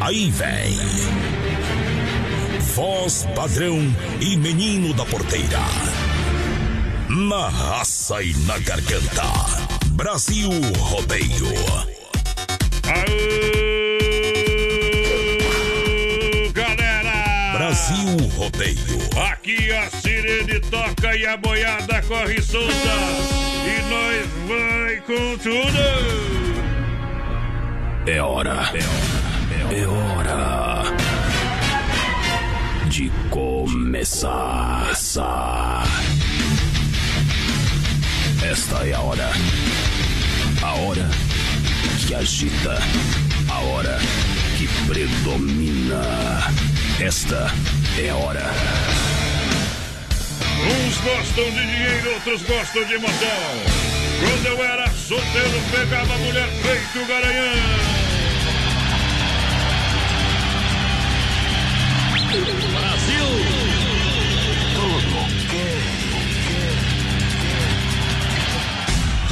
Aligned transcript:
Aí 0.00 0.30
vem. 0.30 0.78
Voz 2.74 3.26
padrão 3.34 3.78
e 4.18 4.34
menino 4.36 4.94
da 4.94 5.04
porteira. 5.04 5.60
Na 7.08 7.50
raça 7.50 8.22
e 8.22 8.32
na 8.46 8.58
garganta. 8.60 9.24
Brasil 9.92 10.48
Rodeio. 10.78 11.52
Aô, 12.86 13.02
galera! 16.54 17.58
Brasil 17.58 18.16
Rodeio. 18.36 18.78
Aqui 19.30 19.70
a 19.70 19.90
sirene 19.90 20.60
toca 20.60 21.14
e 21.14 21.26
a 21.26 21.36
boiada 21.36 22.00
corre 22.02 22.40
solta. 22.40 22.72
E 23.66 23.82
nós 23.90 24.26
vai 24.48 24.96
com 25.02 25.36
tudo. 25.36 25.78
É 28.06 28.22
hora. 28.22 28.70
É 28.72 28.78
hora. 28.78 29.19
De 32.88 33.08
começar. 33.30 34.90
Esta 38.42 38.84
é 38.84 38.94
a 38.94 39.00
hora. 39.00 39.30
A 40.60 40.72
hora 40.72 41.08
que 42.04 42.14
agita. 42.16 42.78
A 43.48 43.60
hora 43.60 43.96
que 44.58 44.66
predomina. 44.88 46.02
Esta 47.00 47.52
é 47.96 48.10
a 48.10 48.16
hora. 48.16 48.50
Uns 50.66 50.96
gostam 50.96 51.44
de 51.44 51.66
dinheiro, 51.66 52.14
outros 52.14 52.42
gostam 52.42 52.84
de 52.86 52.94
emoção. 52.94 53.62
Quando 54.18 54.46
eu 54.46 54.64
era 54.64 54.90
solteiro, 54.90 55.62
pegava 55.70 56.18
mulher 56.18 56.48
feito 56.48 57.06
garanhão. 57.06 57.99
Brasil! 62.30 63.26
Tudo 64.74 65.18
ok. 65.18 65.54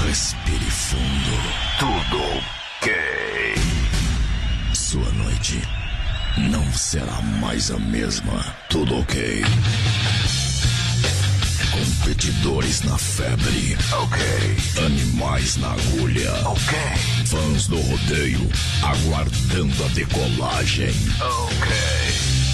Respire 0.05 0.69
fundo. 0.69 1.35
Tudo 1.79 2.19
ok. 2.81 2.93
Sua 4.75 5.09
noite 5.13 5.63
não 6.51 6.73
será 6.73 7.23
mais 7.41 7.71
a 7.71 7.79
mesma. 7.79 8.45
Tudo 8.69 8.99
ok. 8.99 9.45
Competidores 11.71 12.83
na 12.83 12.99
febre. 12.99 13.79
Ok. 13.93 14.21
Animais 14.85 15.57
na 15.59 15.71
agulha. 15.71 16.33
Ok. 16.49 16.77
Fãs 17.27 17.69
do 17.69 17.81
rodeio 17.81 18.51
aguardando 18.83 19.85
a 19.85 19.89
decolagem. 19.89 20.93
Ok. 21.21 22.48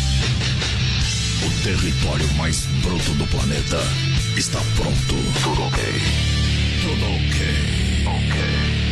O 1.44 1.50
território 1.62 2.27
mais 2.34 2.65
bruto 2.82 3.10
do 3.15 3.27
planeta 3.27 3.78
está 4.37 4.60
pronto. 4.77 5.15
Tudo 5.43 5.62
ok. 5.65 5.84
Tudo 6.82 7.05
ok. 7.05 7.65
Ok. 8.06 8.84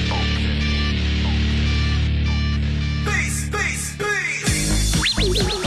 Brasil! 3.05 4.33
Vamos 5.17 5.39
lá, 5.39 5.62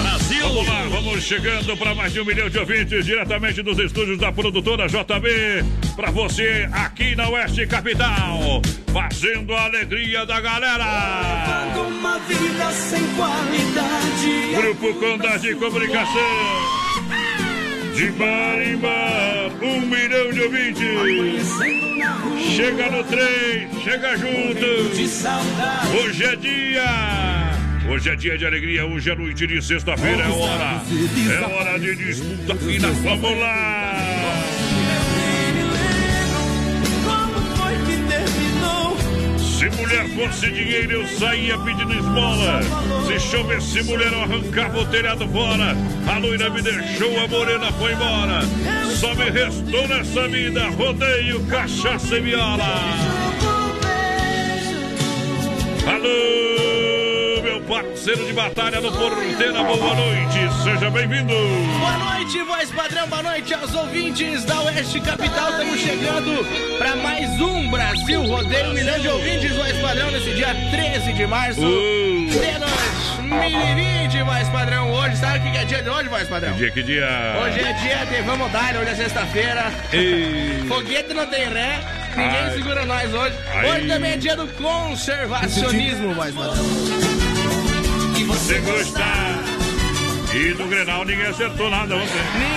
vamos 0.89 1.23
chegando 1.23 1.75
para 1.77 1.95
mais 1.95 2.13
de 2.13 2.19
um 2.19 2.25
milhão 2.25 2.49
de 2.49 2.57
ouvintes 2.57 3.05
diretamente 3.05 3.61
dos 3.61 3.77
estúdios 3.79 4.17
da 4.17 4.31
produtora 4.31 4.87
JB. 4.87 5.63
Para 5.95 6.11
você 6.11 6.67
aqui 6.71 7.15
na 7.15 7.29
Oeste 7.29 7.65
Capital, 7.67 8.61
fazendo 8.93 9.53
a 9.55 9.63
alegria 9.65 10.25
da 10.25 10.39
galera. 10.41 11.73
Uma 11.77 12.19
vida 12.19 12.71
sem 12.71 13.03
qualidade. 13.15 14.61
Grupo 14.61 14.93
Condade 14.99 15.47
de 15.47 15.55
Comunicação. 15.55 16.85
De 17.95 18.11
bar 18.11 18.61
em 18.61 18.75
bar, 18.77 19.51
um 19.61 19.81
milhão 19.81 20.31
de 20.31 20.41
ouvintes. 20.41 21.49
Chega 22.55 22.89
no 22.89 23.03
trem, 23.03 23.69
chega 23.83 24.17
junto. 24.17 24.95
De 24.95 25.07
saudade. 25.07 25.97
Hoje 25.97 26.23
é 26.25 26.35
dia. 26.35 27.44
Hoje 27.87 28.09
é 28.09 28.15
dia 28.15 28.37
de 28.37 28.45
alegria, 28.45 28.85
hoje 28.85 29.11
é 29.11 29.15
noite 29.15 29.45
de 29.45 29.61
sexta-feira, 29.61 30.23
é 30.23 30.27
hora. 30.27 30.81
É 31.31 31.53
hora 31.53 31.79
de 31.79 31.95
disputa 31.95 32.55
fina, 32.55 32.87
vamos 32.89 33.39
lá! 33.39 33.95
Se 39.39 39.69
mulher 39.77 40.07
fosse 40.09 40.51
dinheiro, 40.51 40.91
eu 40.91 41.07
saía 41.07 41.57
pedindo 41.59 41.93
esmola. 41.93 42.59
Se 43.07 43.19
chovesse 43.19 43.83
mulher, 43.83 44.11
eu 44.11 44.21
arrancava 44.21 44.79
o 44.79 44.85
telhado 44.87 45.27
fora. 45.29 45.75
A 46.07 46.17
loira 46.17 46.49
me 46.49 46.61
deixou, 46.61 47.19
a 47.19 47.27
morena 47.27 47.71
foi 47.73 47.93
embora. 47.93 48.41
Só 48.95 49.15
me 49.15 49.29
restou 49.29 49.87
nessa 49.87 50.27
vida 50.27 50.67
rodeio, 50.69 51.43
cachaça 51.45 52.17
e 52.17 52.21
viola. 52.21 52.63
Alô, 55.87 56.74
parceiro 57.75 58.25
de 58.25 58.31
batalha 58.31 58.79
no 58.79 58.89
Porteira, 58.89 59.61
boa 59.63 59.95
noite, 59.95 60.63
seja 60.63 60.89
bem-vindo. 60.89 61.33
Boa 61.77 61.97
noite, 61.97 62.41
voz 62.43 62.71
padrão, 62.71 63.05
boa 63.09 63.21
noite 63.21 63.53
aos 63.53 63.75
ouvintes 63.75 64.45
da 64.45 64.61
Oeste 64.61 65.01
Capital. 65.01 65.49
Estamos 65.49 65.79
chegando 65.81 66.77
para 66.77 66.95
mais 66.95 67.29
um 67.41 67.69
Brasil 67.69 68.23
Rodeio, 68.23 68.69
um 68.69 68.73
milhão 68.73 68.97
de 68.97 69.09
ouvintes, 69.09 69.53
voz 69.57 69.77
padrão, 69.79 70.09
nesse 70.09 70.31
dia 70.35 70.55
13 70.71 71.11
de 71.13 71.27
março 71.27 71.59
Uh. 71.65 72.29
de 72.29 72.37
2020, 73.29 74.23
voz 74.23 74.47
padrão. 74.49 74.91
Hoje, 74.93 75.17
sabe 75.17 75.49
o 75.49 75.51
que 75.51 75.57
é 75.57 75.65
dia 75.65 75.83
de 75.83 75.89
hoje, 75.89 76.07
voz 76.07 76.29
padrão? 76.29 76.53
Dia 76.53 76.71
que 76.71 76.81
dia? 76.81 77.09
Hoje 77.43 77.59
é 77.59 77.73
dia 77.73 78.05
de 78.05 78.21
Vamos 78.21 78.51
Dar, 78.53 78.77
hoje 78.77 78.91
é 78.91 78.95
sexta-feira. 78.95 79.65
Ei. 79.91 80.63
Foguete 80.69 81.13
não 81.13 81.25
tem 81.25 81.49
ré, 81.49 81.81
ninguém 82.15 82.39
Ai. 82.39 82.51
segura 82.53 82.85
nós 82.85 83.13
hoje. 83.13 83.35
Ai. 83.53 83.69
Hoje 83.71 83.87
também 83.89 84.13
é 84.13 84.17
dia 84.17 84.37
do 84.37 84.47
conservacionismo, 84.47 86.13
voz 86.13 86.33
padrão. 86.33 87.14
Você 88.23 88.59
gostar. 88.59 89.43
E 90.33 90.53
do 90.53 90.65
Grenal 90.65 91.05
ninguém 91.05 91.27
acertou 91.27 91.69
nada 91.69 91.95
ontem. 91.95 92.07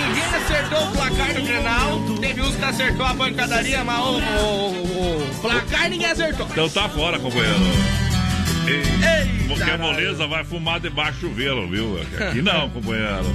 Ninguém 0.07 0.23
acertou 0.35 0.83
o 0.83 0.91
placar 0.91 1.33
do 1.33 1.41
Grenal. 1.41 2.01
Teve 2.19 2.41
uns 2.41 2.55
que 2.55 2.65
acertou 2.65 3.05
a 3.05 3.13
pancadaria, 3.13 3.83
mas 3.83 3.99
o, 3.99 4.09
o- 4.19 5.21
o- 5.21 5.35
placar 5.41 5.89
ninguém 5.89 6.07
acertou. 6.11 6.47
Então 6.51 6.69
tá 6.69 6.89
fora, 6.89 7.17
companheiro. 7.19 7.55
Ei, 8.67 8.77
Eita, 8.81 9.47
Porque 9.47 9.63
a 9.63 9.77
nós. 9.77 9.91
moleza 9.93 10.27
vai 10.27 10.43
fumar 10.43 10.79
debaixo 10.79 11.19
do 11.19 11.29
chuveiro, 11.29 11.67
viu? 11.69 11.99
Aqui 12.27 12.41
não, 12.41 12.69
companheiro. 12.69 13.25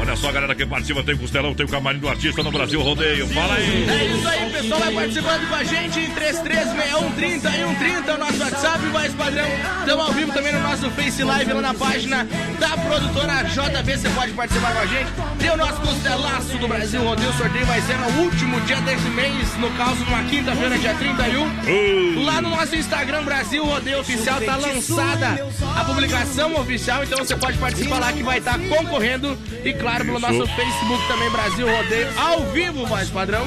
Olha 0.00 0.16
só, 0.16 0.30
galera 0.30 0.54
que 0.54 0.64
participa, 0.64 1.02
tem 1.02 1.16
Costelão, 1.16 1.54
tem 1.54 1.66
o 1.66 1.68
Camarim 1.68 1.98
do 1.98 2.08
Artista 2.08 2.42
no 2.42 2.50
Brasil 2.52 2.80
Rodeio. 2.80 3.26
Fala 3.28 3.54
aí. 3.54 3.88
É 3.88 4.04
isso 4.06 4.28
aí, 4.28 4.50
pessoal, 4.50 4.80
vai 4.80 4.92
participando 4.94 5.48
com 5.48 5.54
a 5.54 5.64
gente 5.64 6.00
em 6.00 6.10
336130 6.10 7.48
e 7.48 7.52
130, 7.52 8.14
o 8.14 8.18
nosso 8.18 8.38
WhatsApp, 8.38 8.86
mais 8.86 9.12
padrão. 9.14 9.46
Estamos 9.80 10.06
ao 10.06 10.12
vivo 10.12 10.32
também 10.32 10.52
no 10.52 10.60
nosso 10.60 10.90
Face 10.90 11.24
Live 11.24 11.52
lá 11.52 11.60
na 11.60 11.74
página 11.74 12.26
da 12.58 12.76
produtora 12.76 13.42
JB, 13.42 13.96
você 13.96 14.08
pode 14.10 14.32
participar 14.32 14.72
com 14.72 14.78
a 14.78 14.86
gente. 14.86 15.10
Tem 15.38 15.50
o 15.50 15.56
nosso 15.56 15.80
Costelaço 15.80 16.58
do 16.58 16.68
Brasil 16.68 17.02
Rodeio, 17.02 17.30
o 17.30 17.32
sorteio 17.34 17.66
vai 17.66 17.80
ser 17.82 17.98
no 17.98 18.22
último 18.22 18.60
dia 18.62 18.80
desse 18.80 19.08
mês, 19.10 19.56
no 19.58 19.70
caso, 19.72 20.04
numa 20.04 20.22
quinta-feira, 20.24 20.78
dia 20.78 20.94
31. 20.94 21.44
Uh. 21.44 22.24
Lá 22.24 22.40
no 22.40 22.50
nosso 22.50 22.76
Instagram, 22.76 23.24
Brasil 23.24 23.64
Rodeio 23.64 24.00
Oficial, 24.00 24.40
tá 24.40 24.56
lançada 24.56 25.46
a 25.76 25.84
publicação 25.84 26.54
oficial, 26.56 27.02
então 27.02 27.18
você 27.18 27.36
pode 27.36 27.58
participar 27.58 27.98
lá 27.98 28.12
que 28.12 28.22
vai 28.22 28.38
estar 28.38 28.58
concorrendo. 28.58 29.36
E 29.64 29.72
claro, 29.72 29.87
pelo 29.96 30.18
nosso 30.18 30.46
Facebook 30.54 31.08
também, 31.08 31.30
Brasil 31.30 31.66
Rodeio, 31.66 32.08
ao 32.16 32.40
vivo, 32.46 32.86
voz 32.86 33.10
padrão. 33.10 33.46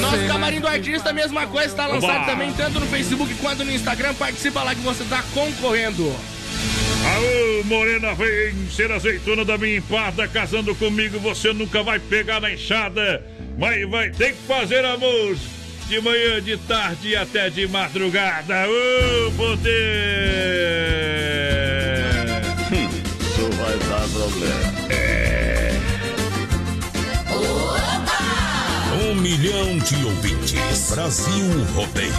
Nosso 0.00 0.26
camarim 0.26 0.60
do 0.60 0.66
artista, 0.68 1.12
mesma 1.12 1.46
coisa, 1.46 1.68
está 1.68 1.86
lançado 1.86 2.22
Oba. 2.22 2.26
também, 2.26 2.52
tanto 2.52 2.80
no 2.80 2.86
Facebook 2.86 3.34
quanto 3.34 3.64
no 3.64 3.72
Instagram. 3.72 4.14
Participa 4.14 4.62
lá 4.62 4.74
que 4.74 4.80
você 4.80 5.04
tá 5.04 5.22
concorrendo. 5.34 6.14
Aô, 7.04 7.64
Morena, 7.64 8.14
vem 8.14 8.68
ser 8.70 8.90
azeitona 8.90 9.44
da 9.44 9.56
minha 9.56 9.76
empada. 9.76 10.26
Casando 10.26 10.74
comigo, 10.74 11.18
você 11.20 11.52
nunca 11.52 11.82
vai 11.82 11.98
pegar 11.98 12.40
na 12.40 12.52
enxada. 12.52 13.24
Mas 13.58 13.88
vai 13.88 14.10
ter 14.10 14.32
que 14.32 14.42
fazer 14.46 14.84
amor 14.84 15.36
de 15.88 16.00
manhã, 16.00 16.42
de 16.42 16.56
tarde 16.56 17.08
e 17.10 17.16
até 17.16 17.48
de 17.48 17.66
madrugada. 17.68 18.66
Ô, 18.68 19.32
poder! 19.32 19.76
Isso 23.20 23.50
vai 23.56 23.78
dar 23.78 24.08
problema. 24.08 25.05
Um 29.06 29.14
milhão 29.14 29.78
de 29.78 30.04
ouvintes. 30.04 30.90
Brasil 30.90 31.64
Rodeio. 31.76 32.12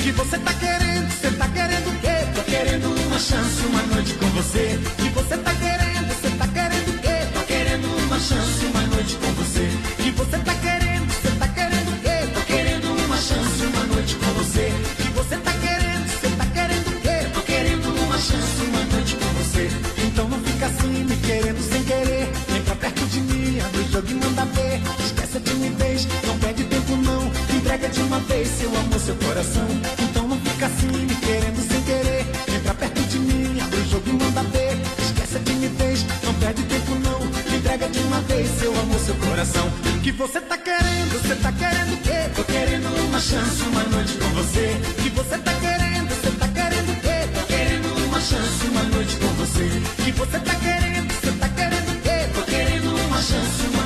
que 0.00 0.12
você 0.12 0.38
tá 0.38 0.54
querendo, 0.54 1.10
você 1.10 1.30
tá 1.32 1.48
querendo 1.48 1.88
o 1.88 2.00
quê? 2.00 2.28
Tô 2.32 2.42
querendo 2.44 2.86
uma 2.86 3.18
chance, 3.18 3.66
uma 3.66 3.82
noite 3.82 4.14
com 4.14 4.26
você. 4.28 4.78
Que 4.96 5.08
você 5.08 5.36
tá 5.36 5.54
querendo, 5.54 6.14
você 6.14 6.30
tá 6.30 6.46
querendo 6.46 6.90
o 6.90 6.98
quê? 7.00 7.26
Tô 7.34 7.40
querendo 7.40 8.06
uma 8.06 8.20
chance, 8.20 8.66
uma 8.66 8.82
noite 8.82 9.16
com 9.16 9.32
você. 9.32 9.68
Que 9.96 10.10
você 10.12 10.38
tá 10.38 10.54
querendo, 10.54 11.12
você 11.12 11.30
tá 11.36 11.48
querendo 11.48 11.90
o 11.90 12.00
quê? 12.00 12.28
Tô 12.32 12.40
querendo 12.42 13.04
uma 13.04 13.16
chance, 13.16 13.66
uma 13.66 13.84
noite 13.86 14.14
com 14.14 14.32
você. 14.34 14.99
Jogo 24.00 24.10
e 24.10 24.14
manda 24.14 24.44
ver. 24.46 24.80
Esquece 25.04 25.36
a 25.36 25.40
timidez, 25.40 26.08
não 26.26 26.38
perde 26.38 26.64
tempo 26.64 26.96
não. 26.96 27.30
Entrega 27.56 27.88
de 27.88 28.00
uma 28.00 28.18
vez 28.20 28.48
seu 28.48 28.68
amor, 28.68 29.00
seu 29.00 29.14
coração. 29.16 29.66
Então 29.98 30.26
não 30.28 30.40
fica 30.40 30.66
assim, 30.66 30.86
me 30.86 31.14
querendo 31.16 31.60
sem 31.70 31.82
querer. 31.82 32.26
Vem 32.48 32.60
pra 32.60 32.74
perto 32.74 33.00
de 33.02 33.18
mim, 33.18 33.60
abre 33.60 33.80
o 33.80 33.88
jogo 33.88 34.08
e 34.08 34.12
manda 34.12 34.42
ver. 34.44 34.78
Esquece 34.98 35.36
a 35.36 35.40
timidez, 35.40 36.06
não 36.24 36.34
perde 36.34 36.62
tempo 36.62 36.94
não. 36.96 37.20
Entrega 37.56 37.88
de 37.88 37.98
uma 38.00 38.20
vez 38.22 38.48
seu 38.58 38.72
amor, 38.80 38.98
seu 39.00 39.14
coração. 39.16 39.70
Que 40.02 40.12
você 40.12 40.40
tá 40.40 40.56
querendo, 40.56 41.22
você 41.22 41.34
tá 41.36 41.52
querendo 41.52 41.94
o 41.94 41.96
quê? 41.98 42.30
Tô 42.34 42.44
querendo 42.44 42.88
uma 43.06 43.20
chance, 43.20 43.62
uma 43.64 43.84
noite 43.84 44.14
com 44.16 44.28
você. 44.30 44.80
Que 45.02 45.10
você 45.10 45.38
tá 45.38 45.54
querendo, 45.54 46.08
você 46.08 46.30
tá 46.38 46.48
querendo 46.48 46.90
o 46.90 47.00
quê? 47.00 47.28
Tô 47.34 47.46
querendo 47.46 48.06
uma 48.06 48.20
chance, 48.20 48.66
uma 48.66 48.82
noite 48.84 49.16
com 49.16 49.28
você. 49.34 49.68
Que 50.02 50.12
você 50.12 50.38
tá 50.38 50.54
querendo, 50.54 51.12
você 51.12 51.32
tá 51.32 51.48
querendo 51.50 51.90
o 51.90 52.00
quê? 52.00 52.28
Tô 52.34 52.42
querendo 52.42 52.96
uma 53.06 53.18
chance, 53.18 53.62
uma 53.72 53.79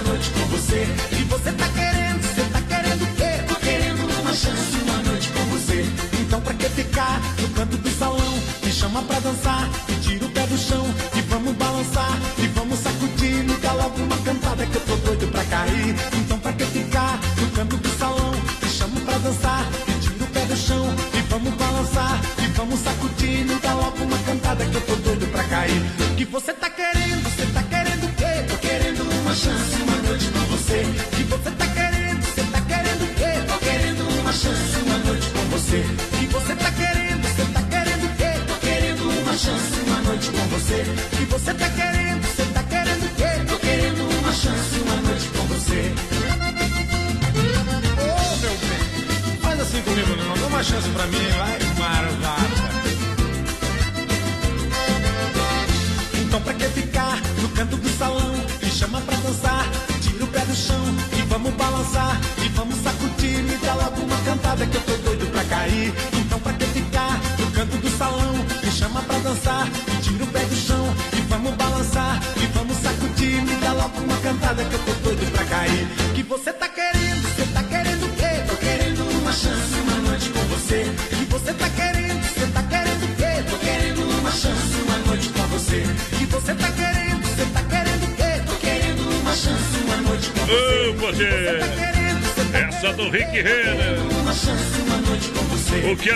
você. 0.74 1.14
Que 1.14 1.22
você 1.24 1.52
tá 1.52 1.68
querendo, 1.68 2.22
você 2.22 2.42
tá 2.50 2.60
querendo 2.62 3.02
o 3.02 3.14
quê? 3.14 3.44
Tô 3.48 3.54
querendo 3.56 4.20
uma 4.20 4.32
chance, 4.32 4.76
uma 4.82 4.98
noite 5.02 5.30
com 5.30 5.44
você. 5.46 5.86
Então 6.20 6.40
pra 6.40 6.54
que 6.54 6.68
ficar 6.70 7.20
no 7.40 7.48
canto 7.50 7.76
do 7.76 7.90
salão? 7.90 8.34
Me 8.62 8.72
chama 8.72 9.02
pra 9.02 9.20
dançar, 9.20 9.70
me 9.88 9.96
tira 10.00 10.26
o 10.26 10.30
pé 10.30 10.46
do 10.46 10.58
chão 10.58 10.84
e 11.14 11.20
vamos 11.22 11.54
balançar 11.54 12.18
e 12.38 12.46
vamos 12.48 12.78
sacudir. 12.80 13.44
Me 13.44 13.56
dá 13.58 13.72
logo 13.72 14.02
uma 14.02 14.16
cantada 14.18 14.66
que 14.66 14.74
eu 14.74 14.80
tô 14.80 14.96
doido 14.96 15.28
pra 15.30 15.44
cair. 15.44 15.94
Então 16.18 16.38
pra 16.40 16.52
que 16.52 16.64
ficar 16.64 17.20
no 17.40 17.50
canto 17.50 17.76
do 17.76 17.88
salão? 17.98 18.32
Me 18.62 18.68
chama 18.68 19.00
pra 19.00 19.18
dançar, 19.18 19.70
me 19.86 19.94
tira 20.00 20.24
o 20.24 20.26
pé 20.26 20.44
do 20.46 20.56
chão 20.56 20.94
e 21.14 21.20
vamos 21.30 21.54
balançar 21.54 22.20
e 22.42 22.46
vamos 22.48 22.80
sacudir. 22.80 23.44
Me 23.46 23.54
dá 23.60 23.74
logo 23.74 24.02
uma 24.02 24.18
cantada 24.18 24.64
que 24.64 24.74
eu 24.74 24.80
tô 24.82 24.96
doido 24.96 25.26
pra 25.30 25.44
cair. 25.44 25.82
Que 26.16 26.24
você 26.24 26.52
tá 26.52 26.68
querendo, 26.68 27.22
você 27.22 27.46
tá 27.46 27.62
querendo 27.62 28.04
o 28.06 28.12
quê? 28.14 28.44
Tô 28.48 28.56
querendo 28.58 29.02
uma 29.02 29.34
chance, 29.34 29.83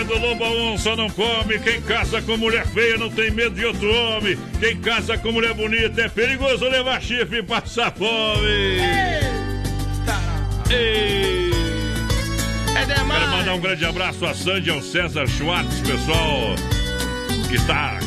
você. 0.09 0.13
O 0.13 0.13
que 0.13 0.13
é 0.13 0.19
do 0.19 0.19
lobo 0.19 0.45
onça 0.45 0.95
não 0.95 1.09
come. 1.09 1.59
Quem 1.59 1.81
casa 1.81 2.21
com 2.21 2.37
mulher 2.37 2.65
feia 2.67 2.97
não 2.97 3.09
tem 3.09 3.31
medo 3.31 3.55
de 3.55 3.65
outro 3.65 3.93
homem. 3.93 4.37
Quem 4.59 4.77
casa 4.77 5.17
com 5.17 5.31
mulher 5.31 5.53
bonita 5.53 6.01
é 6.01 6.09
perigoso 6.09 6.65
levar 6.67 7.01
chifre 7.01 7.39
e 7.39 7.43
passar 7.43 7.91
fome. 7.91 8.47
Ei. 10.69 11.51
É 12.75 12.85
Quero 12.85 13.05
mandar 13.05 13.39
demais. 13.41 13.57
um 13.57 13.61
grande 13.61 13.85
abraço 13.85 14.25
a 14.25 14.33
Sandy 14.33 14.69
e 14.69 14.71
ao 14.71 14.81
César 14.81 15.27
Schwartz, 15.27 15.79
pessoal 15.81 16.55
que 17.47 17.55
está 17.55 17.99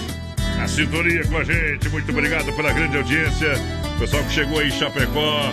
na 0.57 0.69
sintonia 0.69 1.25
com 1.27 1.37
a 1.39 1.45
gente. 1.45 1.89
Muito 1.89 2.11
obrigado 2.11 2.53
pela 2.55 2.73
grande 2.73 2.97
audiência. 2.97 3.53
Pessoal 3.99 4.23
que 4.25 4.33
chegou 4.33 4.59
aí 4.61 4.69
em 4.69 4.71
Chapecó, 4.71 5.53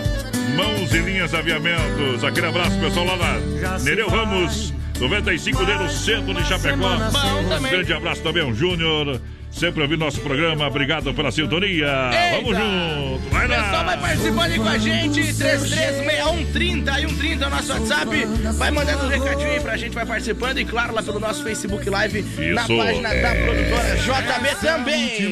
Mãos 0.56 0.92
e 0.94 0.98
Linhas 0.98 1.34
Aviamentos. 1.34 2.22
Aquele 2.24 2.46
abraço, 2.46 2.78
pessoal, 2.78 3.06
lá 3.06 3.16
na 3.16 3.78
Nereu 3.80 4.08
Ramos, 4.08 4.69
95 5.00 5.64
d 5.64 5.74
no 5.74 5.88
centro 5.88 6.34
de 6.34 6.46
Chapecó. 6.46 6.76
Bom 6.76 7.56
Um 7.56 7.62
grande 7.62 7.92
abraço 7.92 8.22
também 8.22 8.42
ao 8.42 8.52
Júnior. 8.54 9.20
Sempre 9.50 9.82
ouvindo 9.82 10.00
nosso 10.00 10.20
programa. 10.20 10.66
Obrigado 10.68 11.12
pela 11.12 11.32
sintonia. 11.32 11.88
Vamos 12.36 12.50
Eita. 12.56 12.60
junto. 12.60 13.30
Vai 13.30 13.46
O 13.46 13.48
pessoal 13.48 13.84
vai 13.84 13.96
lá. 13.96 14.02
participando 14.02 14.52
aí 14.52 14.58
com 14.58 14.68
a 14.68 14.78
gente, 14.78 15.34
336130 15.34 17.00
e 17.00 17.08
130 17.08 17.44
é 17.44 17.48
o 17.48 17.50
nosso 17.50 17.72
WhatsApp. 17.72 18.24
Vai 18.58 18.70
mandando 18.70 19.06
um 19.06 19.08
recadinho 19.08 19.50
aí 19.50 19.60
pra 19.60 19.76
gente, 19.76 19.92
vai 19.92 20.06
participando 20.06 20.58
e 20.58 20.64
claro, 20.64 20.94
lá 20.94 21.02
pelo 21.02 21.18
nosso 21.18 21.42
Facebook 21.42 21.88
Live, 21.90 22.22
na 22.22 22.62
Isso. 22.62 22.76
página 22.76 23.08
da 23.14 23.34
produtora 23.34 23.96
JB 23.96 24.54
também. 24.60 25.30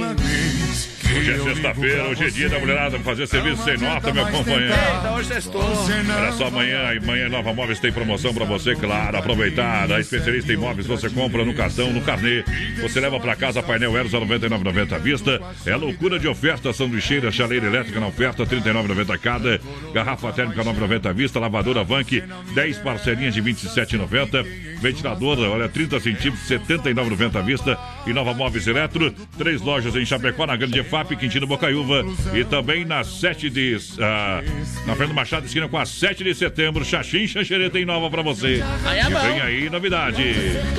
Hoje 1.17 1.33
é 1.33 1.39
sexta-feira, 1.39 2.05
hoje 2.09 2.25
é 2.25 2.29
dia 2.29 2.49
da 2.51 2.59
mulherada 2.59 2.99
fazer 2.99 3.27
serviço 3.27 3.65
sem 3.65 3.79
nota, 3.79 4.13
meu 4.13 4.27
companheiro. 4.27 4.75
Eita, 4.75 5.13
hoje 5.15 5.39
estou. 5.39 5.63
Olha 5.63 6.33
só, 6.33 6.49
amanhã, 6.49 6.99
amanhã 7.03 7.29
Nova 7.29 7.55
Móveis 7.55 7.81
tem 7.81 7.91
promoção 7.91 8.35
pra 8.35 8.45
você, 8.45 8.75
claro. 8.75 9.17
Aproveitar. 9.17 9.91
A 9.91 10.01
especialista 10.01 10.53
em 10.53 10.57
móveis 10.57 10.87
você 10.87 11.09
compra 11.09 11.45
no 11.45 11.55
cartão, 11.55 11.91
no 11.93 12.03
carnê. 12.03 12.45
Você 12.83 13.01
leva 13.01 13.19
pra 13.19 13.35
casa 13.35 13.63
painel 13.63 13.97
Eros 13.97 14.15
a 14.15 14.21
99,90 14.21 14.93
à 14.93 14.99
vista. 14.99 15.41
É 15.65 15.75
loucura 15.77 16.19
de 16.19 16.29
oferta, 16.29 16.73
sanduicheira, 16.73 17.33
chaleira 17.33 17.67
elétrica 17.67 17.99
na 18.01 18.09
oferta, 18.09 18.45
39,90 18.45 19.19
cada. 19.19 19.61
Garrafa 19.95 20.33
térmica 20.33 20.63
9,90 20.63 21.07
à 21.07 21.13
vista. 21.13 21.41
Lavadora 21.41 21.83
Vank, 21.85 22.23
10 22.55 22.79
parcelinhas 22.79 23.35
de 23.35 23.43
27,90. 23.43 24.47
Ventilador, 24.81 25.39
olha, 25.41 25.69
30 25.69 26.01
centímetros, 26.01 26.49
79,90 26.49 27.37
à 27.37 27.41
vista. 27.41 27.79
E 28.07 28.13
Nova 28.13 28.35
Móveis 28.35 28.67
Eletro, 28.67 29.13
três 29.37 29.61
lojas 29.61 29.97
em 29.97 30.05
Chapecó, 30.05 30.47
na 30.47 30.57
Grande 30.57 30.79
FAP, 31.05 31.17
Quintino 31.17 31.47
Bocaiúva. 31.47 32.05
E 32.35 32.45
também 32.45 32.85
na 32.85 33.05
7 33.05 33.49
de. 33.51 33.77
ah, 34.01 34.43
na 34.87 34.95
frente 34.97 35.09
do 35.11 35.15
Machado, 35.15 35.47
esquina 35.47 35.69
com 35.69 35.79
a 35.79 35.87
7 35.87 36.25
de 36.25 36.35
setembro. 36.35 36.85
Xaxim 36.85 37.27
Xanxerê 37.27 37.71
tem 37.71 37.85
nova 37.85 38.11
pra 38.11 38.23
você. 38.23 38.63
Aí 38.85 38.99
é 38.99 39.07
E 39.07 39.11
bom. 39.11 39.21
vem 39.21 39.41
aí 39.41 39.71
novidade. 39.71 40.25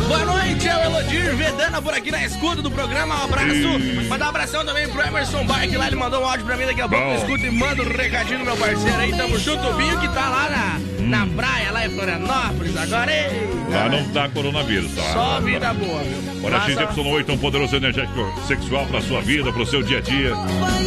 Boa 0.07 0.25
noite, 0.25 0.67
é 0.67 0.75
o 0.75 0.81
Elodir 0.81 1.35
Vedana 1.35 1.81
por 1.81 1.93
aqui 1.93 2.11
na 2.11 2.23
escuta 2.25 2.61
do 2.61 2.71
programa. 2.71 3.15
Um 3.21 3.23
abraço. 3.25 3.79
Mandar 4.09 4.25
um 4.25 4.29
abração 4.29 4.65
também 4.65 4.87
pro 4.89 5.01
Emerson 5.05 5.45
Bike 5.45 5.77
lá, 5.77 5.87
ele 5.87 5.95
mandou 5.95 6.21
um 6.21 6.25
áudio 6.27 6.45
pra 6.45 6.57
mim 6.57 6.65
daqui 6.65 6.81
a 6.81 6.87
pouco. 6.89 7.03
Bom. 7.05 7.15
Escuto 7.15 7.45
e 7.45 7.51
manda 7.51 7.81
um 7.83 7.87
recadinho 7.87 8.43
meu 8.43 8.57
parceiro 8.57 8.97
aí. 8.97 9.11
Tamo 9.15 9.37
junto, 9.39 9.67
o 9.67 9.73
Binho 9.73 9.99
que 9.99 10.07
tá 10.09 10.29
lá 10.29 10.49
na, 10.49 10.98
na 11.09 11.25
praia, 11.25 11.71
lá 11.71 11.85
em 11.85 11.89
Florianópolis. 11.89 12.77
Agora, 12.77 13.11
ei, 13.11 13.49
Lá 13.69 13.89
não 13.89 14.03
dá 14.11 14.29
coronavírus, 14.29 14.91
tá? 14.95 15.01
só 15.13 15.41
vida 15.41 15.73
boa. 15.73 16.01
Olha, 16.43 16.57
Massa. 16.57 16.71
XY8, 16.71 17.29
um 17.29 17.37
poderoso 17.37 17.75
energético 17.75 18.33
sexual 18.47 18.85
para 18.87 19.01
sua 19.01 19.21
vida, 19.21 19.51
para 19.51 19.61
o 19.61 19.65
seu 19.65 19.83
dia 19.83 19.97
a 19.97 20.01
dia. 20.01 20.33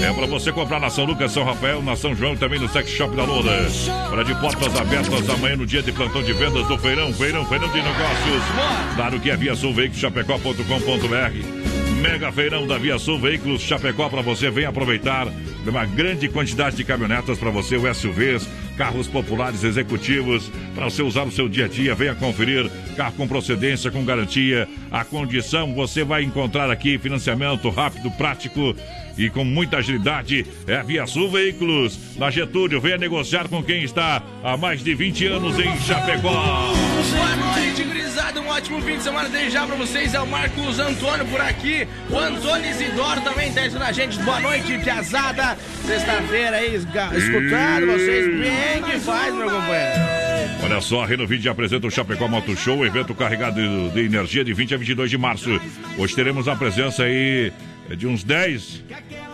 É 0.02 0.12
para 0.12 0.26
você 0.26 0.50
comprar 0.52 0.80
na 0.80 0.90
São 0.90 1.04
Lucas, 1.04 1.32
São 1.32 1.44
Rafael, 1.44 1.82
na 1.82 1.94
São 1.94 2.14
João 2.14 2.34
e 2.34 2.36
também 2.36 2.58
no 2.58 2.68
Sex 2.68 2.90
Shop 2.90 3.14
da 3.14 3.24
Loura. 3.24 3.68
Olha, 4.10 4.24
de 4.24 4.34
portas 4.36 4.74
abertas 4.76 5.28
amanhã 5.28 5.56
no 5.56 5.66
dia 5.66 5.82
de 5.82 5.92
plantão 5.92 6.22
de 6.22 6.32
vendas 6.32 6.66
do 6.66 6.78
Feirão, 6.78 7.12
Feirão, 7.12 7.44
Feirão 7.46 7.68
de 7.68 7.82
Negócios. 7.82 8.42
Claro 8.96 9.20
que 9.20 9.30
é 9.30 9.36
via 9.36 9.54
sul, 9.54 9.74
chapecó.com.br. 9.92 11.72
Mega 12.00 12.32
Feirão 12.32 12.66
da 12.66 12.78
Via 12.78 12.98
Sul 12.98 13.16
Veículos 13.20 13.62
Chapecó 13.62 14.08
para 14.08 14.22
você. 14.22 14.50
Vem 14.50 14.64
aproveitar 14.64 15.28
uma 15.70 15.84
grande 15.84 16.28
quantidade 16.28 16.76
de 16.76 16.84
caminhonetas 16.84 17.38
para 17.38 17.50
você, 17.50 17.76
o 17.76 17.94
SUVs, 17.94 18.48
carros 18.76 19.06
populares 19.06 19.64
executivos 19.64 20.50
para 20.74 20.84
você 20.84 21.02
usar 21.02 21.24
no 21.24 21.32
seu 21.32 21.48
dia 21.48 21.66
a 21.66 21.68
dia. 21.68 21.94
Venha 21.94 22.14
conferir 22.14 22.70
carro 22.96 23.14
com 23.16 23.28
procedência, 23.28 23.90
com 23.90 24.04
garantia. 24.04 24.68
A 24.90 25.04
condição 25.04 25.74
você 25.74 26.04
vai 26.04 26.22
encontrar 26.22 26.70
aqui 26.70 26.98
financiamento 26.98 27.68
rápido, 27.70 28.10
prático 28.12 28.74
e 29.16 29.28
com 29.30 29.44
muita 29.44 29.78
agilidade. 29.78 30.46
É 30.66 30.82
Via 30.82 31.06
Sul 31.06 31.30
Veículos 31.30 31.98
na 32.16 32.30
Getúlio. 32.30 32.80
Venha 32.80 32.98
negociar 32.98 33.48
com 33.48 33.62
quem 33.62 33.82
está 33.82 34.22
há 34.42 34.56
mais 34.56 34.82
de 34.82 34.94
20 34.94 35.26
anos 35.26 35.58
em 35.58 35.76
Chapecó. 35.80 36.72
Um 38.44 38.48
ótimo 38.48 38.80
fim 38.82 38.96
de 38.96 39.02
semana 39.04 39.28
desde 39.28 39.50
já 39.50 39.66
pra 39.66 39.76
vocês. 39.76 40.14
É 40.14 40.20
o 40.20 40.26
Marcos 40.26 40.78
Antônio 40.78 41.24
por 41.26 41.40
aqui. 41.40 41.86
O 42.10 42.18
Antônio 42.18 42.68
Isidoro 42.68 43.20
também 43.20 43.52
tá 43.52 43.60
assistindo 43.60 43.82
a 43.82 43.92
gente. 43.92 44.18
Boa 44.22 44.40
noite, 44.40 44.78
piazada. 44.78 45.56
Sexta-feira 45.86 46.56
aí, 46.56 46.74
escutando 46.74 47.86
vocês 47.86 48.40
bem 48.40 48.82
que 48.82 48.98
faz, 48.98 49.32
meu 49.34 49.48
companheiro. 49.48 50.00
Olha 50.64 50.80
só, 50.80 51.02
a 51.02 51.06
Renovide 51.06 51.48
apresenta 51.48 51.86
o 51.86 51.90
Chapecó 51.90 52.26
Moto 52.26 52.56
Show, 52.56 52.84
evento 52.84 53.14
carregado 53.14 53.60
de, 53.60 53.90
de 53.90 54.00
energia 54.00 54.44
de 54.44 54.52
20 54.52 54.74
a 54.74 54.76
22 54.76 55.10
de 55.10 55.18
março. 55.18 55.60
Hoje 55.96 56.14
teremos 56.14 56.48
a 56.48 56.56
presença 56.56 57.04
aí 57.04 57.52
de 57.96 58.06
uns 58.06 58.24
10 58.24 58.82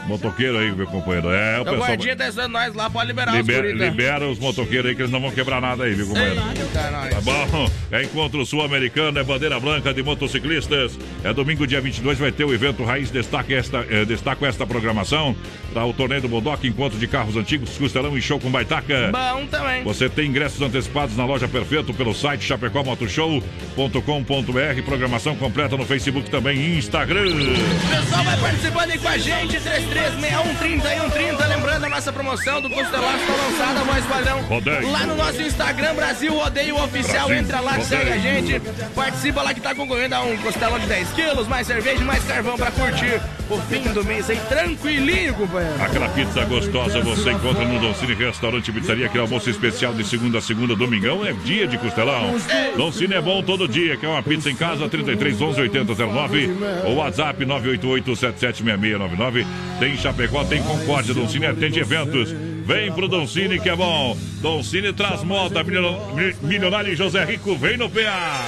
motoqueiros 0.08 0.60
aí, 0.60 0.72
meu 0.74 0.86
companheiro. 0.86 1.30
É, 1.30 1.58
o 1.58 1.62
O 1.62 1.64
pessoal. 1.64 1.86
guardinha 1.88 2.16
tá 2.16 2.28
estando 2.28 2.52
nós 2.52 2.74
lá, 2.74 2.90
pode 2.90 3.06
liberar 3.08 3.34
Libera, 3.36 3.66
os 3.72 3.78
tá? 3.78 3.84
libera 3.84 4.28
os 4.28 4.38
motoqueiros 4.38 4.88
aí 4.90 4.96
que 4.96 5.02
eles 5.02 5.12
não 5.12 5.20
vão 5.20 5.30
quebrar 5.30 5.60
nada 5.60 5.84
aí, 5.84 5.94
viu, 5.94 6.06
companheiro? 6.08 6.40
Eita, 6.58 6.90
nós. 6.90 7.14
Tá 7.14 7.20
bom? 7.20 7.70
É 7.92 8.02
encontro 8.02 8.44
sul-americano, 8.44 9.18
é 9.18 9.24
bandeira 9.24 9.58
branca 9.60 9.92
de 9.94 10.02
motociclistas. 10.02 10.98
É 11.22 11.32
domingo, 11.32 11.66
dia 11.66 11.80
22, 11.80 12.18
vai 12.18 12.32
ter 12.32 12.44
o 12.44 12.52
evento 12.54 12.82
Raiz. 12.84 13.10
Destaca 13.10 13.54
esta, 13.54 13.84
eh, 13.88 14.04
destaco 14.04 14.44
esta 14.46 14.66
programação. 14.66 15.36
Para 15.72 15.84
o 15.84 15.92
torneio 15.92 16.22
do 16.22 16.28
Bodoc, 16.28 16.64
encontro 16.64 16.98
de 16.98 17.06
carros 17.06 17.36
antigos, 17.36 17.76
costelão 17.76 18.16
e 18.16 18.22
show 18.22 18.40
com 18.40 18.50
baitaca. 18.50 19.10
Bom 19.12 19.46
também. 19.46 19.84
Você 19.84 20.08
tem 20.08 20.26
ingressos 20.28 20.60
antecipados 20.62 21.14
na 21.16 21.24
loja 21.26 21.46
Perfeito 21.46 21.92
pelo 21.92 22.14
site 22.14 22.42
chapecomotoshow.com.br. 22.44 24.82
Programação 24.84 25.36
completa 25.36 25.76
no 25.76 25.84
Facebook 25.84 26.30
também 26.30 26.56
e 26.58 26.78
Instagram. 26.78 27.26
O 27.28 27.88
pessoal 27.88 28.24
vai 28.24 28.36
participando 28.38 28.90
aí 28.90 28.98
com 28.98 29.08
a 29.08 29.18
gente, 29.18 29.60
33613130. 29.98 31.48
Lembrando 31.48 31.84
a 31.84 31.88
nossa 31.88 32.12
promoção 32.12 32.60
do 32.60 32.70
Costelaço 32.70 33.18
está 33.18 33.34
lançada, 33.34 33.84
voz 33.84 34.04
padrão. 34.06 34.42
Rodeio. 34.42 34.90
Lá 34.90 35.06
no 35.06 35.14
nosso 35.16 35.42
Instagram, 35.42 35.94
Brasil 35.94 36.32
Rodeio 36.32 36.76
Oficial. 36.82 37.28
Brasil 37.28 37.44
Entra 37.44 37.60
lá, 37.60 37.72
Rodeio. 37.72 37.86
segue 37.86 38.12
a 38.12 38.18
gente. 38.18 38.60
Participa 38.94 39.42
lá 39.42 39.54
que 39.54 39.60
tá 39.60 39.74
concorrendo 39.74 40.14
a 40.14 40.22
um 40.22 40.36
costelão 40.38 40.78
de 40.78 40.86
10 40.86 41.10
quilos, 41.10 41.48
mais 41.48 41.66
cerveja 41.66 42.02
e 42.02 42.04
mais 42.04 42.22
carvão 42.24 42.56
pra 42.56 42.70
curtir 42.70 43.20
o 43.50 43.58
fim 43.62 43.82
do 43.92 44.04
mês 44.04 44.28
aí, 44.28 44.38
tranquilinho, 44.48 45.34
companheiro. 45.34 45.82
Aquela 45.82 46.08
pizza 46.10 46.44
gostosa 46.44 47.00
você 47.00 47.30
encontra 47.30 47.64
no 47.64 47.78
Doncini 47.80 48.14
Restaurante 48.14 48.70
Pizzaria, 48.70 49.06
aquele 49.06 49.22
almoço 49.22 49.48
especial 49.48 49.94
de 49.94 50.04
segunda 50.04 50.38
a 50.38 50.42
segunda, 50.42 50.76
domingão, 50.76 51.24
é 51.24 51.32
dia 51.32 51.66
de 51.66 51.78
costelão. 51.78 52.34
Doncini 52.76 53.14
é 53.14 53.20
bom 53.20 53.42
todo 53.42 53.66
dia, 53.66 53.96
quer 53.96 54.08
uma 54.08 54.22
pizza 54.22 54.50
em 54.50 54.54
casa, 54.54 54.88
33 54.88 55.40
11 55.40 55.60
8009 55.62 56.50
ou 56.84 56.96
WhatsApp 56.96 57.44
988 57.44 58.16
776699. 58.16 59.46
Tem 59.78 59.87
Chapecó, 59.96 60.44
tem 60.44 60.62
Concórdia, 60.62 61.14
Doncini 61.14 61.46
atende 61.46 61.80
eventos. 61.80 62.30
Vem 62.66 62.92
pro 62.92 63.08
Doncini 63.08 63.58
que 63.58 63.68
é 63.70 63.76
bom. 63.76 64.16
Doncini 64.42 64.92
traz 64.92 65.22
moda, 65.24 65.64
milio- 65.64 65.98
mi- 66.14 66.34
milionário 66.42 66.94
José 66.96 67.24
Rico, 67.24 67.56
vem 67.56 67.76
no 67.76 67.88
PA. 67.88 68.44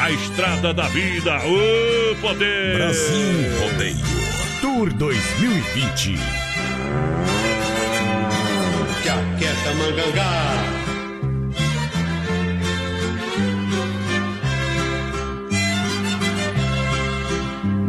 A 0.00 0.10
estrada 0.10 0.72
da 0.74 0.88
vida, 0.88 1.38
o 1.44 2.16
poder. 2.16 2.76
Brasil 2.76 3.60
Rodeio 3.60 3.96
Tour 4.60 4.92
2020. 4.92 6.14
Jaqueta 9.04 9.74
Mangangá. 9.74 10.87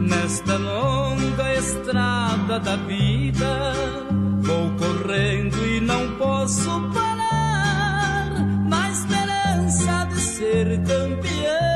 Nesta 0.10 0.58
longa 0.58 1.54
estrada 1.54 2.60
da 2.60 2.75
vida, 2.78 3.74
vou 4.42 4.72
correndo 4.72 5.63
e 5.63 5.80
não 5.80 6.16
posso 6.18 6.70
parar. 6.94 8.32
Na 8.68 8.89
esperança 8.89 10.06
de 10.06 10.20
ser 10.20 10.82
campeão, 10.84 11.69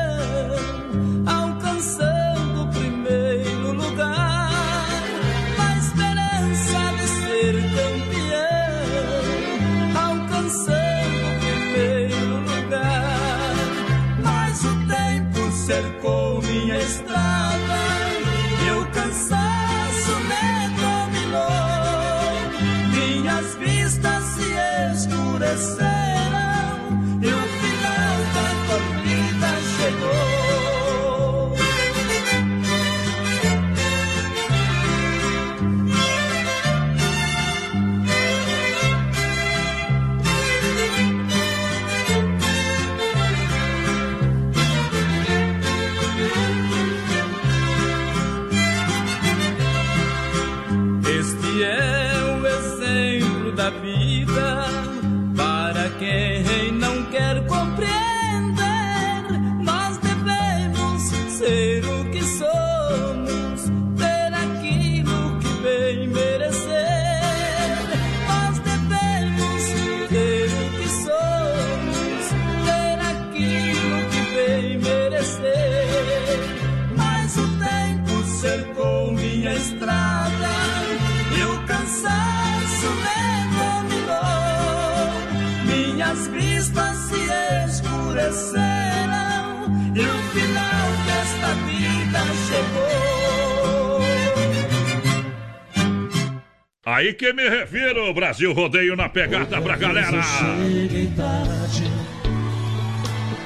Aí 96.86 97.14
que 97.14 97.32
me 97.32 97.48
refiro, 97.48 98.14
Brasil 98.14 98.52
Rodeio 98.52 98.98
na 98.98 99.08
pegada 99.08 99.62
pra 99.62 99.78
galera. 99.78 100.20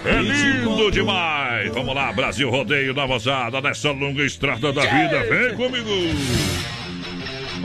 É 0.04 0.22
lindo 0.22 0.90
demais! 0.90 1.72
Vamos 1.72 1.94
lá, 1.94 2.12
Brasil 2.12 2.50
Rodeio 2.50 2.96
na 2.96 3.06
vazada 3.06 3.62
nessa 3.62 3.92
longa 3.92 4.24
estrada 4.24 4.74
da 4.74 4.82
vida. 4.82 5.24
Vem 5.30 5.56
comigo! 5.56 5.92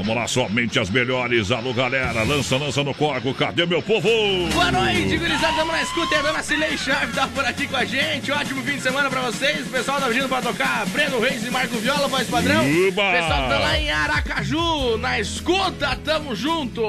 Vamos 0.02 0.16
lá, 0.16 0.26
somente 0.26 0.80
as 0.80 0.90
melhores. 0.90 1.52
Alô, 1.52 1.72
galera. 1.72 2.24
Lança, 2.24 2.56
lança 2.56 2.82
no 2.82 2.92
corco. 2.92 3.32
Cadê 3.32 3.64
meu 3.64 3.80
povo? 3.80 4.08
Boa 4.52 4.72
noite, 4.72 5.16
gurizada. 5.16 5.52
Estamos 5.52 5.72
na 5.72 5.82
escuta. 5.82 6.18
A 6.18 6.22
dona 6.22 6.42
Cilei 6.42 6.76
Chave 6.76 7.12
tá 7.12 7.28
por 7.28 7.44
aqui 7.44 7.68
com 7.68 7.76
a 7.76 7.84
gente. 7.84 8.32
Ótimo 8.32 8.64
fim 8.64 8.74
de 8.74 8.82
semana 8.82 9.08
pra 9.08 9.20
vocês. 9.20 9.64
O 9.64 9.70
pessoal 9.70 10.00
tá 10.00 10.08
vindo 10.08 10.28
pra 10.28 10.42
tocar. 10.42 10.86
Breno 10.86 11.20
Reis 11.20 11.46
e 11.46 11.50
Marco 11.52 11.78
Viola, 11.78 12.08
voz 12.08 12.26
padrão. 12.26 12.64
Uba! 12.88 13.10
O 13.10 13.12
pessoal 13.12 13.48
tá 13.48 13.58
lá 13.60 13.78
em 13.78 13.92
Aracaju. 13.92 14.98
Na 14.98 15.20
escuta, 15.20 15.96
tamo 16.04 16.34
junto. 16.34 16.82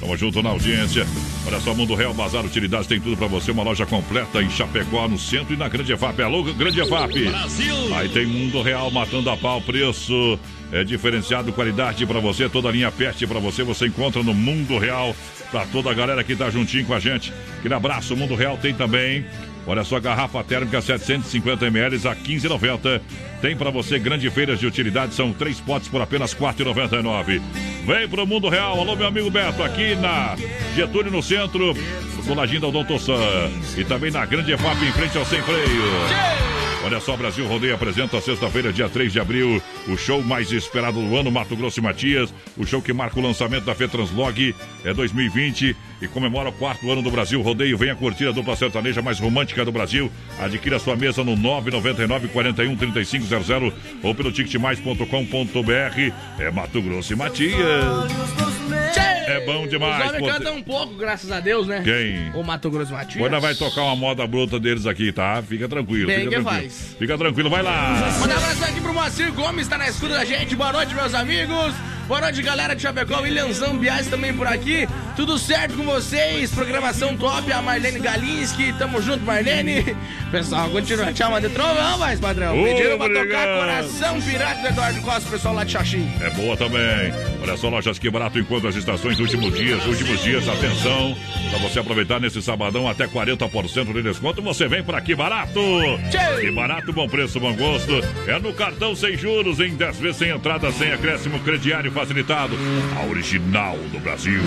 Tamo 0.00 0.16
junto 0.16 0.42
na 0.42 0.50
audiência. 0.50 1.06
Olha 1.46 1.60
só, 1.60 1.72
Mundo 1.72 1.94
Real 1.94 2.12
Bazar 2.12 2.44
Utilidades 2.44 2.88
tem 2.88 3.00
tudo 3.00 3.16
pra 3.16 3.28
você. 3.28 3.52
Uma 3.52 3.62
loja 3.62 3.86
completa 3.86 4.42
em 4.42 4.50
Chapecó, 4.50 5.06
no 5.06 5.20
centro 5.20 5.54
e 5.54 5.56
na 5.56 5.68
Grande 5.68 5.92
EFAP. 5.92 6.20
Alô, 6.20 6.42
Grande 6.42 6.80
EFAP. 6.80 7.28
Brasil! 7.28 7.94
Aí 7.94 8.08
tem 8.08 8.26
Mundo 8.26 8.60
Real 8.60 8.90
matando 8.90 9.30
a 9.30 9.36
pau. 9.36 9.60
Preço 9.60 10.36
é 10.72 10.84
diferenciado, 10.84 11.52
qualidade 11.52 12.06
pra 12.06 12.20
você. 12.20 12.48
Toda 12.48 12.68
a 12.68 12.72
linha 12.72 12.92
peste 12.92 13.26
pra 13.26 13.40
você. 13.40 13.62
Você 13.62 13.86
encontra 13.86 14.22
no 14.22 14.32
Mundo 14.32 14.78
Real. 14.78 15.14
Pra 15.50 15.66
toda 15.66 15.90
a 15.90 15.94
galera 15.94 16.22
que 16.22 16.36
tá 16.36 16.48
juntinho 16.48 16.86
com 16.86 16.94
a 16.94 17.00
gente. 17.00 17.32
Aquele 17.58 17.74
abraço. 17.74 18.16
Mundo 18.16 18.34
Real 18.34 18.56
tem 18.56 18.72
também. 18.72 19.24
Olha 19.66 19.84
só, 19.84 20.00
garrafa 20.00 20.42
térmica 20.44 20.80
750 20.80 21.66
ml 21.66 21.96
a 22.08 22.16
15,90. 22.16 23.00
Tem 23.40 23.56
pra 23.56 23.70
você 23.70 23.98
grande 23.98 24.28
feiras 24.30 24.60
de 24.60 24.66
utilidade, 24.66 25.14
são 25.14 25.32
três 25.32 25.58
potes 25.60 25.88
por 25.88 26.02
apenas 26.02 26.34
4,99. 26.34 27.40
Vem 27.86 28.08
pro 28.08 28.26
mundo 28.26 28.48
real, 28.48 28.78
alô 28.78 28.94
meu 28.94 29.06
amigo 29.06 29.30
Beto, 29.30 29.62
aqui 29.62 29.94
na 29.94 30.36
Getúlio 30.76 31.10
no 31.10 31.22
centro, 31.22 31.72
do 32.26 32.34
ladinho 32.34 32.60
da 32.60 32.68
Odonto 32.68 32.98
Sam. 32.98 33.50
E 33.78 33.84
também 33.84 34.10
na 34.10 34.26
Grande 34.26 34.52
EFAP 34.52 34.84
em 34.84 34.92
frente 34.92 35.16
ao 35.16 35.24
Sem 35.24 35.40
Freio. 35.40 36.60
Olha 36.82 36.98
só, 36.98 37.14
Brasil 37.14 37.46
Rodeio 37.46 37.74
apresenta 37.74 38.20
sexta-feira, 38.20 38.72
dia 38.72 38.88
3 38.88 39.12
de 39.12 39.20
abril, 39.20 39.62
o 39.86 39.96
show 39.98 40.22
mais 40.22 40.50
esperado 40.50 41.00
do 41.00 41.16
ano, 41.16 41.30
Mato 41.30 41.54
Grosso 41.54 41.78
e 41.78 41.82
Matias. 41.82 42.32
O 42.56 42.66
show 42.66 42.80
que 42.80 42.92
marca 42.92 43.18
o 43.18 43.22
lançamento 43.22 43.64
da 43.64 43.74
Fetranslog 43.74 44.54
é 44.82 44.94
2020 44.94 45.76
e 46.00 46.08
comemora 46.08 46.48
o 46.48 46.52
quarto 46.52 46.90
ano 46.90 47.02
do 47.02 47.10
Brasil 47.10 47.42
Rodeio. 47.42 47.76
Venha 47.76 47.94
curtir 47.94 48.28
a 48.28 48.32
dupla 48.32 48.56
sertaneja 48.56 49.02
mais 49.02 49.20
romântica 49.20 49.62
do 49.62 49.70
Brasil. 49.70 50.10
Adquira 50.40 50.78
sua 50.78 50.96
mesa 50.96 51.22
no 51.22 51.36
999 51.36 52.28
41 52.28 52.74
3500 53.30 53.72
ou 54.02 54.14
pelo 54.14 54.32
ticketmais.com.br. 54.32 56.12
É 56.38 56.50
Mato 56.50 56.82
Grosso 56.82 57.12
e 57.12 57.16
Matias. 57.16 57.54
É 59.26 59.44
bom 59.46 59.66
demais. 59.66 60.10
Os 60.10 60.20
homens 60.20 60.46
um 60.50 60.62
pouco, 60.62 60.94
graças 60.94 61.30
a 61.30 61.38
Deus, 61.38 61.66
né? 61.66 61.82
Quem? 61.84 62.32
O 62.38 62.42
Mato 62.42 62.68
Grosso 62.70 62.92
Matias. 62.92 63.16
Agora 63.24 63.40
vai 63.40 63.54
tocar 63.54 63.82
uma 63.82 63.96
moda 63.96 64.26
bruta 64.26 64.58
deles 64.58 64.86
aqui, 64.86 65.12
tá? 65.12 65.42
Fica 65.42 65.68
tranquilo. 65.68 66.08
Bem 66.08 66.24
fica 66.24 66.30
que 66.30 66.34
tranquilo. 66.36 66.60
faz. 66.60 66.96
Fica 66.98 67.18
tranquilo, 67.18 67.50
vai 67.50 67.62
lá. 67.62 68.12
Manda 68.18 68.34
um 68.34 68.36
abraço 68.36 68.64
aqui 68.64 68.80
pro 68.80 68.92
Moacir 68.92 69.32
Gomes, 69.32 69.68
tá 69.68 69.78
na 69.78 69.88
escuta 69.88 70.14
da 70.14 70.24
gente. 70.24 70.56
Boa 70.56 70.72
noite, 70.72 70.94
meus 70.94 71.14
amigos. 71.14 71.74
Boa 72.10 72.22
noite, 72.22 72.42
galera 72.42 72.74
de 72.74 72.82
Chapecó. 72.82 73.20
William 73.20 73.52
Zambiás 73.52 74.08
também 74.08 74.34
por 74.34 74.44
aqui. 74.44 74.84
Tudo 75.14 75.38
certo 75.38 75.76
com 75.76 75.84
vocês? 75.84 76.50
Programação 76.50 77.16
top. 77.16 77.52
A 77.52 77.62
Marlene 77.62 78.00
Galinski. 78.00 78.72
Tamo 78.72 79.00
junto, 79.00 79.24
Marlene. 79.24 79.96
Pessoal, 80.32 80.68
continua. 80.70 81.12
Tchau, 81.12 81.40
de 81.40 81.48
trovão, 81.50 81.98
mais 81.98 82.18
padrão. 82.18 82.60
Pediram 82.64 82.98
pra 82.98 83.08
tocar. 83.08 83.46
Coração 83.60 84.20
Pirata 84.22 84.60
do 84.60 84.66
Eduardo 84.66 85.00
Costa, 85.02 85.30
pessoal 85.30 85.54
lá 85.54 85.62
de 85.62 85.70
Xaxim. 85.70 86.12
É 86.20 86.30
boa 86.30 86.56
também. 86.56 87.12
Olha 87.42 87.56
só, 87.56 87.68
lojas 87.68 87.96
que 87.96 88.10
barato 88.10 88.40
enquanto 88.40 88.66
as 88.66 88.74
estações, 88.74 89.20
últimos 89.20 89.56
dias, 89.56 89.86
últimos 89.86 90.20
dias, 90.20 90.48
atenção. 90.48 91.16
Pra 91.50 91.60
você 91.60 91.78
aproveitar 91.78 92.18
nesse 92.18 92.42
sabadão 92.42 92.88
até 92.88 93.06
40% 93.06 93.92
de 93.92 94.02
desconto, 94.02 94.42
você 94.42 94.66
vem 94.66 94.82
pra 94.82 94.98
aqui 94.98 95.14
barato. 95.14 95.60
Tchê. 96.10 96.40
Que 96.40 96.50
barato, 96.50 96.92
bom 96.92 97.08
preço, 97.08 97.38
bom 97.38 97.54
gosto. 97.54 97.92
É 98.26 98.36
no 98.40 98.52
cartão 98.52 98.96
sem 98.96 99.16
juros, 99.16 99.60
em 99.60 99.76
10 99.76 99.98
vezes 99.98 100.16
sem 100.16 100.30
entrada, 100.30 100.72
sem 100.72 100.92
acréscimo 100.92 101.38
crediário 101.40 101.92
facilitado. 102.00 102.56
A 102.98 103.06
original 103.06 103.76
do 103.92 103.98
Brasil. 104.00 104.40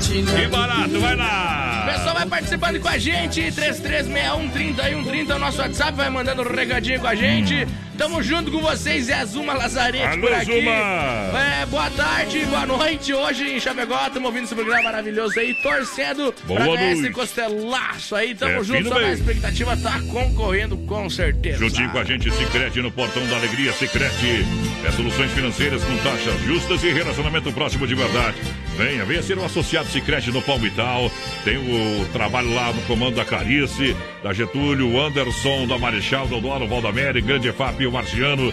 Que 0.00 0.46
barato, 0.48 0.98
vai 1.00 1.14
lá. 1.16 1.86
Pessoal 1.92 2.14
vai 2.14 2.26
participando 2.26 2.80
com 2.80 2.88
a 2.88 2.96
gente, 2.98 3.40
3361-3130, 3.42 5.34
o 5.34 5.38
nosso 5.38 5.60
WhatsApp, 5.60 5.92
vai 5.96 6.08
mandando 6.10 6.42
um 6.42 6.54
recadinho 6.54 7.00
com 7.00 7.06
a 7.06 7.14
gente. 7.14 7.66
Tamo 7.98 8.22
junto 8.22 8.52
com 8.52 8.60
vocês, 8.60 9.08
é 9.08 9.14
a 9.14 9.24
Zuma 9.24 9.54
Lazarete 9.54 10.04
Alô, 10.04 10.20
por 10.20 10.32
aqui. 10.32 10.44
Zuma. 10.60 10.70
É, 10.70 11.66
boa 11.66 11.90
tarde, 11.90 12.38
boa 12.46 12.64
noite. 12.64 13.12
Hoje 13.12 13.56
em 13.56 13.58
Chapecó, 13.58 14.06
estamos 14.06 14.24
ouvindo 14.26 14.44
esse 14.44 14.54
programa 14.54 14.82
maravilhoso 14.84 15.36
aí, 15.40 15.52
torcendo 15.54 16.32
Boa 16.44 16.60
pra 16.60 16.76
ganhar 16.76 16.92
esse 16.92 17.10
costelaço 17.10 18.14
aí. 18.14 18.36
Tamo 18.36 18.60
É, 18.60 18.62
junto, 18.62 18.88
só 18.88 18.94
bem. 19.00 19.12
expectativa, 19.12 19.76
tá 19.78 20.00
concorrendo 20.12 20.76
com 20.86 21.10
certeza. 21.10 21.58
Juntinho 21.58 21.90
com 21.90 21.98
a 21.98 22.04
gente, 22.04 22.30
Sicredi 22.30 22.80
no 22.80 22.92
Portão 22.92 23.26
da 23.26 23.34
Alegria, 23.36 23.72
Sicredi 23.72 24.46
É 24.86 24.92
soluções 24.92 25.32
financeiras 25.32 25.82
com 25.82 25.96
taxas 25.96 26.40
justas 26.42 26.77
e 26.86 26.92
relacionamento 26.92 27.52
próximo 27.52 27.86
de 27.86 27.94
verdade. 27.94 28.36
Venha, 28.76 29.04
venha 29.04 29.22
ser 29.22 29.38
um 29.38 29.44
associado 29.44 29.88
Sicredi 29.88 30.30
no 30.30 30.40
Palmital. 30.40 31.10
Tem 31.44 31.56
o 31.56 32.06
trabalho 32.12 32.54
lá 32.54 32.72
no 32.72 32.80
comando 32.82 33.16
da 33.16 33.24
Carice, 33.24 33.96
da 34.22 34.32
Getúlio, 34.32 35.00
Anderson, 35.00 35.66
da 35.66 35.78
Marechal, 35.78 36.26
Deodoro, 36.28 36.68
Valdamere, 36.68 37.20
Grande 37.20 37.48
EFAP, 37.48 37.86
o 37.86 37.92
Marciano. 37.92 38.52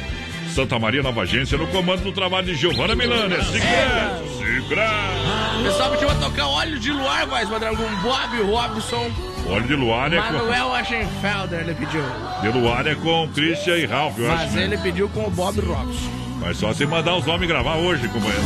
Santa 0.53 0.79
Maria, 0.79 1.03
nova 1.03 1.23
agência, 1.23 1.57
no 1.57 1.67
comando 1.67 2.03
do 2.03 2.13
trabalho 2.13 2.45
de 2.45 2.55
Giovana 2.55 2.95
Milano. 2.95 3.35
É 3.35 3.41
Sicredi, 3.43 4.61
Sicredi. 4.61 5.63
Pessoal, 5.63 5.91
pediu 5.91 6.07
pra 6.07 6.15
tocar 6.15 6.47
óleo 6.47 6.79
de 6.79 6.91
luar, 6.91 7.27
voz 7.27 7.49
padrão, 7.49 7.75
com 7.75 7.95
Bob 7.97 8.41
Robson, 8.43 9.11
Óleo 9.47 9.67
de 9.67 9.75
luar 9.75 10.11
é 10.11 10.21
com, 10.21 10.33
Manuel 10.33 10.73
Aschenfelder, 10.73 11.59
ele 11.59 11.75
pediu. 11.75 12.01
de 12.41 12.49
luar 12.49 12.87
é 12.87 12.95
com 12.95 13.29
Christian 13.33 13.77
e 13.77 13.85
Ralph, 13.85 14.17
eu 14.17 14.31
acho. 14.31 14.43
Mas 14.43 14.53
né? 14.53 14.63
ele 14.63 14.77
pediu 14.77 15.09
com 15.09 15.27
o 15.27 15.29
Bob 15.29 15.59
Robson. 15.59 16.24
Mas 16.45 16.57
só 16.57 16.71
se 16.73 16.85
mandar 16.85 17.15
os 17.17 17.27
homens 17.27 17.47
gravar 17.47 17.75
hoje, 17.77 18.07
companheiro. 18.07 18.43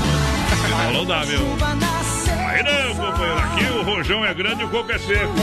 Senão 0.62 0.94
não 0.94 1.06
dá, 1.06 1.26
meu. 1.26 1.42
Aí 2.48 2.64
não, 2.64 2.96
companheiro. 2.96 3.40
Aqui 3.40 3.64
o 3.66 3.84
rojão 3.84 4.26
é 4.26 4.34
grande 4.34 4.62
e 4.62 4.66
o 4.66 4.70
coco 4.70 4.90
é 4.90 4.98
seco. 4.98 5.34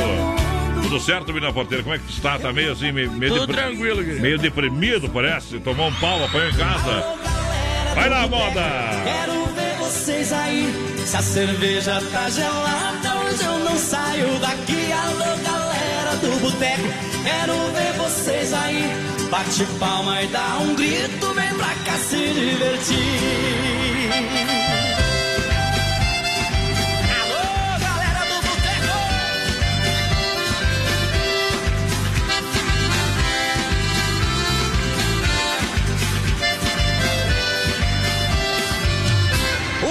Tudo 0.83 0.99
certo, 0.99 1.35
Vina 1.35 1.53
Porteira? 1.53 1.83
Como 1.83 1.95
é 1.95 1.99
que 1.99 2.05
tu 2.05 2.13
está? 2.13 2.39
Tá 2.39 2.53
meio 2.55 2.73
assim, 2.73 2.93
meio, 2.93 3.11
meio, 3.13 3.35
Tudo 3.35 3.53
tranquilo, 3.53 4.03
querido. 4.03 4.23
meio 4.23 4.39
deprimido, 4.39 5.11
parece. 5.11 5.59
Tomou 5.59 5.89
um 5.89 5.95
pau, 5.97 6.25
apanhou 6.25 6.49
em 6.49 6.55
casa. 6.55 7.05
Vai 7.95 8.09
lá, 8.09 8.27
moda! 8.27 8.63
Quero 9.05 9.47
ver 9.55 9.77
vocês 9.79 10.33
aí. 10.33 10.73
Se 11.05 11.17
a 11.17 11.23
cerveja 11.23 12.01
tá 12.11 12.31
gelada, 12.31 13.17
hoje 13.25 13.45
eu 13.45 13.59
não 13.59 13.77
saio 13.77 14.39
daqui. 14.39 14.76
Boteco. 16.57 16.89
Quero 17.23 17.53
ver 17.73 17.93
vocês 17.99 18.53
aí. 18.55 18.83
Bate 19.31 19.67
palma 19.79 20.23
e 20.23 20.27
dá 20.29 20.59
um 20.61 20.75
grito. 20.75 21.35
Vem 21.35 21.55
pra 21.55 21.75
cá 21.85 21.99
se 21.99 22.17
divertir. 22.17 22.97
Alô, 27.21 27.79
galera 27.79 28.25
do 28.25 28.37
boteco. 28.47 28.97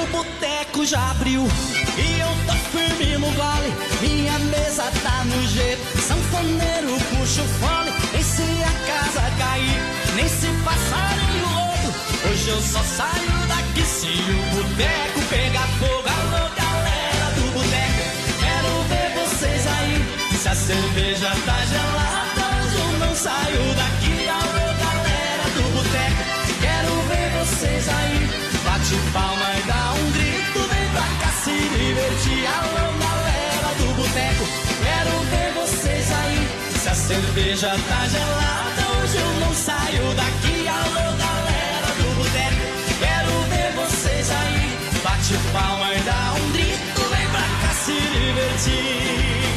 O 0.02 0.08
boteco 0.08 0.84
já 0.86 1.12
abriu 1.12 1.48
firme 2.72 3.18
no 3.18 3.32
gole. 3.32 3.72
Minha 4.02 4.38
mesa 4.40 4.92
tá 5.04 5.24
no 5.26 5.48
jeito, 5.48 6.02
sanfoneiro 6.02 6.96
puxa 7.12 7.42
o 7.42 7.48
fone. 7.60 7.92
E 8.18 8.24
se 8.24 8.44
a 8.64 8.74
casa 8.88 9.32
cair, 9.38 9.80
nem 10.16 10.28
se 10.28 10.48
passarinho 10.64 11.46
rodo. 11.46 11.90
Hoje 12.30 12.50
eu 12.50 12.62
só 12.62 12.82
saio 12.84 13.48
daqui 13.48 13.84
se 13.84 14.08
o 14.08 14.56
boteco 14.56 15.22
pegar 15.30 15.68
fogo. 15.80 16.08
Alô, 16.18 16.44
galera 16.56 17.28
do 17.36 17.52
boteco, 17.54 18.04
quero 18.40 18.72
ver 18.90 19.10
vocês 19.20 19.68
aí. 19.68 20.38
Se 20.42 20.48
a 20.50 20.56
cerveja 20.56 21.30
tá 21.46 21.58
gelada, 21.66 22.46
eu 22.78 23.00
não 23.00 23.16
saio 23.16 23.74
daqui. 23.76 24.28
Alô, 24.28 24.66
galera 24.86 25.46
do 25.56 25.64
boteco, 25.76 26.24
quero 26.62 26.94
ver 27.10 27.30
vocês 27.40 27.90
aí. 27.90 28.46
Bate 28.64 28.96
palma 29.14 29.45
divertir. 32.06 32.46
Alô, 32.48 32.98
galera 33.00 33.74
do 33.78 33.94
boteco, 33.96 34.46
quero 34.84 35.20
ver 35.32 35.54
vocês 35.54 36.12
aí. 36.12 36.48
Se 36.80 36.90
a 36.90 36.96
cerveja 36.96 37.70
tá 37.70 38.08
gelada, 38.08 39.02
hoje 39.02 39.18
eu 39.18 39.40
não 39.40 39.54
saio 39.54 40.14
daqui. 40.16 40.68
Alô, 40.68 41.18
galera 41.18 41.88
do 41.98 42.16
boteco, 42.16 42.62
quero 43.00 43.32
ver 43.50 43.72
vocês 43.74 44.32
aí. 44.32 44.78
Bate 45.04 45.34
palma 45.52 45.94
e 45.94 46.00
dá 46.02 46.34
um 46.38 46.52
grito, 46.52 47.02
vem 47.10 47.28
pra 47.30 47.42
cá 47.42 47.74
se 47.74 47.94
divertir. 47.94 49.55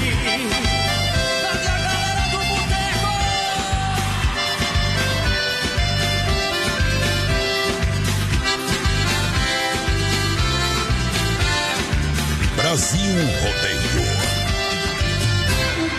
Rodeio. 12.69 14.05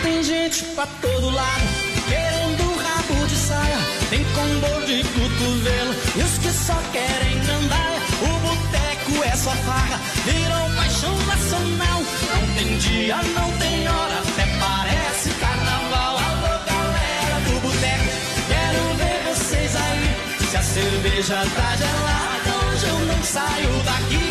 Tem 0.04 0.22
gente 0.22 0.62
pra 0.76 0.86
todo 1.02 1.28
lado, 1.28 1.64
querendo 2.08 2.62
rabo 2.76 3.26
de 3.26 3.34
saia. 3.34 3.76
Tem 4.08 4.22
com 4.22 4.60
dor 4.60 4.86
de 4.86 5.02
cotovelo, 5.02 5.94
e 6.14 6.22
os 6.22 6.38
que 6.38 6.52
só 6.52 6.80
querem 6.92 7.40
andar. 7.40 7.96
O 8.22 8.38
boteco 8.38 9.24
é 9.24 9.36
só 9.36 9.50
farra, 9.50 10.00
virou 10.24 10.70
paixão 10.76 11.16
nacional. 11.26 12.04
Não 12.30 12.54
tem 12.54 12.78
dia, 12.78 13.16
não 13.16 13.50
tem 13.58 13.88
hora, 13.88 14.20
até 14.20 14.46
parece 14.60 15.30
carnaval. 15.40 16.18
Alô, 16.18 16.56
galera 16.66 17.40
do 17.46 17.60
boteco, 17.62 18.12
quero 18.46 18.94
ver 18.94 19.34
vocês 19.34 19.74
aí. 19.74 20.14
Se 20.48 20.56
a 20.56 20.62
cerveja 20.62 21.34
tá 21.34 21.76
gelada, 21.76 22.66
hoje 22.66 22.86
eu 22.86 22.98
não 23.06 23.24
saio 23.24 23.82
daqui. 23.82 24.29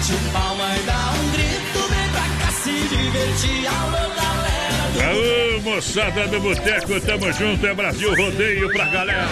Bate 0.00 0.14
palma 0.32 0.64
e 0.78 0.82
dá 0.84 1.12
um 1.12 1.30
grito, 1.30 1.88
vem 1.90 2.08
pra 2.08 2.22
cá 2.40 2.52
se 2.52 2.70
divertir. 2.70 3.66
Alô, 3.66 4.08
galera 4.16 4.88
do 4.94 5.00
Aô, 5.02 5.60
moçada 5.60 6.26
do 6.26 6.40
Boteco, 6.40 6.98
tamo 7.02 7.30
junto, 7.34 7.66
é 7.66 7.74
Brasil 7.74 8.14
Rodeio 8.14 8.72
pra 8.72 8.86
galera. 8.86 9.28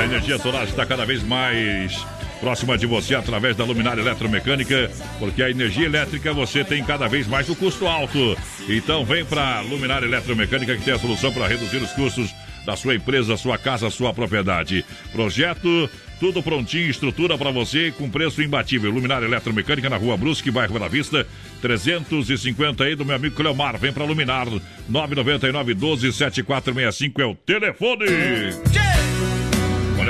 A 0.00 0.04
energia 0.06 0.38
solar 0.38 0.64
está 0.64 0.84
cada 0.84 1.06
vez 1.06 1.22
mais 1.22 2.04
próxima 2.40 2.76
de 2.76 2.84
você 2.84 3.14
através 3.14 3.54
da 3.54 3.64
luminária 3.64 4.00
eletromecânica, 4.00 4.90
porque 5.20 5.40
a 5.40 5.50
energia 5.50 5.86
elétrica 5.86 6.32
você 6.32 6.64
tem 6.64 6.82
cada 6.82 7.06
vez 7.06 7.28
mais 7.28 7.48
o 7.48 7.54
custo 7.54 7.86
alto. 7.86 8.36
Então 8.68 9.04
vem 9.04 9.24
pra 9.24 9.60
luminária 9.60 10.04
eletromecânica 10.04 10.76
que 10.76 10.82
tem 10.82 10.94
a 10.94 10.98
solução 10.98 11.32
para 11.32 11.46
reduzir 11.46 11.76
os 11.76 11.92
custos 11.92 12.34
da 12.64 12.76
sua 12.76 12.94
empresa, 12.94 13.36
sua 13.36 13.58
casa, 13.58 13.90
sua 13.90 14.12
propriedade. 14.12 14.84
Projeto 15.12 15.88
tudo 16.20 16.42
prontinho, 16.42 16.88
estrutura 16.88 17.36
para 17.36 17.50
você 17.50 17.92
com 17.98 18.08
preço 18.08 18.40
imbatível. 18.40 18.90
Luminária 18.90 19.26
Eletromecânica 19.26 19.90
na 19.90 19.96
Rua 19.96 20.16
Brusque, 20.16 20.50
bairro 20.50 20.72
Bela 20.72 20.88
Vista, 20.88 21.26
350 21.60 22.84
aí 22.84 22.94
do 22.94 23.04
meu 23.04 23.16
amigo 23.16 23.34
Cleomar. 23.34 23.76
Vem 23.78 23.92
para 23.92 24.04
Luminar, 24.04 24.46
999 24.88 25.74
12 25.74 26.12
7465 26.12 27.20
é 27.20 27.26
o 27.26 27.34
telefone. 27.34 28.06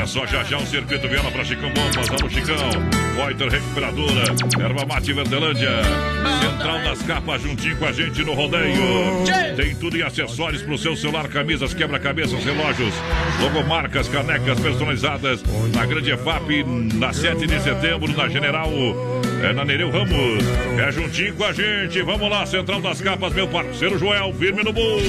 Só, 0.06 0.26
já 0.26 0.44
já 0.44 0.58
um 0.58 0.66
circuito 0.66 1.08
viola 1.08 1.30
para 1.30 1.44
Chicão 1.44 1.72
Bombas, 1.72 2.10
alô 2.10 2.28
Chicão, 2.28 2.56
Poiter 3.16 3.48
Recuperadora, 3.48 4.24
Erva 4.60 4.84
Mate 4.84 5.12
Verdelândia, 5.14 5.70
Central 6.42 6.78
das 6.82 7.02
Capas 7.02 7.40
juntinho 7.40 7.76
com 7.78 7.86
a 7.86 7.92
gente 7.92 8.22
no 8.22 8.34
rodeio. 8.34 8.76
Tem 9.56 9.74
tudo 9.74 9.96
em 9.96 10.02
acessórios 10.02 10.62
pro 10.62 10.76
seu 10.76 10.94
celular, 10.94 11.26
camisas, 11.28 11.72
quebra-cabeças, 11.72 12.44
relógios, 12.44 12.94
logomarcas, 13.40 14.06
canecas 14.08 14.60
personalizadas. 14.60 15.42
Na 15.74 15.86
Grande 15.86 16.10
EFAP, 16.10 16.64
na 16.94 17.12
7 17.12 17.46
de 17.46 17.60
setembro, 17.60 18.14
na 18.14 18.28
General, 18.28 18.70
é 19.44 19.52
na 19.52 19.64
Nereu 19.64 19.90
Ramos. 19.90 20.44
É 20.78 20.90
juntinho 20.90 21.34
com 21.34 21.44
a 21.44 21.52
gente, 21.52 22.00
vamos 22.02 22.28
lá, 22.30 22.46
Central 22.46 22.80
das 22.80 23.00
Capas, 23.00 23.32
meu 23.32 23.46
parceiro 23.46 23.98
Joel, 23.98 24.32
firme 24.38 24.62
no 24.62 24.72
boi. 24.72 25.02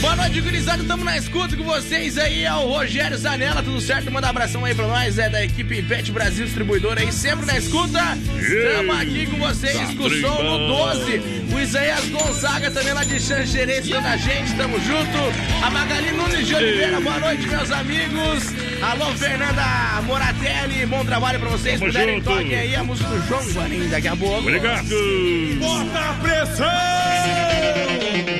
Boa 0.00 0.16
noite, 0.16 0.40
gurizada. 0.40 0.82
Estamos 0.82 1.04
na 1.04 1.16
escuta 1.16 1.56
com 1.56 1.64
vocês 1.64 2.16
aí. 2.16 2.44
É 2.44 2.54
o 2.54 2.68
Rogério 2.68 3.16
Zanella, 3.18 3.62
tudo 3.62 3.80
certo? 3.80 4.10
Manda 4.10 4.26
um 4.26 4.30
abração 4.30 4.64
aí 4.64 4.74
pra 4.74 4.86
nós. 4.86 5.18
É 5.18 5.28
da 5.28 5.44
equipe 5.44 5.82
Pet 5.82 6.10
Brasil 6.10 6.44
Distribuidora 6.46 7.00
aí, 7.00 7.12
sempre 7.12 7.44
na 7.46 7.58
escuta. 7.58 8.16
Estamos 8.38 8.96
aqui 8.96 9.26
com 9.26 9.36
vocês 9.38 9.94
com 9.94 10.04
o 10.04 10.10
som 10.20 10.42
no 10.42 10.68
12. 10.68 11.22
O 11.54 11.60
Isaías 11.60 12.08
Gonzaga 12.08 12.70
também 12.70 12.94
lá 12.94 13.04
de 13.04 13.20
Xanxerê 13.20 13.80
estando 13.80 14.06
a 14.06 14.16
gente. 14.16 14.56
Tamo 14.56 14.78
junto. 14.80 15.64
A 15.64 15.70
Magali 15.70 16.12
Nunes 16.12 16.46
de 16.46 16.54
Oliveira, 16.54 17.00
boa 17.00 17.18
noite, 17.18 17.46
meus 17.46 17.70
amigos. 17.70 18.42
Alô, 18.82 19.06
Fernanda 19.16 20.02
Moratelli, 20.02 20.86
bom 20.86 21.04
trabalho 21.04 21.38
pra 21.38 21.50
vocês. 21.50 21.78
Tamo 21.78 21.92
Puderem 21.92 22.16
junto. 22.16 22.30
toquem 22.30 22.54
aí 22.54 22.74
a 22.74 22.82
música 22.82 23.08
do 23.08 23.28
João 23.28 23.44
Guarim 23.52 23.81
daqui 23.88 24.08
a 24.08 24.16
pouco. 24.16 24.38
Obrigado. 24.38 24.88
Bota 25.58 25.98
a 25.98 26.14
pressão! 26.14 26.66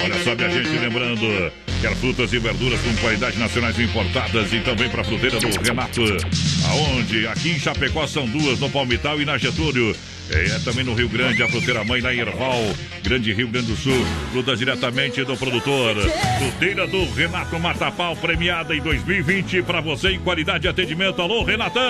Olha 0.04 0.24
só, 0.24 0.34
minha 0.34 0.50
gente, 0.50 0.78
lembrando, 0.78 1.52
quer 1.82 1.96
frutas 1.96 2.32
e 2.32 2.38
verduras 2.38 2.80
com 2.80 2.94
qualidade 2.98 3.36
nacionais 3.36 3.76
importadas 3.76 4.52
e 4.52 4.60
também 4.60 4.88
para 4.88 5.00
a 5.00 5.04
fruteira 5.04 5.40
do 5.40 5.48
Renato. 5.60 6.00
Aonde? 6.68 7.26
Aqui 7.26 7.50
em 7.50 7.58
Chapecó 7.58 8.06
são 8.06 8.24
duas, 8.24 8.60
no 8.60 8.70
Palmital 8.70 9.20
e 9.20 9.24
na 9.24 9.36
Getúlio. 9.36 9.92
É 10.30 10.58
também 10.60 10.84
no 10.84 10.94
Rio 10.94 11.08
Grande, 11.08 11.42
a 11.42 11.48
fruteira 11.48 11.84
mãe 11.84 12.00
na 12.00 12.14
Erval, 12.14 12.62
Grande 13.02 13.34
Rio 13.34 13.48
Grande 13.48 13.66
do 13.66 13.76
Sul. 13.76 14.06
Frutas 14.30 14.58
diretamente 14.58 15.22
do 15.24 15.36
produtor. 15.36 15.96
Fruteira 16.38 16.86
do 16.86 17.04
Renato 17.12 17.58
Matapau, 17.58 18.16
premiada 18.16 18.74
em 18.74 18.80
2020 18.80 19.62
para 19.62 19.80
você 19.80 20.10
em 20.10 20.20
qualidade 20.20 20.60
de 20.60 20.68
atendimento. 20.68 21.20
Alô, 21.20 21.42
Renatão! 21.44 21.82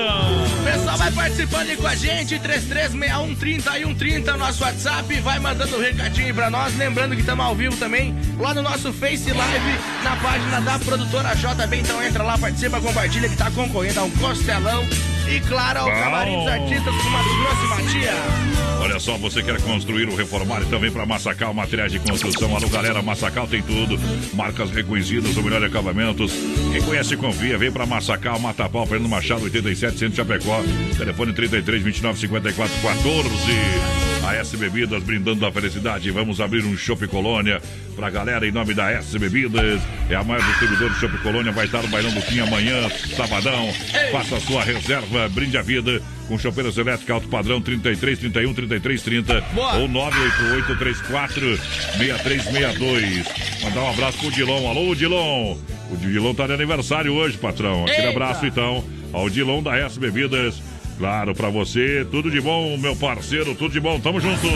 Pessoal 0.65 0.97
vai 0.97 1.13
participando 1.13 1.69
aí 1.69 1.77
com 1.77 1.87
a 1.87 1.95
gente, 1.95 2.39
336130 2.39 3.79
e 3.79 3.83
130, 3.83 4.37
nosso 4.37 4.65
WhatsApp, 4.65 5.21
vai 5.21 5.39
mandando 5.39 5.77
um 5.77 5.81
recadinho 5.81 6.35
pra 6.35 6.51
nós. 6.51 6.77
Lembrando 6.77 7.15
que 7.15 7.21
estamos 7.21 7.45
ao 7.45 7.55
vivo 7.55 7.77
também 7.77 8.17
lá 8.39 8.55
no 8.55 8.63
nosso 8.63 8.93
Face 8.93 9.31
Live, 9.31 9.79
na 10.03 10.17
página 10.17 10.61
da 10.61 10.79
produtora 10.79 11.35
JB. 11.35 11.77
Então 11.77 12.03
entra 12.03 12.23
lá, 12.23 12.37
participa, 12.37 12.81
compartilha 12.81 13.29
que 13.29 13.37
tá 13.37 13.51
concorrendo 13.51 14.01
a 14.01 14.05
um 14.05 14.11
costelão. 14.11 14.87
E 15.29 15.41
claro, 15.41 15.81
ao 15.81 15.87
Bom. 15.87 15.93
camarim 15.93 16.37
dos 16.37 16.49
artistas 16.49 16.95
do 16.95 17.11
Mato 17.11 17.29
Grosso 17.37 17.97
e. 17.99 18.83
Olha 18.83 18.99
só, 18.99 19.17
você 19.17 19.43
quer 19.43 19.61
construir 19.63 20.09
ou 20.09 20.17
reformar 20.17 20.63
e 20.63 20.67
também 20.67 20.91
para 20.91 21.07
Massacal, 21.07 21.55
materiais 21.55 21.93
de 21.93 22.01
construção. 22.01 22.55
Alô, 22.55 22.69
galera, 22.69 23.01
Massacal 23.01 23.47
tem 23.47 23.63
tudo. 23.63 23.99
Marcas 24.35 24.71
reconhecidas, 24.71 25.37
o 25.37 25.43
melhor 25.43 25.63
acabamentos. 25.65 26.33
Quem 26.73 26.83
conhece, 26.83 27.17
confia. 27.17 27.57
Vem 27.57 27.71
para 27.71 27.87
Massacal, 27.87 28.41
Matapau, 28.41 28.85
Fernando 28.85 29.09
Machado, 29.09 29.45
87, 29.45 29.99
Centro 29.99 30.17
Chapecó. 30.17 30.61
Telefone 30.99 31.33
33 31.33 31.83
29 31.83 32.19
54 32.19 32.75
14. 32.83 34.12
A 34.33 34.37
S 34.37 34.57
Bebidas 34.57 35.03
brindando 35.03 35.45
a 35.45 35.53
felicidade. 35.53 36.11
Vamos 36.11 36.41
abrir 36.41 36.65
um 36.65 36.75
Shopping 36.75 37.07
Colônia 37.07 37.61
pra 37.95 38.09
galera 38.09 38.49
em 38.49 38.51
nome 38.51 38.73
da 38.73 38.91
S 38.91 39.19
Bebidas. 39.19 39.83
É 40.09 40.15
a 40.15 40.25
maior 40.25 40.43
distribuidora 40.47 40.89
do 40.89 40.97
Shopping 40.99 41.19
Colônia. 41.19 41.53
Vai 41.53 41.67
estar 41.67 41.83
no 41.83 41.89
Bailão 41.89 42.11
do 42.13 42.23
Fim 42.23 42.41
amanhã, 42.41 42.89
sabadão. 43.15 43.71
Faça 44.11 44.37
a 44.37 44.41
sua 44.41 44.65
reserva, 44.65 45.29
brinde 45.29 45.59
a 45.59 45.63
vida 45.63 46.01
com 46.29 46.39
chopeiras 46.39 46.79
elétricas 46.79 47.15
alto 47.15 47.29
padrão 47.29 47.61
33 47.61 48.19
31 48.21 48.55
33 48.55 49.03
30 49.03 49.41
Boa. 49.53 49.75
ou 49.75 49.87
988 49.89 50.79
34 50.79 51.57
6362. 51.99 53.27
Mandar 53.63 53.83
um 53.83 53.91
abraço 53.91 54.19
pro 54.19 54.31
Dilon. 54.31 54.67
Alô, 54.67 54.95
Dilon. 54.95 55.59
O 55.91 55.97
Dilon 55.99 56.35
tá 56.35 56.47
de 56.47 56.55
aniversário 56.55 57.13
hoje, 57.13 57.37
patrão. 57.37 57.83
Aquele 57.83 57.99
Eita. 58.07 58.11
abraço 58.11 58.47
então 58.47 58.83
ao 59.13 59.29
Dilon 59.29 59.63
da 59.63 59.77
S 59.77 60.01
Bebidas. 60.01 60.72
Claro, 61.03 61.35
pra 61.35 61.49
você, 61.49 62.07
tudo 62.09 62.31
de 62.31 62.41
bom, 62.41 62.77
meu 62.79 62.95
parceiro, 62.95 63.57
tudo 63.57 63.73
de 63.73 63.81
bom, 63.81 63.99
tamo 63.99 64.21
junto. 64.21 64.47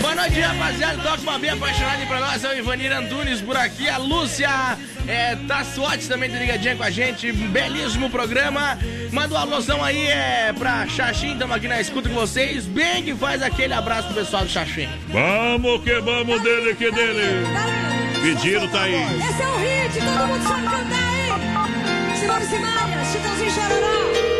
Boa 0.00 0.14
noite, 0.14 0.38
rapaziada. 0.38 1.02
Toca 1.02 1.20
uma 1.22 1.36
bem 1.36 1.50
apaixonada 1.50 1.96
aí 1.96 2.06
pra 2.06 2.20
nós. 2.20 2.44
É 2.44 2.48
o 2.48 2.56
Ivanir 2.56 2.92
Antunes 2.92 3.40
por 3.40 3.56
aqui. 3.56 3.88
A 3.88 3.96
Lúcia 3.96 4.78
é, 5.08 5.34
Tassotti 5.48 6.06
também 6.06 6.30
tá 6.30 6.38
ligadinha 6.38 6.76
com 6.76 6.84
a 6.84 6.90
gente. 6.90 7.32
Belíssimo 7.32 8.08
programa. 8.08 8.78
Manda 9.10 9.34
um 9.34 9.38
alôzão 9.38 9.82
aí 9.82 10.06
é, 10.06 10.52
pra 10.56 10.86
Xaxim. 10.86 11.36
Tamo 11.36 11.54
aqui 11.54 11.66
na 11.66 11.80
escuta 11.80 12.08
com 12.08 12.14
vocês. 12.14 12.66
Bem 12.66 13.02
que 13.02 13.12
faz 13.12 13.42
aquele 13.42 13.74
abraço 13.74 14.06
pro 14.12 14.22
pessoal 14.22 14.44
do 14.44 14.48
Xaxim. 14.48 14.88
Vamos 15.08 15.82
que 15.82 16.00
vamos 16.02 16.40
dele 16.40 16.76
que 16.76 16.88
dele. 16.92 17.44
Pedido 18.22 18.68
tá 18.68 18.82
aí. 18.82 18.94
Esse 18.94 19.42
é 19.42 19.48
o 19.48 19.58
hit, 19.58 19.98
todo 19.98 20.28
mundo 20.28 20.42
sabe 20.44 20.62
cantar, 20.68 22.06
hein? 22.06 22.14
Simone 22.14 22.44
Simaria, 22.44 23.04
Chitãozinho 23.06 23.50
Chororó. 23.50 24.39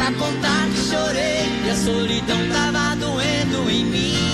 E 0.00 0.02
pra 0.02 0.12
contar 0.12 0.66
que 0.70 0.80
chorei, 0.88 1.60
que 1.62 1.68
a 1.68 1.76
solidão 1.76 2.38
tava 2.50 2.96
doendo 2.96 3.70
em 3.70 3.84
mim. 3.84 4.29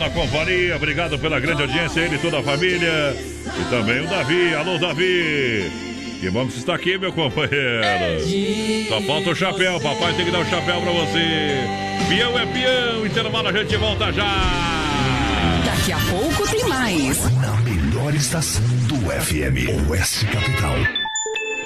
Na 0.00 0.08
companhia, 0.08 0.76
obrigado 0.76 1.18
pela 1.18 1.38
grande 1.38 1.60
audiência, 1.60 2.00
ele 2.00 2.16
e 2.16 2.18
toda 2.18 2.38
a 2.38 2.42
família. 2.42 3.14
E 3.44 3.70
também 3.70 4.00
o 4.00 4.08
Davi, 4.08 4.54
alô, 4.54 4.78
Davi. 4.78 5.70
Que 6.18 6.30
bom 6.30 6.46
que 6.46 6.54
você 6.54 6.58
está 6.60 6.74
aqui, 6.74 6.96
meu 6.96 7.12
companheiro. 7.12 8.88
Só 8.88 9.00
falta 9.02 9.30
o 9.30 9.34
chapéu, 9.34 9.78
papai 9.78 10.14
tem 10.14 10.24
que 10.24 10.30
dar 10.30 10.40
o 10.40 10.46
chapéu 10.46 10.80
pra 10.80 10.90
você. 10.90 11.60
Peão 12.08 12.38
é 12.38 12.46
peão, 12.46 13.06
intervalo, 13.06 13.48
a 13.48 13.52
gente 13.52 13.76
volta 13.76 14.10
já. 14.10 14.30
Daqui 15.66 15.92
a 15.92 15.98
pouco 15.98 16.50
tem 16.50 16.64
mais. 16.66 17.30
Na 17.36 17.56
melhor 17.58 18.14
estação 18.14 18.64
do 18.88 18.96
FM, 18.96 19.90
Oeste 19.90 20.24
Capital. 20.26 20.76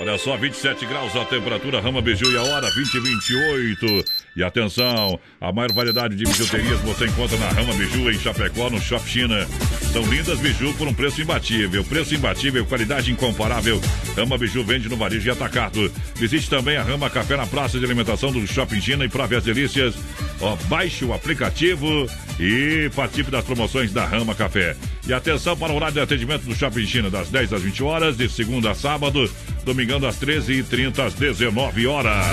Olha 0.01 0.19
só, 0.19 0.37
27 0.37 0.85
graus 0.87 1.15
a 1.15 1.25
temperatura, 1.25 1.81
Rama 1.81 2.03
Biju 2.03 2.31
e 2.33 2.37
a 2.37 2.43
hora 2.43 2.69
20 2.69 2.95
e 2.95 3.01
28. 3.01 4.05
E 4.37 4.43
atenção, 4.43 5.19
a 5.41 5.53
maior 5.53 5.73
variedade 5.73 6.17
de 6.17 6.25
bijuterias 6.25 6.81
você 6.81 7.07
encontra 7.07 7.39
na 7.39 7.49
Rama 7.51 7.73
Biju 7.75 8.11
em 8.11 8.19
Chapecó, 8.19 8.69
no 8.69 8.81
Shop 8.81 9.09
China. 9.09 9.47
São 9.93 10.03
lindas 10.03 10.41
biju 10.41 10.75
por 10.75 10.89
um 10.89 10.95
preço 10.95 11.23
imbatível. 11.23 11.85
Preço 11.85 12.17
imbatível, 12.17 12.67
qualidade 12.67 13.13
incomparável. 13.13 13.81
Rama 14.17 14.37
Biju 14.37 14.65
vende 14.65 14.89
no 14.89 14.97
varejo 14.97 15.29
e 15.29 15.31
atacado. 15.31 15.93
Visite 16.17 16.51
também 16.51 16.77
a 16.77 16.83
Rama 16.83 17.09
Café 17.09 17.37
na 17.37 17.47
praça 17.47 17.79
de 17.79 17.85
alimentação 17.85 18.33
do 18.33 18.45
Shopping 18.45 18.81
China 18.81 19.05
e 19.05 19.09
para 19.09 19.27
ver 19.27 19.37
as 19.37 19.45
delícias. 19.45 19.95
Ó, 20.41 20.57
baixe 20.67 21.05
o 21.05 21.13
aplicativo 21.13 22.07
e 22.41 22.91
participe 22.97 23.31
das 23.31 23.45
promoções 23.45 23.93
da 23.93 24.05
Rama 24.05 24.35
Café. 24.35 24.77
E 25.07 25.13
atenção 25.13 25.57
para 25.57 25.73
o 25.73 25.77
horário 25.77 25.95
de 25.95 26.01
atendimento 26.01 26.43
do 26.43 26.57
Shopping 26.57 26.87
China, 26.87 27.09
das 27.09 27.29
10 27.29 27.53
às 27.53 27.63
20 27.63 27.83
horas, 27.85 28.17
de 28.17 28.29
segunda 28.29 28.73
a 28.73 28.75
sábado, 28.75 29.31
domingão 29.65 29.99
das 29.99 30.17
13h30 30.17 30.99
às 31.07 31.15
19 31.15 31.87
horas. 31.87 32.25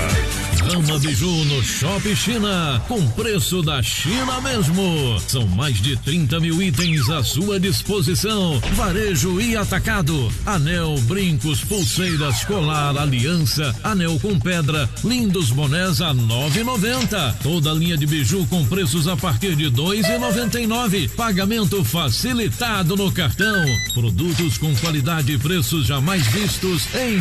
Rama 0.61 0.99
Biju 0.99 1.45
no 1.45 1.63
Shop 1.63 2.15
China, 2.15 2.81
com 2.87 3.05
preço 3.11 3.63
da 3.63 3.81
China 3.81 4.39
mesmo. 4.41 5.19
São 5.27 5.47
mais 5.47 5.81
de 5.81 5.97
30 5.97 6.39
mil 6.39 6.61
itens 6.61 7.09
à 7.09 7.23
sua 7.23 7.59
disposição. 7.59 8.61
Varejo 8.73 9.41
e 9.41 9.57
atacado. 9.57 10.31
Anel, 10.45 10.95
brincos, 11.07 11.63
pulseiras, 11.63 12.43
colar, 12.45 12.95
aliança, 12.95 13.75
anel 13.83 14.19
com 14.19 14.39
pedra, 14.39 14.87
lindos 15.03 15.49
bonés 15.49 15.99
a 15.99 16.13
9,90. 16.13 17.37
Toda 17.41 17.73
linha 17.73 17.97
de 17.97 18.05
biju 18.05 18.45
com 18.45 18.63
preços 18.65 19.07
a 19.07 19.17
partir 19.17 19.55
de 19.55 19.71
2,99. 19.71 21.09
Pagamento 21.15 21.83
facilitado 21.83 22.95
no 22.95 23.11
cartão. 23.11 23.65
Produtos 23.95 24.59
com 24.59 24.75
qualidade 24.75 25.33
e 25.33 25.39
preços 25.39 25.87
jamais 25.87 26.25
vistos 26.27 26.83
em 26.93 27.20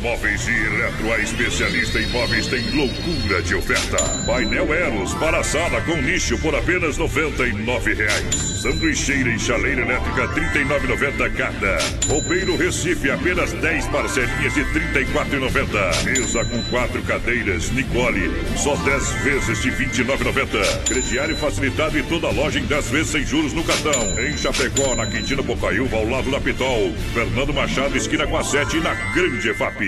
Móveis 0.00 0.46
e 0.46 0.52
Eletro, 0.52 1.12
a 1.12 1.18
especialista 1.18 2.00
em 2.00 2.06
móveis, 2.08 2.46
tem 2.46 2.62
loucura 2.70 3.42
de 3.42 3.54
oferta. 3.54 3.96
Painel 4.26 4.72
Eros 4.72 5.14
para 5.14 5.42
sala 5.42 5.80
com 5.82 5.96
nicho 5.96 6.38
por 6.38 6.54
apenas 6.54 6.96
99 6.96 7.94
reais. 7.94 8.34
Sanduicheira 8.62 9.30
e 9.30 9.38
chaleira 9.38 9.82
elétrica 9.82 10.26
R$ 10.26 10.64
39,90 10.64 11.32
cada. 11.34 11.78
Roupeiro 12.06 12.56
Recife, 12.56 13.10
apenas 13.10 13.52
10 13.52 13.86
parcelinhas 13.88 14.54
de 14.54 14.62
R$ 14.62 14.80
34,90. 15.04 16.04
Mesa 16.04 16.44
com 16.44 16.62
quatro 16.64 17.02
cadeiras, 17.02 17.70
Nicole, 17.70 18.30
só 18.56 18.76
10 18.76 19.12
vezes 19.22 19.62
de 19.62 19.70
R$ 19.70 19.86
29,90. 19.86 20.84
Crediário 20.88 21.36
facilitado 21.36 21.98
e 21.98 22.02
toda 22.04 22.30
loja 22.30 22.60
em 22.60 22.64
10 22.64 22.90
vezes 22.90 23.08
sem 23.08 23.24
juros 23.24 23.52
no 23.52 23.64
cartão. 23.64 24.20
Em 24.20 24.36
Chapecó, 24.36 24.94
na 24.94 25.06
Quintina 25.06 25.42
Bocaiúva, 25.42 25.96
ao 25.96 26.08
lado 26.08 26.30
da 26.30 26.40
Pitol. 26.40 26.92
Fernando 27.14 27.52
Machado, 27.52 27.96
esquina 27.96 28.26
com 28.26 28.36
a 28.36 28.44
7 28.44 28.78
na 28.80 28.94
Grande 28.94 29.54
FAP. 29.54 29.87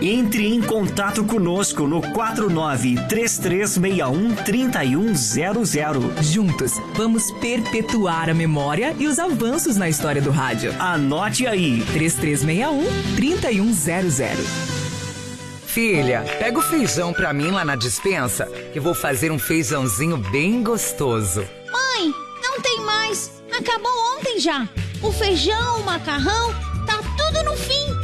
entre 0.00 0.46
em 0.46 0.60
contato 0.60 1.24
conosco 1.24 1.86
no 1.86 2.00
49 2.12 2.96
3361 3.08 4.34
3100. 4.34 6.22
juntos 6.22 6.72
vamos 6.94 7.30
perpetuar 7.40 8.28
a 8.30 8.34
memória 8.34 8.94
e 8.98 9.06
os 9.06 9.18
avanços 9.18 9.76
na 9.76 9.88
história 9.88 10.22
do 10.22 10.30
rádio. 10.30 10.74
Anote 10.78 11.46
aí. 11.46 11.82
3361 11.92 13.16
3100. 13.16 14.74
Filha, 15.66 16.24
pega 16.38 16.56
o 16.56 16.62
feijão 16.62 17.12
pra 17.12 17.32
mim 17.32 17.50
lá 17.50 17.64
na 17.64 17.74
dispensa, 17.74 18.46
que 18.72 18.78
vou 18.78 18.94
fazer 18.94 19.32
um 19.32 19.38
feijãozinho 19.40 20.16
bem 20.16 20.62
gostoso. 20.62 21.40
Mãe, 21.72 22.14
não 22.40 22.60
tem 22.60 22.80
mais. 22.80 23.42
Acabou 23.50 23.90
ontem 24.16 24.38
já. 24.38 24.68
O 25.02 25.10
feijão, 25.10 25.80
o 25.80 25.84
macarrão, 25.84 26.54
tá 26.86 26.98
tudo 27.16 27.42
no 27.50 27.56
fim. 27.56 28.03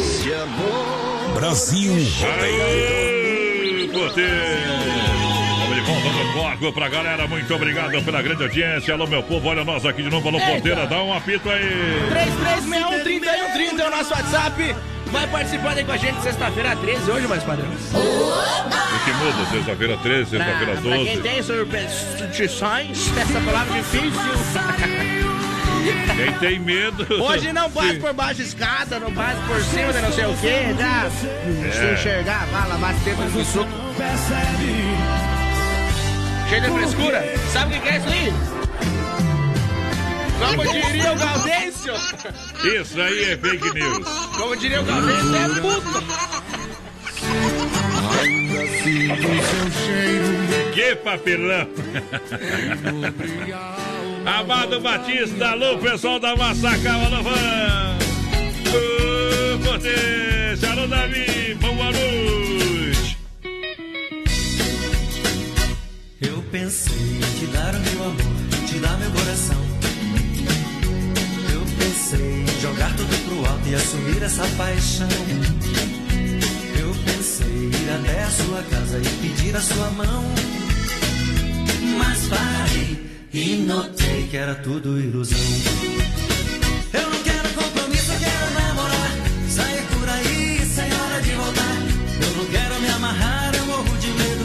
Brasil 1.37 1.93
Rodeio. 2.19 3.93
Vamos 3.93 4.15
de 5.75 5.81
volta 5.83 6.09
no 6.09 6.33
bloco 6.33 6.73
pra 6.73 6.89
galera. 6.89 7.27
Muito 7.27 7.55
obrigado 7.55 8.03
pela 8.03 8.23
grande 8.23 8.43
audiência. 8.43 8.95
Alô, 8.95 9.07
meu 9.07 9.23
povo, 9.23 9.49
olha 9.49 9.63
nós 9.63 9.85
aqui 9.85 10.03
de 10.03 10.09
novo. 10.09 10.27
Alô, 10.29 10.39
Eita. 10.39 10.51
Porteira, 10.53 10.87
dá 10.87 11.03
um 11.03 11.13
apito 11.13 11.51
aí. 11.51 12.07
3361 12.11 13.79
é 13.81 13.87
o 13.87 13.91
nosso 13.91 14.15
WhatsApp. 14.15 14.75
Vai 15.13 15.27
participando 15.27 15.77
aí 15.77 15.85
com 15.85 15.93
a 15.93 15.97
gente 15.99 16.23
sexta-feira 16.23 16.75
13, 16.75 17.11
hoje, 17.11 17.27
mais 17.29 17.45
padrão. 17.45 17.69
O 17.71 19.05
que 19.05 19.13
muda? 19.13 19.51
Sexta-feira 19.53 19.97
13, 19.99 20.31
sexta-feira 20.31 20.73
Pra, 20.73 20.81
pra 20.83 20.91
quem 20.99 21.07
12. 21.07 21.21
tem 21.23 21.43
superstições, 21.43 23.13
essa 23.17 23.41
palavra 23.43 23.75
difícil. 23.75 24.11
Quem 26.17 26.33
tem 26.41 26.59
medo. 26.59 27.07
Hoje 27.23 27.53
não 27.53 27.71
passa 27.71 27.95
por 27.95 28.13
baixo 28.13 28.39
da 28.39 28.45
escada, 28.45 28.99
não 28.99 29.13
passa 29.13 29.41
por 29.47 29.63
cima 29.63 29.93
de 29.93 30.01
não 30.01 30.13
sei 30.13 30.27
o 30.27 30.37
que, 30.37 30.75
já. 30.79 31.11
Se 31.11 31.93
enxergar, 31.93 32.47
vai 32.47 32.69
lavar 32.69 32.95
as 32.95 33.03
tetas 33.03 33.33
no 33.33 33.45
suco. 33.45 33.71
Cheio 36.49 36.63
de 36.63 36.71
frescura. 36.71 37.25
Sabe 37.53 37.77
o 37.77 37.81
que 37.81 37.89
é 37.89 37.97
isso 37.97 38.09
aí? 38.09 38.33
Como 40.39 40.73
diria 40.73 41.13
o 41.13 41.17
Gaudêncio. 41.17 41.95
Isso 42.65 43.01
aí 43.01 43.33
é 43.33 43.37
fake 43.37 43.75
news. 43.75 44.09
Como 44.37 44.57
diria 44.57 44.81
o 44.81 44.85
Gaudêncio, 44.85 45.37
é 45.37 45.49
puta. 45.61 46.03
Que 50.75 50.97
papelão! 50.97 51.69
Amado 54.27 54.81
Batista, 54.81 55.51
alô 55.51 55.79
pessoal 55.79 56.19
da 56.19 56.35
Massacal, 56.35 57.01
alô 57.01 57.23
Van! 57.23 57.97
Ô, 58.73 59.57
alô 60.69 60.87
Davi, 60.89 61.55
boa 61.61 61.93
noite! 61.93 63.17
Eu 66.21 66.43
pensei 66.51 66.93
em 66.93 67.39
te 67.39 67.47
dar 67.53 67.73
o 67.73 67.79
meu 67.79 68.03
amor, 68.03 68.67
te 68.67 68.79
dar 68.81 68.99
meu 68.99 69.13
coração. 69.13 69.57
Eu 71.53 71.61
pensei 71.79 72.43
em 72.43 72.61
jogar 72.61 72.97
tudo 72.97 73.17
pro 73.29 73.47
alto 73.47 73.69
e 73.69 73.77
assumir 73.77 74.21
essa 74.25 74.45
paixão. 74.57 75.09
Eu 76.77 76.93
pensei 77.05 77.47
em 77.47 77.69
ir 77.69 77.91
até 77.91 78.25
a 78.25 78.31
sua 78.31 78.63
casa 78.65 78.99
e 78.99 79.09
pedir 79.23 79.55
a 79.55 79.61
sua 79.61 79.89
mão. 79.93 80.25
Mas 81.97 82.27
parei 82.27 83.06
e 83.37 83.57
notei 83.57 84.29
que 84.31 84.37
era 84.39 84.55
tudo 84.55 84.99
ilusão. 84.99 85.39
Eu 86.91 87.11
não 87.11 87.23
quero 87.23 87.49
compromisso, 87.51 88.13
eu 88.13 88.19
quero 88.19 88.51
namorar. 88.55 89.11
Sair 89.51 89.83
por 89.93 90.09
aí 90.09 90.65
sem 90.65 90.91
hora 90.91 91.21
de 91.21 91.33
voltar. 91.33 91.77
Eu 92.23 92.31
não 92.39 92.47
quero 92.47 92.81
me 92.81 92.89
amarrar, 92.89 93.55
eu 93.55 93.67
morro 93.67 93.97
de 93.99 94.09
medo 94.09 94.45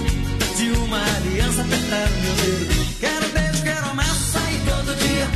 de 0.58 0.72
uma 0.78 1.02
aliança 1.16 1.62
apertar 1.62 2.08
o 2.10 2.22
meu 2.22 2.36
dedo. 2.36 2.98
Quero 3.00 3.30
beijo, 3.30 3.64
quero 3.64 3.86
abraço, 3.92 4.32
sair 4.34 4.62
todo 4.66 4.96
dia. 5.00 5.28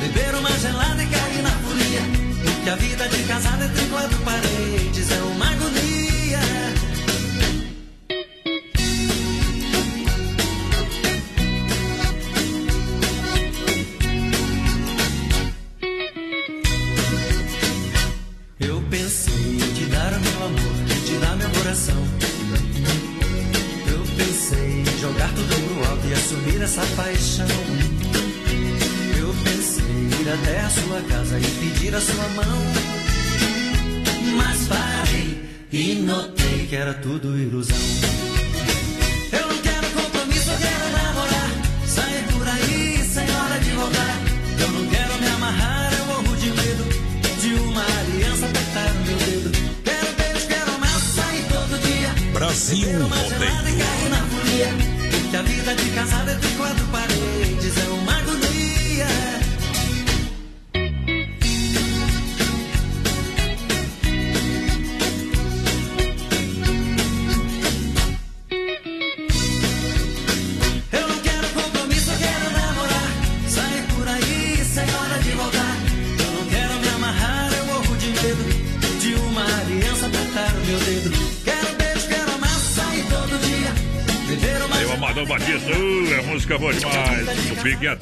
Beber 0.00 0.34
uma 0.34 0.58
gelada 0.58 1.02
e 1.02 1.06
cair 1.06 1.42
na 1.42 1.50
folia. 1.50 2.02
Porque 2.44 2.68
a 2.68 2.76
vida 2.76 3.08
de 3.08 3.22
casado 3.24 3.64
entre 3.64 3.86
quatro 3.86 3.87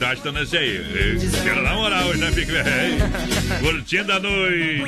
Pique 0.06 0.14
a 0.14 0.14
Tati 0.14 0.14
estão 0.14 0.32
nesse 0.32 0.56
aí. 0.56 0.80
Quero 1.42 1.62
na 1.62 1.74
moral 1.74 2.06
hoje, 2.06 2.20
né, 2.20 2.30
Pique? 2.30 2.52
Véi? 2.52 2.98
Curtindo 3.60 4.12
a 4.12 4.20
noite. 4.20 4.84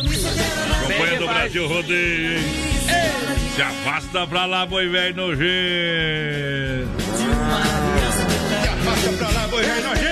Acompanhando 0.85 1.25
o 1.25 1.29
Brasil 1.29 1.67
Rodeio. 1.67 2.39
hein? 2.39 2.45
Se 3.55 3.63
afasta 3.63 4.27
pra 4.27 4.47
lá, 4.47 4.65
boi 4.67 4.89
velho 4.89 5.17
nojento. 5.17 5.49
Se 8.63 8.69
afasta 8.69 9.13
pra 9.19 9.29
lá, 9.31 9.49
boi 9.49 9.63
velho 9.65 9.89
nojento. 9.89 10.09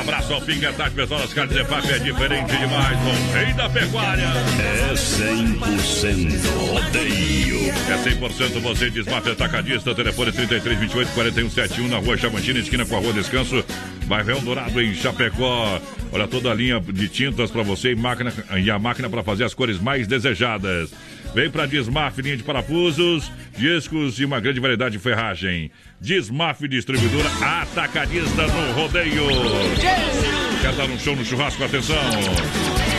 Abraço 0.00 0.32
ao 0.32 0.40
Pique 0.40 0.62
e 0.62 0.66
a 0.66 0.72
Tati, 0.72 0.94
pessoal 0.96 1.20
das 1.20 1.32
carnes 1.32 1.56
EFAP 1.56 1.90
é 1.92 1.98
diferente 1.98 2.56
demais. 2.56 2.98
O 2.98 3.32
rei 3.32 3.52
da 3.52 3.68
pecuária. 3.68 4.24
É 4.24 4.94
100% 4.94 6.40
rodeio. 6.72 7.70
É 7.70 7.96
100% 7.96 8.60
você 8.60 8.90
desmaf 8.90 9.28
atacadista, 9.28 9.94
telefone 9.94 10.32
3328 10.32 11.12
4171 11.12 11.88
na 11.88 11.98
rua 11.98 12.16
Chamantina, 12.16 12.58
esquina 12.58 12.84
com 12.86 12.96
a 12.96 13.00
rua 13.00 13.12
Descanso, 13.12 13.64
bairro 14.10 14.40
Dourado 14.40 14.82
em 14.82 14.92
Chapecó. 14.92 15.80
Olha 16.12 16.26
toda 16.26 16.50
a 16.50 16.54
linha 16.54 16.80
de 16.80 17.08
tintas 17.08 17.48
para 17.48 17.62
você 17.62 17.92
e, 17.92 17.94
máquina, 17.94 18.32
e 18.60 18.68
a 18.68 18.76
máquina 18.76 19.08
para 19.08 19.22
fazer 19.22 19.44
as 19.44 19.54
cores 19.54 19.78
mais 19.78 20.08
desejadas. 20.08 20.92
Vem 21.32 21.48
para 21.48 21.64
Desmaf, 21.64 22.20
linha 22.20 22.36
de 22.36 22.42
parafusos, 22.42 23.30
discos 23.56 24.18
e 24.18 24.24
uma 24.24 24.40
grande 24.40 24.58
variedade 24.58 24.96
de 24.96 24.98
ferragem. 24.98 25.70
Desmaf 26.00 26.66
Distribuidora 26.66 27.30
Atacadista 27.40 28.48
no 28.48 28.72
Rodeio. 28.72 29.28
Quer 30.60 30.72
dar 30.74 30.86
um 30.86 30.98
show 30.98 31.14
no 31.14 31.24
churrasco? 31.24 31.62
Atenção! 31.62 31.96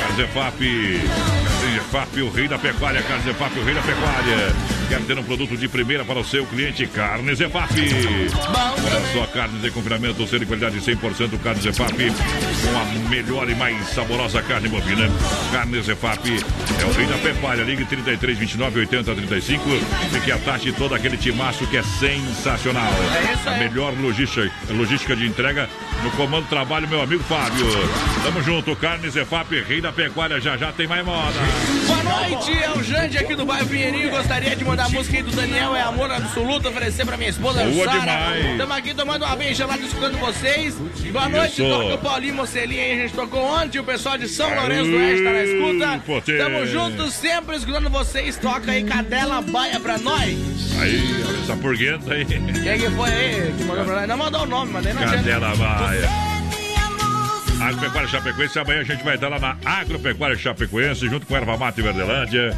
Carzefap, 0.07 0.63
Carzefap, 1.91 2.21
o 2.21 2.29
rei 2.29 2.47
da 2.47 2.57
pecuária. 2.57 3.01
Carzefap, 3.03 3.59
o 3.59 3.63
rei 3.65 3.73
da 3.73 3.81
pecuária. 3.81 4.55
Quer 4.87 5.01
ter 5.01 5.19
um 5.19 5.23
produto 5.23 5.57
de 5.57 5.67
primeira 5.67 6.05
para 6.05 6.19
o 6.19 6.23
seu 6.23 6.45
cliente? 6.45 6.87
Carne 6.87 7.35
Zefap. 7.35 7.73
Olha 7.73 9.13
só, 9.13 9.25
carnes 9.27 9.61
de 9.61 9.71
confinamento, 9.71 10.25
ser 10.25 10.39
de 10.39 10.45
qualidade 10.45 10.79
100% 10.79 11.37
Carne 11.43 11.61
Zefap. 11.61 11.93
Com 11.93 12.77
a 12.77 13.09
melhor 13.09 13.49
e 13.49 13.55
mais 13.55 13.89
saborosa 13.89 14.41
carne 14.41 14.69
bovina. 14.69 15.09
Carne 15.51 15.81
Zefap 15.81 16.29
é 16.29 16.85
o 16.85 16.91
rei 16.93 17.05
da 17.07 17.17
pecuária. 17.17 17.63
Ligue 17.63 17.83
33 17.83 18.37
29 18.37 18.79
80 18.79 19.13
35. 19.13 19.63
Fique 20.13 20.31
a 20.31 20.37
taxa 20.37 20.65
de 20.65 20.71
todo 20.71 20.95
aquele 20.95 21.17
timaço 21.17 21.67
que 21.67 21.75
é 21.75 21.83
sensacional. 21.83 22.91
A 23.45 23.51
melhor 23.57 23.93
logística, 23.99 24.49
logística 24.69 25.13
de 25.13 25.25
entrega 25.25 25.69
no 26.03 26.11
comando 26.11 26.47
trabalho, 26.47 26.87
meu 26.87 27.01
amigo 27.01 27.23
Fábio. 27.23 27.67
Tamo 28.23 28.41
junto, 28.41 28.75
Carne 28.77 29.09
Zefap, 29.09 29.53
rei 29.61 29.81
da 29.81 29.91
pecuária. 29.91 30.39
Já 30.39 30.55
já 30.55 30.71
tem 30.71 30.87
mais 30.87 31.05
moda. 31.05 31.39
Boa 32.11 32.27
noite, 32.29 32.51
é 32.63 32.69
o 32.71 32.83
Jande 32.83 33.17
aqui 33.17 33.35
do 33.35 33.45
bairro 33.45 33.65
Pinheirinho. 33.67 34.09
Gostaria 34.09 34.55
de 34.55 34.65
mandar 34.65 34.85
a 34.85 34.89
música 34.89 35.17
aí 35.17 35.23
do 35.23 35.31
Daniel, 35.31 35.75
é 35.75 35.81
amor 35.81 36.11
absoluto, 36.11 36.67
oferecer 36.67 37.05
pra 37.05 37.15
minha 37.15 37.29
esposa 37.29 37.63
Boa 37.63 37.85
Sara. 37.85 38.37
Estamos 38.37 38.75
aqui 38.75 38.93
tomando 38.93 39.23
uma 39.23 39.35
bem 39.35 39.53
gelada 39.53 39.81
escutando 39.81 40.17
vocês. 40.19 40.75
Boa 41.11 41.29
noite, 41.29 41.61
Isso. 41.61 41.69
toca 41.69 41.95
o 41.95 41.97
Paulinho 41.97 42.35
Mocelinha 42.35 42.83
aí, 42.83 42.91
a 42.93 43.03
gente 43.03 43.13
tocou 43.13 43.41
ontem, 43.41 43.79
o 43.79 43.83
pessoal 43.83 44.17
de 44.17 44.27
São 44.27 44.53
Lourenço 44.53 44.91
do 44.91 44.97
Oeste 44.97 45.23
tá 45.23 45.31
na 45.31 45.43
escuta. 45.43 46.03
potência. 46.05 46.43
Tamo 46.43 46.65
juntos, 46.67 47.13
sempre 47.13 47.55
escutando 47.55 47.89
vocês. 47.89 48.37
Toca 48.37 48.71
aí 48.71 48.83
Cadela 48.83 49.41
Baia 49.41 49.79
pra 49.79 49.97
nós. 49.97 50.37
Aí, 50.79 51.23
olha 51.27 51.39
essa 51.39 51.55
purguenta 51.55 52.13
aí. 52.13 52.25
Quem 52.25 52.79
que 52.79 52.89
foi 52.91 53.09
aí 53.09 53.53
que 53.57 53.63
mandou 53.63 53.85
pra 53.85 53.95
nós? 53.95 54.07
Não 54.07 54.17
mandou 54.17 54.41
o 54.41 54.45
nome, 54.45 54.71
mas 54.73 54.83
daí 54.83 54.93
não 54.93 55.01
adianta. 55.01 55.23
Cadela 55.23 55.55
Baia. 55.55 56.30
Agropecuária 57.61 58.09
Chapecoense, 58.09 58.59
amanhã 58.59 58.79
a 58.81 58.83
gente 58.83 59.03
vai 59.03 59.15
estar 59.15 59.27
lá 59.27 59.39
na 59.39 59.55
Agropecuária 59.63 60.35
Chapecoense, 60.35 61.07
junto 61.07 61.25
com 61.27 61.35
Erva 61.35 61.57
Mata 61.57 61.79
e 61.79 61.83
Verdelândia. 61.83 62.57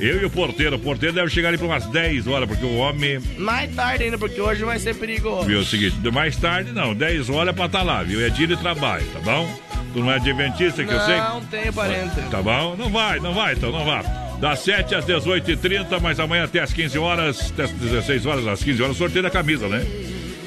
Eu 0.00 0.22
e 0.22 0.24
o 0.24 0.30
porteiro. 0.30 0.76
O 0.76 0.78
porteiro 0.78 1.14
deve 1.14 1.28
chegar 1.28 1.50
ali 1.50 1.58
por 1.58 1.66
umas 1.66 1.86
10 1.86 2.26
horas, 2.26 2.48
porque 2.48 2.64
o 2.64 2.76
homem. 2.78 3.20
Mais 3.38 3.72
tarde 3.74 4.04
ainda, 4.04 4.18
porque 4.18 4.40
hoje 4.40 4.64
vai 4.64 4.78
ser 4.78 4.96
perigoso. 4.96 5.46
Viu 5.46 5.60
o 5.60 5.64
seguinte, 5.64 5.96
mais 6.10 6.36
tarde 6.36 6.72
não, 6.72 6.94
10 6.94 7.28
horas 7.28 7.50
é 7.50 7.52
pra 7.52 7.66
estar 7.66 7.82
lá, 7.82 8.02
viu? 8.02 8.24
É 8.24 8.30
dia 8.30 8.46
de 8.46 8.56
trabalho, 8.56 9.04
tá 9.12 9.20
bom? 9.20 9.60
Tu 9.92 10.00
não 10.00 10.10
é 10.10 10.16
adventista 10.16 10.84
que 10.84 10.92
eu 10.92 11.00
sei? 11.00 11.16
Não 11.16 11.44
tenho 11.44 11.72
parente. 11.72 12.20
Tá 12.30 12.40
bom? 12.40 12.76
Não 12.76 12.90
vai, 12.90 13.20
não 13.20 13.34
vai, 13.34 13.54
então 13.54 13.70
não 13.70 13.84
vá. 13.84 14.02
Das 14.40 14.60
7 14.60 14.94
às 14.94 15.04
18h30, 15.04 16.00
mas 16.00 16.18
amanhã 16.18 16.44
até 16.44 16.60
às 16.60 16.72
15 16.72 16.98
horas, 16.98 17.52
até 17.52 17.64
às 17.64 17.70
16 17.72 18.24
horas, 18.26 18.46
às 18.46 18.64
15 18.64 18.82
horas, 18.82 18.96
sorteio 18.96 19.22
da 19.22 19.30
camisa, 19.30 19.68
né? 19.68 19.84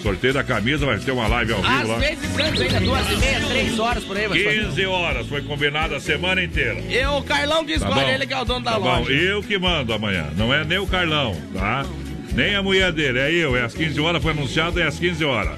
Sorteio 0.03 0.33
da 0.33 0.43
camisa, 0.43 0.85
vai 0.85 0.99
ter 0.99 1.11
uma 1.11 1.27
live 1.27 1.53
ao 1.53 1.61
vivo 1.61 1.73
Às 1.73 1.87
lá. 1.87 1.95
vezes 1.97 2.37
antes 2.39 2.61
ainda, 2.61 2.79
duas 2.81 3.09
e 3.09 3.15
meia, 3.15 3.39
três 3.47 3.79
horas 3.79 4.03
por 4.03 4.17
aí. 4.17 4.27
vai 4.27 4.43
fazer. 4.43 4.65
15 4.65 4.85
horas, 4.85 5.27
foi 5.27 5.41
combinado 5.43 5.95
a 5.95 5.99
semana 6.01 6.43
inteira. 6.43 6.79
E 6.89 7.05
o 7.05 7.21
Carlão 7.23 7.63
que 7.65 7.79
Tá 7.79 7.87
escolhe, 7.87 8.05
bom. 8.05 8.11
ele 8.11 8.27
que 8.27 8.33
é 8.33 8.39
o 8.39 8.43
dono 8.45 8.65
da 8.65 8.71
Tá 8.73 8.79
bom, 8.79 8.99
loja. 8.99 9.11
eu 9.13 9.41
que 9.41 9.57
mando 9.57 9.93
amanhã. 9.93 10.27
Não 10.35 10.53
é 10.53 10.65
nem 10.65 10.77
o 10.77 10.85
Carlão, 10.85 11.35
tá? 11.53 11.85
Nem 12.33 12.53
a 12.55 12.61
mulher 12.61 12.91
dele, 12.91 13.17
é 13.19 13.31
eu. 13.31 13.55
É 13.55 13.61
às 13.63 13.73
15 13.73 13.99
horas, 14.01 14.21
foi 14.21 14.31
anunciado, 14.33 14.79
é 14.79 14.83
às 14.83 14.99
15 14.99 15.23
horas. 15.23 15.57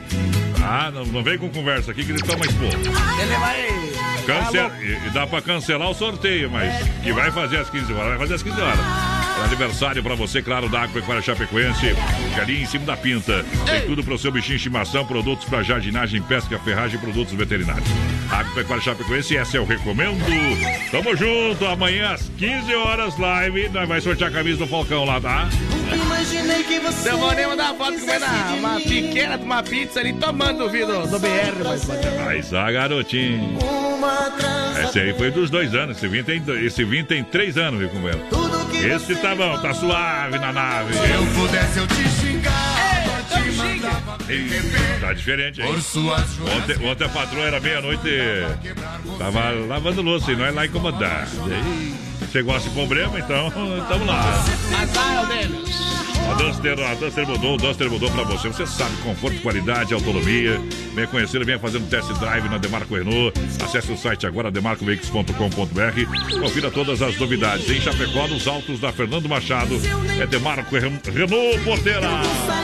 Tá? 0.59 0.91
Não, 0.93 1.05
não 1.05 1.23
vem 1.23 1.37
com 1.37 1.49
conversa 1.49 1.91
aqui 1.91 2.03
que 2.03 2.11
eles 2.11 2.21
estão 2.21 2.37
mais 2.37 2.51
pouco. 2.53 2.75
Ele 2.75 3.35
vai. 3.39 3.67
Cancel... 4.25 4.71
Dá 5.13 5.25
pra 5.27 5.41
cancelar 5.41 5.89
o 5.89 5.93
sorteio, 5.93 6.49
mas 6.51 6.71
que 7.03 7.11
vai 7.13 7.31
fazer 7.31 7.57
às 7.57 7.69
15 7.69 7.93
horas, 7.93 8.09
vai 8.09 8.17
fazer 8.19 8.33
às 8.35 8.43
15 8.43 8.59
horas. 8.61 8.79
É 9.38 9.45
aniversário 9.45 10.01
pra 10.01 10.15
você, 10.15 10.41
claro, 10.41 10.69
da 10.69 10.81
Agropecuária 10.81 11.21
Chapecoense, 11.21 11.95
que 12.33 12.39
ali 12.39 12.61
em 12.61 12.65
cima 12.65 12.86
da 12.86 12.95
pinta. 12.97 13.45
Tem 13.65 13.81
tudo 13.81 14.03
pro 14.03 14.17
seu 14.17 14.31
bichinho 14.31 14.57
de 14.57 14.63
estimação, 14.63 15.05
produtos 15.05 15.45
pra 15.47 15.61
jardinagem, 15.61 16.21
pesca, 16.21 16.57
ferragem 16.59 16.97
e 16.97 17.01
produtos 17.01 17.33
veterinários. 17.33 17.88
Agropecuária 18.31 18.83
Chapecoense, 18.83 19.38
essa 19.38 19.57
eu 19.57 19.65
recomendo. 19.65 20.17
Tamo 20.91 21.15
junto, 21.15 21.65
amanhã 21.65 22.13
às 22.13 22.29
15 22.38 22.73
horas, 22.75 23.17
live. 23.17 23.69
Nós 23.69 23.88
vai 23.88 24.01
sortear 24.01 24.29
a 24.29 24.33
camisa 24.33 24.59
do 24.59 24.67
Falcão 24.67 25.05
lá, 25.05 25.19
tá? 25.19 25.47
Imaginei 25.93 26.63
que 26.63 26.79
você. 26.79 27.11
Eu 27.11 27.17
vou 27.17 27.33
nem 27.33 27.47
mandar 27.47 27.73
uma 27.73 27.86
foto 27.86 27.99
comendo 27.99 28.25
uma 28.57 28.79
pequena, 28.79 29.38
uma 29.38 29.63
pizza 29.63 29.99
ali, 29.99 30.13
tomando 30.13 30.65
o 30.65 30.69
vidro 30.69 31.05
do 31.07 31.19
BR, 31.19 31.63
mas 31.63 31.88
Mas 32.25 32.53
a 32.53 32.71
garotinho. 32.71 33.57
Esse 34.83 34.99
aí 34.99 35.13
foi 35.13 35.31
dos 35.31 35.49
dois 35.49 35.73
anos. 35.73 35.97
Esse 35.97 36.07
vinho 36.07 36.23
tem, 36.23 36.43
esse 36.65 36.83
vinho 36.83 37.05
tem 37.05 37.23
três 37.23 37.57
anos, 37.57 37.79
viu, 37.79 37.89
com 37.89 38.07
ela. 38.07 38.21
Esse 38.73 39.15
tá 39.26 39.36
bom, 39.36 39.57
tá 39.59 39.73
suave 39.73 40.38
na 40.38 40.53
nave. 40.53 40.93
Se 40.93 41.11
eu 41.11 41.26
pudesse, 41.34 41.80
eu 41.80 41.88
te. 41.88 42.05
Ih, 44.28 44.99
Tá 44.99 45.13
diferente 45.13 45.61
suas 45.82 46.39
Ontem, 46.39 46.84
ontem 46.88 47.05
a 47.05 47.09
patroa 47.09 47.43
era 47.45 47.59
meia-noite. 47.59 48.09
Tava 49.19 49.51
lavando 49.67 50.01
louça 50.01 50.32
e 50.32 50.36
nós 50.36 50.53
lá 50.53 50.65
incomodar. 50.65 51.28
E 51.47 51.53
aí, 51.53 51.95
Você 52.21 52.41
gosta 52.41 52.67
de 52.69 52.76
problema, 52.76 53.19
então 53.19 53.51
tamo 53.88 54.05
lá. 54.05 54.43
Azar 54.82 55.13
é 55.13 55.21
o 55.21 55.26
deles. 55.28 56.14
A 56.30 56.34
Duster, 56.34 56.80
a 56.80 56.95
Duster 56.95 57.28
mudou, 57.28 57.53
o 57.53 57.57
Duster 57.57 57.89
mudou 57.89 58.09
pra 58.11 58.23
você. 58.23 58.47
Você 58.47 58.65
sabe, 58.65 58.95
conforto, 59.03 59.39
qualidade, 59.41 59.93
autonomia. 59.93 60.59
Venha 60.93 61.07
conhecer, 61.07 61.43
venha 61.45 61.59
fazendo 61.59 61.88
test 61.89 62.11
drive 62.13 62.49
na 62.49 62.57
Demarco 62.57 62.95
Renault. 62.95 63.34
Acesse 63.63 63.91
o 63.91 63.97
site 63.97 64.26
agora, 64.26 64.49
demarcoveículos.com.br. 64.51 66.39
Confira 66.39 66.71
todas 66.71 67.01
as 67.01 67.17
novidades. 67.19 67.69
Em 67.69 67.80
Chapecó, 67.80 68.28
nos 68.28 68.47
altos 68.47 68.80
da 68.80 68.91
Fernando 68.91 69.30
Machado. 69.30 69.80
É 70.19 70.26
Demarco 70.26 70.76
Ren- 70.78 70.99
Renault 71.13 71.59
Porteira. 71.63 72.07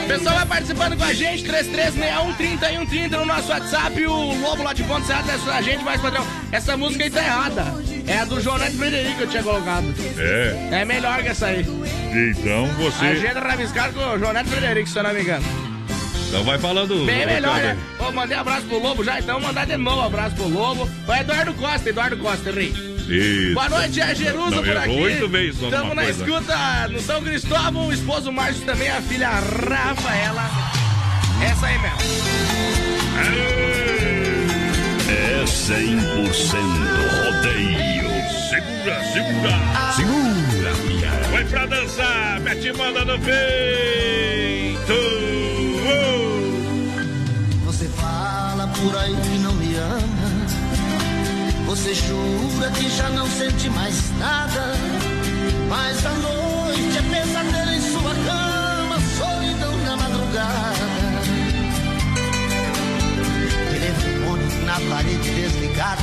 Pessoal 0.08 0.34
vai 0.36 0.46
participando 0.46 0.96
com 0.96 1.04
a 1.04 1.12
gente, 1.12 1.44
3361-3130 1.44 3.10
no 3.18 3.24
nosso 3.26 3.48
WhatsApp. 3.50 4.06
O 4.06 4.40
Lobo 4.40 4.62
lá 4.64 4.72
de 4.72 4.82
Ponte 4.84 5.06
Serra 5.06 5.22
tá 5.22 5.56
a 5.56 5.62
gente, 5.62 5.84
mas 5.84 6.00
padrão, 6.00 6.26
essa 6.50 6.76
música 6.76 7.04
aí 7.04 7.10
tá 7.10 7.22
errada. 7.22 7.64
É 8.06 8.18
a 8.18 8.24
do 8.24 8.40
Jonete 8.40 8.76
Frederico 8.76 9.16
que 9.18 9.22
eu 9.22 9.28
tinha 9.28 9.42
colocado. 9.42 9.94
É, 10.18 10.80
É 10.80 10.84
melhor 10.84 11.22
que 11.22 11.28
essa 11.28 11.46
aí. 11.46 11.60
então 12.12 12.66
você. 12.76 13.04
Agenda 13.04 13.40
rabiscado 13.52 13.92
com 13.92 14.00
o 14.00 14.18
Jonete 14.18 14.48
Frederico, 14.48 14.88
se 14.88 14.98
eu 14.98 15.02
não 15.02 15.12
me 15.12 15.20
engano. 15.20 15.44
Então 16.28 16.42
vai 16.44 16.58
falando. 16.58 17.04
Bem 17.04 17.26
melhor, 17.26 17.56
né? 17.60 17.76
Ô, 17.98 18.10
mandei 18.10 18.36
abraço 18.36 18.62
pro 18.66 18.78
Lobo 18.78 19.04
já, 19.04 19.18
então 19.20 19.38
mandar 19.38 19.66
de 19.66 19.76
novo 19.76 20.00
abraço 20.00 20.34
pro 20.34 20.48
Lobo. 20.48 20.88
O 21.06 21.12
Eduardo 21.12 21.52
Costa, 21.54 21.90
Eduardo 21.90 22.16
Costa, 22.16 22.50
Rei. 22.50 22.72
Isso. 23.08 23.52
Boa 23.54 23.68
noite, 23.68 24.00
é 24.00 24.14
Jerusa 24.14 24.56
Não, 24.56 24.62
por 24.62 24.76
aqui. 24.76 24.88
oito 24.90 25.28
vezes 25.28 25.58
só 25.60 25.66
Estamos 25.66 25.94
na 25.94 26.02
coisa. 26.04 26.24
escuta 26.24 26.88
no 26.88 27.00
São 27.00 27.22
Cristóvão, 27.22 27.86
o 27.88 27.92
esposo 27.92 28.32
Márcio 28.32 28.64
também, 28.64 28.88
a 28.88 29.02
filha 29.02 29.28
Rafaela. 29.28 30.50
Essa 31.44 31.66
aí 31.66 31.78
mesmo. 31.78 31.98
É 35.10 35.44
100% 35.44 36.32
rodeio. 37.24 38.10
Segura, 38.48 39.04
segura. 39.12 39.92
Segura. 39.96 40.51
Vai 41.42 41.50
pra 41.50 41.66
dançar, 41.66 42.40
mete 42.40 42.72
manda 42.72 43.04
no 43.04 43.18
peito. 43.18 44.92
Você 47.64 47.86
fala 47.88 48.68
por 48.68 48.96
aí 48.96 49.16
que 49.16 49.38
não 49.38 49.52
me 49.54 49.74
ama. 49.74 50.46
Você 51.66 51.94
jura 51.94 52.70
que 52.70 52.88
já 52.90 53.10
não 53.10 53.26
sente 53.26 53.68
mais 53.70 54.16
nada. 54.18 54.72
Mas 55.68 56.06
a 56.06 56.10
noite 56.10 56.98
é 56.98 57.02
pesadelo 57.10 57.72
em 57.72 57.80
sua 57.80 58.14
cama, 58.14 59.00
solidão 59.18 59.76
na 59.78 59.96
madrugada. 59.96 60.86
Telefone 63.68 64.64
na 64.64 64.94
parede 64.94 65.30
desligado. 65.30 66.02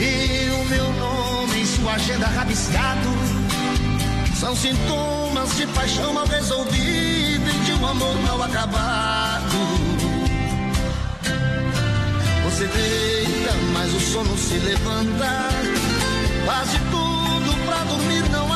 E 0.00 0.50
o 0.50 0.64
meu 0.64 0.92
nome 0.94 1.60
em 1.60 1.66
sua 1.66 1.92
agenda 1.92 2.26
rabiscado. 2.26 3.37
São 4.38 4.54
sintomas 4.54 5.56
de 5.56 5.66
paixão 5.66 6.12
mal 6.12 6.24
resolvida 6.24 7.50
e 7.50 7.64
de 7.64 7.72
um 7.72 7.84
amor 7.84 8.14
mal 8.22 8.40
acabado. 8.44 9.58
Você 12.44 12.68
deita, 12.68 13.52
mas 13.72 13.92
o 13.92 13.98
sono 13.98 14.38
se 14.38 14.54
levanta. 14.58 15.48
Quase 16.44 16.78
tudo 16.78 17.66
pra 17.66 17.82
dormir 17.82 18.30
não 18.30 18.47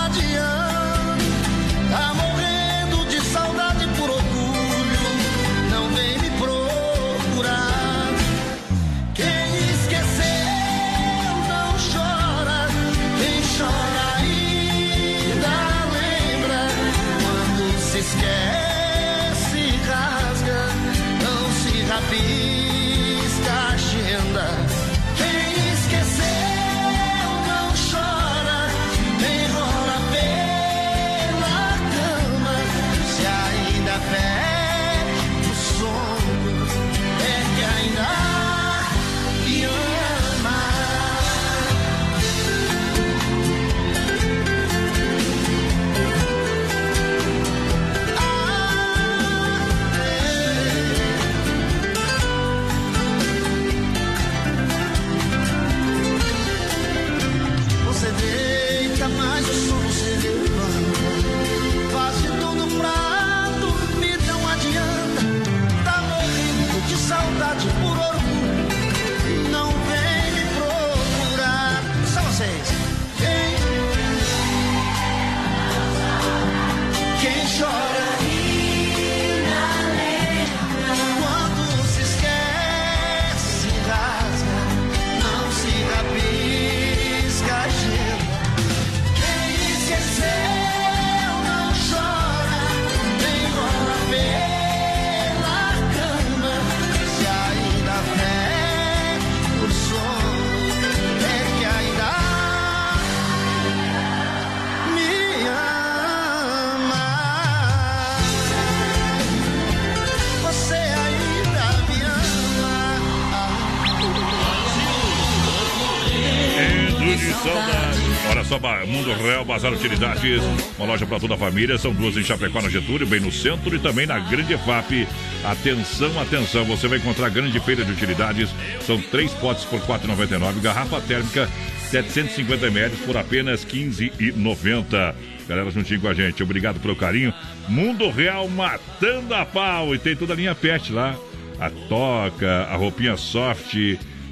só, 118.52 118.86
Mundo 118.86 119.14
Real 119.14 119.46
Bazar 119.46 119.72
Utilidades, 119.72 120.42
uma 120.76 120.86
loja 120.86 121.06
para 121.06 121.18
toda 121.18 121.34
a 121.34 121.38
família. 121.38 121.78
São 121.78 121.90
duas 121.94 122.18
em 122.18 122.22
Chapecó, 122.22 122.60
na 122.60 122.68
Getúlio, 122.68 123.06
bem 123.06 123.18
no 123.18 123.32
centro 123.32 123.74
e 123.74 123.78
também 123.78 124.06
na 124.06 124.18
Grande 124.18 124.54
FAP. 124.58 125.08
Atenção, 125.42 126.20
atenção, 126.20 126.64
você 126.66 126.86
vai 126.86 126.98
encontrar 126.98 127.30
grande 127.30 127.58
feira 127.60 127.82
de 127.82 127.92
utilidades. 127.92 128.50
São 128.86 129.00
três 129.00 129.32
potes 129.32 129.64
por 129.64 129.80
R$ 129.80 129.86
4,99. 129.86 130.60
Garrafa 130.60 131.00
térmica 131.00 131.48
750 131.90 132.66
ml 132.66 132.96
por 133.06 133.16
apenas 133.16 133.64
R$ 133.64 133.70
15,90. 133.70 135.14
Galera 135.48 135.70
juntinho 135.70 136.00
com 136.00 136.08
a 136.08 136.14
gente, 136.14 136.42
obrigado 136.42 136.78
pelo 136.78 136.94
carinho. 136.94 137.32
Mundo 137.68 138.10
Real 138.10 138.46
matando 138.48 139.34
a 139.34 139.46
pau. 139.46 139.94
E 139.94 139.98
tem 139.98 140.14
toda 140.14 140.34
a 140.34 140.36
linha 140.36 140.54
pet 140.54 140.92
lá. 140.92 141.16
A 141.58 141.70
toca, 141.70 142.66
a 142.70 142.76
roupinha 142.76 143.16
soft. 143.16 143.74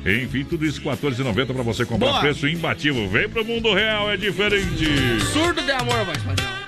Enfim, 0.05 0.45
tudo 0.45 0.65
isso 0.65 0.81
R$ 0.81 0.97
14,90 0.97 1.53
para 1.53 1.63
você 1.63 1.85
comprar. 1.85 2.09
Boa. 2.11 2.21
Preço 2.21 2.49
imbatível. 2.49 3.09
Vem 3.09 3.29
pro 3.29 3.45
mundo 3.45 3.73
real, 3.75 4.11
é 4.11 4.17
diferente. 4.17 4.87
Surdo 5.33 5.63
de 5.63 5.71
amor, 5.73 6.05
voz 6.05 6.19
padrão. 6.23 6.60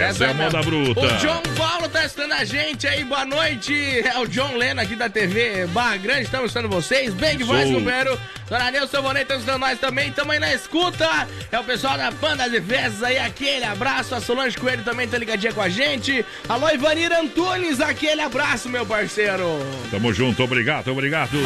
Essa 0.00 0.24
é 0.26 0.30
a 0.30 0.34
moda 0.34 0.62
bruta. 0.62 1.00
O 1.00 1.08
John 1.18 1.42
Paulo 1.56 1.88
tá 1.88 2.04
estando 2.04 2.32
a 2.32 2.44
gente 2.44 2.86
aí, 2.86 3.04
boa 3.04 3.24
noite. 3.24 3.74
É 4.04 4.18
o 4.18 4.26
John 4.26 4.56
Leno 4.56 4.80
aqui 4.80 4.96
da 4.96 5.08
TV 5.08 5.66
Barra 5.68 5.96
Grande, 5.96 6.22
estamos 6.22 6.50
estando 6.50 6.68
vocês. 6.68 7.14
Bem 7.14 7.38
Sou. 7.38 7.56
companheiro. 7.56 8.18
Dona 8.48 8.70
Nilson 8.70 9.02
Bonet 9.02 9.24
tá 9.26 9.36
estando 9.36 9.58
nós 9.58 9.78
também, 9.78 10.12
tamo 10.12 10.32
aí 10.32 10.38
na 10.38 10.52
escuta. 10.52 11.08
É 11.50 11.58
o 11.58 11.64
pessoal 11.64 11.96
da 11.96 12.10
Banda 12.10 12.48
de 12.48 12.60
Festas 12.60 13.02
aí, 13.02 13.18
aquele 13.18 13.64
abraço. 13.64 14.14
A 14.14 14.20
Solange 14.20 14.56
Coelho 14.56 14.84
também 14.84 15.08
tá 15.08 15.16
ligadinha 15.16 15.52
com 15.52 15.62
a 15.62 15.68
gente. 15.68 16.24
Alô, 16.48 16.68
Ivanir 16.70 17.12
Antunes, 17.12 17.80
aquele 17.80 18.20
abraço, 18.20 18.68
meu 18.68 18.84
parceiro. 18.84 19.58
Tamo 19.90 20.12
junto, 20.12 20.42
obrigado, 20.42 20.88
obrigado. 20.88 21.38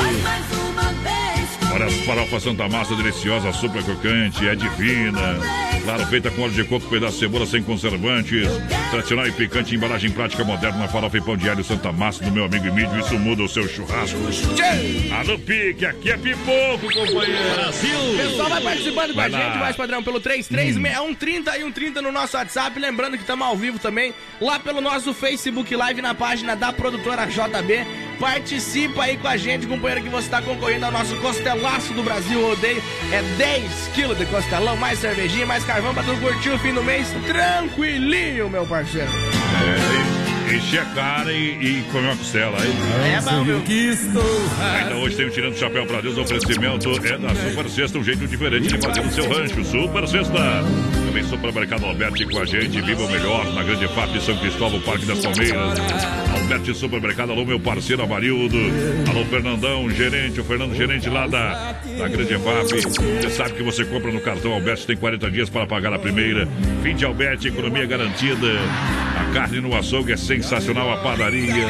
Olha 1.72 1.84
as 1.86 1.94
farofas 1.98 2.42
Santa 2.42 2.68
Massa, 2.68 2.94
deliciosa, 2.96 3.52
super 3.52 3.82
crocante, 3.84 4.46
é 4.48 4.54
divina. 4.54 5.36
Claro, 5.84 6.06
feita 6.06 6.30
com 6.30 6.42
óleo 6.42 6.52
de 6.52 6.64
coco, 6.64 6.86
pedaço 6.88 7.14
de 7.14 7.20
cebola 7.20 7.46
sem 7.46 7.62
conservantes. 7.62 8.48
Tradicional 8.90 9.26
e 9.26 9.32
picante, 9.32 9.74
embalagem 9.74 10.10
prática 10.10 10.42
moderna, 10.44 10.88
farofa 10.88 11.18
e 11.18 11.20
pão 11.20 11.36
de 11.36 11.48
alho 11.48 11.62
Santa 11.62 11.92
Massa 11.92 12.24
do 12.24 12.30
meu 12.32 12.44
amigo 12.44 12.66
Emílio. 12.66 12.98
Isso 12.98 13.18
muda 13.18 13.42
o 13.42 13.48
seu 13.48 13.68
churrasco. 13.68 14.18
Alô, 15.18 15.38
Pique, 15.38 15.84
aqui 15.86 16.10
é 16.10 16.16
pipoco, 16.16 16.92
companheiro. 16.92 17.54
Brasil! 17.54 17.98
O 17.98 18.16
pessoal 18.16 18.48
vai 18.48 18.60
participando 18.62 19.08
com 19.10 19.16
Vai 19.16 19.26
a 19.26 19.28
lá. 19.30 19.44
gente, 19.44 19.58
mais 19.58 19.76
padrão, 19.76 20.02
pelo 20.02 20.20
336130 20.20 21.56
e 21.56 21.60
130 21.60 22.02
no 22.02 22.12
nosso 22.12 22.36
WhatsApp. 22.36 22.78
Lembrando 22.80 23.12
que 23.16 23.22
estamos 23.22 23.46
ao 23.46 23.56
vivo 23.56 23.78
também 23.78 24.12
lá 24.40 24.58
pelo 24.58 24.80
nosso 24.80 25.12
Facebook 25.14 25.74
Live 25.74 26.02
na 26.02 26.14
página 26.14 26.56
da 26.56 26.72
produtora 26.72 27.26
JB. 27.26 28.07
Participa 28.18 29.04
aí 29.04 29.16
com 29.16 29.28
a 29.28 29.36
gente, 29.36 29.66
companheiro, 29.66 30.02
que 30.02 30.08
você 30.08 30.26
está 30.26 30.42
concorrendo 30.42 30.86
ao 30.86 30.92
nosso 30.92 31.14
costelaço 31.16 31.94
do 31.94 32.02
Brasil 32.02 32.40
Rodeio. 32.40 32.82
É 33.12 33.22
10 33.36 33.90
quilos 33.94 34.18
de 34.18 34.26
costelão, 34.26 34.76
mais 34.76 34.98
cervejinha, 34.98 35.46
mais 35.46 35.64
carvão 35.64 35.94
pra 35.94 36.02
tu 36.02 36.16
curtir 36.16 36.50
o 36.50 36.58
fim 36.58 36.72
do 36.72 36.82
mês 36.82 37.08
tranquilinho, 37.26 38.50
meu 38.50 38.66
parceiro. 38.66 39.10
É, 40.50 40.54
encher 40.54 40.80
a 40.80 40.84
cara 40.86 41.32
e, 41.32 41.78
e 41.80 41.82
comer 41.92 42.08
uma 42.08 42.16
costela 42.16 42.58
aí. 42.60 42.74
É 43.14 43.20
bom, 43.20 43.44
meu. 43.44 43.58
Ainda 43.58 44.96
hoje 44.96 45.16
tem 45.16 45.26
o 45.26 45.30
Tirando 45.30 45.54
o 45.54 45.58
Chapéu 45.58 45.86
pra 45.86 46.00
Deus, 46.00 46.16
o 46.16 46.22
oferecimento 46.22 46.90
é 47.06 47.18
da 47.18 47.34
Super 47.34 47.70
Sexta, 47.70 47.98
um 47.98 48.04
jeito 48.04 48.26
diferente 48.26 48.68
de 48.68 48.78
fazer 48.78 49.02
no 49.02 49.12
seu 49.12 49.28
rancho. 49.28 49.64
Super 49.64 50.08
Sexta. 50.08 50.64
Também 51.06 51.24
Supermercado 51.24 51.86
Alberti 51.86 52.26
com 52.26 52.40
a 52.40 52.44
gente, 52.44 52.80
viva 52.80 53.02
o 53.02 53.10
melhor 53.10 53.46
na 53.54 53.62
Grande 53.62 53.88
FAP 53.88 54.10
de 54.10 54.22
São 54.22 54.36
Cristóvão, 54.38 54.80
Parque 54.80 55.06
das 55.06 55.20
Palmeiras. 55.20 55.78
Alberti 56.48 56.74
Supermercado, 56.74 57.30
alô 57.30 57.44
meu 57.44 57.60
parceiro 57.60 58.02
Amarildo, 58.02 58.56
alô 59.10 59.22
Fernandão, 59.26 59.90
gerente, 59.90 60.40
o 60.40 60.44
Fernando 60.44 60.74
gerente 60.74 61.06
lá 61.10 61.26
da, 61.26 61.72
da 61.98 62.08
Grande 62.08 62.38
FAP. 62.38 63.20
Você 63.20 63.28
sabe 63.28 63.52
que 63.52 63.62
você 63.62 63.84
compra 63.84 64.10
no 64.10 64.18
cartão 64.18 64.54
Alberti, 64.54 64.86
tem 64.86 64.96
40 64.96 65.30
dias 65.30 65.50
para 65.50 65.66
pagar 65.66 65.92
a 65.92 65.98
primeira. 65.98 66.48
Fim 66.82 66.96
de 66.96 67.04
Alberti, 67.04 67.48
economia 67.48 67.84
garantida. 67.84 68.46
Carne 69.32 69.60
no 69.60 69.76
açougue 69.76 70.12
é 70.12 70.16
sensacional, 70.16 70.90
a 70.92 70.96
padaria. 70.98 71.66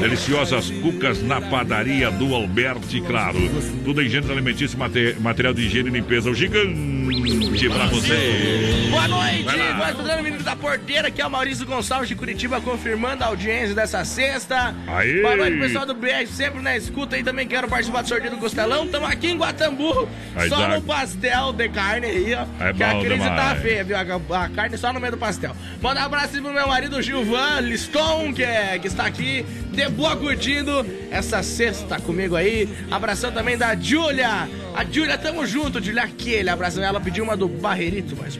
Deliciosas 0.00 0.70
cucas 0.82 1.22
na 1.22 1.40
padaria 1.40 2.10
do 2.10 2.34
Alberti, 2.34 3.00
claro. 3.00 3.38
Tudo 3.84 4.02
em 4.02 4.08
gênero 4.08 4.32
alimentício, 4.32 4.76
mate- 4.78 5.16
material 5.20 5.54
de 5.54 5.62
higiene 5.62 5.88
e 5.88 5.92
limpeza. 5.92 6.28
O 6.30 6.34
gigante 6.34 7.68
pra 7.68 7.86
você. 7.86 8.88
Boa 8.90 9.08
noite, 9.08 9.44
nós 9.78 9.90
estudando 9.90 10.22
menino 10.22 10.42
da 10.42 10.56
porteira, 10.56 11.08
aqui 11.08 11.22
é 11.22 11.26
o 11.26 11.30
Maurício 11.30 11.64
Gonçalves 11.64 12.08
de 12.08 12.14
Curitiba, 12.14 12.60
confirmando 12.60 13.22
a 13.24 13.28
audiência 13.28 13.74
dessa 13.74 14.04
sexta. 14.04 14.74
Aê! 14.88 15.22
Boa 15.22 15.36
noite, 15.36 15.58
pessoal 15.58 15.86
do 15.86 15.94
BR, 15.94 16.26
sempre 16.26 16.60
na 16.60 16.76
escuta 16.76 17.16
aí 17.16 17.22
também 17.22 17.46
quero 17.46 17.68
participar 17.68 18.02
do 18.02 18.08
sorteio 18.08 18.32
do 18.32 18.38
Costelão. 18.38 18.84
Estamos 18.84 19.08
aqui 19.08 19.28
em 19.28 19.36
Guatambu, 19.38 20.08
Aí, 20.34 20.48
só 20.48 20.68
no 20.68 20.82
pastel 20.82 21.52
de 21.52 21.68
carne 21.68 22.06
aí, 22.06 22.34
ó. 22.34 22.64
É 22.64 22.72
que 22.72 22.82
a 22.82 22.90
crise 22.98 23.14
demais. 23.14 23.36
tá 23.36 23.56
feia, 23.56 23.84
viu? 23.84 23.96
A, 23.96 24.00
a 24.44 24.48
carne 24.48 24.76
só 24.76 24.92
no 24.92 25.00
meio 25.00 25.12
do 25.12 25.18
pastel. 25.18 25.54
Manda 25.80 26.00
um 26.00 26.04
abraço 26.04 26.34
aí 26.36 26.42
pro 26.42 26.52
meu 26.52 26.66
marido 26.68 26.95
Gilvan 27.02 27.60
Liston, 27.60 28.32
que, 28.32 28.42
é, 28.42 28.78
que 28.78 28.86
está 28.86 29.06
aqui 29.06 29.44
de 29.72 29.88
boa 29.88 30.16
curtindo 30.16 30.86
essa 31.10 31.42
sexta 31.42 32.00
comigo 32.00 32.36
aí. 32.36 32.68
Abração 32.90 33.30
também 33.32 33.56
da 33.56 33.74
Júlia. 33.76 34.48
A 34.74 34.84
Júlia, 34.84 35.18
tamo 35.18 35.46
junto, 35.46 35.82
Júlia, 35.82 36.04
aquele 36.04 36.48
abraço. 36.48 36.80
Ela 36.80 37.00
pediu 37.00 37.24
uma 37.24 37.36
do 37.36 37.48
Barreirito, 37.48 38.16
mas. 38.16 38.38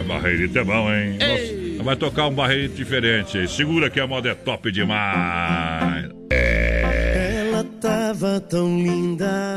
A 0.00 0.04
barreirito 0.04 0.58
é 0.58 0.64
bom, 0.64 0.92
hein? 0.92 1.18
Ei. 1.20 1.72
Nossa, 1.72 1.84
vai 1.84 1.96
tocar 1.96 2.26
um 2.26 2.34
barreirito 2.34 2.74
diferente 2.74 3.38
aí. 3.38 3.48
Segura 3.48 3.88
que 3.88 4.00
a 4.00 4.06
moda 4.06 4.30
é 4.30 4.34
top 4.34 4.72
demais. 4.72 6.10
Ela 6.30 7.64
tava 7.80 8.40
tão 8.40 8.78
linda, 8.78 9.56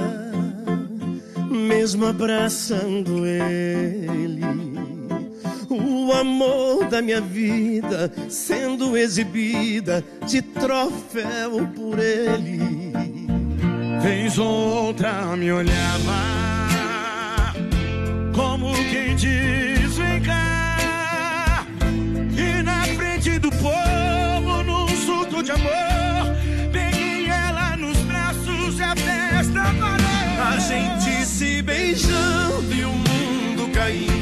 mesmo 1.50 2.06
abraçando 2.06 3.26
ele. 3.26 4.99
O 5.70 6.12
amor 6.12 6.86
da 6.86 7.00
minha 7.02 7.22
vida 7.22 8.12
sendo 8.28 8.98
exibida 8.98 10.04
de 10.26 10.42
troféu 10.42 11.68
por 11.76 12.00
ele. 12.00 12.92
Vez 14.02 14.40
outra 14.40 15.36
me 15.38 15.52
olhava 15.52 16.40
como 18.34 18.74
quem 18.90 19.16
diz 19.16 19.98
vem 19.98 20.22
cá 20.22 21.66
e 22.36 22.64
na 22.64 22.84
frente 22.86 23.38
do 23.38 23.52
povo 23.52 24.64
num 24.64 24.88
surto 24.88 25.44
de 25.44 25.52
amor 25.52 26.36
peguei 26.72 27.28
ela 27.28 27.76
nos 27.76 27.98
braços 28.00 28.80
e 28.80 28.84
a 28.84 28.96
festa 28.96 29.62
parou. 29.80 30.54
A 30.54 30.58
gente 30.58 31.26
se 31.26 31.62
beijando 31.62 32.74
e 32.74 32.86
o 32.86 32.92
mundo 32.92 33.70
caindo. 33.74 34.19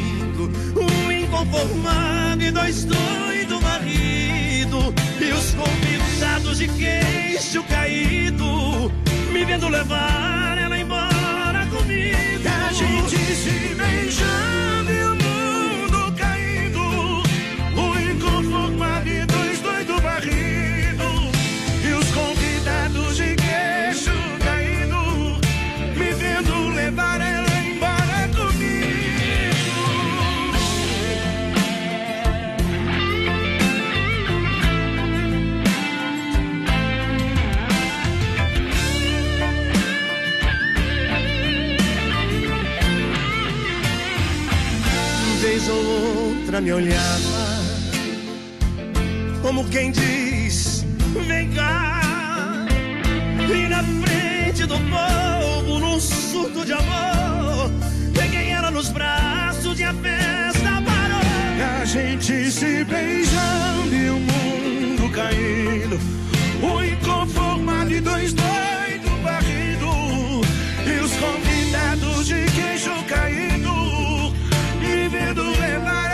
Inconformado 1.47 2.43
e 2.43 2.51
dois 2.51 2.83
doidos 2.83 3.61
marido. 3.61 4.93
E 5.19 5.31
os 5.31 5.53
convidados 5.53 6.57
de 6.57 6.67
queixo 6.67 7.63
caído. 7.63 8.91
Me 9.31 9.45
vendo 9.45 9.69
levar 9.69 10.57
ela 10.57 10.77
embora 10.77 11.65
comigo. 11.67 12.17
A 12.67 12.73
gente 12.73 13.17
se 13.17 13.75
beijando 13.75 14.76
me 46.61 46.73
olhava 46.73 47.47
como 49.47 49.63
quem 49.69 49.91
diz: 49.91 50.85
Vem 51.25 51.49
cá. 51.51 52.65
E 53.49 53.69
na 53.69 53.81
frente 53.81 54.65
do 54.65 54.75
povo, 54.75 55.79
num 55.79 55.99
surto 55.99 56.65
de 56.65 56.73
amor, 56.73 57.71
peguei 58.13 58.49
ela 58.49 58.69
nos 58.71 58.89
braços 58.89 59.79
e 59.79 59.83
a 59.83 59.93
festa 59.93 60.81
parou. 60.85 61.81
A 61.81 61.85
gente 61.85 62.51
se 62.51 62.83
beijando 62.83 63.95
e 63.95 64.09
o 64.09 64.19
mundo 64.19 65.09
caindo. 65.11 65.97
O 66.61 66.83
inconformado 66.83 67.93
e 67.93 68.01
dois 68.01 68.33
doidos 68.33 69.19
barrido. 69.23 70.41
E 70.85 70.99
os 70.99 71.13
convidados 71.13 72.27
de 72.27 72.45
queixo 72.51 72.91
caído. 73.05 74.33
Me 74.81 75.07
vendo 75.07 75.43
levar 75.57 76.06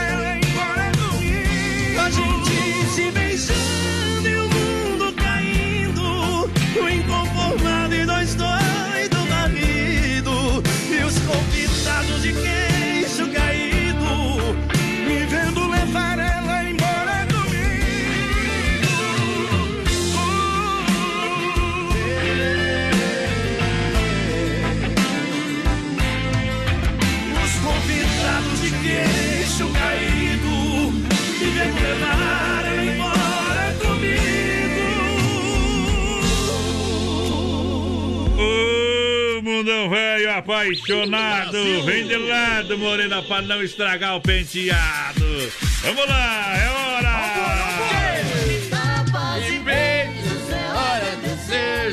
apaixonado, 40.53 41.83
vem 41.85 42.05
de 42.07 42.15
lado, 42.15 42.77
morena, 42.77 43.21
pra 43.23 43.41
não 43.41 43.63
estragar 43.63 44.15
o 44.15 44.21
penteado. 44.21 45.51
Vamos 45.81 46.07
lá, 46.07 46.57
é 46.57 46.69
hora! 46.69 47.33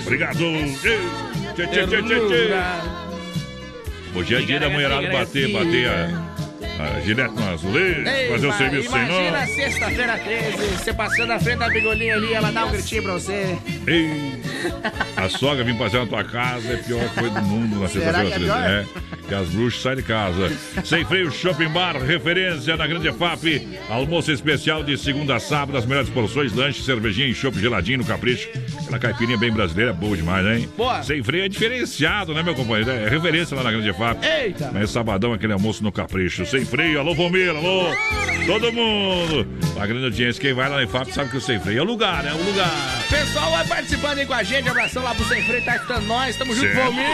Obrigado! 0.02 0.38
Tchê, 1.54 1.66
tchê, 1.66 1.86
tchê, 1.86 2.02
tchê. 2.02 2.50
Hoje 4.14 4.34
é 4.34 4.40
dia 4.40 4.60
da 4.60 4.68
mulherada 4.68 5.08
bater, 5.08 5.52
bater 5.52 5.88
a, 5.88 6.96
a 6.96 7.00
gilete 7.00 7.34
no 7.34 7.48
azulejo, 7.48 8.04
fazer 8.30 8.46
o 8.46 8.52
serviço 8.52 8.90
sem 8.90 9.02
Imagina 9.04 9.40
nó. 9.40 9.46
sexta-feira 9.46 10.18
13, 10.18 10.56
você 10.76 10.92
passando 10.92 11.28
na 11.28 11.38
frente 11.38 11.58
da 11.58 11.68
bigolinha 11.68 12.16
ali, 12.16 12.32
ela 12.34 12.50
dá 12.50 12.64
um 12.66 12.72
gritinho 12.72 13.02
pra 13.04 13.12
você. 13.12 13.56
Ei, 13.86 14.42
a 15.16 15.28
sogra 15.28 15.64
vir 15.64 15.76
passear 15.76 16.00
na 16.02 16.06
tua 16.06 16.24
casa 16.24 16.68
é 16.68 16.74
a 16.74 16.78
pior 16.78 17.08
coisa 17.14 17.40
do 17.40 17.42
mundo 17.46 17.80
na 17.80 17.88
sexta-feira. 17.88 18.26
que 18.28 18.34
é 18.34 18.38
pior? 18.38 18.62
13, 18.62 18.70
É, 18.70 19.28
que 19.28 19.34
as 19.34 19.48
bruxas 19.48 19.82
saem 19.82 19.96
de 19.96 20.02
casa. 20.02 20.52
Sem 20.84 21.04
freio 21.04 21.30
Shopping 21.30 21.68
Bar, 21.68 21.96
referência 22.02 22.76
na 22.76 22.86
Grande 22.86 23.10
FAP. 23.12 23.66
Almoço 23.88 24.32
especial 24.32 24.82
de 24.82 24.96
segunda 24.98 25.36
a 25.36 25.40
sábado, 25.40 25.76
as 25.78 25.86
melhores 25.86 26.08
porções, 26.10 26.52
lanche, 26.52 26.82
cervejinha 26.82 27.26
e 27.28 27.34
chopp 27.34 27.58
geladinho 27.58 27.98
no 27.98 28.04
capricho. 28.04 28.48
Aquela 28.82 28.98
caipirinha 28.98 29.38
bem 29.38 29.52
brasileira, 29.52 29.92
boa 29.92 30.16
demais, 30.16 30.44
hein? 30.46 30.68
Boa. 30.76 31.02
Sem 31.02 31.22
freio 31.22 31.44
é 31.44 31.48
diferenciado, 31.48 32.34
né, 32.34 32.42
meu 32.42 32.54
companheiro? 32.54 32.90
É 32.90 33.08
referência 33.08 33.56
lá 33.56 33.62
na 33.62 33.70
Grande 33.70 33.92
FAP. 33.92 34.22
Eita! 34.24 34.70
Mas 34.72 34.90
sabadão, 34.90 35.32
aquele 35.32 35.52
almoço 35.52 35.82
no 35.82 35.92
capricho. 35.92 36.44
Sem 36.46 36.64
freio, 36.64 36.98
alô, 37.00 37.14
Vomir, 37.14 37.50
alô, 37.50 37.86
todo 38.46 38.72
mundo. 38.72 39.46
A 39.80 39.86
grande 39.86 40.04
audiência, 40.04 40.40
quem 40.40 40.52
vai 40.52 40.68
lá 40.68 40.80
na 40.80 40.86
FAP 40.86 41.08
sabe 41.10 41.30
que 41.30 41.36
o 41.36 41.40
Sem 41.40 41.58
Freio 41.60 41.78
é 41.78 41.82
o 41.82 41.84
lugar, 41.84 42.26
é 42.26 42.32
o 42.32 42.42
lugar. 42.44 42.70
Pessoal, 43.08 43.50
vai 43.50 43.66
participando 43.66 44.18
aí 44.18 44.26
com 44.26 44.34
a 44.34 44.42
gente. 44.42 44.49
Abração 44.58 45.02
lá 45.02 45.14
pro 45.14 45.24
Sem 45.26 45.42
Freio, 45.44 45.64
tá 45.64 45.76
escutando 45.76 46.06
nós. 46.06 46.36
Tamo 46.36 46.54
junto. 46.54 46.74
Valmir. 46.74 47.06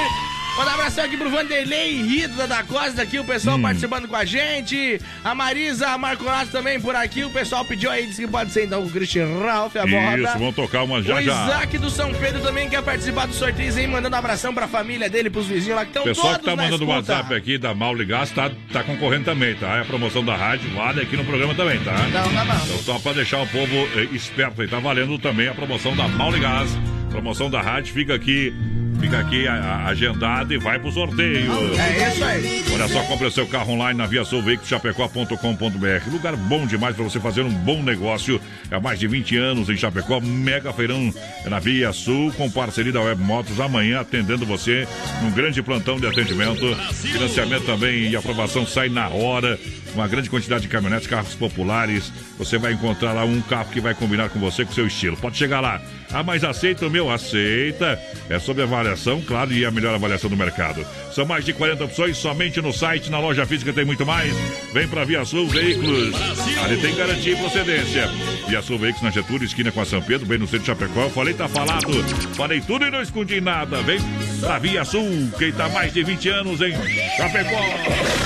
Manda 0.56 0.70
um 0.70 0.74
abração 0.74 1.04
aqui 1.04 1.18
pro 1.18 1.28
Vanderlei 1.28 2.00
Rita 2.02 2.46
da 2.46 2.62
Costa 2.62 3.02
aqui, 3.02 3.18
o 3.18 3.24
pessoal 3.24 3.58
Hum. 3.58 3.62
participando 3.62 4.08
com 4.08 4.16
a 4.16 4.24
gente. 4.24 4.98
A 5.22 5.34
Marisa 5.34 5.98
Marconato 5.98 6.50
também 6.50 6.80
por 6.80 6.96
aqui. 6.96 7.24
O 7.24 7.30
pessoal 7.30 7.62
pediu 7.66 7.90
aí, 7.90 8.06
disse 8.06 8.22
que 8.22 8.26
pode 8.28 8.50
ser 8.52 8.64
então 8.64 8.82
o 8.82 8.88
Christian 8.90 9.26
Ralph, 9.38 9.76
a. 9.76 9.84
Isso, 10.16 10.38
vamos 10.38 10.54
tocar 10.54 10.82
uma 10.84 11.02
já 11.02 11.16
o 11.16 11.22
já. 11.22 11.44
Isaac 11.44 11.76
do 11.76 11.90
São 11.90 12.10
Pedro 12.14 12.40
também 12.40 12.70
quer 12.70 12.82
participar 12.82 13.26
do 13.26 13.34
sorteio 13.34 13.76
aí, 13.76 13.86
mandando 13.86 14.16
um 14.16 14.18
abração 14.18 14.54
pra 14.54 14.66
família 14.66 15.10
dele, 15.10 15.28
pros 15.28 15.46
vizinhos 15.46 15.76
lá 15.76 15.84
que 15.84 15.90
estão 15.90 16.04
todos 16.04 16.16
Pessoal 16.16 16.38
que 16.38 16.44
tá 16.46 16.56
mandando 16.56 16.74
escuta. 16.76 16.92
WhatsApp 17.12 17.34
aqui 17.34 17.58
da 17.58 17.74
Maule 17.74 18.06
Gás 18.06 18.30
tá, 18.30 18.50
tá 18.72 18.82
concorrendo 18.82 19.26
também, 19.26 19.54
tá? 19.56 19.76
É 19.76 19.80
a 19.82 19.84
promoção 19.84 20.24
da 20.24 20.34
rádio, 20.36 20.70
vale 20.74 21.02
aqui 21.02 21.18
no 21.18 21.24
programa 21.26 21.54
também, 21.54 21.78
tá? 21.80 21.92
Não, 21.92 22.32
tá 22.32 22.44
bom. 22.46 22.60
Então 22.64 22.78
só 22.82 22.98
pra 22.98 23.12
deixar 23.12 23.42
o 23.42 23.46
povo 23.48 23.74
eh, 23.94 24.08
esperto 24.12 24.62
aí, 24.62 24.68
tá 24.68 24.78
valendo 24.80 25.18
também 25.18 25.48
a 25.48 25.54
promoção 25.54 25.94
da 25.94 26.08
Maule 26.08 26.40
Gás. 26.40 26.70
Promoção 27.16 27.48
da 27.48 27.62
rádio, 27.62 27.94
fica 27.94 28.14
aqui, 28.14 28.52
fica 29.00 29.18
aqui 29.18 29.48
agendado 29.48 30.52
e 30.52 30.58
vai 30.58 30.78
pro 30.78 30.92
sorteio. 30.92 31.50
É 31.78 32.10
isso 32.10 32.22
aí. 32.22 32.62
Olha 32.74 32.88
só, 32.88 33.02
compre 33.04 33.30
seu 33.30 33.46
carro 33.46 33.72
online 33.72 33.96
na 33.96 34.06
Via 34.06 34.22
Sul 34.22 34.42
Veículos 34.42 34.68
Chapecó.com.br. 34.68 36.10
Lugar 36.12 36.36
bom 36.36 36.66
demais 36.66 36.94
para 36.94 37.02
você 37.02 37.18
fazer 37.18 37.40
um 37.40 37.48
bom 37.48 37.82
negócio. 37.82 38.38
Há 38.70 38.78
mais 38.78 39.00
de 39.00 39.08
20 39.08 39.34
anos 39.38 39.70
em 39.70 39.78
Chapecó, 39.78 40.20
mega 40.20 40.74
feirão 40.74 41.10
na 41.46 41.58
Via 41.58 41.90
Sul, 41.90 42.30
com 42.32 42.50
parceria 42.50 42.92
da 42.92 43.00
Web 43.00 43.22
Motos, 43.22 43.60
amanhã 43.60 44.00
atendendo 44.00 44.44
você 44.44 44.86
num 45.22 45.30
grande 45.30 45.62
plantão 45.62 45.98
de 45.98 46.06
atendimento. 46.06 46.76
Financiamento 46.92 47.64
também 47.64 48.10
e 48.10 48.14
aprovação 48.14 48.66
sai 48.66 48.90
na 48.90 49.08
hora. 49.08 49.58
Uma 49.96 50.06
grande 50.06 50.28
quantidade 50.28 50.60
de 50.60 50.68
caminhonetes, 50.68 51.06
carros 51.06 51.34
populares. 51.34 52.12
Você 52.36 52.58
vai 52.58 52.74
encontrar 52.74 53.14
lá 53.14 53.24
um 53.24 53.40
carro 53.40 53.70
que 53.70 53.80
vai 53.80 53.94
combinar 53.94 54.28
com 54.28 54.38
você, 54.38 54.62
com 54.62 54.72
seu 54.72 54.86
estilo. 54.86 55.16
Pode 55.16 55.38
chegar 55.38 55.60
lá. 55.60 55.80
Ah, 56.12 56.22
mas 56.22 56.44
aceita 56.44 56.86
o 56.86 56.90
meu? 56.90 57.10
Aceita. 57.10 57.98
É 58.28 58.38
sobre 58.38 58.62
avaliação, 58.62 59.22
claro, 59.22 59.54
e 59.54 59.64
a 59.64 59.70
melhor 59.70 59.94
avaliação 59.94 60.28
do 60.28 60.36
mercado. 60.36 60.86
São 61.12 61.24
mais 61.24 61.46
de 61.46 61.54
40 61.54 61.84
opções 61.84 62.18
somente 62.18 62.60
no 62.60 62.74
site, 62.74 63.10
na 63.10 63.18
loja 63.18 63.46
física 63.46 63.72
tem 63.72 63.86
muito 63.86 64.04
mais. 64.04 64.34
Vem 64.74 64.86
pra 64.86 65.04
Via 65.04 65.24
Sul 65.24 65.48
Veículos. 65.48 66.14
Ali 66.62 66.76
tem 66.76 66.94
garantia 66.94 67.32
e 67.32 67.36
procedência. 67.36 68.06
Via 68.48 68.60
Sul 68.60 68.78
Veículos 68.78 69.02
na 69.02 69.10
Getúlio, 69.10 69.44
esquina 69.44 69.72
com 69.72 69.80
a 69.80 69.86
São 69.86 70.02
Pedro, 70.02 70.26
bem 70.26 70.36
no 70.36 70.46
centro 70.46 70.60
de 70.60 70.66
Chapecó. 70.66 71.04
Eu 71.04 71.10
falei, 71.10 71.32
tá 71.32 71.48
falado. 71.48 71.90
Falei 72.34 72.60
tudo 72.60 72.84
e 72.84 72.90
não 72.90 73.00
escondi 73.00 73.40
nada. 73.40 73.80
Vem 73.82 73.98
pra 74.40 74.58
Via 74.58 74.84
Sul, 74.84 75.30
quem 75.38 75.52
tá 75.52 75.70
mais 75.70 75.92
de 75.94 76.04
20 76.04 76.28
anos 76.28 76.60
em 76.60 76.72
Chapecó. 77.16 77.64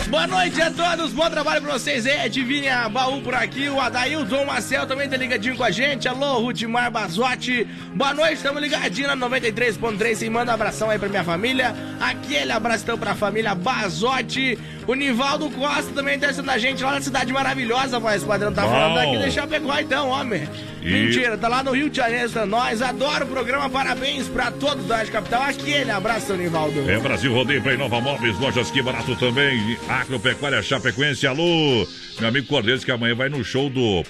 Boa 0.08 0.26
noite 0.26 0.60
a 0.60 0.70
todos, 0.70 1.12
bom 1.12 1.30
trabalho 1.30 1.59
pra 1.60 1.72
vocês 1.72 2.06
aí. 2.06 2.20
Adivinha 2.20 2.88
Baú 2.88 3.20
por 3.20 3.34
aqui, 3.34 3.68
o 3.68 3.80
Adailton 3.80 4.44
Marcel 4.44 4.86
também 4.86 5.08
tá 5.08 5.16
ligadinho 5.16 5.56
com 5.56 5.64
a 5.64 5.70
gente. 5.70 6.08
Alô, 6.08 6.38
Rudimar 6.38 6.90
Bazotti. 6.90 7.66
Boa 7.94 8.14
noite, 8.14 8.34
estamos 8.34 8.60
ligadinho 8.62 9.14
na 9.14 9.28
93.3 9.28 10.22
e 10.22 10.30
manda 10.30 10.50
um 10.50 10.54
abração 10.54 10.90
aí 10.90 10.98
pra 10.98 11.08
minha 11.08 11.24
família. 11.24 11.74
Aquele 12.00 12.52
abraço 12.52 12.84
então 12.84 12.98
pra 12.98 13.14
família 13.14 13.54
Bazotti. 13.54 14.58
O 14.86 14.94
Nivaldo 14.94 15.50
Costa 15.50 15.92
também 15.92 16.18
tá 16.18 16.26
assistindo 16.26 16.50
a 16.50 16.58
gente 16.58 16.82
lá 16.82 16.92
na 16.92 17.00
cidade 17.00 17.32
maravilhosa, 17.32 17.98
voz 17.98 18.24
padrão. 18.24 18.52
Tá 18.52 18.62
Bom. 18.62 18.70
falando 18.70 18.98
aqui 18.98 19.18
de 19.18 19.30
Chapecó 19.30 19.78
então, 19.78 20.08
homem. 20.08 20.48
E- 20.82 20.90
Mentira, 20.90 21.36
tá 21.36 21.46
lá 21.48 21.62
no 21.62 21.72
Rio 21.72 21.90
de 21.90 21.96
Janeiro, 21.96 22.30
tá 22.30 22.46
nós. 22.46 22.80
Adoro 22.80 23.24
o 23.24 23.28
programa, 23.28 23.68
parabéns 23.68 24.28
pra 24.28 24.50
todos 24.50 24.86
da 24.86 24.96
Rádio 24.98 25.12
Capital. 25.12 25.42
Aquele 25.42 25.90
abraço, 25.90 26.26
seu 26.28 26.36
Nivaldo. 26.36 26.90
É 26.90 26.98
Brasil 26.98 27.32
Rodeio 27.32 27.62
para 27.62 27.74
Inova 27.74 28.00
Móveis, 28.00 28.38
lojas 28.38 28.70
que 28.70 28.82
barato 28.82 29.14
também. 29.16 29.76
Agropecuária 29.88 30.62
Chapecoense, 30.62 31.26
alô. 31.26 31.86
Meu 32.18 32.28
amigo 32.28 32.46
Cordeiros 32.46 32.84
que 32.84 32.90
amanhã 32.90 33.14
vai 33.14 33.28
no 33.28 33.44
show 33.44 33.68
do 33.68 34.02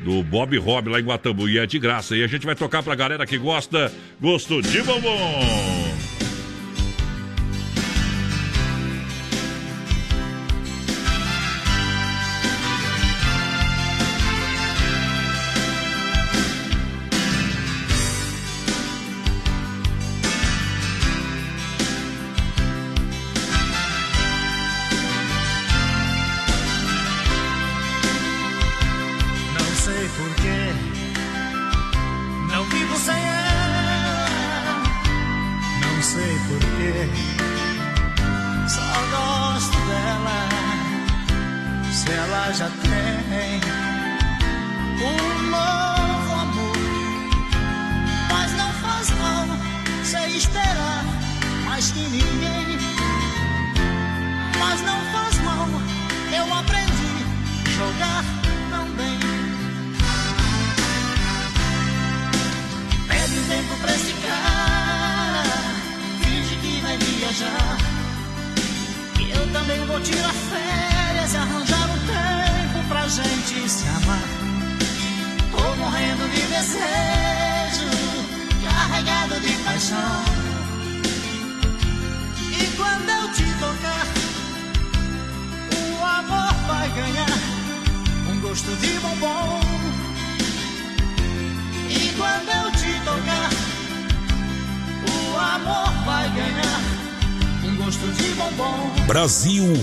do 0.00 0.22
Bob 0.22 0.56
Rob 0.58 0.90
lá 0.90 1.00
em 1.00 1.04
Guatambu 1.04 1.48
e 1.48 1.58
é 1.58 1.66
de 1.66 1.76
graça. 1.78 2.14
E 2.14 2.22
a 2.22 2.26
gente 2.28 2.46
vai 2.46 2.54
tocar 2.54 2.84
pra 2.84 2.94
galera 2.94 3.26
que 3.26 3.36
gosta, 3.36 3.92
gosto 4.20 4.62
de 4.62 4.80
bombom. 4.82 6.07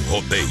Rodeio. 0.09 0.44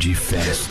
De 0.00 0.14
festa. 0.14 0.69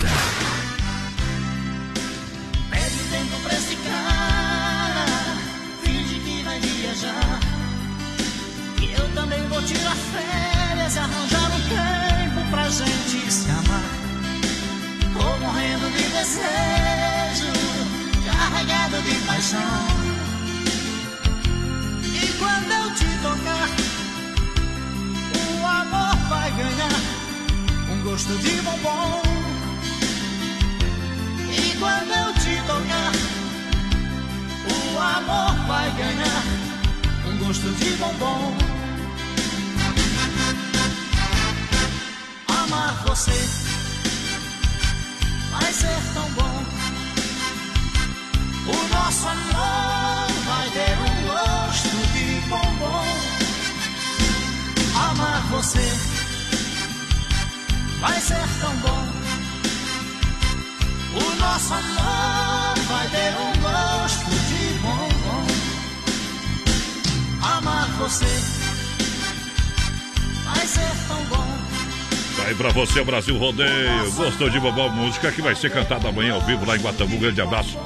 Você, 72.89 73.03
Brasil 73.03 73.37
Rodeio. 73.37 74.11
Gostou 74.15 74.49
de 74.49 74.59
bombom 74.59 74.89
música 74.89 75.31
que 75.31 75.43
vai 75.43 75.55
ser 75.55 75.69
cantada 75.69 76.09
amanhã 76.09 76.33
ao 76.33 76.41
vivo 76.41 76.65
lá 76.65 76.75
em 76.75 76.81
Guatambu. 76.81 77.19
Grande 77.19 77.39
abraço. 77.39 77.77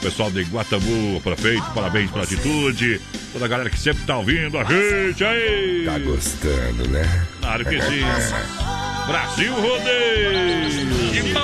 Pessoal 0.00 0.30
de 0.30 0.44
Guatambu, 0.44 1.20
prefeito, 1.22 1.70
parabéns 1.74 2.10
pela 2.10 2.24
atitude. 2.24 2.98
Toda 3.34 3.44
a 3.44 3.48
galera 3.48 3.68
que 3.68 3.78
sempre 3.78 4.04
tá 4.04 4.16
ouvindo 4.16 4.58
a 4.58 4.64
gente 4.64 5.22
aí. 5.22 5.84
Tá 5.84 5.98
gostando, 5.98 6.88
né? 6.88 7.26
Claro 7.40 7.64
que 7.66 7.82
sim. 7.82 8.00
Brasil 9.06 9.52
Rodeio. 9.52 10.70
Que 11.12 11.36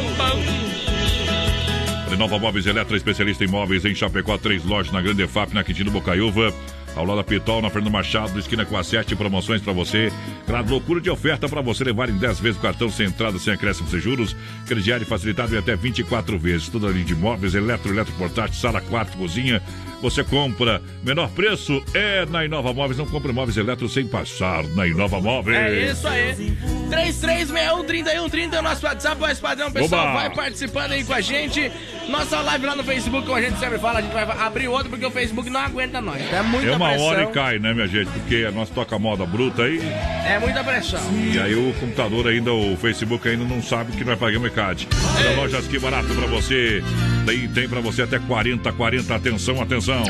Renova 2.09 2.39
Móveis 2.39 2.67
Eletro, 2.67 2.97
especialista 2.97 3.45
em 3.45 3.49
móveis 3.49 3.85
em 3.85 3.95
Chapecó, 3.95 4.39
três 4.39 4.65
lojas 4.65 4.91
na 4.91 5.03
Grande 5.03 5.27
FAP, 5.27 5.53
na 5.53 5.63
Quintino 5.63 5.91
Bocaiúva. 5.91 6.53
Ao 6.95 7.05
lado 7.05 7.17
da 7.17 7.25
Pitol, 7.25 7.63
na 7.63 7.71
Fernando 7.71 7.93
Machado, 7.93 8.39
esquina 8.39 8.67
com 8.67 8.77
a 8.77 8.85
7, 8.85 9.17
promoções 9.17 9.63
pra 9.63 9.73
você. 9.73 10.13
Claro, 10.47 10.69
loucura 10.69 11.01
de 11.01 11.09
oferta 11.09 11.49
pra 11.49 11.63
você 11.63 11.85
levar 11.85 12.11
em 12.11 12.19
10 12.19 12.41
vezes 12.41 12.59
o 12.59 12.63
cartão 12.63 12.91
sem 12.91 13.07
entrada, 13.07 13.39
sem 13.39 13.55
acréscimo, 13.55 13.89
sem 13.89 14.01
juros. 14.01 14.37
Crediário 14.67 15.07
facilitado 15.07 15.55
em 15.55 15.59
até 15.59 15.75
24 15.75 16.39
vezes. 16.39 16.69
Tudo 16.69 16.87
ali 16.87 17.03
de 17.03 17.15
móveis, 17.15 17.55
eletro, 17.55 17.93
eletroportátil, 17.93 18.55
sala, 18.55 18.81
quarto, 18.81 19.17
cozinha. 19.17 19.63
Você 20.03 20.25
compra. 20.25 20.83
Menor 21.05 21.31
preço 21.31 21.81
é 21.95 22.27
na 22.27 22.45
Inova 22.45 22.75
Móveis. 22.75 22.99
Não 22.99 23.07
compre 23.07 23.33
móveis 23.33 23.57
eletro 23.57 23.89
sem 23.89 24.05
passar 24.05 24.65
na 24.75 24.85
Inova 24.85 25.21
Móveis. 25.21 25.57
É 25.57 25.93
isso 25.93 26.09
aí. 26.09 26.57
33613130 26.91 28.53
é 28.53 28.59
o 28.59 28.63
nosso 28.63 28.85
WhatsApp, 28.85 29.17
voz 29.17 29.39
padrão, 29.39 29.71
pessoal. 29.71 30.09
Oba! 30.09 30.15
Vai 30.15 30.31
participando 30.35 30.91
aí 30.91 31.05
com 31.05 31.15
a 31.15 31.21
gente. 31.21 31.71
Nossa 32.09 32.41
live 32.41 32.67
lá 32.67 32.75
no 32.75 32.83
Facebook, 32.83 33.25
como 33.25 33.39
a 33.39 33.43
gente 33.43 33.59
sempre 33.61 33.79
fala, 33.79 34.01
a 34.01 34.03
gente 34.03 34.13
vai 34.13 34.25
abrir 34.25 34.67
outro 34.67 34.91
porque 34.91 35.07
o 35.07 35.11
Facebook 35.11 35.49
não 35.49 35.61
aguenta 35.61 36.01
nós. 36.01 36.21
É 36.33 36.43
muita 36.43 36.73
É 36.73 36.77
uma 36.83 36.91
pressão. 36.91 37.07
hora 37.07 37.23
e 37.23 37.27
cai, 37.29 37.59
né, 37.59 37.73
minha 37.75 37.87
gente? 37.87 38.11
Porque 38.11 38.49
nós 38.51 38.71
toca 38.71 38.99
moda 38.99 39.25
bruta 39.25 39.63
aí. 39.63 39.81
É 40.27 40.39
muita 40.39 40.63
pressão. 40.63 41.01
E 41.33 41.39
aí 41.39 41.55
o 41.55 41.73
computador 41.75 42.29
ainda, 42.29 42.53
o 42.53 42.77
Facebook 42.77 43.29
ainda 43.29 43.45
não 43.45 43.63
sabe 43.63 43.93
que 43.93 44.05
nós 44.05 44.19
pagamos 44.19 44.49
ECAD. 44.49 44.89
É. 44.93 45.29
Olha, 45.29 45.37
lojas 45.37 45.67
que 45.67 45.79
barato 45.79 46.09
pra 46.15 46.27
você. 46.27 46.83
Tem, 47.27 47.49
tem 47.49 47.69
pra 47.69 47.81
você 47.81 48.03
até 48.03 48.19
40, 48.19 48.73
40, 48.73 49.15
atenção, 49.15 49.61
atenção. 49.61 50.03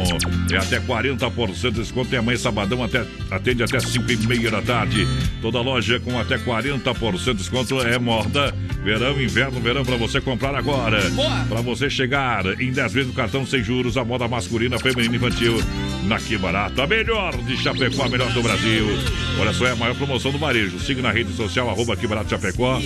É 0.51 0.57
até 0.57 0.81
40% 0.81 1.71
de 1.71 1.71
desconto. 1.81 2.11
Tem 2.11 2.19
amanhã 2.19 2.39
sabadão, 2.39 2.83
até, 2.83 3.05
atende 3.31 3.63
até 3.63 3.79
5 3.81 4.11
e 4.11 4.27
meia 4.27 4.51
da 4.51 4.63
tarde. 4.63 5.07
Toda 5.41 5.61
loja 5.61 6.01
com 6.01 6.19
até 6.19 6.39
40% 6.39 7.25
de 7.25 7.35
desconto 7.35 7.81
é 7.81 7.99
moda. 7.99 8.55
Verão, 8.83 9.21
inverno, 9.21 9.61
verão 9.61 9.85
pra 9.85 9.97
você 9.97 10.21
comprar 10.21 10.55
agora. 10.55 11.01
Boa. 11.11 11.45
Pra 11.49 11.61
você 11.61 11.89
chegar 11.91 12.45
em 12.61 12.73
10 12.73 12.93
vezes 12.93 13.09
no 13.09 13.15
cartão 13.15 13.47
sem 13.47 13.63
juros, 13.63 13.97
a 13.97 14.05
moda 14.05 14.27
masculina, 14.27 14.79
feminina 14.79 15.15
e 15.15 15.17
infantil. 15.17 15.59
Na 16.05 16.19
Que 16.19 16.37
Barato, 16.37 16.62
a 16.67 16.87
melhor 16.87 17.37
de 17.39 17.57
Chapecó, 17.57 18.09
melhor 18.09 18.31
do 18.33 18.43
Brasil. 18.43 18.87
Olha 19.41 19.53
só, 19.53 19.67
é 19.67 19.73
a 19.73 19.77
maior 19.77 19.95
promoção 19.97 20.31
do 20.31 20.39
varejo. 20.39 20.79
Siga 20.79 21.03
na 21.03 21.11
rede 21.11 21.33
social, 21.33 21.69
arroba 21.69 21.97
Que 21.97 22.07
Barato 22.07 22.31
Chapecó. 22.31 22.81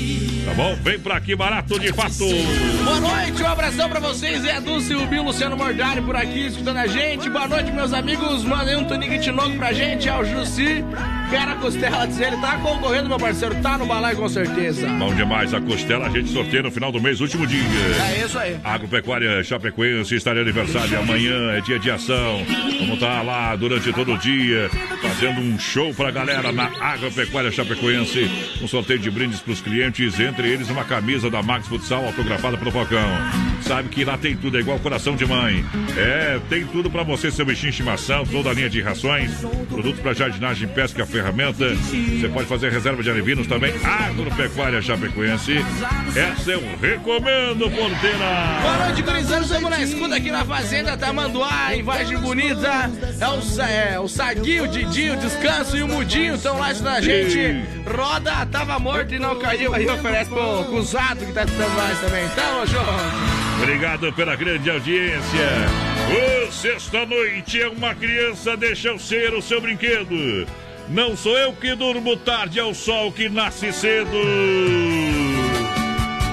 Tá 0.44 0.54
bom? 0.54 0.76
Vem 0.82 0.98
pra 0.98 1.20
Que 1.20 1.34
Barato 1.34 1.78
de 1.78 1.92
fato. 1.92 2.24
Boa 2.84 3.00
noite, 3.00 3.42
um 3.42 3.46
abração 3.46 3.88
pra 3.88 4.00
vocês. 4.00 4.44
É 4.44 4.60
Dulce, 4.60 4.94
o 4.94 5.06
Bill, 5.06 5.24
Luciano 5.24 5.56
Mordari 5.56 6.00
por 6.00 6.16
aqui 6.16 6.46
escutando 6.46 6.78
a 6.78 6.86
gente. 6.86 7.28
Boa 7.28 7.48
noite, 7.48 7.72
meus 7.72 7.92
amigos. 7.92 8.44
Mandei 8.44 8.76
um 8.76 8.84
tonique 8.84 9.18
tinoco 9.18 9.56
pra 9.56 9.72
gente. 9.72 10.08
É 10.08 10.16
o 10.16 10.24
Jussi. 10.24 10.84
Pera 11.30 11.56
Costela 11.56 12.06
diz 12.06 12.20
ele 12.20 12.36
tá 12.36 12.56
concorrendo, 12.58 13.08
meu 13.08 13.18
parceiro. 13.18 13.54
Tá 13.56 13.76
no 13.76 13.86
balaio 13.86 14.16
com 14.16 14.28
certeza. 14.28 14.86
Bom 14.88 15.14
demais, 15.14 15.52
a 15.52 15.60
costela 15.60 16.06
a 16.06 16.10
gente 16.10 16.30
sorteia 16.30 16.62
no 16.62 16.70
final 16.70 16.92
do 16.92 17.00
mês, 17.00 17.20
último 17.20 17.46
dia. 17.46 17.60
É 18.12 18.24
isso 18.24 18.38
aí. 18.38 18.58
Agropecuária 18.62 19.42
Chapecoense 19.42 20.14
está 20.14 20.32
de 20.32 20.40
aniversário. 20.40 20.98
Amanhã 20.98 21.52
é 21.52 21.60
dia 21.60 21.78
de 21.78 21.90
ação. 21.90 22.44
Vamos 22.80 22.94
estar 22.94 23.22
lá 23.22 23.56
durante 23.56 23.92
todo 23.92 24.14
o 24.14 24.18
dia, 24.18 24.70
fazendo 25.02 25.40
um 25.40 25.58
show 25.58 25.92
pra 25.94 26.10
galera 26.10 26.52
na 26.52 26.70
Agropecuária 26.80 27.50
Chapecoense. 27.50 28.30
Um 28.62 28.68
sorteio 28.68 28.98
de 28.98 29.10
brindes 29.10 29.40
pros 29.40 29.60
clientes, 29.60 30.20
entre 30.20 30.48
eles 30.48 30.70
uma 30.70 30.84
camisa 30.84 31.30
da 31.30 31.42
Max 31.42 31.66
Futsal 31.66 32.04
autografada 32.06 32.56
pelo 32.56 32.70
Falcão. 32.70 33.08
Sabe 33.62 33.88
que 33.88 34.04
lá 34.04 34.16
tem 34.16 34.36
tudo, 34.36 34.56
é 34.56 34.60
igual 34.60 34.78
coração 34.78 35.16
de 35.16 35.26
mãe. 35.26 35.64
É, 35.96 36.38
tem 36.48 36.64
tudo 36.66 36.90
pra 36.90 37.02
você, 37.02 37.30
seu 37.30 37.44
bichinho 37.44 37.72
de 37.72 37.80
estimação, 37.80 38.24
toda 38.26 38.50
a 38.50 38.52
linha 38.52 38.70
de 38.70 38.80
rações, 38.80 39.32
produtos 39.68 40.00
pra 40.00 40.12
jardinagem, 40.12 40.68
pesca, 40.68 41.04
ferramenta. 41.16 41.74
Você 41.74 42.28
pode 42.28 42.46
fazer 42.46 42.70
reserva 42.70 43.02
de 43.02 43.10
alevinos 43.10 43.46
também. 43.46 43.72
Agropecuária 43.82 44.82
Chapecoense. 44.82 45.56
Essa 46.14 46.50
eu 46.50 46.62
recomendo, 46.80 47.70
porteira. 47.70 48.58
Boa 48.60 48.86
noite, 48.86 49.02
gurizada. 49.02 49.42
Estamos 49.42 49.70
na 49.70 49.82
escuta 49.82 50.16
aqui 50.16 50.30
na 50.30 50.44
Fazenda 50.44 50.96
Tamanduá, 50.96 51.74
em 51.74 51.82
Vargem 51.82 52.18
Bonita. 52.18 52.90
É 53.18 53.28
o, 53.28 53.62
é, 53.62 54.00
o 54.00 54.08
Saguinho, 54.08 54.64
o 54.64 54.68
Didi, 54.68 55.10
o 55.10 55.16
Descanso 55.16 55.76
e 55.76 55.82
o 55.82 55.88
Mudinho 55.88 56.34
estão 56.34 56.58
lá 56.58 56.70
escutando 56.72 56.96
a 56.96 57.00
gente. 57.00 57.64
Roda 57.86 58.46
tava 58.46 58.78
morto 58.78 59.14
e 59.14 59.18
não 59.18 59.38
caiu. 59.38 59.74
Aí 59.74 59.88
oferece 59.88 60.30
pro 60.30 60.64
Cusado 60.64 61.24
que 61.24 61.32
tá 61.32 61.44
escutando 61.44 61.74
nós 61.74 62.00
também. 62.00 62.28
Tamo 62.30 62.66
junto. 62.66 63.36
Obrigado 63.62 64.12
pela 64.12 64.36
grande 64.36 64.70
audiência. 64.70 65.48
Ô, 66.46 66.52
sexta-noite 66.52 67.60
é 67.60 67.68
uma 67.68 67.94
criança, 67.94 68.54
deixa 68.56 68.88
eu 68.88 68.98
ser 68.98 69.32
o 69.34 69.40
seu 69.40 69.60
brinquedo. 69.60 70.46
Não 70.88 71.16
sou 71.16 71.36
eu 71.36 71.52
que 71.52 71.74
durmo 71.74 72.16
tarde, 72.16 72.58
é 72.58 72.64
o 72.64 72.74
sol 72.74 73.10
que 73.10 73.28
nasce 73.28 73.72
cedo. 73.72 74.10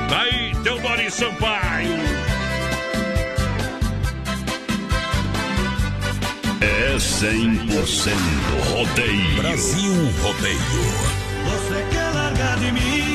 Daí, 0.09 0.53
Teodoro 0.63 1.11
Sampaio. 1.11 1.89
É 6.61 6.95
100% 6.95 8.13
rodeio. 8.71 9.35
Brasil 9.37 9.93
Rodeio. 10.21 10.59
Você 11.45 11.85
quer 11.91 12.09
largar 12.13 12.57
de 12.59 12.71
mim? 12.71 13.12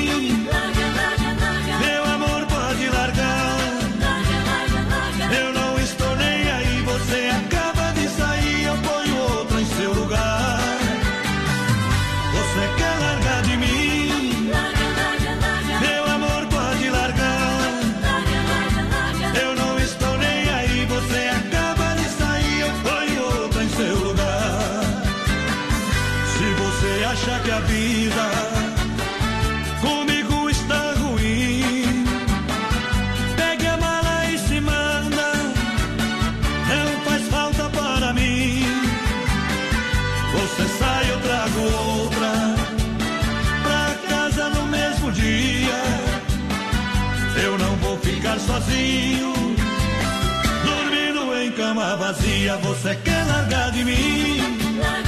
Cama 51.78 51.96
vazia. 51.96 52.56
Você 52.56 52.96
quer 52.96 53.24
largar 53.26 53.70
de 53.70 53.84
mim? 53.84 55.07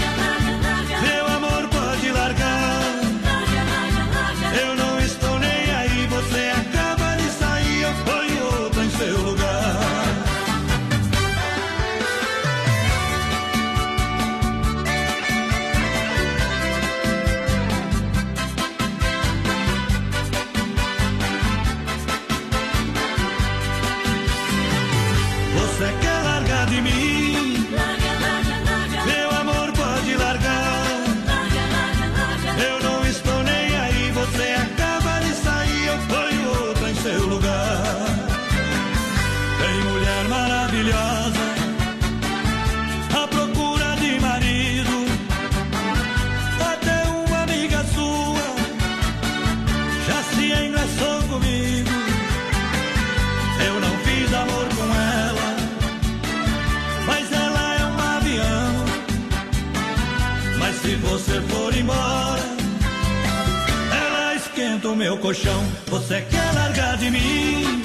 Colchão. 65.31 65.65
Você 65.87 66.23
quer 66.23 66.55
largar 66.55 66.97
de 66.97 67.09
mim? 67.09 67.83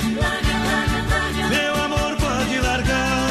Meu 1.48 1.84
amor 1.84 2.16
pode 2.18 2.60
largar. 2.60 3.30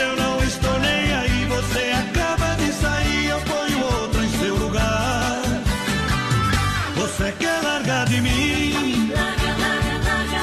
Eu 0.00 0.16
não 0.16 0.38
estou 0.44 0.78
nem 0.78 1.12
aí. 1.16 1.44
Você 1.46 1.92
acaba 1.92 2.54
de 2.54 2.72
sair, 2.72 3.26
eu 3.26 3.40
ponho 3.40 3.84
outra 3.84 4.24
em 4.24 4.30
seu 4.38 4.54
lugar. 4.54 5.42
Você 6.94 7.32
quer 7.40 7.60
largar 7.60 8.06
de 8.06 8.20
mim? 8.20 9.12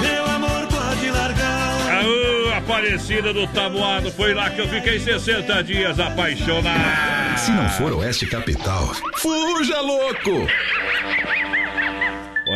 Meu 0.01 0.25
amor 0.25 0.67
pode 0.67 1.11
largar. 1.11 2.03
Aô, 2.03 2.57
Aparecida 2.57 3.31
do 3.31 3.47
Tabuado, 3.47 4.11
foi 4.11 4.33
lá 4.33 4.49
que 4.49 4.59
eu 4.59 4.67
fiquei 4.67 4.99
60 4.99 5.63
dias 5.63 5.97
apaixonado. 5.97 7.37
Se 7.37 7.51
não 7.51 7.69
for 7.69 7.93
Oeste 7.93 8.25
Capital, 8.25 8.93
Fuja, 9.17 9.79
louco! 9.79 10.45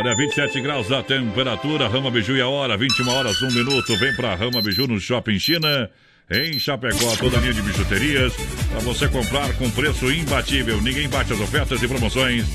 Olha, 0.00 0.16
27 0.16 0.62
graus 0.62 0.90
a 0.90 1.02
temperatura, 1.02 1.86
Rama 1.86 2.10
Biju 2.10 2.34
e 2.34 2.40
a 2.40 2.48
hora, 2.48 2.74
21 2.74 3.06
horas, 3.10 3.42
1 3.42 3.50
minuto. 3.50 3.94
Vem 3.98 4.16
pra 4.16 4.34
Rama 4.34 4.62
Biju 4.62 4.86
no 4.86 4.98
Shopping 4.98 5.38
China. 5.38 5.90
em 6.30 6.58
Chapecó. 6.58 7.14
Toda 7.16 7.36
a 7.36 7.40
linha 7.42 7.52
de 7.52 7.60
bijuterias 7.60 8.32
para 8.70 8.80
você 8.80 9.06
comprar 9.08 9.52
com 9.58 9.70
preço 9.70 10.10
imbatível. 10.10 10.80
Ninguém 10.80 11.06
bate 11.06 11.34
as 11.34 11.40
ofertas 11.40 11.82
e 11.82 11.86
promoções. 11.86 12.46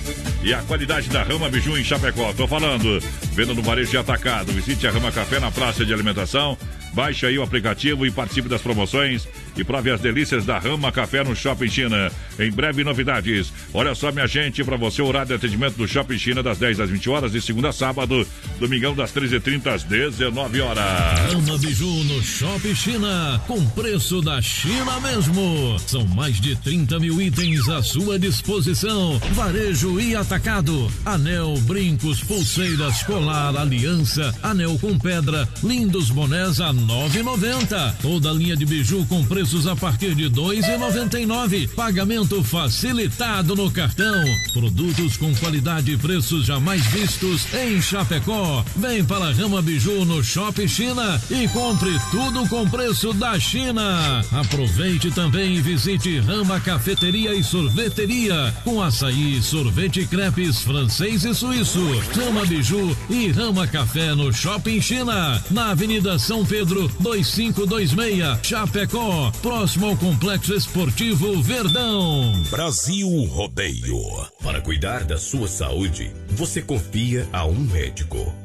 E 0.44 0.56
a 0.56 0.64
qualidade 0.64 1.08
da 1.08 1.22
Rama 1.22 1.48
Biju 1.48 1.78
em 1.78 1.84
Chapecó. 1.84 2.34
Tô 2.34 2.48
falando, 2.48 3.00
venda 3.34 3.54
no 3.54 3.62
varejo 3.62 3.92
de 3.92 3.98
atacado. 3.98 4.52
Visite 4.52 4.88
a 4.88 4.92
Rama 4.92 5.12
Café 5.12 5.40
na 5.40 5.52
praça 5.52 5.86
de 5.86 5.94
alimentação. 5.94 6.58
Baixe 6.96 7.28
aí 7.28 7.38
o 7.38 7.44
aplicativo 7.44 8.08
e 8.08 8.12
participe 8.12 8.50
das 8.50 8.62
promoções 8.64 9.28
e 9.58 9.64
prove 9.64 9.92
as 9.92 10.02
delícias 10.02 10.46
da 10.46 10.60
Rama 10.60 10.92
Café 10.92 11.24
no 11.24 11.36
Shopping 11.36 11.70
China. 11.70 12.12
Em 12.40 12.52
breve, 12.52 12.84
novidades. 12.84 13.52
Olha 13.74 13.96
só, 13.96 14.12
minha 14.12 14.28
gente, 14.28 14.64
para 14.64 14.78
você, 14.78 15.02
o 15.02 15.08
horário 15.08 15.30
de 15.30 15.34
atendimento 15.34 15.76
do 15.76 15.88
Shopping 15.88 16.18
China 16.18 16.44
das 16.44 16.58
10 16.58 16.80
às 16.80 16.90
20 16.90 17.10
horas, 17.10 17.32
de 17.32 17.42
segunda 17.42 17.70
a 17.70 17.74
sábado, 17.74 18.28
domingão 18.60 18.96
das 18.96 19.14
13h30 19.14 19.68
às 19.68 19.84
19 19.84 20.62
horas. 20.62 20.84
Rama 21.32 21.58
Biju 21.58 22.04
no 22.06 22.22
Shopping 22.22 22.76
China, 22.76 23.42
com 23.48 23.66
preço 23.70 24.22
da 24.22 24.42
China 24.42 25.00
mesmo. 25.00 25.78
São 25.88 26.06
mais 26.08 26.40
de 26.40 26.56
30 26.58 27.00
mil 27.00 27.22
itens 27.22 27.68
à 27.70 27.82
sua 27.82 28.20
disposição. 28.20 29.20
Varejo 29.32 30.00
e 30.00 30.16
atacado. 30.16 30.92
Anel, 31.06 31.56
brincos, 31.62 32.22
pulseiras, 32.24 33.04
colar, 33.04 33.56
aliança, 33.56 34.34
anel 34.44 34.78
com 34.80 34.98
pedra, 34.98 35.48
lindos 35.64 36.10
bonés 36.10 36.60
a 36.60 36.74
9,90. 36.74 37.96
Toda 38.02 38.32
linha 38.32 38.56
de 38.56 38.66
biju 38.66 39.06
com 39.08 39.24
preços 39.46 39.68
a 39.68 39.76
partir 39.76 40.16
de 40.16 40.28
2,99. 40.28 41.70
Pagamento 41.76 42.44
facilitado 42.44 43.56
no 43.56 43.70
cartão. 43.70 44.24
Produtos 44.52 45.18
com 45.18 45.36
qualidade 45.36 45.92
e 45.92 45.98
preços 45.98 46.48
jamais 46.48 46.84
vistos 46.88 47.46
em 47.54 47.80
Chapecó. 47.80 48.66
Vem 48.76 49.06
para 49.06 49.32
Rama 49.32 49.62
Biju 49.62 50.04
no 50.04 50.24
Shopping 50.24 50.68
China 50.68 51.22
e 51.30 51.48
compre 51.50 51.96
tudo 52.10 52.48
com 52.50 52.68
preço 52.68 53.14
da 53.14 53.40
China. 53.40 54.26
Aproveite 54.32 55.12
também 55.12 55.56
e 55.56 55.62
visite 55.62 56.20
Rama 56.22 56.60
Cafeteria 56.60 57.36
e 57.36 57.44
Sorveteria 57.44 58.52
com 58.64 58.82
açaí, 58.82 59.44
sorvete 59.44 60.02
e 60.02 60.08
crepes 60.08 60.62
francês 60.62 61.24
e 61.24 61.36
suíço. 61.36 61.86
Rama 62.16 62.46
Biju 62.48 62.98
e 63.12 63.30
Rama 63.30 63.68
Café 63.68 64.16
no 64.16 64.34
Shopping 64.34 64.82
China, 64.82 65.40
na 65.52 65.70
Avenida 65.70 66.18
São 66.18 66.44
Pedro 66.44 66.90
2526, 67.00 68.40
Chapecó, 68.42 69.32
próximo 69.36 69.88
ao 69.88 69.98
Complexo 69.98 70.54
Esportivo 70.54 71.42
Verdão. 71.42 72.44
Brasil 72.50 73.08
Rodeio. 73.26 74.00
Para 74.44 74.62
cuidar 74.62 75.04
da 75.04 75.18
sua 75.18 75.48
saúde, 75.48 76.12
você 76.30 76.62
confia 76.62 77.28
a 77.32 77.46
um 77.46 77.60
médico. 77.60 78.45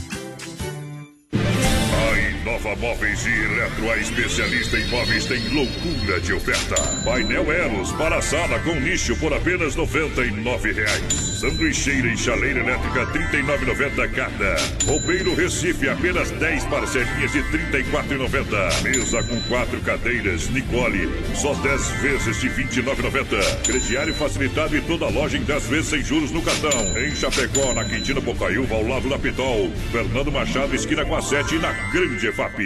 Móveis 2.81 3.23
e 3.27 3.29
Eletro, 3.29 3.91
a 3.91 3.97
especialista 3.97 4.75
em 4.75 4.87
móveis, 4.87 5.25
tem 5.25 5.39
loucura 5.49 6.19
de 6.19 6.33
oferta. 6.33 6.75
Painel 7.05 7.51
Eros 7.51 7.91
para 7.91 8.17
a 8.17 8.21
sala 8.23 8.57
com 8.61 8.73
nicho 8.73 9.15
por 9.17 9.31
apenas 9.31 9.75
99 9.75 10.71
reais. 10.71 11.13
Sanduicheira 11.13 12.07
e 12.07 12.17
chaleira 12.17 12.59
elétrica 12.59 13.05
R$ 13.05 13.43
39,90 13.43 14.11
cada. 14.13 14.55
Roupeiro 14.91 15.35
Recife, 15.35 15.89
apenas 15.89 16.31
10 16.31 16.65
parcelinhas 16.65 17.31
de 17.31 17.41
R$ 17.41 17.81
34,90. 17.83 18.81
Mesa 18.81 19.23
com 19.23 19.39
quatro 19.41 19.79
cadeiras, 19.81 20.49
Nicole, 20.49 21.07
só 21.35 21.53
10 21.53 21.87
vezes 22.01 22.41
de 22.41 22.47
R$ 22.47 22.63
29,90. 22.63 23.61
Crediário 23.61 24.13
facilitado 24.15 24.75
e 24.75 24.81
toda 24.81 25.07
loja 25.07 25.37
em 25.37 25.43
10 25.43 25.67
vezes 25.67 25.87
sem 25.87 26.03
juros 26.03 26.31
no 26.31 26.41
cartão. 26.41 26.97
Em 26.97 27.15
Chapecó, 27.15 27.73
na 27.73 27.85
Quintina 27.85 28.19
Bocaiúva, 28.19 28.73
ao 28.73 28.87
lado 28.87 29.07
da 29.07 29.19
Pitol. 29.19 29.71
Fernando 29.91 30.31
Machado, 30.31 30.73
esquina 30.73 31.05
com 31.05 31.15
a 31.15 31.21
7 31.21 31.55
e 31.55 31.59
na 31.59 31.71
Grande 31.91 32.27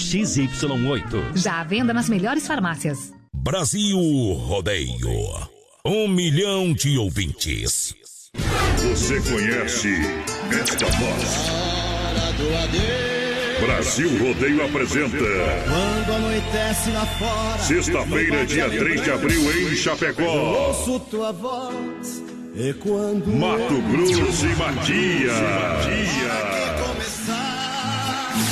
XY8. 0.00 1.36
Já 1.36 1.60
à 1.60 1.64
venda 1.64 1.92
nas 1.92 2.08
melhores 2.08 2.46
farmácias. 2.46 3.12
Brasil 3.34 3.98
Rodeio. 4.32 5.50
Um 5.84 6.08
milhão 6.08 6.72
de 6.72 6.98
ouvintes. 6.98 7.94
Você 8.78 9.20
conhece 9.20 9.94
esta 10.50 10.86
voz? 10.86 11.50
Brasil 13.60 14.10
Rodeio 14.18 14.64
apresenta. 14.64 15.16
Quando 15.16 16.16
anoitece 16.16 16.90
lá 16.90 17.06
fora. 17.06 17.58
Sexta-feira, 17.58 18.46
dia 18.46 18.68
3 18.68 19.04
de 19.04 19.10
abril, 19.10 19.70
em 19.70 19.76
Chapecó. 19.76 20.68
Ouço 20.68 21.00
tua 21.00 21.32
voz. 21.32 22.22
E 22.54 22.72
quando. 22.74 23.26
Mato 23.28 23.80
Grosso 23.82 24.46
e 24.46 24.56
Matias. 24.56 25.34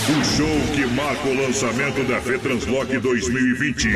O 0.08 0.24
show 0.24 0.48
que 0.74 0.86
marca 0.86 1.28
o 1.28 1.34
lançamento 1.34 2.02
da 2.04 2.18
Fetranslock 2.18 2.96
2020. 2.98 3.88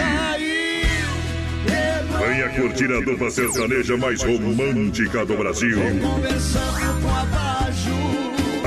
Venha 2.18 2.50
curtir 2.50 2.92
a 2.92 3.00
dupla 3.00 3.30
sertaneja 3.30 3.96
mais 3.96 4.22
romântica 4.22 5.24
do 5.24 5.34
Brasil. 5.38 5.78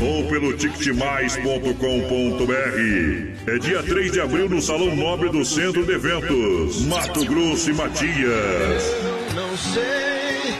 ou 0.00 0.24
pelo 0.28 0.54
ticketmais.com.br. 0.54 3.46
É 3.46 3.58
dia 3.58 3.82
3 3.82 4.12
de 4.12 4.20
abril 4.20 4.48
no 4.48 4.62
Salão 4.62 4.96
Nobre 4.96 5.28
do 5.28 5.44
Centro 5.44 5.84
de 5.84 5.92
Eventos, 5.92 6.86
Mato 6.86 7.22
Grosso 7.26 7.70
e 7.70 7.74
Matias. 7.74 9.13
Não 9.34 9.56
sei. 9.56 10.54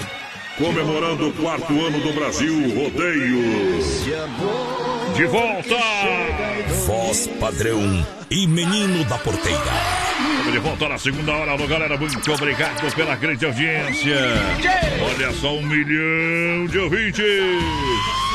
Comemorando 0.59 1.29
o 1.29 1.33
quarto 1.33 1.73
ano 1.85 2.01
do 2.01 2.13
Brasil 2.13 2.55
Rodeio. 2.75 3.81
De 5.15 5.27
volta! 5.27 5.77
Voz 6.87 7.29
padrão 7.41 8.07
e 8.31 8.47
menino 8.47 9.05
da 9.05 9.17
porteira. 9.19 9.59
Estamos 10.21 10.53
de 10.53 10.59
volta 10.59 10.89
na 10.89 10.99
segunda 10.99 11.33
hora. 11.33 11.53
Alô, 11.53 11.67
galera, 11.67 11.97
muito 11.97 12.33
obrigado 12.33 12.95
pela 12.95 13.15
grande 13.15 13.47
audiência. 13.47 14.17
Olha 15.15 15.33
só, 15.35 15.55
um 15.55 15.63
milhão 15.63 16.67
de 16.67 16.79
ouvintes. 16.79 17.25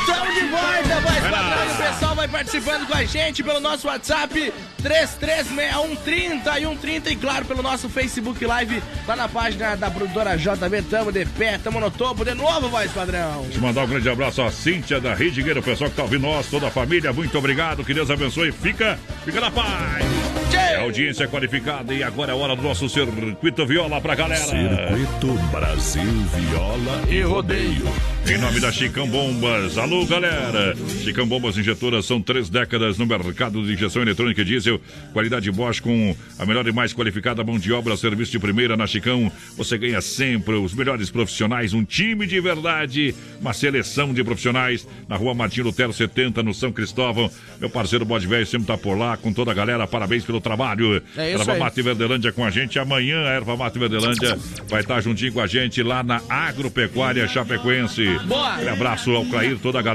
Estamos 0.09 0.33
de 0.33 0.41
volta, 0.47 1.01
voz 1.01 1.19
padrão. 1.19 1.73
O 1.73 1.77
pessoal 1.77 2.15
vai 2.15 2.27
participando 2.27 2.87
com 2.87 2.93
a 2.95 3.03
gente 3.05 3.43
pelo 3.43 3.59
nosso 3.59 3.87
WhatsApp 3.87 4.53
336130 4.81 6.59
e 6.59 6.63
130 6.63 7.11
e 7.11 7.15
claro 7.15 7.45
pelo 7.45 7.61
nosso 7.61 7.87
Facebook 7.89 8.43
Live 8.43 8.81
lá 9.07 9.15
na 9.15 9.29
página 9.29 9.75
da 9.75 9.91
produtora 9.91 10.35
JB. 10.35 10.81
Tamo 10.89 11.11
de 11.11 11.25
pé, 11.25 11.59
tamo 11.59 11.79
no 11.79 11.91
topo 11.91 12.25
de 12.25 12.33
novo, 12.33 12.69
voz 12.69 12.91
padrão. 12.91 13.43
Deixa 13.43 13.57
eu 13.57 13.61
mandar 13.61 13.83
um 13.83 13.87
grande 13.87 14.09
abraço 14.09 14.41
à 14.41 14.51
Cíntia 14.51 14.99
da 14.99 15.13
Redigueira, 15.13 15.59
o 15.59 15.63
pessoal 15.63 15.91
que 15.91 15.95
tá 15.95 16.03
ouvindo 16.03 16.23
nós, 16.23 16.47
toda 16.47 16.67
a 16.67 16.71
família. 16.71 17.13
Muito 17.13 17.37
obrigado, 17.37 17.83
que 17.83 17.93
Deus 17.93 18.09
abençoe. 18.09 18.51
Fica, 18.51 18.97
fica 19.23 19.39
na 19.39 19.51
paz. 19.51 20.05
É 20.53 20.77
audiência 20.77 21.27
qualificada 21.27 21.93
e 21.93 22.03
agora 22.03 22.31
é 22.31 22.35
hora 22.35 22.55
do 22.55 22.61
nosso 22.61 22.89
Circuito 22.89 23.65
Viola 23.65 24.01
pra 24.01 24.15
galera. 24.15 24.43
Circuito 24.43 25.33
Brasil 25.51 26.03
Viola 26.33 27.03
e 27.07 27.21
Rodeio. 27.21 27.87
Em 28.27 28.37
nome 28.37 28.59
da 28.59 28.71
Chicão 28.71 29.07
Bombas. 29.07 29.77
Alô, 29.77 29.98
galera. 30.05 30.75
Chicão 31.03 31.27
Bombas 31.27 31.57
Injetoras 31.57 32.05
são 32.05 32.21
três 32.21 32.49
décadas 32.49 32.97
no 32.97 33.05
mercado 33.05 33.65
de 33.65 33.73
injeção 33.73 34.01
eletrônica 34.01 34.41
e 34.41 34.45
diesel. 34.45 34.79
Qualidade 35.13 35.51
Bosch 35.51 35.79
com 35.79 36.15
a 36.37 36.45
melhor 36.45 36.67
e 36.67 36.71
mais 36.71 36.93
qualificada 36.93 37.43
mão 37.43 37.59
de 37.59 37.71
obra, 37.71 37.95
serviço 37.95 38.31
de 38.31 38.39
primeira 38.39 38.75
na 38.75 38.87
Chicão. 38.87 39.31
Você 39.57 39.77
ganha 39.77 40.01
sempre 40.01 40.55
os 40.55 40.73
melhores 40.73 41.09
profissionais, 41.09 41.73
um 41.73 41.83
time 41.83 42.25
de 42.25 42.39
verdade, 42.39 43.13
uma 43.39 43.53
seleção 43.53 44.13
de 44.13 44.23
profissionais 44.23 44.87
na 45.07 45.15
rua 45.15 45.33
Martim 45.33 45.61
Lutero 45.61 45.93
70, 45.93 46.41
no 46.41 46.53
São 46.53 46.71
Cristóvão. 46.71 47.29
Meu 47.59 47.69
parceiro 47.69 48.05
Bode 48.05 48.25
Velho 48.25 48.45
sempre 48.45 48.67
tá 48.67 48.77
por 48.77 48.97
lá 48.97 49.17
com 49.17 49.33
toda 49.33 49.51
a 49.51 49.53
galera. 49.53 49.85
Parabéns 49.85 50.23
pelo 50.23 50.41
trabalho. 50.41 51.01
É 51.17 51.31
isso 51.31 51.41
Erva 51.41 51.53
aí. 51.53 51.59
Mate 51.59 51.81
Verdelândia 51.81 52.31
com 52.31 52.43
a 52.43 52.49
gente. 52.49 52.79
Amanhã 52.79 53.25
a 53.25 53.31
Erva 53.31 53.55
Mate 53.57 53.77
Verdelândia 53.77 54.37
vai 54.67 54.81
estar 54.81 55.01
juntinho 55.01 55.33
com 55.33 55.41
a 55.41 55.47
gente 55.47 55.83
lá 55.83 56.01
na 56.03 56.21
Agropecuária 56.29 57.27
Chapecoense. 57.27 58.07
Boa! 58.25 58.57
Um 58.59 58.73
abraço 58.73 59.11
ao 59.11 59.25
Clair, 59.25 59.57
toda 59.59 59.77
a 59.77 59.81
galera. 59.81 59.88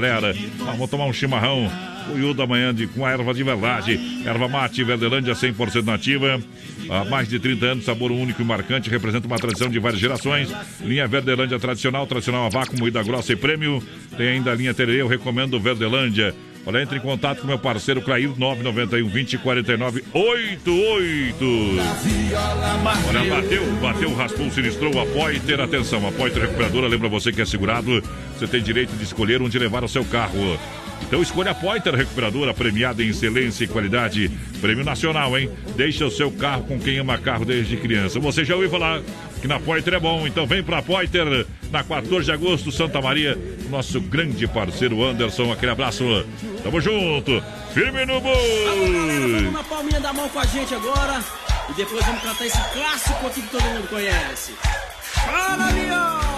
Ah, 0.61 0.71
Vamos 0.71 0.89
tomar 0.89 1.05
um 1.05 1.13
chimarrão. 1.13 1.71
Yu 2.13 2.33
da 2.33 2.45
manhã 2.45 2.73
de, 2.73 2.85
com 2.87 3.05
a 3.05 3.11
erva 3.11 3.33
de 3.33 3.43
verdade. 3.43 3.99
Erva 4.25 4.47
mate 4.47 4.83
Verdelândia 4.83 5.33
100% 5.33 5.83
nativa. 5.83 6.39
Há 6.89 7.03
mais 7.05 7.27
de 7.27 7.39
30 7.39 7.65
anos, 7.65 7.85
sabor 7.85 8.11
único 8.11 8.41
e 8.41 8.45
marcante, 8.45 8.89
representa 8.89 9.25
uma 9.25 9.37
tradição 9.37 9.69
de 9.69 9.79
várias 9.79 9.99
gerações. 9.99 10.53
Linha 10.81 11.07
Verdelândia 11.07 11.57
tradicional, 11.57 12.05
tradicional 12.05 12.45
a 12.45 12.49
vácuo, 12.49 12.77
moída 12.77 13.01
grossa 13.01 13.33
e 13.33 13.35
prêmio. 13.35 13.81
Tem 14.15 14.27
ainda 14.27 14.51
a 14.51 14.55
linha 14.55 14.73
Tererê, 14.73 15.01
eu 15.01 15.07
recomendo 15.07 15.59
Verdelândia. 15.59 16.35
Olha, 16.65 16.81
entre 16.81 16.97
em 16.97 17.01
contato 17.01 17.41
com 17.41 17.47
meu 17.47 17.59
parceiro 17.59 18.01
Clair 18.01 18.27
991 18.37 19.07
20 19.07 19.37
49 19.37 20.03
88. 20.13 21.45
Olha, 23.07 23.35
bateu, 23.35 23.63
bateu, 23.81 24.15
raspou, 24.15 24.49
sinistrou, 24.49 24.99
a 24.99 25.05
Poiter, 25.05 25.61
atenção, 25.61 26.07
a 26.07 26.11
Poiter 26.11 26.41
Recuperadora, 26.41 26.87
lembra 26.87 27.07
você 27.07 27.31
que 27.31 27.41
é 27.41 27.45
segurado, 27.45 28.01
você 28.37 28.47
tem 28.47 28.63
direito 28.63 28.95
de 28.97 29.03
escolher 29.03 29.41
onde 29.41 29.59
levar 29.59 29.83
o 29.83 29.87
seu 29.87 30.03
carro. 30.05 30.59
Então 31.01 31.21
escolha 31.21 31.51
a 31.51 31.55
Poiter 31.55 31.93
Recuperadora, 31.93 32.53
premiada 32.53 33.03
em 33.03 33.09
excelência 33.09 33.63
e 33.63 33.67
qualidade, 33.67 34.31
prêmio 34.59 34.83
nacional, 34.83 35.37
hein? 35.37 35.49
Deixa 35.75 36.05
o 36.05 36.11
seu 36.11 36.31
carro 36.31 36.63
com 36.63 36.79
quem 36.79 36.97
ama 36.97 37.17
carro 37.17 37.45
desde 37.45 37.77
criança. 37.77 38.19
Você 38.19 38.43
já 38.43 38.55
ouviu 38.55 38.69
falar 38.69 39.01
que 39.41 39.47
na 39.47 39.59
Poiter 39.59 39.93
é 39.93 39.99
bom, 39.99 40.25
então 40.25 40.47
vem 40.47 40.63
pra 40.63 40.81
Poiter, 40.81 41.45
na 41.71 41.83
14 41.83 42.25
de 42.25 42.31
agosto, 42.31 42.71
Santa 42.71 43.01
Maria, 43.01 43.37
nosso 43.69 44.01
grande 44.01 44.47
parceiro 44.47 45.03
Anderson, 45.03 45.51
aquele 45.51 45.71
abraço, 45.71 46.03
tamo 46.63 46.81
junto, 46.81 47.43
firme 47.73 48.05
no 48.05 48.19
boi! 48.19 49.51
na 49.51 49.63
palminha 49.63 49.99
da 49.99 50.11
mão 50.11 50.27
com 50.29 50.39
a 50.39 50.45
gente 50.45 50.73
agora. 50.73 51.23
E 51.69 51.73
depois 51.73 52.05
vamos 52.05 52.21
cantar 52.21 52.45
esse 52.45 52.57
clássico 52.73 53.27
aqui 53.27 53.41
que 53.41 53.49
todo 53.49 53.63
mundo 53.63 53.87
conhece. 53.89 54.53
Para, 55.25 55.71
viola! 55.71 56.34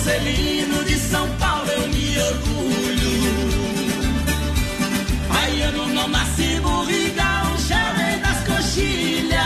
Juscelino, 0.06 0.84
de 0.84 0.96
São 1.00 1.28
Paulo 1.30 1.68
eu 1.68 1.88
me 1.88 2.16
orgulho. 2.16 3.40
Baiano 5.28 5.88
não 5.88 6.06
nasce 6.06 6.60
burriga, 6.60 7.24
um 7.52 7.58
chave 7.58 8.16
das 8.18 8.38
coxilhas. 8.46 9.40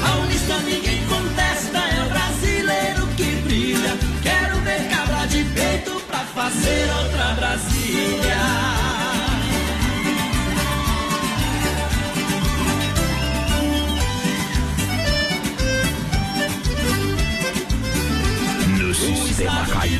Paulista 0.00 0.58
ninguém 0.58 1.04
contesta, 1.06 1.78
é 1.78 2.04
o 2.04 2.08
brasileiro 2.08 3.06
que 3.16 3.24
brilha. 3.42 3.98
Quero 4.22 4.60
ver 4.60 4.88
cabra 4.90 5.26
de 5.26 5.42
peito 5.42 6.00
pra 6.06 6.20
fazer 6.20 6.88
outra 7.02 7.34
Brasília. 7.34 7.75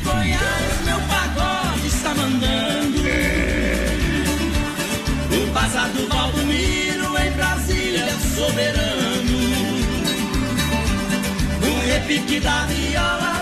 Goiás, 0.06 0.80
meu 0.84 1.00
pagode 1.00 1.86
está 1.88 2.14
mandando. 2.14 2.98
O 5.32 5.52
bazar 5.52 5.88
do 5.90 6.06
Valdomiro 6.08 7.18
em 7.18 7.30
Brasília 7.32 8.04
é 8.04 8.16
soberano. 8.34 9.38
O 11.60 11.86
repique 11.86 12.38
da 12.38 12.66
viola 12.66 13.35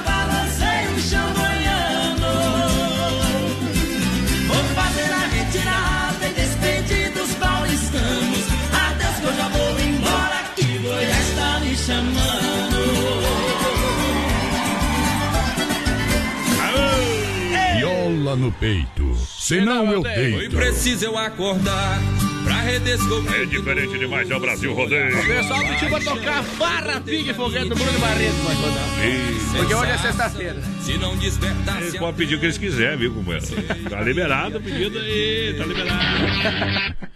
Viola 18.35 18.37
no 18.37 18.53
peito. 18.53 19.15
Senão 19.39 19.91
eu 19.91 20.03
deito. 20.03 20.57
preciso 20.57 21.07
eu 21.07 21.17
acordar 21.17 22.01
pra 22.45 22.65
É 22.65 23.47
diferente 23.47 23.99
demais, 23.99 24.31
é 24.31 24.37
o 24.37 24.41
Brasil 24.41 24.75
rodeio. 24.75 25.19
O 25.19 25.27
pessoal 25.27 25.61
pediu 25.61 25.89
pra 25.89 26.01
tocar 26.01 26.43
Farra 26.43 27.01
Pig 27.01 27.33
Foguete 27.33 27.69
do 27.69 27.75
Bruno 27.75 27.99
Barreto, 27.99 28.37
mas 28.45 28.59
não. 28.59 29.59
Porque 29.59 29.75
hoje 29.75 29.91
é 29.91 29.99
sexta-feira. 29.99 30.63
Se 30.81 30.99
não 30.99 31.17
despertar, 31.17 31.81
Eles 31.81 31.97
podem 31.97 32.15
pedir 32.15 32.35
o 32.35 32.41
que 32.41 32.47
eles 32.47 32.59
quiserem, 32.59 32.99
viu, 32.99 33.15
companheiro? 33.15 33.47
Tá 33.89 34.03
liberado 34.03 34.59
o 34.59 34.61
pedido 34.61 34.99
aí, 34.99 35.55
tá 35.57 35.65
liberado. 35.65 37.05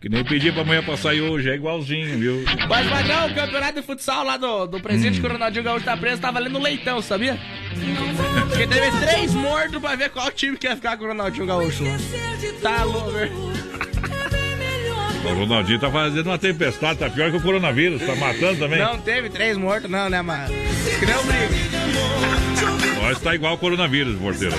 Que 0.00 0.08
nem 0.08 0.22
pedir 0.22 0.52
pra 0.52 0.62
amanhã 0.62 0.80
pra 0.80 0.96
sair 0.96 1.20
hoje, 1.20 1.50
é 1.50 1.54
igualzinho, 1.56 2.18
viu? 2.18 2.44
Mas, 2.68 2.88
padrão, 2.88 3.26
o 3.26 3.34
campeonato 3.34 3.80
de 3.80 3.82
futsal 3.82 4.24
lá 4.24 4.36
do, 4.36 4.66
do 4.66 4.80
presídio 4.80 5.20
que 5.20 5.26
o 5.26 5.32
Ronaldinho 5.32 5.64
Gaúcho 5.64 5.84
tá 5.84 5.96
preso 5.96 6.20
tava 6.22 6.38
ali 6.38 6.48
no 6.48 6.60
leitão, 6.60 7.02
sabia? 7.02 7.36
Porque 8.58 8.74
teve 8.74 9.06
três 9.06 9.32
mortos 9.34 9.80
pra 9.80 9.94
ver 9.94 10.10
qual 10.10 10.32
time 10.32 10.56
que 10.56 10.66
ia 10.66 10.74
ficar 10.74 10.96
com 10.96 11.04
o 11.04 11.06
Ronaldinho 11.06 11.46
Gaúcho. 11.46 11.84
Tá 12.60 12.82
louco, 12.82 13.12
velho. 13.12 13.32
O 15.24 15.34
Ronaldinho 15.34 15.78
tá 15.80 15.90
fazendo 15.90 16.26
uma 16.28 16.38
tempestade, 16.38 17.00
tá 17.00 17.10
pior 17.10 17.30
que 17.30 17.36
o 17.36 17.42
coronavírus, 17.42 18.00
tá 18.00 18.14
matando 18.14 18.60
também. 18.60 18.78
Não 18.78 18.98
teve 18.98 19.28
três 19.28 19.58
mortos, 19.58 19.90
não, 19.90 20.08
né, 20.08 20.22
mano? 20.22 20.46
Que 20.98 21.04
não 21.04 21.22
briga. 21.24 23.02
Nós 23.02 23.20
tá 23.20 23.34
igual 23.34 23.54
o 23.54 23.58
coronavírus, 23.58 24.16
porteiro. 24.18 24.54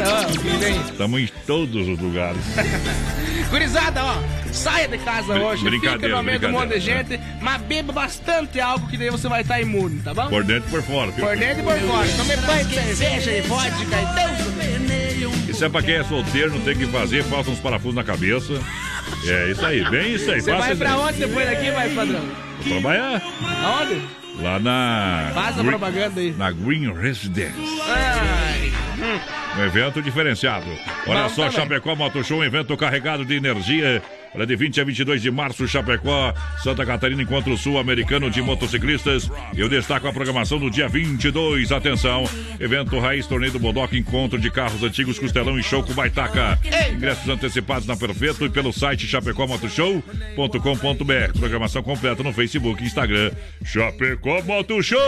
Então. 0.00 0.90
Estamos 0.90 1.20
em 1.20 1.28
todos 1.46 1.88
os 1.88 1.98
lugares. 1.98 2.40
Gurizada, 3.50 4.04
ó, 4.04 4.16
saia 4.52 4.86
de 4.86 4.98
casa 4.98 5.34
hoje, 5.34 5.58
fica 5.58 5.70
brincadeira, 5.70 6.16
no 6.16 6.22
meio 6.22 6.38
de 6.38 6.46
um 6.46 6.52
monte 6.52 6.68
de 6.68 6.80
brincadeira, 6.80 7.16
gente, 7.18 7.20
mas 7.40 7.62
beba 7.62 7.92
bastante 7.92 8.60
álcool 8.60 8.86
que 8.86 8.96
daí 8.96 9.10
você 9.10 9.28
vai 9.28 9.42
estar 9.42 9.60
imune, 9.60 10.00
tá 10.02 10.14
bom? 10.14 10.28
Por 10.28 10.44
dentro 10.44 10.68
e 10.68 10.70
por 10.70 10.82
fora? 10.82 11.12
Por 11.12 11.36
dentro 11.36 11.60
e 11.60 11.62
por 11.64 11.78
fora. 11.80 12.08
Tome 12.16 12.36
banho 12.36 12.64
de 12.66 12.74
cerveja 12.74 13.32
e 13.32 13.40
vodka 13.42 13.76
e 13.82 14.14
Deus. 14.14 15.48
Isso 15.48 15.64
é 15.64 15.68
pra 15.68 15.82
quem 15.82 15.94
é 15.94 16.04
solteiro, 16.04 16.52
não 16.52 16.60
tem 16.60 16.74
o 16.74 16.78
que 16.78 16.86
fazer, 16.86 17.24
faltam 17.24 17.52
uns 17.52 17.58
parafusos 17.58 17.96
na 17.96 18.04
cabeça. 18.04 18.52
É 19.26 19.50
isso 19.50 19.66
aí, 19.66 19.88
bem 19.90 20.14
isso 20.14 20.30
aí. 20.30 20.40
Você 20.40 20.52
faça 20.52 20.66
vai 20.68 20.76
pra 20.76 20.96
onde 20.98 21.18
depois 21.18 21.46
daqui, 21.46 21.70
vai, 21.72 21.90
padrão? 21.90 22.22
Trabalhar 22.62 23.22
Aonde? 23.64 24.00
lá 24.40 24.58
na. 24.58 25.30
Faz 25.34 25.58
a 25.58 25.64
propaganda 25.64 26.20
aí. 26.20 26.32
Na 26.36 26.50
Green 26.52 26.92
Residence. 26.92 27.54
Ai. 27.88 28.69
Um 29.56 29.64
evento 29.64 30.02
diferenciado. 30.02 30.66
Olha 31.06 31.22
Bom 31.22 31.28
só, 31.28 31.42
também. 31.44 31.52
Chapecó 31.52 31.96
Moto 31.96 32.22
Show, 32.22 32.38
um 32.40 32.44
evento 32.44 32.76
carregado 32.76 33.24
de 33.24 33.36
energia. 33.36 34.02
Olha, 34.34 34.46
de 34.46 34.54
20 34.54 34.80
a 34.80 34.84
22 34.84 35.20
de 35.20 35.30
março, 35.30 35.66
Chapecó, 35.66 36.32
Santa 36.62 36.86
Catarina, 36.86 37.22
Encontro 37.22 37.56
Sul-Americano 37.56 38.30
de 38.30 38.40
Motociclistas. 38.40 39.30
Eu 39.56 39.68
destaco 39.68 40.06
a 40.06 40.12
programação 40.12 40.58
do 40.58 40.70
dia 40.70 40.88
22. 40.88 41.72
Atenção, 41.72 42.24
evento 42.58 42.98
Raiz 42.98 43.26
Torneio 43.26 43.52
do 43.52 43.58
Bodoc, 43.58 43.92
encontro 43.92 44.38
de 44.38 44.50
carros 44.50 44.82
antigos, 44.82 45.18
Costelão 45.18 45.58
e 45.58 45.62
Show 45.62 45.82
com 45.82 45.92
Baitaca. 45.92 46.58
Ingressos 46.92 47.28
antecipados 47.28 47.86
na 47.86 47.96
Perfeito 47.96 48.46
e 48.46 48.50
pelo 48.50 48.72
site 48.72 49.06
chapecomotoshow.com.br. 49.06 51.38
Programação 51.38 51.82
completa 51.82 52.22
no 52.22 52.32
Facebook 52.32 52.82
e 52.82 52.86
Instagram. 52.86 53.32
Chapecó 53.64 54.42
Moto 54.42 54.82
Show! 54.82 54.98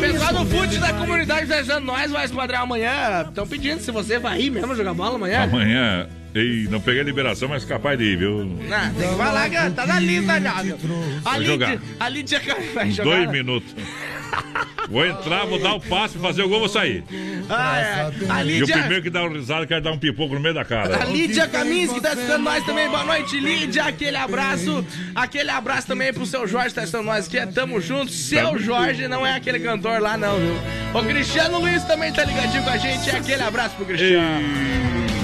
Pessoal 0.00 0.32
do 0.32 0.46
fute 0.46 0.78
da 0.78 0.92
comunidade 0.92 1.46
desejando 1.46 1.86
nós, 1.86 2.10
vai 2.10 2.28
padrão 2.28 2.62
amanhã. 2.62 3.26
Estão 3.28 3.46
pedindo 3.46 3.80
se 3.80 3.90
você 3.90 4.18
vai 4.18 4.40
ir 4.40 4.50
mesmo 4.50 4.74
jogar 4.76 4.94
bola 4.94 5.16
amanhã. 5.16 5.42
Amanhã. 5.42 6.08
Ei, 6.38 6.68
não 6.70 6.80
peguei 6.80 7.00
a 7.00 7.04
liberação, 7.04 7.48
mas 7.48 7.64
capaz 7.64 7.98
de 7.98 8.04
ir, 8.04 8.16
viu? 8.16 8.56
Ah, 8.70 8.90
tem 8.96 9.08
que 9.08 9.16
falar 9.16 9.50
que 9.50 9.70
tá 9.70 9.86
na 9.86 9.98
lista 9.98 10.40
já, 10.40 10.62
viu? 10.62 10.76
A 11.24 11.34
Vou 11.34 11.42
jogar. 11.42 11.70
Lídia, 11.72 11.88
a 11.98 12.08
Lídia 12.08 12.40
vai 12.74 12.90
jogar. 12.92 13.10
dois 13.10 13.30
minutos. 13.30 13.74
Vou 14.88 15.04
entrar, 15.04 15.44
vou 15.46 15.58
dar 15.58 15.74
o 15.74 15.80
passe, 15.80 16.16
fazer 16.18 16.42
o 16.42 16.48
gol, 16.48 16.60
vou 16.60 16.68
sair. 16.68 17.02
Ah, 17.48 17.78
é. 17.78 18.10
A 18.28 18.44
E 18.44 18.44
o 18.44 18.60
Lídia, 18.60 18.78
primeiro 18.78 19.02
que 19.02 19.10
dá 19.10 19.24
um 19.24 19.32
risado 19.32 19.66
quer 19.66 19.80
dar 19.80 19.90
um 19.92 19.98
pipoco 19.98 20.34
no 20.34 20.40
meio 20.40 20.54
da 20.54 20.62
a 20.62 20.64
cara. 20.64 21.04
Lídia 21.06 21.48
Caminski 21.48 21.96
que 21.96 22.00
tá 22.00 22.12
assistindo 22.12 22.38
nós 22.38 22.64
também. 22.64 22.88
Boa 22.88 23.04
noite, 23.04 23.38
Lídia. 23.38 23.84
Aquele 23.84 24.16
abraço. 24.16 24.84
Aquele 25.14 25.50
abraço 25.50 25.86
também 25.88 26.12
pro 26.12 26.24
seu 26.24 26.46
Jorge 26.46 26.68
que 26.68 26.74
tá 26.76 26.82
assistindo 26.82 27.04
nós 27.04 27.26
aqui. 27.26 27.52
Tamo 27.52 27.80
junto. 27.80 28.12
Seu 28.12 28.58
Jorge 28.58 29.08
não 29.08 29.26
é 29.26 29.34
aquele 29.34 29.58
cantor 29.60 30.00
lá, 30.00 30.16
não, 30.16 30.38
viu? 30.38 30.54
O 30.94 31.04
Cristiano 31.04 31.58
Luiz 31.58 31.82
também 31.84 32.12
tá 32.12 32.24
ligadinho 32.24 32.62
com 32.62 32.70
a 32.70 32.76
gente. 32.78 33.10
É 33.10 33.16
aquele 33.16 33.42
abraço 33.42 33.74
pro 33.76 33.84
Cristiano. 33.86 35.17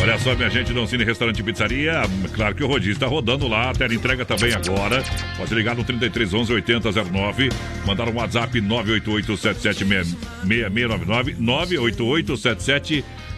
Olha 0.00 0.16
só, 0.18 0.34
minha 0.34 0.48
gente, 0.48 0.72
Doncini 0.72 1.04
Restaurante 1.04 1.40
e 1.40 1.42
Pizzaria. 1.42 2.02
Claro 2.32 2.54
que 2.54 2.62
o 2.62 2.68
rodízio 2.68 2.92
está 2.92 3.06
rodando 3.06 3.48
lá. 3.48 3.70
A 3.70 3.72
tela 3.72 3.92
entrega 3.92 4.24
também 4.24 4.54
agora. 4.54 5.02
Pode 5.36 5.52
ligar 5.54 5.74
no 5.74 5.82
3311 5.82 6.52
8009. 6.52 7.48
Mandar 7.84 8.08
um 8.08 8.14
WhatsApp 8.14 8.60
988 8.60 9.36
6699 9.36 11.34
988 11.38 12.36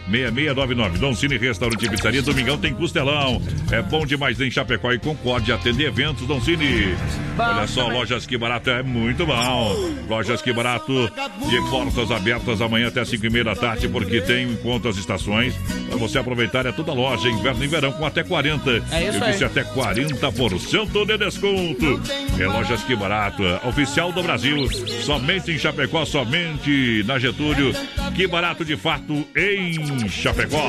6699. 0.09 0.97
Dom 0.99 1.13
Cine 1.13 1.37
Restaurante 1.37 1.85
e 1.85 1.89
Pizzaria. 1.89 2.21
Domingão 2.21 2.57
tem 2.57 2.73
costelão. 2.73 3.41
É 3.71 3.81
bom 3.81 4.05
demais 4.05 4.39
em 4.39 4.49
Chapecó 4.51 4.91
e 4.91 4.99
Concorde. 4.99 5.51
Atender 5.51 5.87
eventos, 5.87 6.27
Dom 6.27 6.41
Cine. 6.41 6.95
Olha 7.37 7.67
só, 7.67 7.87
Lojas 7.87 8.25
Que 8.25 8.37
Barato 8.37 8.69
é 8.69 8.83
muito 8.83 9.25
bom. 9.25 9.75
Lojas 10.09 10.41
Que 10.41 10.53
Barato 10.53 11.11
de 11.49 11.69
portas 11.69 12.11
abertas 12.11 12.61
amanhã 12.61 12.87
até 12.87 13.03
5 13.03 13.25
e 13.25 13.29
meia 13.29 13.43
da 13.45 13.55
tarde, 13.55 13.87
porque 13.87 14.21
tem 14.21 14.51
encontro 14.51 14.89
às 14.89 14.97
estações. 14.97 15.53
Para 15.87 15.97
você 15.97 16.17
aproveitar, 16.19 16.65
é 16.65 16.71
toda 16.71 16.93
loja, 16.93 17.29
inverno 17.29 17.63
e 17.63 17.67
verão, 17.67 17.91
com 17.91 18.05
até 18.05 18.23
40. 18.23 18.69
É 18.91 19.07
isso 19.09 19.17
Eu 19.17 19.23
aí. 19.23 19.31
disse 19.31 19.43
até 19.43 19.63
40% 19.63 21.05
de 21.05 21.17
desconto. 21.17 22.01
É 22.39 22.47
Lojas 22.47 22.83
Que 22.83 22.95
Barato, 22.95 23.43
oficial 23.67 24.11
do 24.11 24.21
Brasil. 24.23 24.67
Somente 25.03 25.51
em 25.51 25.57
Chapecó, 25.57 26.05
somente 26.05 27.03
na 27.05 27.17
Getúlio. 27.19 27.73
Que 28.15 28.27
barato 28.27 28.65
de 28.65 28.75
fato 28.75 29.25
em 29.35 29.90
Chapecó. 30.09 30.61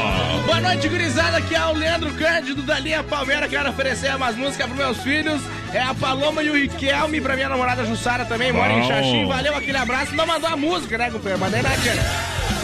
Boa 0.47 0.61
noite, 0.61 0.89
gurizada. 0.89 1.39
Aqui 1.39 1.55
é 1.55 1.65
o 1.65 1.73
Leandro 1.73 2.13
Cândido 2.15 2.63
da 2.63 2.79
linha 2.79 3.03
Palmeira. 3.03 3.49
Quero 3.49 3.71
oferecer 3.71 4.15
umas 4.15 4.37
músicas 4.37 4.67
pros 4.67 4.79
meus 4.79 4.99
filhos. 4.99 5.43
É 5.73 5.81
a 5.81 5.95
Paloma 5.95 6.43
e 6.43 6.51
o 6.51 6.55
Riquelme. 6.55 7.21
Pra 7.21 7.35
minha 7.35 7.49
namorada 7.49 7.85
Jussara 7.85 8.25
também, 8.25 8.53
mora 8.53 8.73
em. 8.73 8.87
Xaxim. 8.87 9.27
Valeu 9.27 9.57
aquele 9.57 9.79
abraço. 9.79 10.15
Não 10.15 10.27
mandou 10.27 10.49
a 10.49 10.57
música, 10.57 10.99
né, 10.99 11.11
companheiro? 11.11 11.41
Mandei 11.41 11.63
na 11.63 11.71
tia. 11.71 11.93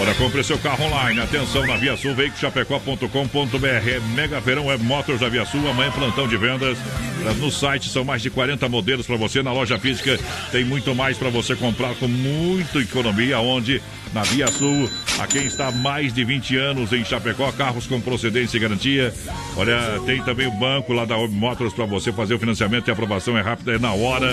Olha, 0.00 0.14
compre 0.14 0.44
seu 0.44 0.56
carro 0.58 0.84
online. 0.84 1.18
Atenção 1.20 1.66
na 1.66 1.76
Via 1.76 1.96
Sul, 1.96 2.14
veicochapecó.com.br. 2.14 3.66
É 3.66 4.00
Mega 4.14 4.38
Verão, 4.38 4.70
é 4.70 4.76
Motors 4.76 5.18
da 5.18 5.28
Via 5.28 5.44
Sul. 5.44 5.68
Amanhã 5.68 5.90
plantão 5.90 6.28
de 6.28 6.36
vendas. 6.36 6.78
No 7.40 7.50
site 7.50 7.88
são 7.88 8.04
mais 8.04 8.22
de 8.22 8.30
40 8.30 8.68
modelos 8.68 9.06
para 9.06 9.16
você. 9.16 9.42
Na 9.42 9.52
loja 9.52 9.76
física 9.76 10.16
tem 10.52 10.64
muito 10.64 10.94
mais 10.94 11.18
para 11.18 11.30
você 11.30 11.56
comprar 11.56 11.96
com 11.96 12.06
muita 12.06 12.78
economia. 12.78 13.40
Onde? 13.40 13.82
Na 14.14 14.22
Via 14.22 14.46
Sul, 14.46 14.88
a 15.18 15.26
quem 15.26 15.46
está 15.46 15.66
há 15.66 15.72
mais 15.72 16.14
de 16.14 16.24
20 16.24 16.56
anos 16.56 16.92
em 16.92 17.04
Chapecó, 17.04 17.50
carros 17.52 17.86
com 17.86 18.00
procedência 18.00 18.56
e 18.56 18.60
garantia. 18.60 19.12
Olha, 19.56 20.00
tem 20.06 20.22
também 20.22 20.46
o 20.46 20.52
banco 20.52 20.92
lá 20.92 21.04
da 21.04 21.16
Home 21.16 21.34
Motors 21.34 21.74
para 21.74 21.84
você 21.84 22.12
fazer 22.12 22.34
o 22.34 22.38
financiamento 22.38 22.88
e 22.88 22.90
aprovação 22.90 23.36
é 23.36 23.42
rápida, 23.42 23.74
é 23.74 23.78
na 23.78 23.92
hora. 23.92 24.32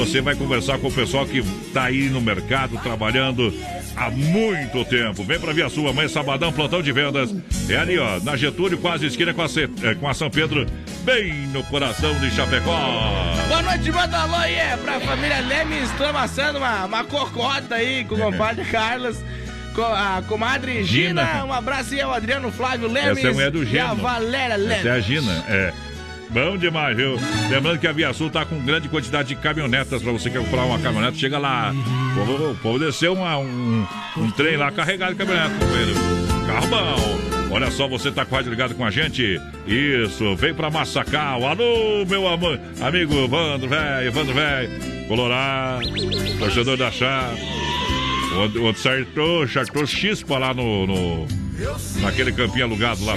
Você 0.00 0.22
vai 0.22 0.34
conversar 0.34 0.78
com 0.78 0.88
o 0.88 0.92
pessoal 0.92 1.26
que 1.26 1.38
está 1.40 1.84
aí 1.84 2.08
no 2.08 2.20
mercado 2.22 2.78
trabalhando 2.82 3.52
há 3.94 4.08
muito 4.10 4.82
tempo. 4.86 5.22
Vem 5.22 5.38
pra 5.38 5.52
Via 5.52 5.68
Sul, 5.68 5.88
amanhã 5.88 6.08
sabadão, 6.08 6.50
plantão 6.50 6.80
de 6.82 6.90
vendas. 6.90 7.34
É 7.68 7.76
ali, 7.76 7.98
ó, 7.98 8.18
na 8.20 8.34
Getúlio, 8.34 8.78
quase 8.78 9.04
esquina 9.06 9.34
com 9.34 9.42
a, 9.42 9.48
C- 9.48 9.68
eh, 9.82 9.94
com 9.96 10.08
a 10.08 10.14
São 10.14 10.30
Pedro, 10.30 10.66
bem 11.04 11.32
no 11.48 11.62
coração 11.64 12.18
de 12.18 12.30
Chapecó. 12.30 12.78
Boa 13.46 13.60
noite, 13.62 13.92
manda 13.92 14.18
alô 14.18 14.36
aí 14.36 14.54
é, 14.54 14.76
pra 14.78 14.98
família 15.00 15.40
Lemes. 15.40 15.90
Estamos 15.90 16.20
assando 16.22 16.58
uma, 16.58 16.86
uma 16.86 17.04
cocota 17.04 17.74
aí 17.74 18.04
com 18.06 18.14
o 18.14 18.18
compadre 18.32 18.64
Carlos. 18.64 19.18
Com 19.74 19.82
a 19.84 20.22
comadre 20.26 20.82
Gina, 20.82 21.24
Gina. 21.26 21.44
um 21.44 21.52
abraço 21.52 21.92
aí 21.94 22.00
ao 22.00 22.12
Adriano 22.12 22.50
Flávio 22.50 22.88
Lemes 22.90 23.18
Essa 23.18 23.28
é 23.28 23.30
a 23.30 23.34
mulher 23.34 23.50
do 23.52 23.62
e 23.62 23.78
a. 23.78 23.92
Valéria 23.94 24.56
Lemes. 24.56 24.78
Essa 24.78 24.88
é 24.88 24.92
a 24.92 25.00
Gina, 25.00 25.44
é. 25.48 25.72
Bom 26.32 26.56
demais, 26.56 26.96
viu? 26.96 27.16
Lembrando 27.50 27.78
que 27.80 27.86
a 27.88 27.92
Via 27.92 28.12
Sul 28.12 28.30
tá 28.30 28.44
com 28.44 28.58
grande 28.60 28.88
quantidade 28.88 29.28
de 29.30 29.34
caminhonetas 29.36 30.00
pra 30.00 30.12
você 30.12 30.30
que 30.30 30.38
quer 30.38 30.44
comprar 30.44 30.62
uma 30.64 30.78
caminhonete. 30.78 31.18
Chega 31.18 31.38
lá, 31.38 31.72
o 31.72 32.14
povo, 32.14 32.50
o 32.52 32.54
povo 32.56 32.78
desceu 32.78 33.14
uma- 33.14 33.36
um, 33.38 33.84
um 34.16 34.30
trem 34.30 34.56
lá 34.56 34.70
carregado 34.70 35.12
de 35.14 35.18
caminhonete, 35.18 35.54
companheiro. 35.58 35.94
Carro 36.46 36.66
bom. 36.68 37.20
Olha 37.52 37.68
só, 37.72 37.88
você 37.88 38.12
tá 38.12 38.24
quase 38.24 38.48
ligado 38.48 38.76
com 38.76 38.84
a 38.84 38.92
gente? 38.92 39.40
Isso, 39.66 40.36
vem 40.36 40.54
pra 40.54 40.70
Massacal. 40.70 41.44
Alô, 41.44 42.04
meu 42.08 42.28
amor, 42.28 42.60
amigo 42.80 43.12
Evandro, 43.24 43.68
velho, 43.68 44.06
Evandro, 44.06 44.32
velho. 44.34 44.70
Colorado, 45.08 45.82
torcedor 46.38 46.76
da 46.76 46.92
Chapa. 46.92 47.34
Onde, 48.36 48.58
onde 48.60 48.78
sartou, 48.78 49.48
sartou 49.48 49.84
chispa 49.84 50.38
lá 50.38 50.54
no, 50.54 50.86
no- 50.86 51.26
naquele 52.00 52.32
campinho 52.32 52.64
alugado 52.64 53.04
lá. 53.04 53.14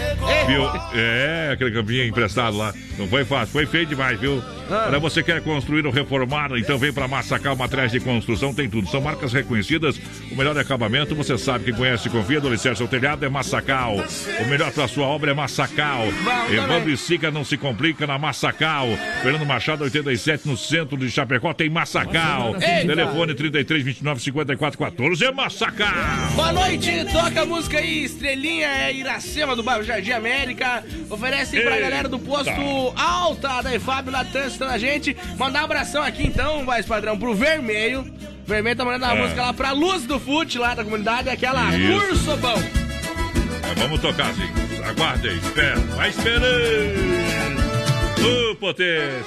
Viu? 0.48 0.64
É, 0.94 1.52
aquele 1.53 1.72
campinho 1.72 2.06
emprestado 2.06 2.57
lá. 2.57 2.74
Não 2.98 3.07
foi 3.07 3.26
fácil, 3.26 3.52
foi 3.52 3.65
feio 3.65 3.86
demais, 3.86 4.20
viu? 4.20 4.41
Olha, 4.70 4.99
você 4.99 5.22
quer 5.22 5.41
construir 5.41 5.86
ou 5.86 5.91
reformar? 5.91 6.52
Então 6.57 6.78
vem 6.78 6.94
pra 6.94 7.07
Massacal 7.07 7.56
Materiais 7.56 7.91
de 7.91 7.99
Construção, 7.99 8.53
tem 8.53 8.70
tudo. 8.70 8.88
São 8.88 9.02
marcas 9.02 9.34
reconhecidas, 9.34 9.99
o 10.32 10.36
melhor 10.36 10.57
acabamento, 10.57 11.15
você 11.15 11.38
sabe 11.38 11.65
que 11.65 11.74
conhece 11.74 12.07
e 12.07 12.11
confia. 12.11 12.40
Do 12.40 12.48
Alicerce 12.48 12.82
ao 12.82 12.88
Telhado 12.88 13.26
é 13.26 13.30
Massacal. 13.30 13.95
O 14.40 14.45
melhor 14.48 14.72
pra 14.72 14.88
sua 14.88 15.06
obra 15.06 15.32
é 15.32 15.34
Massacal. 15.34 16.06
Evandro 16.52 16.91
e 16.91 16.98
Sica 16.98 17.32
não 17.32 17.44
se 17.44 17.57
complica 17.57 18.06
na 18.07 18.18
Massacal. 18.18 18.88
Fernando 19.22 19.45
Machado, 19.45 19.84
87, 19.84 20.48
no 20.48 20.57
centro 20.57 20.98
de 20.98 21.10
Chapecó, 21.10 21.53
tem 21.53 21.70
Massacal. 21.70 22.56
Telefone 22.56 23.34
33 23.34 23.84
29 23.84 24.22
54 24.22 24.78
14 24.78 25.26
é 25.26 25.32
Massacal. 25.32 25.94
Boa 26.36 26.53
noite, 26.53 27.06
toca 27.11 27.41
a 27.41 27.45
música 27.45 27.80
aí, 27.80 28.03
estrelinha 28.03 28.32
Estrelinha 28.34 28.68
é 28.68 28.93
Iracema 28.93 29.55
do 29.55 29.61
bairro 29.61 29.84
Jardim 29.84 30.11
América. 30.11 30.84
Oferece 31.10 31.60
pra 31.61 31.76
Eita. 31.76 31.81
galera 31.84 32.10
do 32.10 32.18
posto 32.18 32.51
Alta 32.97 33.61
da 33.61 33.76
EFAB 33.76 34.10
lá 34.10 34.26
transitando 34.26 34.72
a 34.72 34.77
gente. 34.77 35.15
Mandar 35.38 35.61
um 35.61 35.65
abração 35.65 36.01
aqui 36.01 36.23
então, 36.26 36.65
vai 36.65 36.81
padrão, 36.84 37.18
pro 37.18 37.35
Vermelho. 37.35 38.03
Vermelho 38.45 38.76
tá 38.76 38.84
mandando 38.85 39.05
a 39.05 39.15
É. 39.15 39.22
música 39.22 39.41
lá 39.43 39.53
pra 39.53 39.72
Luz 39.72 40.03
do 40.03 40.19
Fute 40.19 40.57
lá 40.57 40.73
da 40.73 40.84
comunidade, 40.84 41.30
aquela 41.30 41.73
Isso. 41.77 42.07
Curso 42.07 42.38
Bom. 42.38 42.60
É, 42.60 43.76
vamos 43.80 44.01
tocar, 44.01 44.34
sim. 44.34 44.49
Aguarde 44.84 45.30
aí, 45.30 45.38
espera. 45.38 45.80
Vai 45.95 46.10
esperando. 46.10 46.53
Ô, 48.51 48.55
potência. 48.55 49.23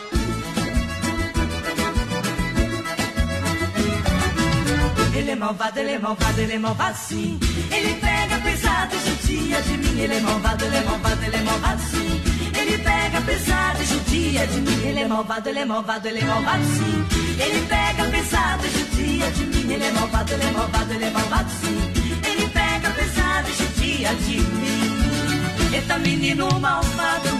Ele 5.16 5.30
é 5.30 5.34
malvado, 5.34 5.78
ele 5.80 5.92
é 5.92 5.98
malvado, 5.98 6.40
ele 6.40 6.52
é 6.52 6.58
malvado 6.58 6.98
sim. 6.98 7.40
Ele 7.72 7.94
pega 7.94 8.38
pesado 8.38 8.94
e 8.94 8.98
judia 9.08 9.62
de 9.62 9.78
mim. 9.78 9.98
Ele 9.98 10.14
é 10.14 10.20
malvado, 10.20 10.64
ele 10.66 10.76
é 10.76 10.80
malvado, 10.82 11.24
ele 11.24 11.36
é 11.36 11.40
malvado 11.40 11.82
sim. 11.90 12.22
Ele 12.54 12.78
pega 12.78 13.20
pesado 13.22 13.82
e 13.82 13.86
judia 13.86 14.46
de 14.46 14.60
mim. 14.60 14.86
Ele 14.86 15.00
é 15.00 15.08
malvado, 15.08 15.48
ele 15.48 15.58
é 15.58 15.64
malvado, 15.64 16.08
ele 16.08 16.20
é 16.20 16.24
malvado 16.26 16.64
sim. 16.64 17.06
Ele 17.40 17.66
pega 17.66 18.04
pesado 18.10 18.66
e 18.66 18.70
judia 18.70 19.30
de 19.30 19.46
mim. 19.46 19.72
Ele 19.72 19.84
é 19.84 19.90
malvado, 19.92 20.32
ele 20.34 20.44
é 20.44 20.50
malvado, 20.50 20.92
ele 20.92 21.04
é 21.04 21.10
malvado 21.10 21.50
sim. 21.50 21.92
Ele 22.22 22.48
pega 22.48 22.90
pesado 22.90 23.48
e 23.48 23.54
judia 23.54 24.14
de 24.16 24.40
mim. 24.40 25.74
Eita 25.74 25.98
menino 25.98 26.60
malvado, 26.60 27.30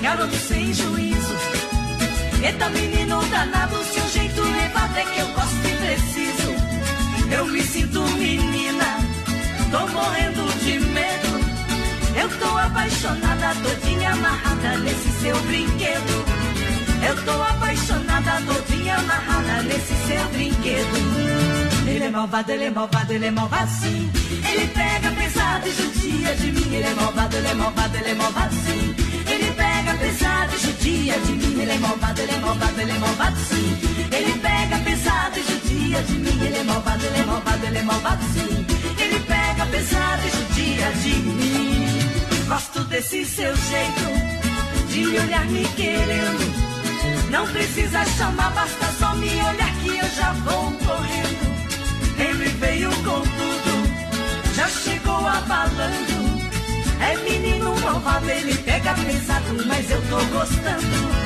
garoto 0.00 0.36
sem 0.36 0.72
juízo. 0.72 1.34
Eita 2.42 2.70
menino 2.70 3.22
danado, 3.26 3.76
seu 3.92 4.08
jeito 4.08 4.40
levado 4.40 4.96
é 4.96 5.04
que 5.04 5.20
eu 5.20 5.28
gosto 5.28 5.66
e 5.66 5.76
preciso. 5.76 6.43
Eu 7.30 7.46
me 7.46 7.62
sinto 7.62 8.00
menina, 8.18 8.98
tô 9.70 9.86
morrendo 9.88 10.42
de 10.64 10.78
medo. 10.78 11.44
Eu 12.16 12.28
tô 12.38 12.58
apaixonada, 12.58 13.54
todinha 13.62 14.12
amarrada 14.12 14.78
nesse 14.78 15.10
seu 15.20 15.36
brinquedo. 15.42 16.24
Eu 17.06 17.24
tô 17.24 17.42
apaixonada, 17.42 18.40
todinha 18.46 18.96
amarrada 18.96 19.62
nesse 19.62 19.94
seu 20.06 20.28
brinquedo. 20.30 21.44
Ele 21.86 22.04
é 22.04 22.10
malvado, 22.10 22.52
ele 22.52 22.64
é 22.64 22.70
malvado, 22.70 23.12
ele 23.12 23.26
é 23.26 23.30
malvado 23.30 23.70
sim. 23.70 24.10
Ele 24.50 24.66
pega 24.68 25.10
pesado 25.10 25.68
e 25.68 25.72
judia 25.72 26.34
de 26.36 26.52
mim. 26.52 26.74
Ele 26.74 26.86
é 26.86 26.94
malvado, 26.94 27.36
ele 27.36 27.48
é 27.48 27.54
malvado, 27.54 27.96
ele 27.96 28.10
é 28.10 28.14
malvado 28.14 28.54
sim. 28.54 29.03
Pesado 29.98 30.58
judia 30.58 31.18
de 31.20 31.32
mim. 31.32 31.60
Ele 31.62 31.72
é 31.72 31.78
malvado, 31.78 32.20
ele 32.20 32.32
é 32.32 32.38
malvado, 32.38 32.80
ele 32.80 32.90
é 32.90 32.98
malvado 32.98 33.36
sim. 33.48 33.78
Ele 34.12 34.38
pega 34.38 34.78
pesado 34.78 35.40
judia 35.42 36.02
de 36.02 36.12
mim. 36.14 36.44
Ele 36.44 36.58
é 36.58 36.64
malvado, 36.64 37.04
ele 37.04 37.18
é 37.18 37.24
malvado, 37.24 37.66
ele 37.66 37.78
é 37.78 37.82
malvado 37.82 38.24
sim. 38.34 38.66
Ele 38.98 39.20
pega 39.20 39.66
pesado 39.66 40.22
judia 40.28 40.92
de 41.02 41.14
mim. 41.14 41.86
Gosto 42.48 42.84
desse 42.84 43.24
seu 43.24 43.54
jeito 43.56 44.34
de 44.88 45.18
olhar 45.18 45.44
me 45.46 45.64
querendo. 45.76 46.64
Não 47.30 47.46
precisa 47.48 48.04
chamar, 48.16 48.50
basta 48.52 48.86
só 48.98 49.14
me 49.16 49.28
olhar 49.28 49.74
que 49.82 49.88
eu 49.88 50.08
já 50.10 50.32
vou 50.44 50.72
correndo. 50.72 51.43
Pesado, 58.94 59.66
mas 59.66 59.90
eu 59.90 60.00
tô 60.02 60.16
gostando. 60.26 61.24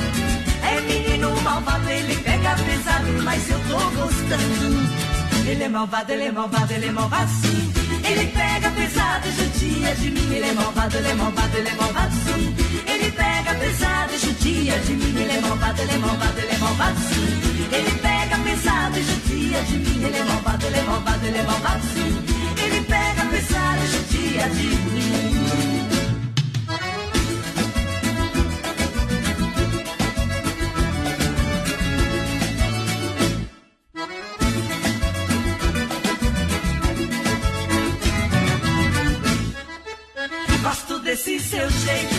É 0.63 0.81
menino 0.81 1.41
malvado, 1.41 1.89
ele 1.89 2.15
pega 2.17 2.55
pesado, 2.55 3.23
mas 3.23 3.49
eu 3.49 3.59
tô 3.69 3.77
gostando. 3.91 5.09
Ele 5.47 5.63
é 5.63 5.69
malvado, 5.69 6.11
ele 6.11 6.25
é 6.25 6.31
malvado, 6.31 6.73
ele 6.73 6.85
é 6.85 6.91
malvado 6.91 7.31
sim. 7.41 7.71
Ele 8.03 8.27
pega 8.27 8.69
pesado 8.71 9.27
e 9.27 9.31
judia 9.31 9.95
de 9.95 10.11
mim. 10.11 10.35
Ele 10.35 10.49
é 10.49 10.53
malvado, 10.53 10.97
ele 10.97 11.07
é 11.07 11.13
malvado, 11.15 11.57
ele 11.57 11.69
é 11.69 11.73
malvado 11.73 12.13
sim. 12.13 12.55
Ele 12.87 13.11
pega 13.11 13.53
pesado 13.55 14.13
e 14.13 14.17
judia 14.19 14.79
de 14.79 14.93
mim. 14.93 15.19
Ele 15.19 15.31
é 15.31 15.41
malvado, 15.41 15.81
ele 15.81 15.91
é 15.91 15.97
malvado, 15.97 16.39
ele 16.39 16.51
é 16.51 16.57
malvado 16.57 16.99
sim. 16.99 17.41
Ele 17.71 17.91
pega 17.99 18.37
pesado 18.37 18.99
e 18.99 19.03
judia 19.03 19.61
de 19.63 19.77
mim. 19.77 20.03
Ele 20.05 20.17
é 20.17 20.23
malvado, 20.23 20.65
ele 20.65 20.77
é 20.77 20.83
malvado, 20.83 21.25
ele 21.25 21.37
é 21.37 21.43
malvado 21.43 21.83
sim. 21.93 22.25
Ele 22.63 22.81
pega 22.81 23.25
pesado 23.25 23.83
e 23.83 23.87
judia 23.87 24.49
de 24.49 24.67
mim. 24.67 25.28
Desse 41.19 41.37
seu 41.49 41.69
jeito 41.69 42.15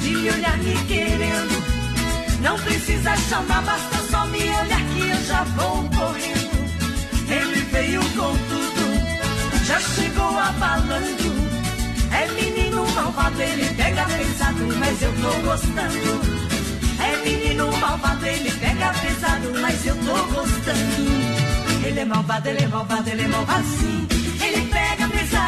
de 0.00 0.30
olhar 0.30 0.56
me 0.56 0.74
querendo. 0.86 1.62
Não 2.40 2.58
precisa 2.60 3.14
chamar, 3.14 3.60
basta 3.60 3.98
só 4.10 4.24
me 4.28 4.38
olhar 4.38 4.80
que 4.94 5.00
eu 5.00 5.24
já 5.24 5.44
vou 5.44 5.86
correndo. 5.90 6.56
Ele 7.28 7.60
veio 7.70 8.00
com 8.00 8.32
tudo, 8.48 9.64
já 9.66 9.78
chegou 9.80 10.38
abalando. 10.38 11.34
É 12.10 12.26
menino 12.32 12.90
malvado, 12.94 13.42
ele 13.42 13.74
pega 13.74 14.06
pesado, 14.06 14.66
mas 14.78 15.02
eu 15.02 15.12
tô 15.12 15.40
gostando. 15.42 16.20
É 16.98 17.16
menino 17.22 17.70
malvado, 17.76 18.26
ele 18.26 18.50
pega 18.50 18.94
pesado, 18.94 19.52
mas 19.60 19.84
eu 19.84 19.94
tô 19.94 20.24
gostando. 20.34 21.86
Ele 21.86 22.00
é 22.00 22.04
malvado, 22.06 22.48
ele 22.48 22.64
é 22.64 22.68
malvado, 22.68 23.10
ele 23.10 23.22
é 23.22 23.28
malvado 23.28 23.66
sim. 23.78 24.15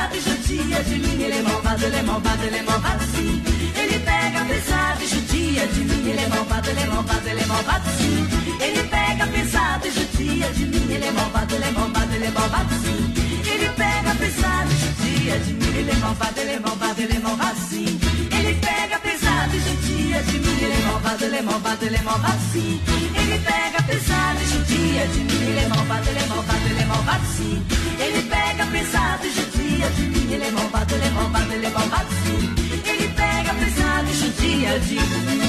Pesado 0.09 0.16
e 0.16 0.20
judia 0.20 0.82
de 0.85 0.98
mim. 0.98 1.22
Ele 1.22 1.39
é 1.39 1.43
malvado, 1.43 1.85
ele 1.85 1.97
é 1.97 2.02
malvado, 2.02 2.44
ele 2.44 2.56
é 2.56 2.62
malvado 2.62 3.05
sim. 3.14 3.43
Ele 3.76 3.98
pega 3.98 4.44
pesado 4.44 5.02
e 5.02 5.06
judia 5.06 5.66
de 5.66 5.80
mim. 5.80 6.09
Ele 6.09 6.20
é 6.20 6.28
malvado, 6.28 6.70
ele 6.70 6.80
é 6.80 6.86
malvado, 6.86 7.28
ele 7.28 7.40
é 7.40 7.47
malvado 7.47 7.90
sim. 7.98 8.28
Ele 8.60 8.82
pega 8.89 9.26
pesado 9.26 9.86
e 9.86 9.90
judia 9.90 10.48
de 10.51 10.64
mim. 10.64 10.94
Ele 10.94 11.05
é 11.05 11.12
malvado, 11.12 11.55
ele 11.55 11.64
é 11.64 11.70
malvado, 11.70 12.14
ele 12.14 12.24
é 12.24 12.30
malvado 12.30 12.74
sim. 12.82 13.14
Ele 13.52 13.68
pega 13.76 14.14
pesado 14.14 14.72
e 14.72 14.76
judia 14.78 15.39
de 15.40 15.52
mim. 15.52 15.76
Ele 15.76 15.90
é 15.90 15.97
malvado, 15.97 16.40
ele 16.40 16.52
é 16.52 16.60
malvado, 16.60 17.02
ele 17.02 17.12
é 17.12 17.18
malvado 17.18 17.59
sim. 17.68 18.01
Ele 18.32 18.55
pega 18.55 18.98
pesado 19.01 19.56
e 19.56 19.60
judia 19.60 20.22
de 20.22 20.39
mim. 20.39 20.59
Ele 20.62 20.72
é 20.72 20.86
malvado, 20.86 21.24
ele 21.24 21.36
é 21.36 21.43
malvado, 21.43 21.85
ele 21.85 21.97
é 21.97 22.02
malvado 22.02 22.40
sim. 22.52 22.80
Ele 23.14 23.39
pega 23.40 23.82
pesado 23.82 24.40
e 24.43 24.47
judia 24.47 25.06
de 25.06 25.20
mim. 25.20 25.43
Ele 25.48 25.60
é 25.60 25.68
malvado, 25.68 26.09
ele 26.09 26.18
é 26.18 26.26
malvado, 26.26 26.66
ele 26.66 26.80
é 26.80 26.86
malvado 26.86 27.26
sim. 27.36 27.66
Ele 28.01 28.22
pega 28.22 28.66
pesado 28.66 29.26
e 29.26 29.30
judia 29.30 29.48
de 29.87 30.03
mim. 30.03 30.33
Ele 30.33 30.45
é 30.45 30.51
malvado, 30.51 30.95
ele 30.95 31.05
é 31.05 31.11
malvado, 31.11 31.53
ele 31.53 31.67
é 31.67 31.71
malvado 31.71 32.09
sim. 32.25 32.55
Ele 32.89 33.09
pega 33.09 33.55
pesado 33.55 34.11
e 34.11 34.15
judia 34.15 34.81
de 34.81 34.95
mim. 34.95 35.49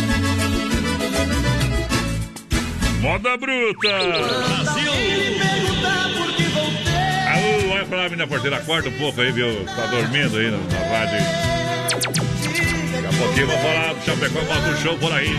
Moda 3.02 3.38
bruta. 3.38 3.88
Brasil. 3.88 4.92
Alô, 7.32 7.74
vai 7.74 7.86
pra 7.86 7.98
lá, 7.98 8.04
menina 8.04 8.28
porteira. 8.28 8.58
Acorda 8.58 8.90
um 8.90 8.98
pouco 8.98 9.22
aí, 9.22 9.32
viu? 9.32 9.66
Tá 9.66 9.86
dormindo 9.88 10.38
aí 10.38 10.52
na, 10.52 10.58
na 10.58 10.98
rádio. 10.98 11.59
Pouquinho 13.20 13.48
vou 13.48 13.58
falar 13.58 13.94
do 13.94 14.06
Chapecó 14.06 14.40
Moto 14.42 14.78
Show 14.82 14.98
por 14.98 15.12
aí. 15.14 15.36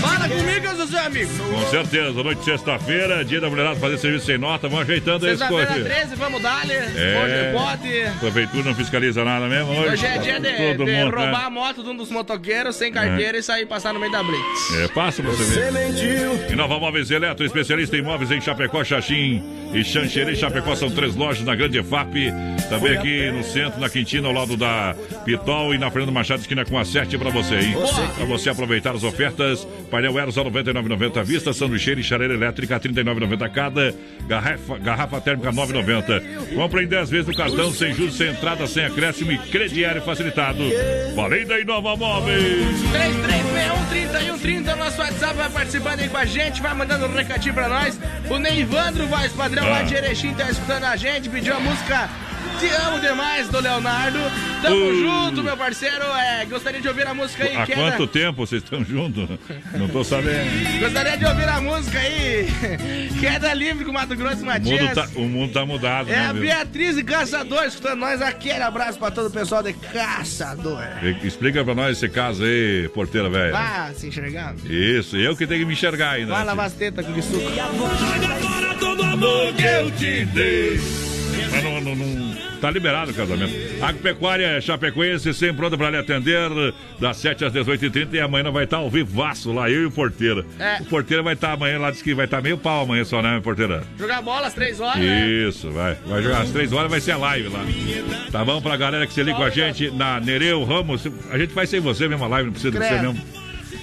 Fala 0.00 0.28
comigo, 0.28 0.76
José 0.76 0.98
amigo. 0.98 1.30
Com 1.50 1.70
certeza, 1.70 2.10
noite 2.10 2.38
de 2.38 2.44
sexta-feira, 2.46 3.24
dia 3.24 3.40
da 3.40 3.50
mulherada 3.50 3.76
fazer 3.78 3.98
serviço 3.98 4.26
sem 4.26 4.38
nota, 4.38 4.68
vamos 4.68 4.88
ajeitando 4.88 5.26
aí 5.26 5.32
as 5.32 5.38
Sexta-feira 5.38 5.66
coisas. 5.72 5.92
13, 5.92 6.16
vamos 6.16 6.42
dar-lhe. 6.42 6.72
É. 6.72 7.52
Pode, 7.52 7.78
pode. 7.78 8.18
Prefeitura 8.18 8.64
não 8.64 8.74
fiscaliza 8.74 9.24
nada 9.24 9.46
mesmo 9.46 9.72
hoje. 9.72 9.92
Hoje 9.92 10.06
é 10.06 10.18
dia 10.18 10.40
de, 10.40 10.52
Todo 10.52 10.84
de 10.86 10.92
mundo, 10.92 11.16
né? 11.16 11.22
roubar 11.22 11.44
a 11.46 11.50
moto 11.50 11.82
de 11.82 11.90
um 11.90 11.96
dos 11.96 12.10
motoqueiros 12.10 12.76
sem 12.76 12.90
carteira 12.90 13.36
e 13.36 13.42
sair 13.42 13.66
passar 13.66 13.92
no 13.92 14.00
meio 14.00 14.10
da 14.12 14.22
blitz. 14.22 14.74
É 14.80 14.88
fácil 14.88 15.22
pra 15.24 15.32
você 15.32 15.44
ver. 15.44 16.50
E 16.50 16.56
Nova 16.56 16.78
Móveis 16.78 17.10
Eletro, 17.10 17.44
especialista 17.44 17.96
em 17.96 18.00
imóveis 18.00 18.30
em 18.30 18.40
Chapecó, 18.40 18.82
Xaxim 18.82 19.42
e 19.74 19.84
Xanxerê. 19.84 20.34
Chapecó 20.34 20.74
são 20.74 20.90
três 20.90 21.14
lojas 21.14 21.44
na 21.44 21.54
Grande 21.54 21.78
EFAP. 21.78 22.32
Também 22.68 22.96
aqui 22.96 23.30
no 23.30 23.44
centro, 23.44 23.78
na 23.80 23.88
Quintina, 23.88 24.28
ao 24.28 24.34
lado 24.34 24.56
da 24.56 24.94
Pitol 25.24 25.74
e 25.74 25.78
na 25.78 25.90
Fernando 25.90 26.12
Machado, 26.12 26.40
esquina 26.40 26.64
com 26.64 26.78
a 26.78 26.84
7 27.02 27.18
pra 27.18 27.30
você, 27.30 27.54
hein? 27.56 27.74
Pra 28.14 28.24
você 28.24 28.50
aproveitar 28.50 28.94
as 28.94 29.02
ofertas. 29.02 29.66
Painel 29.90 30.18
Eros 30.18 30.38
a 30.38 30.44
99,90 30.44 31.16
à 31.18 31.22
vista. 31.22 31.52
Sanduicheira 31.52 32.00
e 32.00 32.04
chareira 32.04 32.34
elétrica 32.34 32.76
a 32.76 32.80
39,90 32.80 33.50
cada. 33.50 33.94
Garrafa, 34.28 34.78
garrafa 34.78 35.20
térmica 35.20 35.50
9,90. 35.52 36.54
Compra 36.54 36.82
em 36.82 36.86
10 36.86 37.10
vezes 37.10 37.26
no 37.26 37.34
cartão, 37.34 37.72
sem 37.72 37.92
juros, 37.92 38.16
sem 38.16 38.28
entrada, 38.28 38.66
sem 38.66 38.84
acréscimo 38.84 39.32
e 39.32 39.38
crediário 39.38 40.00
facilitado. 40.02 40.62
Falei 41.16 41.44
daí, 41.44 41.64
Nova 41.64 41.96
Móveis. 41.96 42.80
3361 42.92 43.86
3130, 43.86 44.76
nosso 44.76 45.00
WhatsApp 45.00 45.34
vai 45.36 45.50
participando 45.50 46.00
aí 46.00 46.08
com 46.08 46.16
a 46.16 46.24
gente, 46.24 46.62
vai 46.62 46.74
mandando 46.74 47.06
um 47.06 47.14
recadinho 47.14 47.54
pra 47.54 47.68
nós. 47.68 47.98
O 48.30 48.38
Neivandro, 48.38 49.06
voz 49.06 49.32
padrão 49.32 49.64
lá 49.68 49.80
Ah. 49.80 49.82
de 49.82 49.94
Erechim, 49.94 50.32
tá 50.34 50.48
escutando 50.50 50.84
a 50.84 50.96
gente, 50.96 51.28
pediu 51.28 51.54
a 51.56 51.60
música 51.60 52.08
Te 52.60 52.68
amo 52.86 53.00
demais, 53.00 53.48
do 53.48 53.58
Leonardo. 53.60 54.18
Tamo 54.62 54.76
Uh. 54.76 55.00
junto, 55.00 55.42
meu 55.42 55.56
parceiro. 55.56 56.04
É, 56.04 56.44
gostaria 56.44 56.80
de 56.80 56.86
ouvir 56.86 57.06
a 57.06 57.12
música 57.14 57.42
aí. 57.44 57.56
Há 57.56 57.66
queda- 57.66 57.80
quanto 57.80 58.06
tempo 58.06 58.46
vocês 58.46 58.62
estão 58.62 58.84
juntos? 58.84 59.28
Não 59.76 59.88
tô 59.88 60.04
sabendo. 60.04 60.78
Gostaria 60.80 61.16
de 61.16 61.24
ouvir 61.24 61.48
a 61.48 61.60
música 61.60 61.98
aí. 61.98 62.46
Queda 63.18 63.52
livre 63.54 63.84
com 63.84 63.92
Mato 63.92 64.14
Grosso 64.14 64.40
e 64.40 64.42
O 64.42 64.46
Matias. 64.46 64.80
mundo 64.80 64.94
tá, 64.94 65.08
o 65.16 65.20
mundo 65.22 65.52
tá 65.52 65.66
mudado, 65.66 66.10
É 66.10 66.16
né, 66.16 66.26
a 66.26 66.32
viu? 66.32 66.42
Beatriz 66.42 66.96
e 66.96 67.02
Caçador 67.02 67.64
escutando 67.64 67.98
nós. 67.98 68.22
Aquele 68.22 68.62
abraço 68.62 68.98
pra 68.98 69.10
todo 69.10 69.26
o 69.26 69.30
pessoal 69.30 69.62
de 69.62 69.72
Caçador. 69.72 70.82
E- 71.02 71.26
Explica 71.26 71.64
pra 71.64 71.74
nós 71.74 71.96
esse 71.96 72.08
caso 72.08 72.44
aí, 72.44 72.88
porteira 72.94 73.28
velha. 73.28 73.56
Ah, 73.56 73.90
se 73.96 74.06
enxergando. 74.06 74.72
Isso, 74.72 75.16
eu 75.16 75.36
que 75.36 75.46
tenho 75.46 75.60
que 75.60 75.66
me 75.66 75.72
enxergar 75.72 76.10
ainda. 76.12 76.30
Vai 76.32 76.40
né, 76.40 76.44
lavar 76.46 76.66
as 76.66 76.72
tetas 76.74 77.04
com 77.04 77.20
suco. 77.22 77.40
todo 78.78 79.02
amor 79.02 79.52
que 79.54 79.64
eu 79.64 79.90
te 79.92 80.24
dei. 80.26 81.11
Mas 81.50 81.62
não, 81.64 81.80
não- 81.80 81.94
não- 81.96 82.36
tá 82.60 82.70
liberado 82.70 83.10
o 83.10 83.14
casamento. 83.14 83.52
Agropecuária 83.82 84.60
Chapecoense, 84.60 85.34
sempre 85.34 85.56
pronta 85.56 85.76
para 85.76 85.90
lhe 85.90 85.96
atender, 85.96 86.50
das 87.00 87.16
7 87.16 87.44
às 87.44 87.52
18h30 87.52 88.14
e 88.14 88.20
amanhã 88.20 88.50
vai 88.50 88.64
estar 88.64 88.76
ao 88.78 88.88
vivaço 88.90 89.52
lá, 89.52 89.68
eu 89.70 89.82
e 89.82 89.86
o 89.86 89.90
Porteira. 89.90 90.44
É. 90.58 90.76
O 90.80 90.84
Porteira 90.86 91.22
vai 91.22 91.34
estar 91.34 91.52
amanhã 91.52 91.78
lá, 91.78 91.90
diz 91.90 92.02
que 92.02 92.14
vai 92.14 92.24
estar 92.26 92.40
meio 92.40 92.56
pau 92.56 92.84
amanhã 92.84 93.04
só, 93.04 93.20
né, 93.20 93.40
Porteira? 93.42 93.82
Jogar 93.98 94.22
bola 94.22 94.46
às 94.46 94.54
três 94.54 94.80
horas, 94.80 94.98
né? 95.02 95.26
Isso, 95.28 95.70
vai. 95.70 95.96
Vai 96.06 96.22
jogar 96.22 96.42
às 96.42 96.50
3 96.50 96.72
horas, 96.72 96.90
vai 96.90 97.00
ser 97.00 97.12
a 97.12 97.16
live 97.16 97.48
lá. 97.48 97.64
Tá 98.30 98.44
bom 98.44 98.60
pra 98.62 98.76
galera 98.76 99.06
que 99.06 99.12
se 99.12 99.22
liga 99.22 99.36
com 99.36 99.42
a 99.44 99.50
gente 99.50 99.90
na 99.90 100.20
Nereu 100.20 100.62
Ramos. 100.64 101.06
A 101.30 101.38
gente 101.38 101.52
vai 101.54 101.66
sem 101.66 101.80
você 101.80 102.06
mesmo 102.08 102.24
a 102.24 102.28
live, 102.28 102.46
não 102.46 102.52
precisa 102.52 102.70
de 102.72 102.78
você 102.86 102.98
mesmo. 103.00 103.20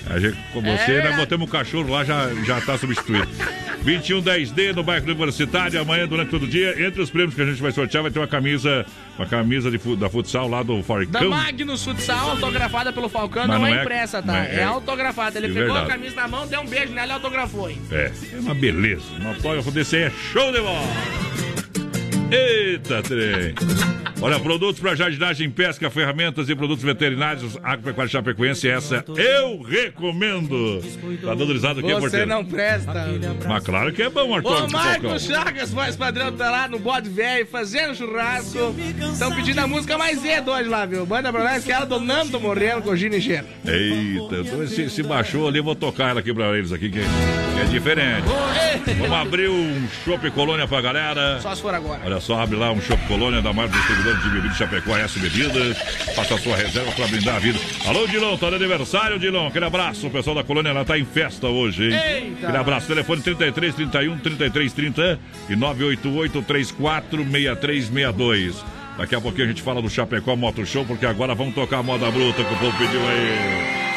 A 0.09 0.19
gente, 0.19 0.37
com 0.53 0.61
você, 0.61 0.91
É 0.93 1.03
nós 1.03 1.15
botamos 1.17 1.47
o 1.47 1.51
cachorro 1.51 1.91
lá, 1.91 2.03
já, 2.03 2.29
já 2.45 2.59
tá 2.61 2.77
substituído. 2.77 3.27
2110D 3.85 4.73
no 4.75 4.83
bairro 4.83 5.05
Universitário, 5.05 5.79
amanhã, 5.81 6.07
durante 6.07 6.29
todo 6.29 6.43
o 6.43 6.47
dia. 6.47 6.85
Entre 6.85 7.01
os 7.01 7.09
prêmios 7.09 7.33
que 7.35 7.41
a 7.41 7.45
gente 7.45 7.61
vai 7.61 7.71
sortear, 7.71 8.03
vai 8.03 8.11
ter 8.11 8.19
uma 8.19 8.27
camisa, 8.27 8.85
uma 9.17 9.25
camisa 9.25 9.71
de, 9.71 9.77
da 9.95 10.09
futsal 10.09 10.47
lá 10.47 10.61
do 10.63 10.77
Da 10.77 10.83
Farcão. 10.83 11.29
Magnus 11.29 11.83
Futsal, 11.83 12.31
autografada 12.31 12.91
pelo 12.91 13.09
Falcão, 13.09 13.47
Mas 13.47 13.59
não, 13.59 13.67
é 13.67 13.71
não 13.71 13.77
é- 13.79 13.81
impressa, 13.81 14.21
tá? 14.21 14.45
É, 14.45 14.57
é- 14.57 14.63
autografada. 14.63 15.37
Ele 15.39 15.47
de 15.47 15.53
pegou 15.53 15.73
verdade. 15.73 15.91
a 15.91 15.95
camisa 15.95 16.15
na 16.15 16.27
mão, 16.27 16.47
deu 16.47 16.61
um 16.61 16.67
beijo 16.67 16.93
nela 16.93 17.11
e 17.11 17.15
autografou, 17.15 17.69
hein? 17.69 17.81
É, 17.91 18.11
é 18.33 18.39
uma 18.39 18.53
beleza. 18.53 19.03
Um 19.21 19.27
autógrafo 19.29 19.71
desse 19.71 19.95
aí 19.95 20.03
é 20.03 20.11
show 20.31 20.51
de 20.51 20.59
bola. 20.59 21.48
Eita, 22.31 23.01
trem. 23.01 23.53
Olha, 24.21 24.37
produtos 24.37 24.81
para 24.81 24.93
jardinagem, 24.95 25.49
pesca, 25.49 25.89
ferramentas 25.89 26.49
e 26.49 26.55
produtos 26.55 26.83
veterinários, 26.83 27.57
Agropecuária 27.63 28.11
Chapecoense, 28.11 28.67
essa 28.67 29.03
eu 29.15 29.61
recomendo. 29.61 30.81
Tá 31.21 31.33
dando 31.33 31.53
risada 31.53 31.79
aqui, 31.79 31.89
Você 31.89 31.99
porteiro? 32.01 32.27
não 32.27 32.43
presta. 32.43 33.07
Mas 33.47 33.63
claro 33.63 33.93
que 33.93 34.01
é 34.03 34.09
bom, 34.09 34.35
Arthur. 34.35 34.65
Ô, 34.65 34.67
Marcos 34.69 35.23
Chagas, 35.25 35.71
voz 35.71 35.95
padrão, 35.95 36.33
tá 36.33 36.51
lá 36.51 36.67
no 36.67 36.79
bode 36.79 37.09
velho, 37.09 37.47
fazendo 37.47 37.95
churrasco. 37.95 38.75
Estão 39.13 39.33
pedindo 39.33 39.59
a 39.59 39.67
música 39.67 39.97
mais 39.97 40.19
cedo 40.19 40.51
hoje 40.51 40.67
lá, 40.67 40.85
viu? 40.85 41.05
Manda 41.05 41.31
pra 41.31 41.43
nós 41.43 41.63
que 41.63 41.71
ela 41.71 41.85
do 41.85 41.99
Nando 42.01 42.39
Moreno 42.41 42.81
com 42.81 42.93
Gina 42.95 43.15
e 43.15 43.21
Gera. 43.21 43.45
Eita, 43.65 44.35
então 44.41 44.67
se, 44.67 44.89
se 44.89 45.01
baixou 45.01 45.47
ali, 45.47 45.59
eu 45.59 45.63
vou 45.63 45.75
tocar 45.75 46.09
ela 46.09 46.19
aqui 46.19 46.33
pra 46.33 46.57
eles 46.57 46.73
aqui, 46.73 46.89
que, 46.89 46.99
que 46.99 47.48
é 47.59 47.65
diferente. 47.65 48.25
Vamos 48.97 49.17
abrir 49.17 49.49
um 49.49 49.87
Chopp 50.05 50.29
Colônia 50.31 50.67
pra 50.67 50.81
galera. 50.81 51.39
Só 51.41 51.53
se 51.53 51.61
for 51.61 51.73
agora. 51.73 52.01
Olha 52.05 52.19
só, 52.19 52.39
abre 52.39 52.55
lá 52.55 52.71
um 52.71 52.81
Chopp 52.81 53.05
Colônia 53.07 53.41
da 53.41 53.51
maior 53.51 53.69
distribuidora 53.69 54.17
de 54.17 54.29
bebidas 54.29 54.57
Chapecó, 54.57 54.97
S 54.97 55.19
Bebidas. 55.19 55.77
Faça 56.15 56.37
sua 56.37 56.55
reserva 56.55 56.91
pra 56.91 57.07
brindar 57.07 57.35
a 57.35 57.39
vida. 57.39 57.59
Alô, 57.85 58.07
Dilon, 58.07 58.37
tá 58.37 58.49
de 58.49 58.55
aniversário, 58.55 59.19
Dilon. 59.19 59.47
Aquele 59.47 59.65
abraço, 59.65 60.07
o 60.07 60.11
pessoal 60.11 60.35
da 60.35 60.43
Colônia, 60.43 60.69
ela 60.69 60.85
tá 60.85 60.97
em 60.97 61.05
festa 61.05 61.47
hoje, 61.47 61.91
hein? 61.91 61.93
Eita. 61.93 62.47
Aquele 62.47 62.57
abraço, 62.57 62.87
telefone 62.87 63.21
33 63.21 63.75
31 63.75 64.17
33 64.19 64.73
30 64.73 65.19
e 65.49 65.55
988 65.55 66.41
34 66.43 67.23
6362. 67.23 68.63
Daqui 68.97 69.15
a 69.15 69.21
pouquinho 69.21 69.45
a 69.45 69.47
gente 69.47 69.61
fala 69.61 69.81
do 69.81 69.89
Chapecó 69.89 70.35
Moto 70.35 70.65
Show, 70.65 70.85
porque 70.85 71.05
agora 71.05 71.33
vamos 71.33 71.55
tocar 71.55 71.79
a 71.79 71.83
moda 71.83 72.09
bruta 72.11 72.43
que 72.43 72.53
o 72.53 72.57
povo 72.57 72.77
pediu 72.77 72.99
aí. 72.99 73.88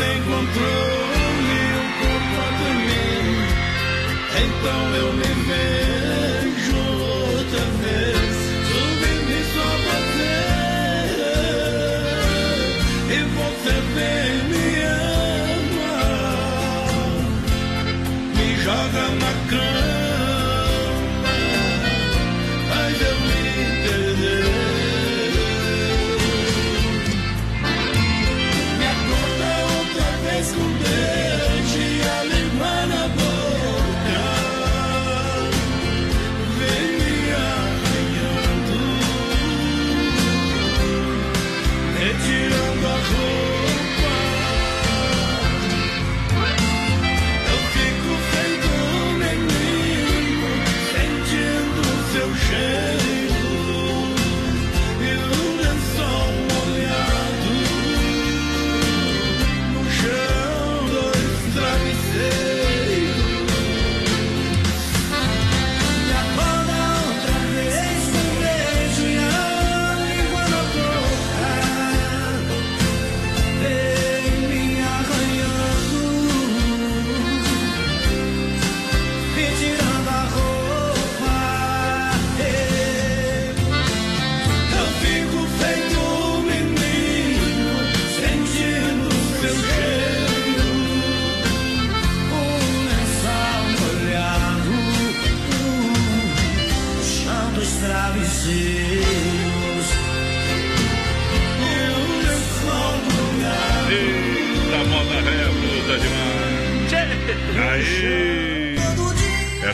Fico 0.00 0.06
sem 0.06 0.22
controle, 0.22 1.60
o 1.76 1.88
corpo 2.00 2.36
a 2.40 2.48
tremer. 2.58 3.50
Então 4.46 4.80
eu 4.94 5.12
me 5.12 5.30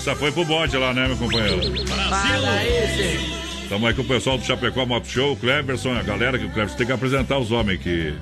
Essa 0.07 0.15
foi 0.15 0.31
pro 0.31 0.45
bode 0.45 0.77
lá, 0.77 0.95
né, 0.95 1.09
meu 1.09 1.16
companheiro? 1.16 1.61
Estamos 3.61 3.89
aí 3.89 3.93
com 3.93 4.03
o 4.03 4.05
pessoal 4.05 4.39
do 4.39 4.45
Chapecó 4.45 4.87
Moto 4.87 5.09
Show, 5.09 5.33
o 5.33 5.37
Cleberson, 5.37 5.95
a 5.95 6.03
galera 6.05 6.39
que 6.39 6.45
o 6.45 6.51
Cleberson 6.51 6.77
tem 6.77 6.87
que 6.87 6.93
apresentar 6.93 7.37
os 7.39 7.51
homens 7.51 7.81
que 7.81 8.15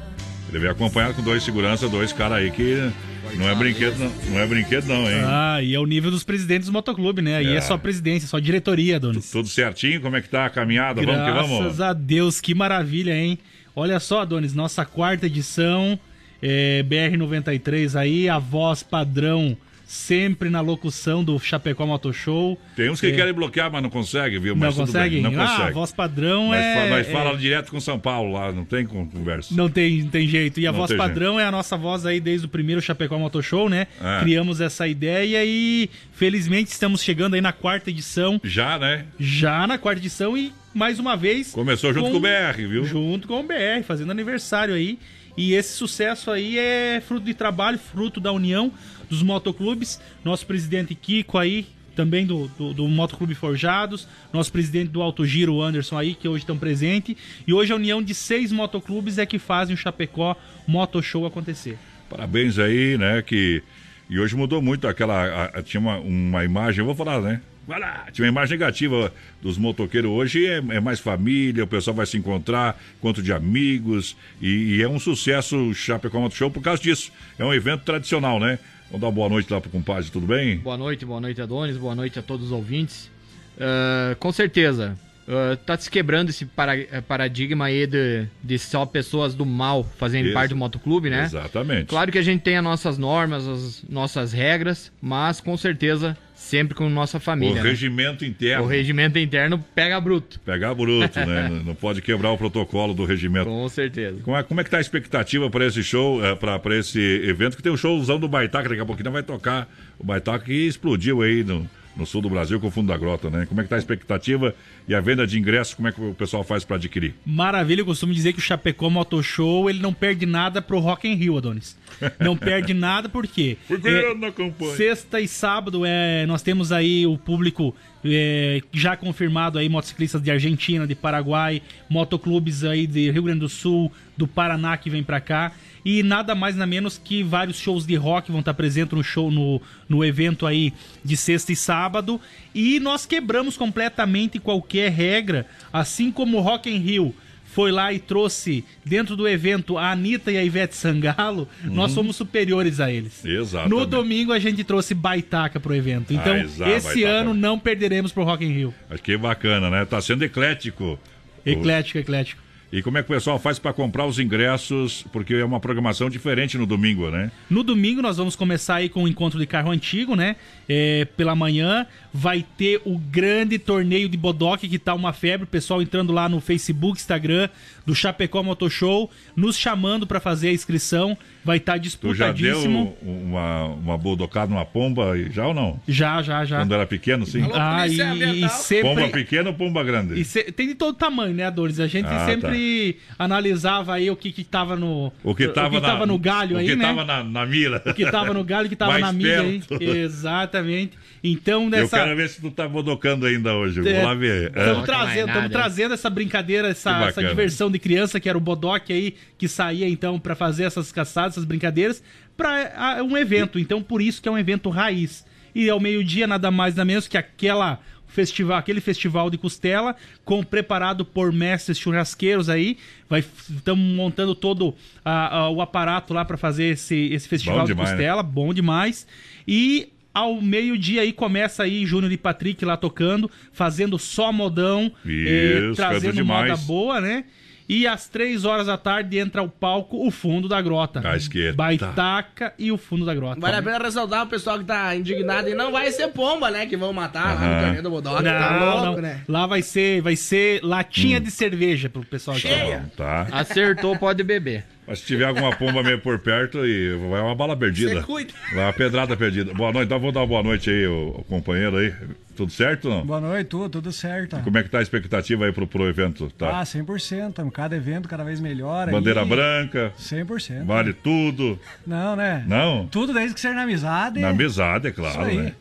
ele 0.49 0.59
veio 0.59 0.71
acompanhado 0.71 1.13
com 1.13 1.21
dois 1.21 1.43
segurança, 1.43 1.87
dois 1.87 2.11
caras 2.11 2.39
aí 2.39 2.51
que 2.51 2.91
não 3.35 3.47
é 3.47 3.55
brinquedo 3.55 3.99
não, 3.99 4.11
não 4.31 4.41
é 4.41 4.47
brinquedo 4.47 4.87
não, 4.87 5.03
hein? 5.03 5.25
Ah, 5.27 5.61
e 5.63 5.75
é 5.75 5.79
o 5.79 5.85
nível 5.85 6.11
dos 6.11 6.25
presidentes 6.25 6.69
do 6.69 6.73
motoclube, 6.73 7.21
né? 7.21 7.37
Aí 7.37 7.49
é. 7.49 7.57
é 7.57 7.61
só 7.61 7.77
presidência, 7.77 8.27
só 8.27 8.39
diretoria, 8.39 8.97
Adonis. 8.97 9.31
Tudo 9.31 9.51
certinho? 9.51 10.01
Como 10.01 10.17
é 10.17 10.23
que 10.23 10.29
tá 10.31 10.47
a 10.47 10.51
caminhada? 10.51 11.03
Graças 11.03 11.23
vamos 11.23 11.33
que 11.35 11.49
vamos. 11.49 11.65
Graças 11.65 11.81
a 11.83 11.93
Deus, 11.93 12.41
que 12.41 12.55
maravilha, 12.55 13.15
hein? 13.15 13.39
Olha 13.77 14.01
só, 14.01 14.23
Adonis, 14.23 14.55
nossa 14.55 14.87
quarta 14.87 15.27
edição, 15.27 15.99
é, 16.41 16.83
BR-93 16.83 17.95
aí, 17.95 18.27
a 18.27 18.39
voz 18.39 18.83
padrão 18.83 19.55
sempre 19.95 20.51
na 20.51 20.61
locução 20.61 21.23
do 21.23 21.39
Chapecó 21.39 21.87
Moto 21.87 22.13
Show. 22.13 22.59
Tem 22.75 22.91
uns 22.91 23.01
que 23.01 23.07
é. 23.07 23.13
querem 23.13 23.33
bloquear, 23.33 23.71
mas 23.71 23.81
não 23.81 23.89
conseguem, 23.89 24.41
viu? 24.41 24.57
Mas 24.57 24.77
não 24.77 24.85
conseguem? 24.85 25.23
Não 25.23 25.31
ah, 25.41 25.47
consegue. 25.47 25.71
a 25.71 25.73
voz 25.73 25.93
padrão 25.93 26.49
mas, 26.49 26.61
é... 26.61 26.91
Mas 26.91 27.09
fala 27.09 27.31
é... 27.31 27.37
direto 27.37 27.71
com 27.71 27.81
São 27.81 27.99
Paulo 27.99 28.33
lá, 28.33 28.51
não 28.51 28.65
tem 28.65 28.85
conversa. 28.85 29.55
Não 29.55 29.71
tem, 29.71 30.03
não 30.03 30.11
tem 30.11 30.27
jeito. 30.27 30.59
E 30.59 30.67
a 30.67 30.73
não 30.73 30.81
voz 30.81 30.93
padrão 30.95 31.35
jeito. 31.35 31.45
é 31.45 31.47
a 31.47 31.51
nossa 31.51 31.77
voz 31.77 32.05
aí 32.05 32.19
desde 32.19 32.47
o 32.47 32.49
primeiro 32.49 32.83
Chapecó 32.83 33.19
Moto 33.19 33.41
Show, 33.41 33.69
né? 33.69 33.87
É. 34.03 34.21
Criamos 34.21 34.61
essa 34.61 34.87
ideia 34.89 35.45
e 35.45 35.89
felizmente 36.13 36.71
estamos 36.71 37.01
chegando 37.01 37.35
aí 37.35 37.41
na 37.41 37.53
quarta 37.53 37.89
edição. 37.89 38.41
Já, 38.43 38.79
né? 38.79 39.07
Já 39.19 39.65
na 39.67 39.79
quarta 39.79 40.01
edição 40.01 40.37
e 40.37 40.53
mais 40.75 40.99
uma 40.99 41.17
vez... 41.17 41.53
Começou 41.53 41.95
junto 41.95 42.07
com, 42.07 42.13
com 42.13 42.19
o 42.19 42.21
BR, 42.21 42.57
viu? 42.69 42.85
Junto 42.85 43.29
com 43.29 43.41
o 43.41 43.43
BR, 43.45 43.85
fazendo 43.87 44.11
aniversário 44.11 44.75
aí. 44.75 44.99
E 45.37 45.55
esse 45.55 45.73
sucesso 45.73 46.31
aí 46.31 46.59
é 46.59 47.03
fruto 47.05 47.27
de 47.27 47.35
trabalho, 47.35 47.79
fruto 47.79 48.21
da 48.21 48.33
união 48.33 48.73
dos 49.15 49.23
motoclubes. 49.23 50.01
Nosso 50.25 50.47
presidente 50.47 50.95
Kiko 50.95 51.39
aí, 51.39 51.67
também 51.95 52.27
do, 52.27 52.49
do, 52.59 52.75
do, 52.75 52.89
Motoclube 52.89 53.35
Forjados, 53.35 54.09
nosso 54.33 54.51
presidente 54.51 54.89
do 54.89 55.01
Alto 55.01 55.25
Giro, 55.25 55.63
Anderson 55.63 55.97
aí, 55.97 56.15
que 56.15 56.29
hoje 56.29 56.43
estão 56.43 56.59
presentes. 56.59 57.17
E 57.47 57.55
hoje 57.55 57.73
a 57.73 57.77
união 57.77 58.03
de 58.03 58.15
seis 58.15 58.51
motoclubes 58.51 59.19
é 59.19 59.25
que 59.25 59.39
fazem 59.39 59.75
o 59.75 59.79
Chapecó 59.79 60.37
Moto 60.67 61.01
Show 61.03 61.25
acontecer. 61.25 61.79
Parabéns 62.11 62.59
aí, 62.59 62.99
né? 62.99 63.23
Que... 63.23 63.63
E 64.11 64.19
hoje 64.21 64.37
mudou 64.37 64.61
muito 64.61 64.87
aquela. 64.87 65.25
A, 65.25 65.45
a, 65.45 65.63
tinha 65.63 65.81
uma, 65.81 65.97
uma 65.97 66.45
imagem, 66.45 66.81
eu 66.81 66.85
vou 66.85 66.95
falar, 66.95 67.23
né? 67.23 67.41
Vai 67.67 67.81
lá, 67.81 68.07
tinha 68.13 68.27
uma 68.27 68.31
imagem 68.31 68.59
negativa 68.59 69.11
dos 69.41 69.57
motoqueiros. 69.57 70.11
Hoje 70.11 70.47
é, 70.47 70.59
é, 70.59 70.81
mais 70.81 71.01
família, 71.01 71.65
o 71.65 71.67
pessoal 71.67 71.97
vai 71.97 72.05
se 72.05 72.19
encontrar, 72.19 72.79
encontro 72.99 73.23
de 73.23 73.33
amigos. 73.33 74.15
E, 74.41 74.77
e 74.77 74.83
é 74.83 74.89
um 74.89 74.99
sucesso 74.99 75.57
o 75.57 75.75
Chapecó 75.75 76.21
Moto 76.21 76.35
Show 76.35 76.51
por 76.51 76.63
causa 76.63 76.83
disso. 76.83 77.11
É 77.39 77.45
um 77.45 77.55
evento 77.55 77.83
tradicional, 77.83 78.39
né? 78.39 78.59
Vamos 78.91 79.01
dar 79.01 79.07
uma 79.09 79.13
boa 79.13 79.29
noite 79.29 79.53
lá 79.53 79.61
pro 79.61 79.71
compadre, 79.71 80.11
tudo 80.11 80.27
bem? 80.27 80.59
Boa 80.59 80.77
noite, 80.77 81.05
boa 81.05 81.21
noite, 81.21 81.41
Adonis, 81.41 81.77
boa 81.77 81.95
noite 81.95 82.19
a 82.19 82.23
todos 82.23 82.47
os 82.47 82.53
ouvintes. 82.53 83.11
Uh, 83.57 84.15
com 84.17 84.31
certeza, 84.31 84.97
uh, 85.27 85.57
tá 85.57 85.77
se 85.77 85.91
quebrando 85.91 86.31
esse 86.31 86.45
para, 86.45 86.77
eh, 86.77 87.01
paradigma 87.01 87.67
aí 87.67 87.87
de, 87.87 88.27
de 88.43 88.59
só 88.59 88.85
pessoas 88.85 89.35
do 89.35 89.47
mal 89.47 89.85
fazendo 89.85 90.27
Ex 90.27 90.35
parte 90.35 90.51
do 90.51 90.57
motoclube, 90.57 91.09
né? 91.09 91.25
Exatamente. 91.25 91.87
Claro 91.87 92.13
que 92.13 92.19
a 92.19 92.23
gente 92.23 92.43
tem 92.43 92.57
as 92.57 92.65
nossas 92.65 92.99
normas, 92.99 93.47
as 93.47 93.85
nossas 93.89 94.33
regras, 94.33 94.93
mas 95.01 95.41
com 95.41 95.57
certeza 95.57 96.17
sempre 96.35 96.75
com 96.75 96.89
nossa 96.89 97.21
família. 97.21 97.61
O 97.61 97.65
né? 97.65 97.71
regimento 97.71 98.25
interno. 98.25 98.65
O 98.65 98.67
regimento 98.67 99.19
interno 99.19 99.65
pega 99.75 100.01
bruto. 100.01 100.41
Pega 100.41 100.75
bruto, 100.75 101.19
né? 101.21 101.49
Não 101.65 101.75
pode 101.75 102.03
quebrar 102.03 102.31
o 102.33 102.39
protocolo 102.39 102.93
do 102.93 103.05
regimento. 103.05 103.47
Com 103.47 103.69
certeza. 103.69 104.19
Como 104.23 104.37
é, 104.37 104.43
como 104.43 104.61
é 104.61 104.65
que 104.65 104.71
tá 104.71 104.79
a 104.79 104.81
expectativa 104.81 105.49
para 105.49 105.67
esse 105.67 105.83
show, 105.83 106.25
é, 106.25 106.35
para 106.35 106.77
esse 106.77 107.01
evento, 107.01 107.57
que 107.57 107.63
tem 107.63 107.71
o 107.71 107.75
um 107.75 107.79
showzão 107.79 108.19
do 108.19 108.29
Baitaca, 108.29 108.69
daqui 108.69 108.81
a 108.81 108.87
pouquinho 108.87 109.13
vai 109.13 109.23
tocar 109.23 109.69
o 109.99 110.05
Baitaca 110.05 110.45
que 110.45 110.67
explodiu 110.67 111.23
aí 111.23 111.45
no 111.45 111.69
no 111.97 112.05
sul 112.07 112.21
do 112.21 112.29
Brasil 112.29 112.61
com 112.61 112.67
o 112.67 112.71
Fundo 112.71 112.89
da 112.89 112.97
Grota, 112.97 113.31
né? 113.31 113.47
Como 113.47 113.61
é 113.61 113.65
que 113.65 113.71
tá 113.71 113.77
a 113.77 113.79
expectativa 113.79 114.55
e 114.89 114.95
a 114.95 115.01
venda 115.01 115.27
de 115.27 115.39
ingressos, 115.39 115.75
como 115.75 115.89
é 115.89 115.93
que 115.93 116.01
o 116.01 116.15
pessoal 116.15 116.43
faz 116.43 116.65
para 116.65 116.77
adquirir? 116.77 117.15
Maravilha, 117.25 117.81
eu 117.81 117.87
costumo 117.87 118.13
dizer 118.13 118.33
que 118.33 118.39
o 118.39 118.43
Chapecó 118.43 118.91
Moto 118.91 119.23
Show, 119.23 119.71
ele 119.71 119.81
não 119.81 119.93
perde 119.93 120.27
nada 120.27 120.61
pro 120.61 120.79
Rock 120.79 121.09
in 121.09 121.15
Rio, 121.15 121.37
Adonis. 121.37 121.77
Não 122.21 122.37
perde 122.37 122.73
nada 122.75 123.09
porque 123.09 123.57
Porque 123.67 123.89
é, 123.89 124.15
na 124.15 124.33
campanha. 124.33 124.77
Sexta 124.77 125.21
e 125.21 125.29
sábado 125.29 125.83
é, 125.87 126.27
nós 126.27 126.43
temos 126.43 126.73
aí 126.73 127.07
o 127.07 127.17
público 127.17 127.75
é, 128.05 128.61
já 128.73 128.97
confirmado 128.97 129.59
aí 129.59 129.69
motociclistas 129.69 130.21
de 130.21 130.31
Argentina, 130.31 130.87
de 130.87 130.95
Paraguai, 130.95 131.63
motoclubes 131.89 132.65
aí 132.65 132.87
de 132.87 133.11
Rio 133.11 133.23
Grande 133.23 133.41
do 133.41 133.49
Sul, 133.49 133.91
do 134.17 134.27
Paraná 134.27 134.77
que 134.77 134.91
vem 134.91 135.03
para 135.03 135.21
cá 135.21 135.53
e 135.85 136.03
nada 136.03 136.35
mais 136.35 136.57
nada 136.57 136.67
menos 136.67 136.99
que 136.99 137.23
vários 137.23 137.59
shows 137.59 137.87
de 137.87 137.95
rock 137.95 138.31
vão 138.31 138.41
estar 138.41 138.55
presentes 138.55 138.97
no 138.97 139.05
show 139.05 139.31
no, 139.31 139.61
no 139.89 140.05
evento 140.05 140.47
aí 140.47 140.73
de 141.05 141.17
sexta 141.17 141.53
e 141.53 141.57
sábado 141.57 142.21
e 142.55 142.81
nós 142.81 143.05
quebramos 143.05 143.57
completamente 143.57 144.39
qualquer 144.39 144.91
regra, 144.91 145.47
assim 145.73 146.11
como 146.11 146.39
o 146.39 146.41
Rock 146.41 146.71
in 146.71 146.79
Rio 146.79 147.15
foi 147.55 147.71
lá 147.71 147.93
e 147.93 148.01
trouxe 148.01 148.65
dentro 148.85 149.15
do 149.15 149.29
evento 149.29 149.79
a 149.79 149.93
Anitta 149.93 150.33
e 150.33 150.37
a 150.37 150.45
Ivete 150.45 150.75
Sangalo, 150.75 151.49
uhum. 151.63 151.73
nós 151.73 151.93
somos 151.93 152.17
superiores 152.17 152.81
a 152.81 152.91
eles. 152.91 153.25
Exato. 153.25 153.69
No 153.69 153.87
domingo 153.87 154.33
a 154.33 154.41
gente 154.41 154.65
trouxe 154.65 154.93
Baitaca 154.93 155.61
pro 155.61 155.73
evento. 155.73 156.13
Então, 156.13 156.35
ah, 156.35 156.71
esse 156.71 157.05
ano 157.05 157.33
não 157.33 157.57
perderemos 157.57 158.11
pro 158.11 158.25
Rock 158.25 158.45
in 158.45 158.49
Rio. 158.49 158.75
Acho 158.91 159.01
que 159.01 159.17
bacana, 159.17 159.71
né? 159.71 159.85
Tá 159.85 160.01
sendo 160.01 160.25
eclético. 160.25 160.99
Eclético, 161.47 161.99
eclético. 161.99 162.44
E 162.73 162.83
como 162.83 162.99
é 162.99 163.03
que 163.03 163.11
o 163.11 163.15
pessoal 163.15 163.39
faz 163.39 163.59
para 163.59 163.73
comprar 163.73 164.07
os 164.07 164.19
ingressos? 164.19 165.05
Porque 165.13 165.35
é 165.35 165.45
uma 165.45 165.61
programação 165.61 166.11
diferente 166.11 166.59
no 166.59 166.67
domingo, 166.67 167.11
né? 167.11 167.31
No 167.49 167.63
domingo 167.63 168.03
nós 168.03 168.17
vamos 168.17 168.35
começar 168.35 168.77
aí 168.77 168.89
com 168.89 169.05
o 169.05 169.09
encontro 169.09 169.39
de 169.39 169.47
carro 169.47 169.71
antigo, 169.71 170.17
né? 170.17 170.37
É, 170.69 171.07
pela 171.17 171.35
manhã 171.35 171.87
vai 172.17 172.47
ter 172.57 172.81
o 172.85 172.97
grande 172.97 173.59
torneio 173.59 174.09
de 174.09 174.17
Bodoque, 174.17 174.69
que 174.69 174.79
tá 174.79 174.95
uma 174.95 175.13
febre. 175.13 175.43
O 175.43 175.49
pessoal 175.49 175.83
entrando 175.83 176.13
lá 176.13 176.29
no 176.29 176.41
Facebook, 176.41 176.97
Instagram 176.97 177.49
do 177.85 177.93
Chapecó 177.93 178.41
Motoshow, 178.41 179.11
nos 179.35 179.59
chamando 179.59 180.07
para 180.07 180.21
fazer 180.21 180.51
a 180.51 180.53
inscrição. 180.53 181.19
Vai 181.45 181.57
estar 181.57 181.73
tá 181.73 181.79
disputadíssimo. 181.79 182.95
Tu 182.95 183.05
já 183.05 183.11
deu 183.11 183.21
uma, 183.21 183.65
uma 183.65 183.99
bodocada 183.99 184.47
numa 184.47 184.65
pomba 184.65 185.19
já 185.29 185.49
ou 185.49 185.53
não? 185.53 185.81
Já, 185.89 186.23
já, 186.23 186.45
já. 186.45 186.61
Quando 186.61 186.73
era 186.73 186.87
pequeno, 186.87 187.27
sim? 187.27 187.43
Ah, 187.53 187.87
e, 187.89 188.45
e 188.45 188.49
sempre... 188.49 188.95
Pomba 188.95 189.09
pequena 189.09 189.51
ou 189.51 189.57
pomba 189.57 189.83
grande? 189.83 190.25
Se... 190.25 190.45
Tem 190.53 190.69
de 190.69 190.77
todo 190.77 190.97
tamanho, 190.97 191.35
né, 191.35 191.51
Dores? 191.51 191.81
A 191.81 191.89
gente 191.89 192.07
ah, 192.07 192.27
sempre 192.27 192.93
tá. 192.93 193.25
analisava 193.25 193.93
aí 193.93 194.09
o 194.09 194.15
que 194.15 194.31
que 194.31 194.45
tava 194.45 194.77
no... 194.77 195.13
O 195.25 195.35
que 195.35 195.49
tava, 195.49 195.67
o 195.67 195.71
que 195.73 195.81
na... 195.81 195.89
tava 195.89 196.07
no 196.07 196.19
galho 196.19 196.55
o 196.55 196.59
aí, 196.61 196.69
né? 196.69 196.75
O 196.75 196.77
que 196.77 196.83
tava 196.83 197.05
na, 197.05 197.25
na 197.25 197.45
mira. 197.45 197.83
O 197.85 197.93
que 197.93 198.09
tava 198.09 198.33
no 198.33 198.45
galho, 198.45 198.67
o 198.67 198.71
que 198.71 198.77
tava 198.77 198.99
na 199.01 199.13
mira 199.13 199.43
aí. 199.43 199.61
Exatamente. 199.81 200.97
Então, 201.23 201.69
nessa... 201.69 202.04
Quero 202.05 202.17
ver 202.17 202.29
se 202.29 202.41
tu 202.41 202.51
tá 202.51 202.69
bodocando 202.69 203.27
ainda 203.27 203.55
hoje. 203.55 203.81
Vou 203.81 203.91
é, 203.91 204.03
lá 204.03 204.15
ver. 204.15 204.47
Estamos 204.47 204.83
é. 204.83 204.87
trazendo, 204.87 205.29
estamos 205.29 205.51
trazendo 205.51 205.95
essa 205.95 206.11
brincadeira, 206.11 206.69
essa, 206.69 207.07
essa 207.07 207.23
diversão 207.23 207.71
de 207.71 207.79
criança, 207.79 208.21
que 208.21 208.29
era 208.29 208.39
o 208.39 208.41
bodoque 208.41 208.93
aí, 208.93 209.15
que 209.37 209.49
saía 209.49 209.89
então 209.89 210.19
para 210.19 210.35
fazer 210.35 210.65
essas 210.65 210.93
caçadas, 210.93 211.35
essas 211.35 211.45
brincadeiras, 211.45 212.03
para 212.37 213.03
um 213.03 213.17
evento. 213.17 213.59
Então, 213.59 213.83
por 213.83 214.01
isso 214.01 214.23
que 214.23 214.29
é 214.29 214.33
um 214.33 214.39
evento 214.39 214.71
raiz. 214.71 215.25
E 215.55 215.71
ao 215.71 215.79
meio-dia, 215.79 216.27
nada 216.27 216.51
mais 216.51 216.75
nada 216.75 216.85
menos 216.85 217.07
que 217.07 217.17
aquela 217.17 217.81
festival, 218.15 218.57
aquele 218.57 218.81
festival 218.81 219.29
de 219.29 219.37
costela, 219.37 219.97
com 220.25 220.43
preparado 220.43 221.05
por 221.05 221.33
mestres 221.33 221.77
churrasqueiros 221.79 222.49
aí. 222.49 222.79
Vai 223.09 223.21
estamos 223.21 223.85
montando 223.95 224.35
todo 224.35 224.75
a, 225.05 225.39
a, 225.39 225.51
o 225.51 225.61
aparato 225.61 226.15
lá 226.15 226.25
para 226.25 226.37
fazer 226.37 226.65
esse, 226.67 227.13
esse 227.13 227.29
festival 227.29 227.59
bom 227.59 227.65
de 227.65 227.73
demais, 227.73 227.91
né? 227.91 227.97
costela, 227.97 228.23
né? 228.23 228.29
bom 228.33 228.55
demais. 228.55 229.07
E 229.47 229.89
ao 230.15 230.41
meio-dia 230.41 231.03
aí 231.03 231.13
começa 231.13 231.65
aí 231.65 231.85
Júnior 231.85 232.13
e 232.13 232.17
Patrick 232.17 232.65
lá 232.65 232.77
tocando, 232.77 233.29
fazendo 233.53 233.99
só 233.99 234.33
modão, 234.33 234.93
Isso, 235.05 235.27
eh, 235.29 235.73
trazendo 235.75 236.25
moda 236.25 236.57
boa, 236.57 237.01
né? 237.01 237.25
E 237.69 237.87
às 237.87 238.09
três 238.09 238.45
horas 238.45 238.67
da 238.67 238.77
tarde 238.77 239.19
entra 239.19 239.41
ao 239.41 239.49
palco 239.49 240.07
o 240.07 240.11
fundo 240.11 240.49
da 240.49 240.61
grota. 240.61 241.01
À 241.03 241.17
esquerda. 241.17 241.57
Baitaca 241.57 242.53
e 242.59 242.71
o 242.71 242.77
fundo 242.77 243.07
da 243.07 243.15
grota. 243.15 243.41
Vale 243.41 243.57
a 243.57 243.63
pena 243.63 243.79
ressaltar 243.79 244.25
o 244.25 244.27
pessoal 244.27 244.59
que 244.59 244.65
tá 244.65 244.95
indignado 244.95 245.49
e 245.49 245.55
não 245.55 245.73
vai 245.73 245.91
ser 245.91 246.09
pomba, 246.09 246.51
né? 246.51 246.67
Que 246.67 246.77
vão 246.77 246.93
matar 246.93 247.35
lá 247.35 247.41
no 247.41 247.61
Carneiro 247.61 247.83
do 247.83 247.91
Bodoc. 247.91 248.21
Não, 248.21 248.31
tá 248.31 248.75
louco, 248.75 248.97
não. 248.97 249.03
né? 249.03 249.23
Lá 249.27 249.47
vai 249.47 249.63
ser, 249.63 250.03
vai 250.03 250.17
ser 250.17 250.63
latinha 250.63 251.19
hum. 251.19 251.23
de 251.23 251.31
cerveja 251.31 251.89
pro 251.89 252.05
pessoal 252.05 252.37
Cheia. 252.37 252.85
Tá. 252.97 253.27
Acertou, 253.33 253.97
pode 253.97 254.23
beber. 254.23 254.65
Mas 254.87 254.99
se 254.99 255.07
tiver 255.07 255.25
alguma 255.25 255.57
pomba 255.57 255.83
meio 255.83 255.99
por 255.99 256.19
perto, 256.19 256.67
e 256.67 256.95
vai 257.11 257.23
uma 257.23 257.35
bala 257.35 257.57
perdida. 257.57 257.95
Você 257.95 258.03
cuida. 258.03 258.35
Vai 258.53 258.65
uma 258.65 258.73
pedrada 258.73 259.17
perdida. 259.17 259.55
Boa 259.55 259.73
noite, 259.73 259.87
então 259.87 259.99
vou 259.99 260.13
dar 260.13 260.21
uma 260.21 260.27
boa 260.27 260.43
noite 260.43 260.69
aí, 260.69 260.87
o, 260.87 261.17
o 261.19 261.25
companheiro 261.25 261.79
aí. 261.79 261.95
Tudo 262.37 262.51
certo 262.51 262.89
não? 262.89 263.05
Boa 263.07 263.21
noite, 263.21 263.47
tudo, 263.47 263.69
tudo 263.69 263.93
certo. 263.93 264.37
E 264.37 264.43
como 264.43 264.59
é 264.59 264.63
que 264.63 264.69
tá 264.69 264.79
a 264.79 264.83
expectativa 264.83 265.45
aí 265.45 265.53
pro, 265.53 265.67
pro 265.67 265.89
evento? 265.89 266.29
Tá? 266.31 266.61
Ah, 266.61 266.65
100%. 266.65 267.51
Cada 267.51 267.77
evento 267.77 268.09
cada 268.09 268.25
vez 268.25 268.41
melhor. 268.41 268.91
Bandeira 268.91 269.23
aí. 269.23 269.29
branca. 269.29 269.93
100%. 269.99 270.65
Vale 270.65 270.93
tudo. 270.93 271.59
Não, 271.87 272.17
né? 272.17 272.45
Não? 272.47 272.87
Tudo 272.87 273.13
desde 273.13 273.35
que 273.35 273.41
seja 273.41 273.55
na 273.55 273.63
amizade. 273.63 274.21
Na 274.21 274.31
amizade, 274.31 274.89
é 274.89 274.93
claro, 274.93 275.25
né? 275.25 275.53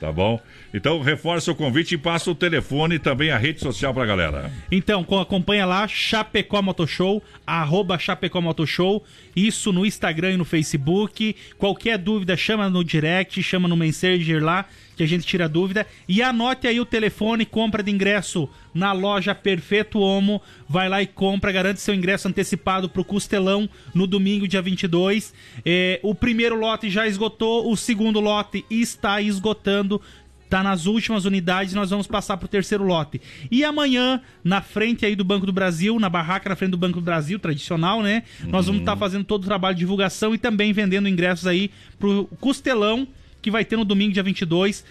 Tá 0.00 0.12
bom? 0.12 0.40
Então 0.72 1.00
reforça 1.00 1.50
o 1.50 1.54
convite 1.54 1.94
e 1.94 1.98
passa 1.98 2.30
o 2.30 2.34
telefone 2.34 2.96
e 2.96 2.98
também 2.98 3.30
a 3.30 3.38
rede 3.38 3.60
social 3.60 3.94
pra 3.94 4.04
galera. 4.04 4.52
Então, 4.70 5.02
co- 5.02 5.18
acompanha 5.18 5.64
lá, 5.64 5.88
Chapecó 5.88 6.60
Motoshow, 6.60 7.22
arroba 7.46 7.98
Chapecó 7.98 8.40
Motoshow, 8.40 9.02
isso 9.34 9.72
no 9.72 9.86
Instagram 9.86 10.32
e 10.32 10.36
no 10.36 10.44
Facebook. 10.44 11.34
Qualquer 11.56 11.96
dúvida, 11.96 12.36
chama 12.36 12.68
no 12.68 12.84
direct, 12.84 13.42
chama 13.42 13.66
no 13.66 13.76
Messenger 13.76 14.42
lá, 14.44 14.66
que 14.96 15.02
a 15.02 15.06
gente 15.06 15.24
tira 15.26 15.48
dúvida. 15.48 15.86
E 16.08 16.20
anote 16.22 16.66
aí 16.66 16.78
o 16.80 16.84
telefone, 16.84 17.46
compra 17.46 17.82
de 17.82 17.90
ingresso 17.90 18.48
na 18.74 18.92
loja 18.92 19.34
Perfeito 19.34 19.98
Homo. 20.00 20.42
Vai 20.68 20.88
lá 20.88 21.00
e 21.00 21.06
compra, 21.06 21.50
garante 21.52 21.80
seu 21.80 21.94
ingresso 21.94 22.28
antecipado 22.28 22.88
pro 22.88 23.04
Costelão 23.04 23.68
no 23.94 24.06
domingo, 24.06 24.46
dia 24.46 24.60
22. 24.60 25.32
É, 25.64 25.98
o 26.02 26.14
primeiro 26.14 26.58
lote 26.58 26.90
já 26.90 27.06
esgotou, 27.06 27.70
o 27.72 27.76
segundo 27.76 28.20
lote 28.20 28.64
está 28.70 29.22
esgotando. 29.22 30.02
Tá 30.48 30.62
nas 30.62 30.86
últimas 30.86 31.24
unidades, 31.24 31.74
nós 31.74 31.90
vamos 31.90 32.06
passar 32.06 32.36
pro 32.38 32.48
terceiro 32.48 32.84
lote. 32.84 33.20
E 33.50 33.62
amanhã, 33.64 34.20
na 34.42 34.62
frente 34.62 35.04
aí 35.04 35.14
do 35.14 35.24
Banco 35.24 35.44
do 35.44 35.52
Brasil, 35.52 35.98
na 36.00 36.08
barraca 36.08 36.48
na 36.48 36.56
frente 36.56 36.70
do 36.70 36.78
Banco 36.78 37.00
do 37.00 37.04
Brasil, 37.04 37.38
tradicional, 37.38 38.02
né? 38.02 38.22
Nós 38.46 38.66
vamos 38.66 38.80
estar 38.80 38.96
fazendo 38.96 39.24
todo 39.24 39.42
o 39.42 39.46
trabalho 39.46 39.74
de 39.74 39.80
divulgação 39.80 40.34
e 40.34 40.38
também 40.38 40.72
vendendo 40.72 41.08
ingressos 41.08 41.46
aí 41.46 41.70
pro 41.98 42.24
Costelão, 42.40 43.06
que 43.42 43.50
vai 43.50 43.64
ter 43.64 43.76
no 43.76 43.84
domingo, 43.84 44.12
dia 44.14 44.22
22. 44.22 44.84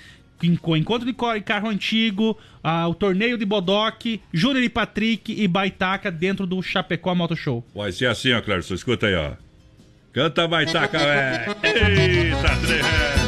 em- 0.44 0.56
Com 0.56 0.78
encontro 0.78 1.06
de 1.12 1.16
carro 1.42 1.68
antigo, 1.68 2.38
ah, 2.64 2.88
o 2.88 2.94
torneio 2.94 3.40
de 3.40 3.44
Bodoque, 3.46 4.22
Júnior 4.32 4.64
e 4.64 4.70
Patrick 4.70 5.34
e 5.36 5.48
Baitaca 5.48 6.12
dentro 6.12 6.46
do 6.46 6.62
Chapecó 6.62 7.16
Moto 7.16 7.36
Show. 7.36 7.66
Vai 7.74 7.92
ser 7.92 8.06
assim, 8.06 8.32
ó, 8.34 8.42
Clérison. 8.42 8.76
Escuta 8.76 9.08
aí, 9.08 9.16
ó. 9.16 9.32
Canta 10.14 10.48
baitaca, 10.48 10.98
velho. 11.00 11.56
Eita, 11.64 12.56
trem. 12.68 13.27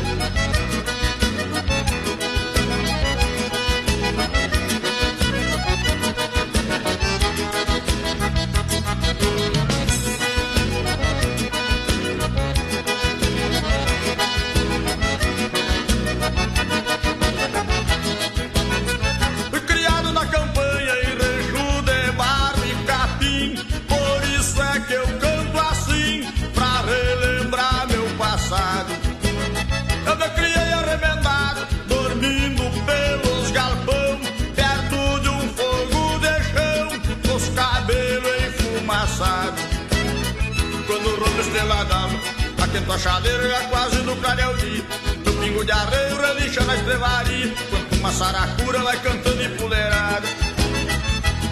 Aquento 43.00 43.08
a 43.08 43.12
chadeira 43.12 43.48
já 43.48 43.62
quase 43.70 43.98
no 44.00 44.16
clareio 44.18 44.86
No 45.26 45.34
pingo 45.34 45.64
de 45.64 45.72
arreio 45.72 46.20
relincha 46.20 46.64
na 46.66 46.76
estrevaria 46.76 47.54
Quanto 47.70 47.96
uma 47.96 48.12
saracura 48.12 48.80
vai 48.80 49.00
cantando 49.00 49.42
em 49.42 49.50
puleirada. 49.56 50.28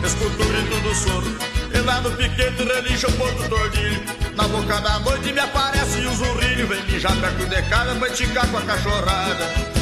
Escuto 0.05 0.43
o 0.43 0.45
grito 0.45 0.81
do 0.81 0.95
soro 0.95 1.37
E 1.73 1.79
lá 1.79 2.01
no 2.01 2.11
piquete 2.11 2.63
relincha 2.63 3.07
o 3.07 3.11
ponto 3.13 3.47
do 3.47 3.55
ordilho. 3.55 4.03
Na 4.35 4.47
boca 4.47 4.79
da 4.81 4.99
noite 4.99 5.31
me 5.31 5.39
aparece 5.39 5.99
o 5.99 6.15
zurrilho. 6.15 6.67
Vem 6.67 6.83
mijar 6.83 7.15
perto 7.15 7.45
de 7.45 7.61
casa 7.63 7.95
pra 7.95 8.07
esticar 8.07 8.47
com 8.47 8.57
a 8.57 8.61
cachorrada 8.61 9.77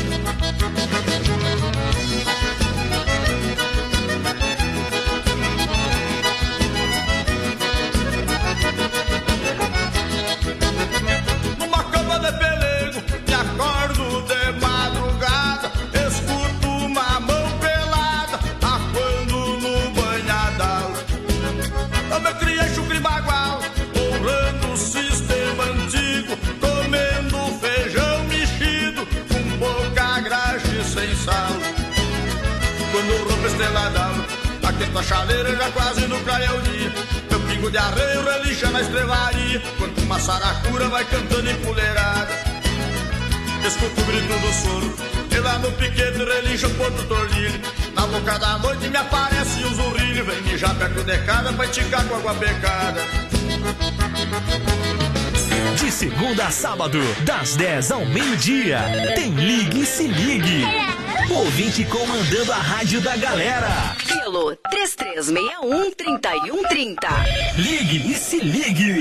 Quando 33.55 34.83
rompe 34.85 34.97
a 34.97 35.03
chaleira 35.03 35.55
já 35.55 35.71
quase 35.71 36.07
no 36.07 36.19
clareio 36.21 36.61
dia. 36.63 36.93
Meu 37.29 37.39
pingo 37.41 37.71
de 37.71 37.77
arreio 37.77 38.23
relincha 38.23 38.69
na 38.69 38.81
estrevaria, 38.81 39.61
quando 39.77 39.97
uma 40.03 40.19
saracura 40.19 40.89
vai 40.89 41.05
cantando 41.05 41.49
em 41.49 41.55
puleirada. 41.55 42.33
Escuto 43.65 44.01
o 44.01 44.05
grito 44.05 44.39
do 44.39 44.53
soro, 44.53 44.95
e 45.31 45.39
lá 45.39 45.57
no 45.59 45.71
piquete 45.73 46.17
relincha 46.17 46.67
o 46.67 46.69
ponto 46.71 47.03
tornilho. 47.03 47.61
Na 47.95 48.05
boca 48.07 48.37
da 48.37 48.57
noite 48.59 48.89
me 48.89 48.97
aparece 48.97 49.63
o 49.63 49.73
zurrilho, 49.73 50.25
vem 50.25 50.41
mijar 50.41 50.75
perto 50.75 51.03
de 51.03 51.17
casa 51.19 51.53
pra 51.53 51.65
esticar 51.65 52.05
com 52.05 52.15
água 52.15 52.33
pecada. 52.35 53.01
De 55.77 55.91
segunda 55.91 56.45
a 56.47 56.51
sábado, 56.51 56.99
das 57.21 57.55
10 57.55 57.91
ao 57.91 58.05
meio-dia, 58.05 58.79
tem 59.15 59.31
Ligue 59.31 59.81
e 59.81 59.85
Se 59.85 60.07
Ligue. 60.07 60.94
Ouvinte 61.29 61.85
comandando 61.85 62.51
a 62.51 62.57
rádio 62.57 62.99
da 63.01 63.15
galera. 63.17 63.95
Pelo 64.07 64.55
3361-3130. 64.55 66.97
Ligue 67.57 68.11
e 68.11 68.13
Se 68.13 68.39
Ligue. 68.39 68.99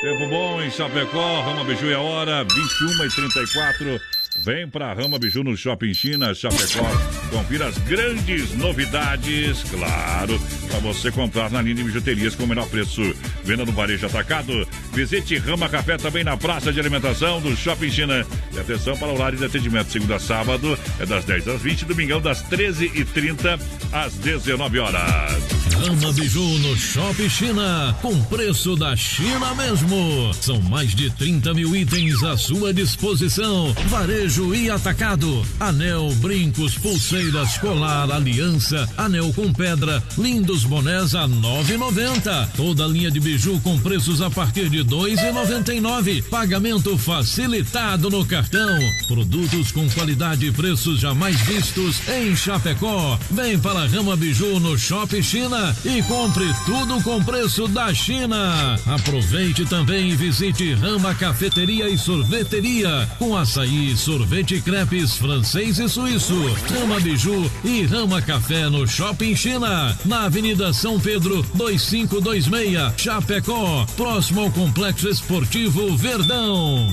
Tempo 0.00 0.28
bom 0.28 0.60
em 0.60 0.68
Chapecó, 0.70 1.40
Rama 1.42 1.64
Biju 1.64 1.90
é 1.90 1.94
a 1.94 2.00
hora, 2.00 2.44
21 2.44 3.04
e 3.04 3.10
34 3.10 4.00
Vem 4.40 4.68
pra 4.68 4.92
Rama 4.92 5.18
Biju 5.18 5.44
no 5.44 5.56
Shopping 5.56 5.92
China, 5.94 6.34
Chapecó. 6.34 6.88
Confira 7.30 7.66
as 7.66 7.78
grandes 7.78 8.54
novidades, 8.54 9.62
claro, 9.70 10.40
para 10.68 10.78
você 10.80 11.10
comprar 11.10 11.50
na 11.50 11.60
linha 11.60 11.76
de 11.76 11.84
bijuterias 11.84 12.34
com 12.34 12.44
o 12.44 12.46
menor 12.46 12.66
preço. 12.68 13.02
Venda 13.44 13.64
no 13.64 13.72
varejo 13.72 14.06
atacado. 14.06 14.66
Visite 14.92 15.36
Rama 15.36 15.68
Café 15.68 15.96
também 15.96 16.24
na 16.24 16.36
praça 16.36 16.72
de 16.72 16.80
alimentação 16.80 17.40
do 17.40 17.54
Shopping 17.56 17.90
China. 17.90 18.26
E 18.52 18.58
atenção 18.58 18.96
para 18.96 19.08
o 19.08 19.14
horário 19.14 19.38
de 19.38 19.44
atendimento, 19.44 19.90
segunda 19.90 20.16
a 20.16 20.20
sábado, 20.20 20.78
é 20.98 21.06
das 21.06 21.24
10 21.24 21.48
às 21.48 21.62
20, 21.62 21.84
domingão 21.84 22.20
das 22.20 22.42
13h30 22.48 23.60
às 23.92 24.14
19 24.14 24.78
horas. 24.78 25.62
Rama 25.72 26.12
Biju 26.12 26.58
no 26.60 26.76
Shopping 26.76 27.28
China, 27.28 27.96
com 28.00 28.22
preço 28.24 28.76
da 28.76 28.94
China 28.96 29.54
mesmo. 29.54 30.32
São 30.34 30.60
mais 30.60 30.94
de 30.94 31.10
30 31.10 31.54
mil 31.54 31.74
itens 31.74 32.22
à 32.22 32.36
sua 32.36 32.72
disposição. 32.72 33.74
Varejo 33.88 34.21
e 34.22 34.70
atacado. 34.70 35.44
Anel, 35.58 36.08
brincos, 36.20 36.78
pulseiras, 36.78 37.58
colar, 37.58 38.08
aliança, 38.08 38.88
anel 38.96 39.32
com 39.32 39.52
pedra, 39.52 40.00
lindos 40.16 40.62
bonés 40.62 41.12
a 41.16 41.26
9,90. 41.26 42.50
Toda 42.56 42.86
linha 42.86 43.10
de 43.10 43.18
biju 43.18 43.60
com 43.64 43.76
preços 43.80 44.22
a 44.22 44.30
partir 44.30 44.68
de 44.68 44.84
2,99. 44.84 46.22
Pagamento 46.28 46.96
facilitado 46.96 48.10
no 48.10 48.24
cartão. 48.24 48.78
Produtos 49.08 49.72
com 49.72 49.90
qualidade 49.90 50.46
e 50.46 50.52
preços 50.52 51.00
jamais 51.00 51.40
vistos 51.40 51.96
em 52.08 52.36
Chapecó. 52.36 53.18
Vem 53.28 53.58
para 53.58 53.88
Rama 53.88 54.14
Biju 54.16 54.60
no 54.60 54.78
Shopping 54.78 55.22
China 55.22 55.76
e 55.84 56.00
compre 56.04 56.48
tudo 56.64 57.02
com 57.02 57.20
preço 57.24 57.66
da 57.66 57.92
China. 57.92 58.78
Aproveite 58.86 59.64
também 59.64 60.10
e 60.10 60.14
visite 60.14 60.74
Rama 60.74 61.12
Cafeteria 61.12 61.88
e 61.88 61.98
Sorveteria 61.98 63.10
com 63.18 63.36
açaí, 63.36 63.96
sorvete 63.96 64.11
e 64.12 64.60
crepes 64.60 65.16
francês 65.16 65.78
e 65.78 65.88
suíço. 65.88 66.34
Rama 66.68 67.00
Biju 67.00 67.50
e 67.64 67.84
Rama 67.84 68.20
Café 68.20 68.68
no 68.68 68.86
Shopping 68.86 69.34
China, 69.34 69.96
na 70.04 70.24
Avenida 70.24 70.70
São 70.74 71.00
Pedro 71.00 71.42
2526, 71.54 72.92
Chapecó, 72.98 73.86
próximo 73.96 74.42
ao 74.42 74.50
Complexo 74.50 75.08
Esportivo 75.08 75.96
Verdão. 75.96 76.88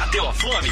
Bateu 0.00 0.28
a 0.28 0.32
fome? 0.32 0.70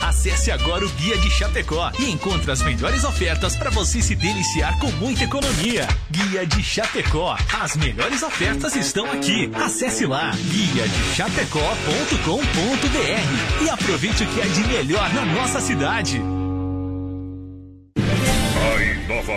Acesse 0.00 0.50
agora 0.50 0.84
o 0.84 0.88
Guia 0.90 1.16
de 1.18 1.30
Chapecó 1.30 1.92
e 1.98 2.10
encontre 2.10 2.50
as 2.50 2.62
melhores 2.62 3.04
ofertas 3.04 3.54
para 3.54 3.70
você 3.70 4.02
se 4.02 4.16
deliciar 4.16 4.78
com 4.78 4.90
muita 4.92 5.24
economia. 5.24 5.86
Guia 6.10 6.44
de 6.44 6.62
Chapecó. 6.62 7.36
As 7.60 7.76
melhores 7.76 8.22
ofertas 8.22 8.74
estão 8.74 9.04
aqui. 9.10 9.50
Acesse 9.54 10.06
lá 10.06 10.32
guia 10.50 10.88
de 10.88 11.14
chapecó.com.br 11.14 13.64
e 13.64 13.70
aproveite 13.70 14.24
o 14.24 14.26
que 14.26 14.40
é 14.40 14.46
de 14.46 14.64
melhor 14.64 15.12
na 15.14 15.19
nossa 15.24 15.60
cidade. 15.60 16.39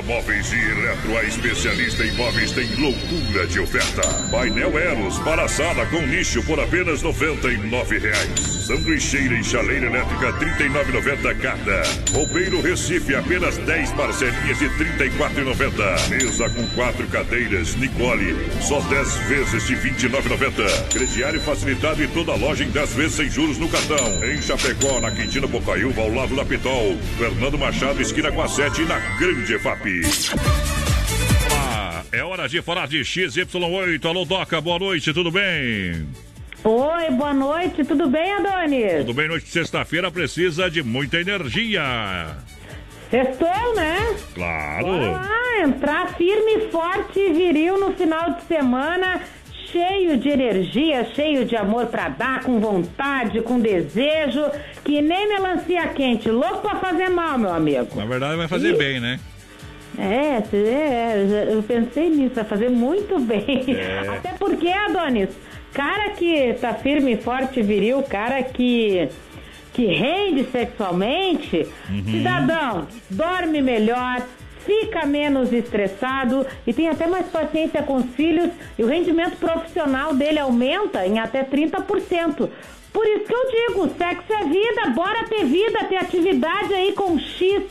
Móveis 0.05 0.51
e 0.51 0.57
Eletro, 0.57 1.17
a 1.17 1.23
especialista 1.23 2.05
em 2.05 2.11
móveis, 2.13 2.51
tem 2.51 2.67
loucura 2.75 3.47
de 3.47 3.59
oferta. 3.59 4.01
Painel 4.29 4.77
Eros 4.77 5.17
para 5.19 5.47
sala 5.47 5.85
com 5.85 6.01
nicho 6.01 6.43
por 6.43 6.59
apenas 6.59 7.01
99 7.01 7.99
reais. 7.99 8.39
Sanduicheira 8.67 9.35
e 9.35 9.43
chaleira 9.43 9.85
elétrica 9.85 10.31
R$ 10.31 10.45
39,90 10.69 11.37
cada. 11.39 11.83
Roupeiro 12.17 12.61
Recife, 12.61 13.15
apenas 13.15 13.57
10 13.57 13.91
parcelinhas 13.91 14.59
de 14.59 14.67
R$ 14.67 14.85
34,90. 14.99 16.09
Mesa 16.09 16.49
com 16.49 16.67
quatro 16.75 17.07
cadeiras, 17.07 17.75
Nicole, 17.75 18.35
só 18.61 18.81
10 18.81 19.15
vezes 19.29 19.67
de 19.67 19.75
R$ 19.75 19.91
29,90. 19.91 20.93
Crediário 20.93 21.39
facilitado 21.41 22.03
e 22.03 22.07
toda 22.09 22.35
loja 22.35 22.63
em 22.63 22.69
10 22.69 22.93
vezes 22.93 23.13
sem 23.13 23.29
juros 23.29 23.57
no 23.57 23.69
cartão. 23.69 24.23
Em 24.23 24.41
Chapecó, 24.41 24.99
na 24.99 25.11
Quintina 25.11 25.47
Bocaiúva, 25.47 26.01
ao 26.01 26.13
lado 26.13 26.35
da 26.35 26.43
Pitol. 26.43 26.97
Fernando 27.17 27.57
Machado, 27.57 28.01
esquina 28.01 28.31
com 28.31 28.41
a 28.41 28.47
7 28.49 28.81
na 28.83 28.99
Grande 29.17 29.57
FAP. 29.59 29.92
Olá, 31.51 32.03
é 32.11 32.23
hora 32.23 32.47
de 32.49 32.61
falar 32.61 32.87
de 32.87 32.99
XY8. 33.01 34.03
Alô, 34.05 34.25
Doca, 34.25 34.59
boa 34.59 34.79
noite, 34.79 35.13
tudo 35.13 35.29
bem? 35.31 36.07
Oi, 36.63 37.11
boa 37.11 37.33
noite, 37.33 37.83
tudo 37.83 38.07
bem, 38.09 38.33
Adonis? 38.33 38.99
Tudo 38.99 39.13
bem, 39.13 39.27
noite 39.27 39.45
de 39.45 39.51
sexta-feira 39.51 40.09
precisa 40.09 40.69
de 40.71 40.81
muita 40.81 41.17
energia. 41.19 41.81
Estou, 43.11 43.75
né? 43.75 43.97
Claro. 44.33 44.87
Ah, 45.15 45.61
entrar 45.63 46.15
firme, 46.15 46.69
forte 46.71 47.19
e 47.19 47.33
viril 47.33 47.79
no 47.79 47.93
final 47.93 48.31
de 48.33 48.43
semana, 48.45 49.21
cheio 49.71 50.17
de 50.17 50.29
energia, 50.29 51.05
cheio 51.13 51.45
de 51.45 51.55
amor 51.55 51.85
pra 51.87 52.09
dar, 52.09 52.41
com 52.43 52.59
vontade, 52.59 53.41
com 53.41 53.59
desejo, 53.59 54.43
que 54.83 55.01
nem 55.01 55.27
melancia 55.29 55.85
quente, 55.89 56.29
louco 56.31 56.61
pra 56.61 56.75
fazer 56.79 57.09
mal, 57.09 57.37
meu 57.37 57.53
amigo. 57.53 57.89
Na 57.95 58.05
verdade, 58.05 58.35
vai 58.37 58.47
fazer 58.47 58.73
E- 58.73 58.77
bem, 58.77 58.99
né? 58.99 59.19
É, 59.97 60.41
é, 60.55 61.47
eu 61.51 61.61
pensei 61.63 62.09
nisso, 62.09 62.35
vai 62.35 62.43
fazer 62.43 62.69
muito 62.69 63.19
bem. 63.21 63.63
É. 63.75 64.07
Até 64.09 64.29
porque, 64.33 64.67
Adonis, 64.67 65.29
cara 65.73 66.09
que 66.11 66.53
tá 66.59 66.73
firme, 66.73 67.15
forte, 67.17 67.61
viril, 67.61 68.01
cara 68.03 68.41
que, 68.41 69.07
que 69.73 69.85
rende 69.85 70.45
sexualmente, 70.45 71.67
Uhum. 71.89 72.03
cidadão, 72.05 72.87
dorme 73.09 73.61
melhor, 73.61 74.21
fica 74.65 75.05
menos 75.05 75.51
estressado 75.53 76.45
e 76.65 76.73
tem 76.73 76.87
até 76.87 77.05
mais 77.05 77.27
paciência 77.27 77.83
com 77.83 77.95
os 77.97 78.05
filhos 78.15 78.49
e 78.79 78.83
o 78.83 78.87
rendimento 78.87 79.35
profissional 79.37 80.13
dele 80.15 80.39
aumenta 80.39 81.05
em 81.05 81.19
até 81.19 81.43
30%. 81.43 82.49
Por 82.93 83.07
isso 83.07 83.25
que 83.25 83.33
eu 83.33 83.51
digo, 83.51 83.89
sexo 83.97 84.31
é 84.31 84.43
vida, 84.45 84.89
bora 84.95 85.23
ter 85.25 85.43
vida, 85.45 85.83
ter 85.85 85.97
atividade 85.97 86.73
aí 86.73 86.93
com 86.93 87.17
X 87.19 87.63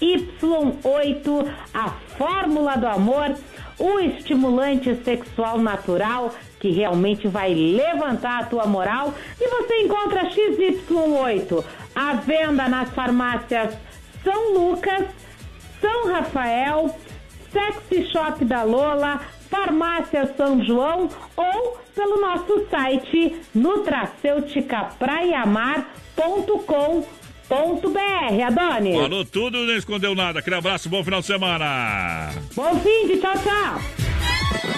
Y8, 0.00 1.54
a 1.74 1.90
fórmula 2.16 2.76
do 2.76 2.86
amor, 2.86 3.34
o 3.78 3.98
estimulante 3.98 4.94
sexual 5.04 5.58
natural 5.58 6.32
que 6.60 6.70
realmente 6.70 7.28
vai 7.28 7.54
levantar 7.54 8.40
a 8.40 8.44
tua 8.46 8.66
moral. 8.66 9.14
E 9.40 9.48
você 9.48 9.82
encontra 9.82 10.30
XY8 10.30 11.64
à 11.94 12.14
venda 12.14 12.68
nas 12.68 12.90
farmácias 12.90 13.76
São 14.22 14.54
Lucas, 14.54 15.06
São 15.80 16.12
Rafael, 16.12 16.94
Sexy 17.52 18.10
Shop 18.10 18.44
da 18.44 18.62
Lola, 18.62 19.20
Farmácia 19.48 20.32
São 20.36 20.62
João 20.64 21.08
ou 21.36 21.78
pelo 21.94 22.20
nosso 22.20 22.66
site 22.70 23.40
nutracêuticapraiamar.com.br. 27.48 28.42
Adonis. 28.46 28.96
Falou 29.00 29.24
tudo, 29.24 29.58
não 29.58 29.76
escondeu 29.76 30.14
nada. 30.14 30.40
Aquele 30.40 30.56
abraço, 30.56 30.88
bom 30.88 31.02
final 31.02 31.20
de 31.20 31.26
semana. 31.26 32.30
Bom 32.54 32.78
fim 32.80 33.08
de 33.08 33.18
tchau, 33.18 33.34
tchau. 33.34 34.77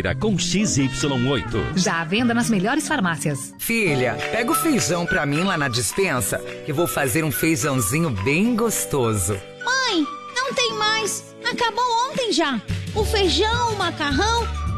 com 0.19 0.35
XY8. 0.35 1.77
Já 1.77 2.01
à 2.01 2.03
venda 2.03 2.33
nas 2.33 2.49
melhores 2.49 2.87
farmácias. 2.87 3.53
Filha, 3.59 4.17
pega 4.31 4.51
o 4.51 4.55
feijão 4.55 5.05
pra 5.05 5.25
mim 5.25 5.43
lá 5.43 5.57
na 5.57 5.67
dispensa, 5.67 6.39
que 6.65 6.73
vou 6.73 6.87
fazer 6.87 7.23
um 7.23 7.31
feijãozinho 7.31 8.09
bem 8.09 8.55
gostoso. 8.55 9.33
Mãe, 9.63 10.05
não 10.35 10.53
tem 10.53 10.73
mais. 10.73 11.35
Acabou 11.49 11.83
ontem 12.09 12.31
já. 12.31 12.59
O 12.95 13.05
feijão, 13.05 13.73
o 13.73 13.77
macarrão, 13.77 14.47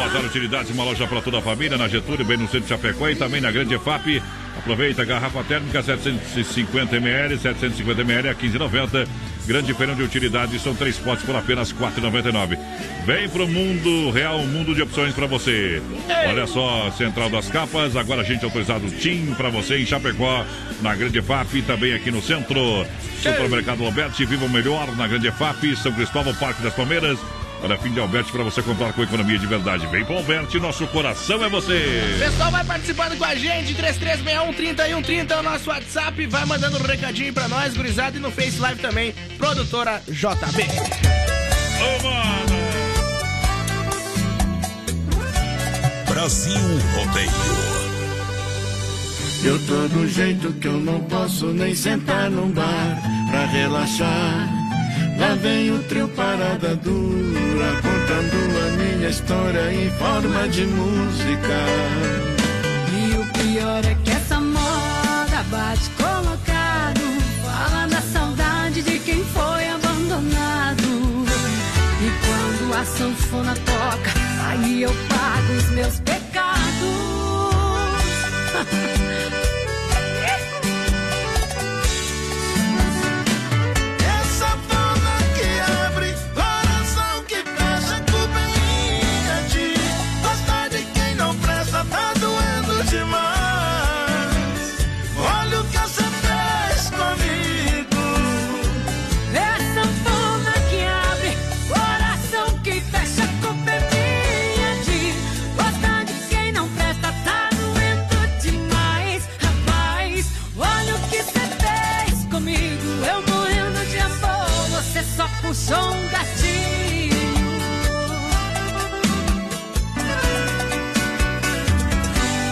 Bazar 0.07 0.25
Utilidades, 0.25 0.71
uma 0.71 0.85
loja 0.85 1.05
para 1.05 1.21
toda 1.21 1.39
a 1.39 1.43
família, 1.43 1.77
na 1.77 1.89
Getúlio, 1.89 2.25
bem 2.25 2.37
no 2.37 2.45
centro 2.45 2.61
de 2.61 2.69
Chapecó 2.69 3.09
e 3.09 3.17
também 3.17 3.41
na 3.41 3.51
Grande 3.51 3.75
EFAP. 3.75 4.23
Aproveita, 4.57 5.05
garrafa 5.05 5.43
térmica 5.43 5.83
750 5.83 6.97
ml, 6.97 7.37
750 7.37 8.03
ml 8.03 8.29
a 8.29 8.35
15,90. 8.37 9.09
Grande 9.49 9.75
feirão 9.75 9.97
de 9.97 10.05
utilidades, 10.05 10.63
são 10.63 10.77
três 10.77 10.97
potes 10.97 11.25
por 11.25 11.35
apenas 11.35 11.73
4,99. 11.73 12.57
Vem 13.05 13.29
pro 13.29 13.49
Mundo 13.49 14.13
Real, 14.13 14.39
um 14.39 14.47
mundo 14.47 14.77
de 14.77 14.83
opções 14.83 15.13
para 15.13 15.27
você. 15.27 15.83
Olha 16.29 16.47
só, 16.47 16.89
Central 16.93 17.29
das 17.29 17.49
Capas, 17.49 17.97
agora 17.97 18.21
a 18.21 18.25
gente 18.25 18.45
autorizado 18.45 18.89
TIM 18.89 19.35
para 19.35 19.51
você 19.51 19.77
em 19.79 19.87
Chapecó, 19.87 20.47
na 20.83 20.95
Grande 20.95 21.19
EFAP 21.19 21.59
e 21.59 21.63
também 21.63 21.93
aqui 21.93 22.13
no 22.13 22.23
centro. 22.23 22.87
Supermercado 23.21 23.85
Alberti, 23.85 24.25
viva 24.25 24.45
o 24.45 24.49
melhor 24.49 24.87
na 24.97 25.09
Grande 25.09 25.27
EFAP, 25.27 25.75
São 25.75 25.91
Cristóvão, 25.91 26.33
Parque 26.37 26.63
das 26.63 26.75
Palmeiras. 26.75 27.19
Olha, 27.67 27.77
fim 27.79 27.91
de 27.91 27.99
Alberti 27.99 28.31
para 28.31 28.45
você 28.45 28.63
comprar 28.63 28.93
com 28.93 29.03
economia 29.03 29.37
de 29.37 29.47
verdade. 29.47 29.89
Vem 29.89 30.05
pro 30.05 30.19
Alberti, 30.19 30.61
nosso 30.61 30.87
coração 30.87 31.45
é 31.45 31.49
você. 31.49 32.17
Pessoal, 32.17 32.53
vai 32.53 32.65
participando 32.65 33.19
com 33.19 33.25
a 33.25 33.35
gente, 33.35 33.75
3361-3130 33.75 35.31
é 35.33 35.37
o 35.37 35.43
nosso 35.43 35.69
WhatsApp, 35.69 36.27
vai 36.27 36.45
mandando 36.47 36.79
um 36.79 36.83
recadinho 36.83 37.33
pra 37.33 37.49
nós, 37.49 37.77
gurizada, 37.77 38.17
e 38.17 38.21
no 38.21 38.31
Face 38.31 38.61
Live 38.61 38.81
também, 38.81 39.13
produtora 39.37 40.01
JB. 40.07 40.63
Ô, 41.83 42.03
mano! 42.05 42.57
Brasil 46.09 46.79
Rodeio. 46.95 47.31
Eu 49.43 49.59
tô 49.67 49.89
do 49.89 50.07
jeito 50.07 50.53
que 50.53 50.69
eu 50.69 50.79
não 50.79 51.01
posso 51.01 51.47
nem 51.47 51.75
sentar 51.75 52.31
num 52.31 52.49
bar 52.53 53.03
pra 53.29 53.45
relaxar. 53.47 54.66
Lá 55.19 55.35
vem 55.35 55.71
o 55.71 55.83
trio 55.85 56.09
Parada 56.09 56.77
Dura 56.77 57.73
contando 57.81 58.37
a 58.67 58.71
minha 58.77 59.09
história 59.09 59.73
em 59.73 59.91
forma 59.93 60.47
de 60.49 60.67
música. 60.67 61.57
E 62.93 63.17
o 63.17 63.25
pior 63.33 63.85
é 63.85 63.95
que 64.05 64.11
essa 64.11 64.39
moda 64.41 65.43
bate 65.51 65.89
colocado. 65.91 67.01
Fala 67.43 67.87
da 67.87 68.03
saudade 68.03 68.83
de 68.83 68.99
quem 68.99 69.25
foi 69.25 69.69
abandonado. 69.69 71.27
E 72.03 72.11
quando 72.27 72.75
a 72.75 72.85
sanfona 72.85 73.55
toca, 73.55 74.13
aí 74.49 74.83
eu 74.83 74.93
pago 75.09 75.53
os 75.57 75.71
meus 75.71 75.99
pecados. 76.01 76.27
puxou 115.67 115.93
um 115.93 116.09
gatinho. 116.09 117.17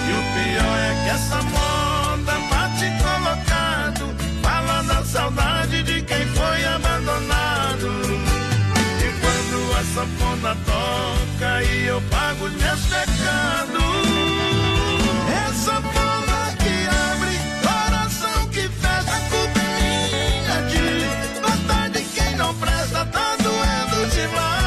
E 0.08 0.12
o 0.12 0.22
pior 0.34 0.78
é 0.78 1.04
que 1.04 1.10
essa 1.10 1.42
moda 1.42 2.32
bate 2.50 2.90
colocado, 3.02 4.14
fala 4.42 4.82
da 4.82 5.04
saudade 5.04 5.82
de 5.84 6.02
quem 6.02 6.26
foi 6.26 6.64
abandonado. 6.64 7.88
E 9.00 9.08
quando 9.20 9.72
a 9.78 9.84
sanfona 9.94 10.56
toca 10.66 11.62
e 11.62 11.86
eu 11.86 12.02
pago 12.10 12.48
meus 12.50 12.80
pecados. 12.86 13.13
Doendo 24.24 24.30
demais. 24.30 24.63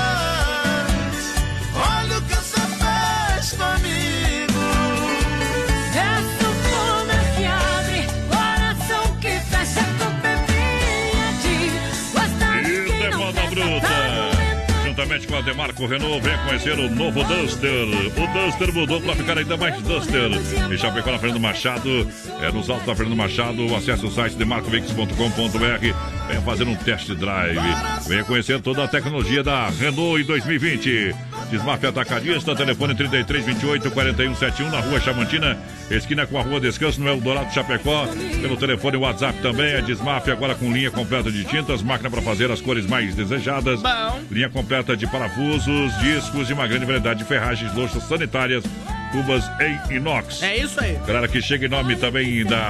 Juntamente 15.08 15.28
com 15.28 15.36
a 15.38 15.42
Demarco 15.42 15.86
Renault, 15.86 16.20
venha 16.20 16.38
conhecer 16.40 16.78
o 16.78 16.94
novo 16.94 17.24
Duster. 17.24 17.88
O 17.88 18.46
Duster 18.46 18.74
mudou 18.74 19.00
para 19.00 19.16
ficar 19.16 19.38
ainda 19.38 19.56
mais 19.56 19.82
Duster. 19.82 20.32
E 20.70 20.78
Chapecó 20.78 21.12
na 21.14 21.18
Fernando 21.18 21.40
Machado, 21.40 22.06
é 22.42 22.52
nos 22.52 22.70
altos 22.70 22.86
da 22.86 22.94
Fernando 22.94 23.16
Machado. 23.16 23.74
Acesse 23.74 24.06
o 24.06 24.12
site 24.12 24.36
demarcoveículos.com.br. 24.36 26.28
Venha 26.28 26.42
fazer 26.42 26.66
um 26.66 26.76
test 26.76 27.10
drive. 27.12 27.58
Venha 28.06 28.26
conhecer 28.26 28.60
toda 28.60 28.84
a 28.84 28.88
tecnologia 28.90 29.42
da 29.42 29.70
Renault 29.70 30.22
em 30.22 30.26
2020. 30.26 31.16
Desmaf 31.50 31.84
Atacadista, 31.86 32.56
telefone 32.56 32.94
3328 32.94 33.92
4171 33.92 34.70
na 34.70 34.80
rua 34.80 35.00
Chamantina, 35.00 35.58
esquina 35.90 36.28
com 36.28 36.38
a 36.38 36.42
rua 36.42 36.60
Descanso, 36.60 37.00
no 37.00 37.08
Eldorado 37.08 37.54
Chapecó. 37.54 38.08
Pelo 38.42 38.58
telefone 38.58 38.98
WhatsApp 38.98 39.40
também, 39.42 39.74
é 39.74 39.82
Desmaf 39.82 40.30
agora 40.30 40.56
com 40.56 40.72
linha 40.72 40.92
completa 40.92 41.32
de 41.32 41.44
tintas, 41.46 41.82
máquina 41.82 42.10
para 42.10 42.22
fazer 42.22 42.52
as 42.52 42.60
cores 42.60 42.86
mais 42.86 43.16
desejadas. 43.16 43.80
Linha 44.30 44.50
completa 44.50 44.96
de 44.98 45.08
parafusos, 45.08 45.98
discos 46.00 46.50
e 46.50 46.54
uma 46.54 46.68
grande 46.68 46.86
variedade 46.86 47.20
de 47.20 47.26
ferragens, 47.26 47.74
louças 47.74 48.04
sanitárias, 48.04 48.64
tubas 49.12 49.44
em 49.62 49.96
inox. 49.96 50.44
É 50.44 50.58
isso 50.58 50.80
aí. 50.82 51.00
Galera 51.08 51.28
que 51.28 51.42
chega 51.42 51.66
em 51.66 51.70
nome 51.70 51.96
também 51.96 52.44
da. 52.46 52.70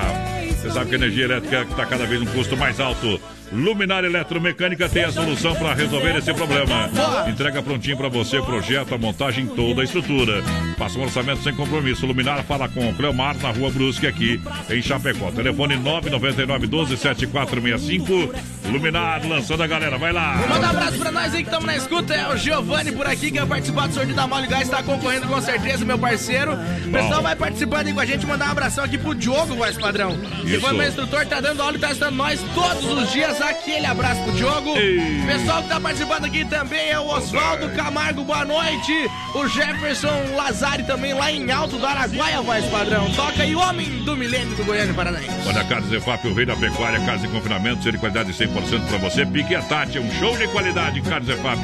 Você 0.51 0.71
sabe 0.71 0.89
que 0.89 0.95
a 0.95 0.97
energia 0.97 1.25
elétrica 1.25 1.63
está 1.63 1.85
cada 1.85 2.05
vez 2.05 2.21
um 2.21 2.25
custo 2.25 2.55
mais 2.55 2.79
alto. 2.79 3.19
Luminar 3.51 4.03
Eletromecânica 4.03 4.89
tem 4.89 5.05
a 5.05 5.11
solução 5.11 5.55
para 5.55 5.73
resolver 5.73 6.17
esse 6.17 6.33
problema. 6.33 6.89
Entrega 7.27 7.61
prontinho 7.63 7.97
para 7.97 8.09
você, 8.09 8.41
projeto, 8.41 8.93
a 8.93 8.97
montagem, 8.97 9.47
toda 9.47 9.81
a 9.81 9.83
estrutura. 9.83 10.43
Faça 10.77 10.99
um 10.99 11.03
orçamento 11.03 11.41
sem 11.43 11.53
compromisso. 11.55 12.05
Luminar 12.05 12.43
fala 12.43 12.67
com 12.67 12.89
o 12.89 12.93
Cleomar 12.93 13.37
na 13.37 13.51
rua 13.51 13.71
Brusque, 13.71 14.05
aqui 14.05 14.41
em 14.69 14.81
Chapecó. 14.81 15.31
Telefone 15.31 15.77
999 15.77 16.67
12 16.67 16.97
7465. 16.97 18.56
Luminar 18.71 19.25
lançando 19.25 19.63
a 19.63 19.67
galera, 19.67 19.97
vai 19.97 20.11
lá. 20.11 20.35
Manda 20.49 20.67
um 20.67 20.69
abraço 20.69 20.97
pra 20.97 21.11
nós 21.11 21.33
aí 21.33 21.41
que 21.41 21.49
estamos 21.49 21.65
na 21.65 21.75
escuta. 21.75 22.13
É 22.13 22.27
o 22.27 22.37
Giovanni 22.37 22.91
por 22.91 23.07
aqui, 23.07 23.31
que 23.31 23.39
vai 23.39 23.47
participar 23.47 23.87
do 23.87 23.93
sorteio 23.93 24.15
da 24.15 24.27
Mole 24.27 24.47
Gás, 24.47 24.69
tá 24.69 24.83
concorrendo 24.83 25.27
com 25.27 25.41
certeza, 25.41 25.85
meu 25.85 25.97
parceiro. 25.97 26.53
O 26.53 26.91
pessoal 26.91 27.21
vai 27.21 27.35
participando 27.35 27.87
aí 27.87 27.93
com 27.93 27.99
a 27.99 28.05
gente, 28.05 28.25
mandar 28.25 28.47
um 28.47 28.51
abração 28.51 28.83
aqui 28.83 28.97
pro 28.97 29.15
Diogo, 29.15 29.55
voz 29.55 29.77
padrão. 29.77 30.17
Que 30.41 30.51
Isso. 30.51 30.61
foi 30.61 30.73
meu 30.73 30.87
instrutor, 30.87 31.25
tá 31.25 31.39
dando 31.39 31.61
aula 31.61 31.77
e 31.77 31.79
tá 31.79 31.91
estudando 31.91 32.15
nós 32.15 32.39
todos 32.53 32.85
os 32.85 33.11
dias. 33.11 33.41
Aquele 33.41 33.85
abraço 33.85 34.21
pro 34.23 34.33
Diogo. 34.33 34.77
Ei. 34.77 35.23
Pessoal 35.25 35.63
que 35.63 35.69
tá 35.69 35.79
participando 35.79 36.25
aqui 36.25 36.45
também 36.45 36.89
é 36.89 36.99
o 36.99 37.07
Oswaldo 37.07 37.69
Camargo, 37.69 38.23
boa 38.23 38.45
noite. 38.45 38.93
O 39.33 39.47
Jefferson 39.47 40.35
Lazari 40.35 40.83
também 40.83 41.13
lá 41.13 41.31
em 41.31 41.49
Alto 41.51 41.77
do 41.77 41.85
Araguaia, 41.85 42.41
voz 42.41 42.65
padrão. 42.65 43.09
Toca 43.11 43.43
aí, 43.43 43.55
homem 43.55 44.03
do 44.03 44.15
milênio 44.15 44.55
do 44.55 44.63
Goiânia 44.65 44.93
Paranaense. 44.93 45.47
Olha, 45.47 45.63
Carlos 45.63 45.91
Efap, 45.91 46.27
o 46.27 46.33
rei 46.33 46.45
da 46.45 46.55
pecuária, 46.55 46.99
casa 47.05 47.25
de 47.25 47.33
confinamento, 47.33 47.83
ser 47.83 47.93
de 47.93 47.97
qualidade 47.97 48.33
100% 48.33 48.56
para 48.61 48.97
você. 48.97 49.25
Pique 49.25 49.53
a 49.55 49.61
Tati, 49.61 49.97
é 49.97 50.01
um 50.01 50.11
show 50.19 50.35
de 50.37 50.47
qualidade. 50.47 51.01
Carlos 51.01 51.29
Efap 51.29 51.59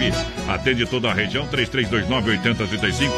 atende 0.47 0.85
toda 0.85 1.09
a 1.09 1.13
região, 1.13 1.47
3329-8035. 1.47 3.09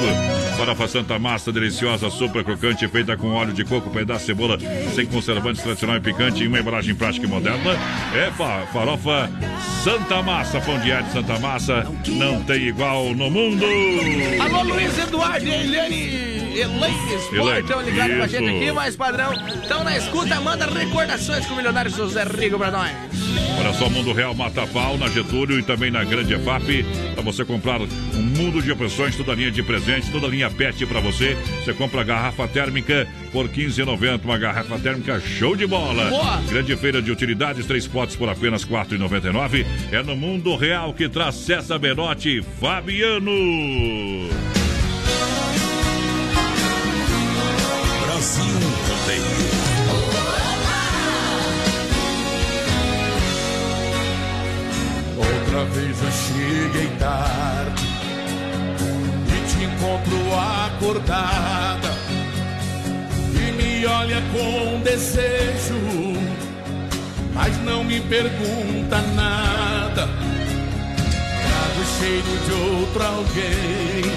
Farofa 0.58 0.88
Santa 0.88 1.20
Massa, 1.20 1.52
deliciosa, 1.52 2.10
super 2.10 2.44
crocante, 2.44 2.88
feita 2.88 3.18
com 3.18 3.34
óleo 3.34 3.54
de 3.54 3.64
coco, 3.66 3.90
pedaço 3.90 4.22
de 4.22 4.26
cebola, 4.28 4.58
sem 4.94 5.06
conservantes, 5.06 5.62
tradicional 5.62 5.98
e 5.98 6.02
picante, 6.02 6.44
em 6.44 6.48
uma 6.48 6.60
embalagem 6.60 6.96
prática 6.96 7.26
e 7.26 7.30
moderna. 7.30 7.72
É 8.16 8.32
fa- 8.32 8.66
farofa 8.72 9.30
Santa 9.84 10.22
Massa, 10.22 10.60
pão 10.62 10.80
de 10.80 10.92
alho 10.92 11.06
Santa 11.12 11.38
Massa, 11.40 11.86
não 12.08 12.42
tem 12.44 12.68
igual 12.68 13.14
no 13.14 13.30
mundo. 13.30 13.66
Alô, 14.40 14.64
Luiz 14.64 14.98
Eduardo 14.98 15.46
e 15.46 15.54
Eliane. 15.54 16.36
Elaine 16.56 17.16
Sport, 17.16 17.60
estão 17.66 17.82
ligados 17.82 18.16
com 18.16 18.24
a 18.24 18.28
gente 18.28 18.50
aqui, 18.50 18.72
mais 18.72 18.96
padrão. 18.96 19.34
Estão 19.62 19.84
na 19.84 19.98
escuta, 19.98 20.40
manda 20.40 20.66
recordações 20.68 21.46
com 21.46 21.54
o 21.54 21.58
milionário 21.58 21.92
José 21.92 22.24
Rigo 22.24 22.58
pra 22.58 22.72
nós. 22.72 22.92
Olha 23.66 23.74
só, 23.74 23.90
Mundo 23.90 24.14
Real 24.14 24.36
Mata 24.36 24.68
Pau, 24.68 24.96
na 24.96 25.08
Getúlio 25.10 25.58
e 25.58 25.64
também 25.64 25.90
na 25.90 26.04
Grande 26.04 26.36
EFAP. 26.36 26.86
Para 27.16 27.24
você 27.24 27.44
comprar 27.44 27.82
um 27.82 28.22
mundo 28.22 28.62
de 28.62 28.72
opções, 28.72 29.16
toda 29.16 29.32
a 29.32 29.36
linha 29.36 29.50
de 29.50 29.64
presentes, 29.64 30.08
toda 30.10 30.28
a 30.28 30.30
linha 30.30 30.52
PET 30.52 30.86
para 30.86 31.00
você. 31.00 31.36
Você 31.64 31.74
compra 31.74 32.02
a 32.02 32.04
garrafa 32.04 32.48
térmica 32.48 33.08
por 33.32 33.48
R$ 33.48 33.66
15,90. 33.66 34.24
Uma 34.24 34.38
garrafa 34.38 34.78
térmica 34.78 35.20
show 35.20 35.56
de 35.56 35.66
bola. 35.66 36.10
Boa. 36.12 36.42
Grande 36.48 36.76
feira 36.76 37.02
de 37.02 37.12
utilidades, 37.12 37.66
três 37.66 37.88
potes 37.88 38.16
por 38.16 38.30
apenas 38.30 38.64
R$ 38.64 38.76
4,99. 38.76 39.66
É 39.92 40.04
no 40.04 40.16
Mundo 40.16 40.56
Real 40.56 40.94
que 40.94 41.10
traz 41.10 41.34
César 41.34 41.80
Benotti 41.80 42.38
e 42.38 42.44
Fabiano. 42.44 43.32
Brasil 48.04 48.44
Rodeio. 48.44 49.35
Outra 55.56 55.72
vez 55.74 55.98
eu 56.04 56.12
cheguei 56.12 56.88
tarde 57.00 57.86
e 59.26 59.48
te 59.48 59.64
encontro 59.64 60.18
acordada 60.68 61.94
e 63.34 63.52
me 63.54 63.86
olha 63.86 64.22
com 64.34 64.82
desejo, 64.82 65.80
mas 67.34 67.58
não 67.64 67.86
me 67.86 68.02
pergunta 68.02 69.02
nada. 69.16 70.10
Trago 71.40 71.86
cheiro 72.00 72.38
de 72.46 72.52
outro 72.52 73.04
alguém 73.06 74.12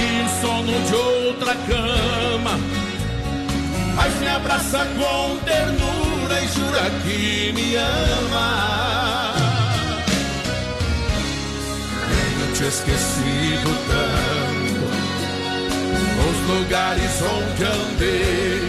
e 0.00 0.24
o 0.24 0.40
sono 0.40 0.72
de 0.86 0.94
outra 0.94 1.54
cama, 1.54 2.58
mas 3.94 4.18
me 4.18 4.26
abraça 4.26 4.86
com 4.86 5.36
ternura 5.44 6.40
e 6.40 6.48
jura 6.48 6.90
que 7.04 7.52
me 7.52 7.76
ama. 7.76 9.21
Te 12.62 12.68
esquecido 12.68 13.70
tanto, 13.88 14.86
os 16.30 16.38
lugares 16.48 17.12
onde 17.22 17.64
andei, 17.64 18.62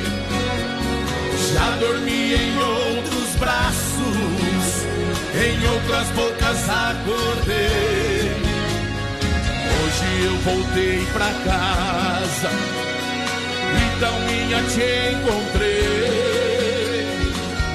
Já 1.53 1.67
dormi 1.79 2.33
em 2.33 2.57
outros 2.57 3.35
braços, 3.35 4.65
em 5.35 5.67
outras 5.67 6.07
bocas 6.09 6.69
acordei. 6.69 8.31
Hoje 9.75 10.07
eu 10.25 10.35
voltei 10.39 11.05
pra 11.13 11.29
casa, 11.45 12.49
então 13.77 14.13
minha 14.21 14.61
te 14.63 14.87
encontrei. 15.13 16.23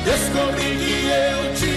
Descobri 0.05 0.71
que 0.79 0.97
eu 1.07 1.55
te 1.55 1.68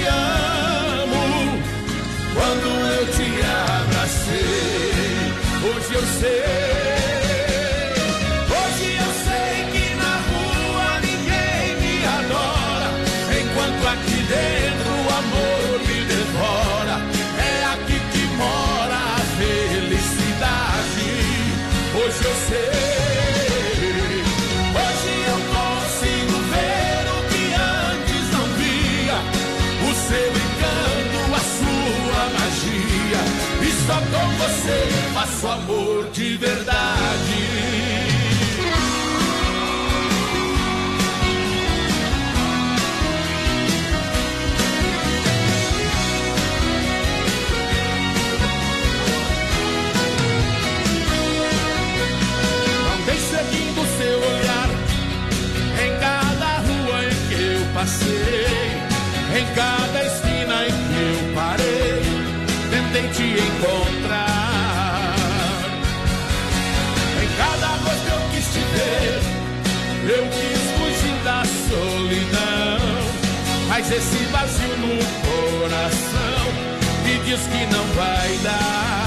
faço 35.21 35.47
amor 35.47 36.09
de 36.11 36.37
verdade. 36.37 37.61
Seguindo 53.29 53.81
seu 53.97 54.17
olhar 54.19 54.69
em 55.85 55.99
cada 55.99 56.57
rua 56.57 57.05
em 57.05 57.15
que 57.29 57.41
eu 57.41 57.73
passei, 57.73 58.67
em 59.39 59.55
cada 59.55 60.05
esquina 60.05 60.67
em 60.67 60.71
que 60.71 60.99
eu 60.99 61.33
parei, 61.33 62.01
tentei 62.69 63.07
te 63.13 63.41
encontrar. 63.41 64.00
Eu 70.21 70.27
quis 70.29 70.61
fugir 70.77 71.23
da 71.23 71.43
solidão, 71.69 72.79
mas 73.67 73.91
esse 73.91 74.23
vazio 74.25 74.77
no 74.77 74.97
coração 75.59 76.45
me 77.03 77.17
diz 77.25 77.41
que 77.47 77.65
não 77.73 77.85
vai 77.95 78.37
dar. 78.43 79.00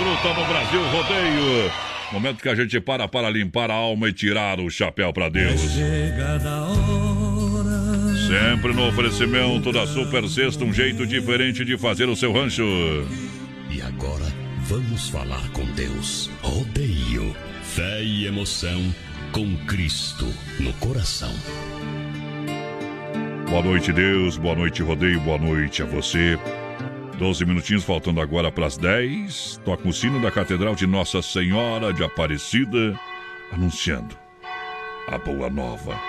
Bruta 0.00 0.32
no 0.34 0.46
Brasil 0.46 0.82
Rodeio. 0.88 1.72
Momento 2.10 2.42
que 2.42 2.48
a 2.48 2.54
gente 2.54 2.80
para 2.80 3.06
para 3.06 3.28
limpar 3.28 3.70
a 3.70 3.74
alma 3.74 4.08
e 4.08 4.12
tirar 4.12 4.58
o 4.58 4.70
chapéu 4.70 5.12
pra 5.12 5.28
Deus. 5.28 5.60
Sempre 8.26 8.72
no 8.72 8.88
oferecimento 8.88 9.70
da 9.70 9.86
Super 9.86 10.26
Sexta, 10.26 10.64
um 10.64 10.72
jeito 10.72 11.06
diferente 11.06 11.64
de 11.64 11.76
fazer 11.76 12.08
o 12.08 12.16
seu 12.16 12.32
rancho. 12.32 12.64
E 13.70 13.82
agora 13.82 14.26
vamos 14.62 15.10
falar 15.10 15.46
com 15.52 15.64
Deus. 15.72 16.30
Rodeio, 16.42 17.36
fé 17.62 18.02
e 18.02 18.26
emoção 18.26 18.82
com 19.32 19.54
Cristo 19.66 20.26
no 20.58 20.72
coração. 20.74 21.32
Boa 23.48 23.62
noite, 23.62 23.92
Deus. 23.92 24.36
Boa 24.38 24.54
noite, 24.54 24.82
Rodeio. 24.82 25.20
Boa 25.20 25.38
noite 25.38 25.82
a 25.82 25.84
você. 25.84 26.38
Doze 27.20 27.44
minutinhos 27.44 27.84
faltando 27.84 28.18
agora 28.18 28.50
para 28.50 28.64
as 28.64 28.78
10. 28.78 29.60
Toca 29.62 29.86
o 29.86 29.92
sino 29.92 30.22
da 30.22 30.30
Catedral 30.30 30.74
de 30.74 30.86
Nossa 30.86 31.20
Senhora 31.20 31.92
de 31.92 32.02
Aparecida, 32.02 32.98
anunciando 33.52 34.16
a 35.06 35.18
boa 35.18 35.50
nova. 35.50 36.00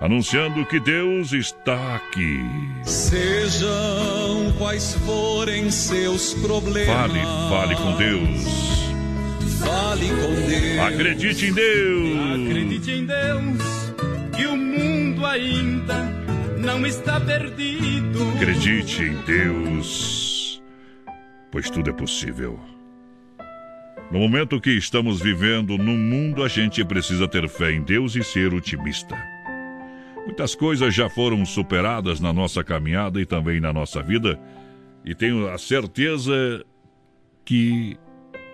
Anunciando 0.00 0.64
que 0.64 0.80
Deus 0.80 1.34
está 1.34 1.96
aqui. 1.96 2.40
Sejam 2.84 4.50
quais 4.56 4.94
forem 5.04 5.70
seus 5.70 6.32
problemas. 6.32 6.96
Fale, 6.96 7.20
fale 7.50 7.76
com 7.76 7.96
Deus. 7.98 8.44
Fale 9.60 10.08
com 10.08 10.48
Deus. 10.48 10.78
Acredite 10.86 11.46
em 11.48 11.52
Deus. 11.52 12.48
Acredite 12.48 12.90
em 12.92 13.04
Deus 13.04 13.58
que 14.34 14.46
o 14.46 14.56
mundo 14.56 15.26
ainda 15.26 16.17
não 16.58 16.84
está 16.86 17.20
perdido. 17.20 18.18
Acredite 18.36 19.02
em 19.02 19.14
Deus, 19.22 20.62
pois 21.50 21.70
tudo 21.70 21.90
é 21.90 21.92
possível. 21.92 22.58
No 24.10 24.18
momento 24.18 24.60
que 24.60 24.70
estamos 24.70 25.20
vivendo 25.20 25.76
no 25.76 25.92
mundo, 25.92 26.42
a 26.42 26.48
gente 26.48 26.84
precisa 26.84 27.28
ter 27.28 27.48
fé 27.48 27.72
em 27.72 27.82
Deus 27.82 28.16
e 28.16 28.24
ser 28.24 28.54
otimista. 28.54 29.16
Muitas 30.24 30.54
coisas 30.54 30.94
já 30.94 31.08
foram 31.08 31.44
superadas 31.44 32.18
na 32.20 32.32
nossa 32.32 32.64
caminhada 32.64 33.20
e 33.20 33.26
também 33.26 33.60
na 33.60 33.72
nossa 33.72 34.02
vida, 34.02 34.38
e 35.04 35.14
tenho 35.14 35.48
a 35.48 35.58
certeza 35.58 36.64
que 37.44 37.96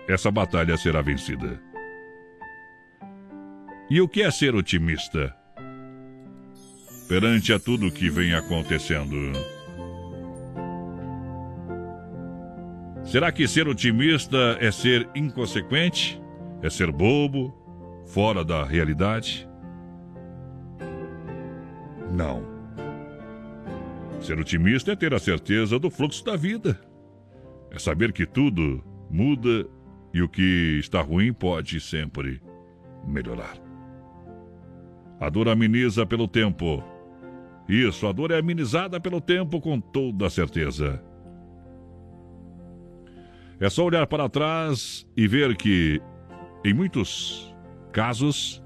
essa 0.07 0.29
batalha 0.29 0.77
será 0.77 1.01
vencida. 1.01 1.61
E 3.89 4.01
o 4.01 4.07
que 4.07 4.21
é 4.21 4.31
ser 4.31 4.55
otimista? 4.55 5.35
Perante 7.07 7.53
a 7.53 7.59
tudo 7.59 7.91
que 7.91 8.09
vem 8.09 8.33
acontecendo. 8.33 9.31
Será 13.03 13.31
que 13.31 13.47
ser 13.47 13.67
otimista 13.67 14.57
é 14.59 14.71
ser 14.71 15.07
inconsequente? 15.13 16.19
É 16.63 16.69
ser 16.69 16.91
bobo? 16.91 17.53
Fora 18.07 18.43
da 18.43 18.63
realidade? 18.63 19.47
Não. 22.11 22.43
Ser 24.19 24.39
otimista 24.39 24.93
é 24.93 24.95
ter 24.95 25.13
a 25.13 25.19
certeza 25.19 25.77
do 25.77 25.91
fluxo 25.91 26.25
da 26.25 26.35
vida. 26.35 26.79
É 27.69 27.77
saber 27.77 28.11
que 28.13 28.25
tudo 28.25 28.83
muda 29.11 29.67
e 30.11 30.23
o 30.23 30.27
que 30.27 30.79
está 30.79 31.01
ruim 31.01 31.31
pode 31.31 31.79
sempre 31.79 32.41
melhorar. 33.07 33.57
A 35.19 35.29
dor 35.29 35.47
ameniza 35.47 36.05
pelo 36.05 36.27
tempo. 36.27 36.83
Isso, 37.67 38.05
a 38.07 38.11
dor 38.11 38.31
é 38.31 38.37
amenizada 38.37 38.99
pelo 38.99 39.19
tempo 39.19 39.59
com 39.59 39.79
toda 39.79 40.29
certeza. 40.29 41.01
É 43.59 43.69
só 43.69 43.85
olhar 43.85 44.05
para 44.05 44.29
trás 44.29 45.07
e 45.15 45.27
ver 45.27 45.55
que, 45.55 46.01
em 46.63 46.73
muitos 46.73 47.55
casos, 47.91 48.61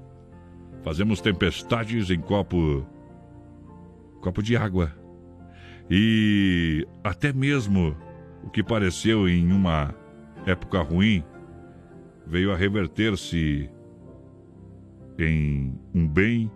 fazemos 0.82 1.20
tempestades 1.20 2.10
em 2.10 2.20
copo 2.20 2.86
copo 4.20 4.42
de 4.42 4.56
água. 4.56 4.92
E 5.90 6.86
até 7.02 7.32
mesmo 7.32 7.96
o 8.44 8.50
que 8.50 8.62
pareceu 8.62 9.28
em 9.28 9.50
uma 9.50 9.94
época 10.46 10.80
ruim 10.82 11.24
veio 12.26 12.52
a 12.52 12.56
reverter-se 12.56 13.68
em 15.18 15.74
um 15.94 16.06
bem 16.06 16.50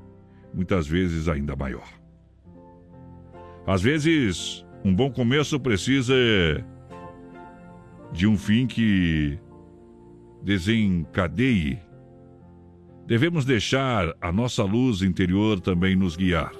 muitas 0.53 0.87
vezes 0.87 1.29
ainda 1.29 1.57
maior. 1.57 2.03
Às 3.66 3.82
vezes, 3.82 4.65
um 4.85 4.95
bom 4.95 5.11
começo 5.11 5.59
precisa 5.59 6.15
de 8.12 8.27
um 8.27 8.36
fim 8.36 8.66
que 8.66 9.39
desencadeie 10.43 11.78
devemos 13.07 13.45
deixar 13.45 14.15
a 14.20 14.32
nossa 14.32 14.65
luz 14.65 15.03
interior 15.03 15.61
também 15.61 15.95
nos 15.95 16.16
guiar. 16.16 16.53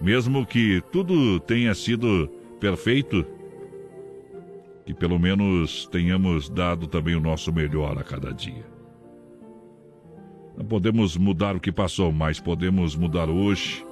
Mesmo 0.00 0.46
que 0.46 0.82
tudo 0.92 1.38
tenha 1.40 1.74
sido 1.74 2.28
perfeito, 2.58 3.24
que 4.86 4.94
pelo 4.94 5.18
menos 5.18 5.86
tenhamos 5.86 6.48
dado 6.48 6.86
também 6.86 7.14
o 7.14 7.20
nosso 7.20 7.52
melhor 7.52 7.98
a 7.98 8.04
cada 8.04 8.32
dia. 8.32 8.64
Não 10.56 10.64
podemos 10.64 11.16
mudar 11.16 11.56
o 11.56 11.60
que 11.60 11.72
passou, 11.72 12.12
mas 12.12 12.40
podemos 12.40 12.96
mudar 12.96 13.28
hoje, 13.28 13.84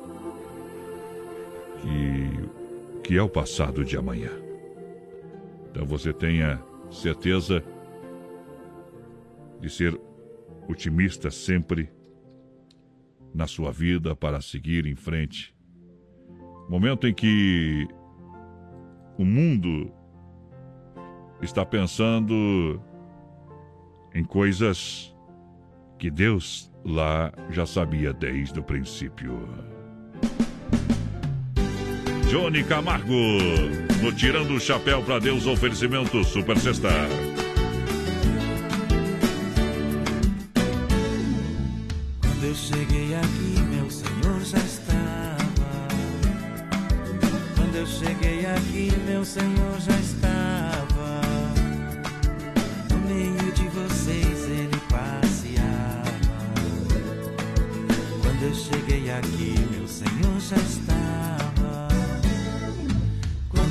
que, 1.80 3.02
que 3.02 3.16
é 3.16 3.22
o 3.22 3.28
passado 3.28 3.84
de 3.84 3.96
amanhã. 3.96 4.30
Então 5.70 5.86
você 5.86 6.12
tenha 6.12 6.62
certeza 6.90 7.62
de 9.60 9.70
ser 9.70 9.98
otimista 10.68 11.30
sempre 11.30 11.90
na 13.34 13.46
sua 13.46 13.70
vida 13.70 14.14
para 14.14 14.40
seguir 14.40 14.86
em 14.86 14.94
frente. 14.94 15.55
Momento 16.68 17.06
em 17.06 17.14
que 17.14 17.86
o 19.16 19.24
mundo 19.24 19.90
está 21.40 21.64
pensando 21.64 22.80
em 24.14 24.24
coisas 24.24 25.14
que 25.98 26.10
Deus 26.10 26.72
lá 26.84 27.32
já 27.50 27.66
sabia 27.66 28.12
desde 28.12 28.59
o 28.59 28.62
princípio. 28.62 29.48
Johnny 32.28 32.62
Camargo, 32.62 33.38
no 34.02 34.12
Tirando 34.12 34.55
o 34.55 34.60
Chapéu 34.60 35.02
para 35.02 35.18
Deus, 35.18 35.46
oferecimento 35.46 36.22
Super 36.22 36.59
Sexta. 36.59 36.90
Quando 42.20 42.44
eu 42.44 42.55
cheguei 42.55 43.14
aqui, 43.14 43.60
meu 43.70 43.90
Senhor 43.90 44.44
já 44.44 44.59
estava. 44.59 45.88
Quando 47.56 47.76
eu 47.76 47.86
cheguei 47.86 48.44
aqui, 48.44 48.92
meu 49.06 49.24
Senhor 49.24 49.80
já 49.80 49.98
estava. 49.98 51.22
No 52.90 52.98
meio 53.09 53.52
de 53.55 53.68
vocês 53.68 54.50
ele 54.50 54.78
passeava. 54.90 56.12
Quando 58.20 58.42
eu 58.42 58.55
cheguei 58.55 59.10
aqui, 59.10 59.55
meu 59.70 59.88
Senhor 59.88 60.40
já 60.40 60.56
estava. 60.56 60.88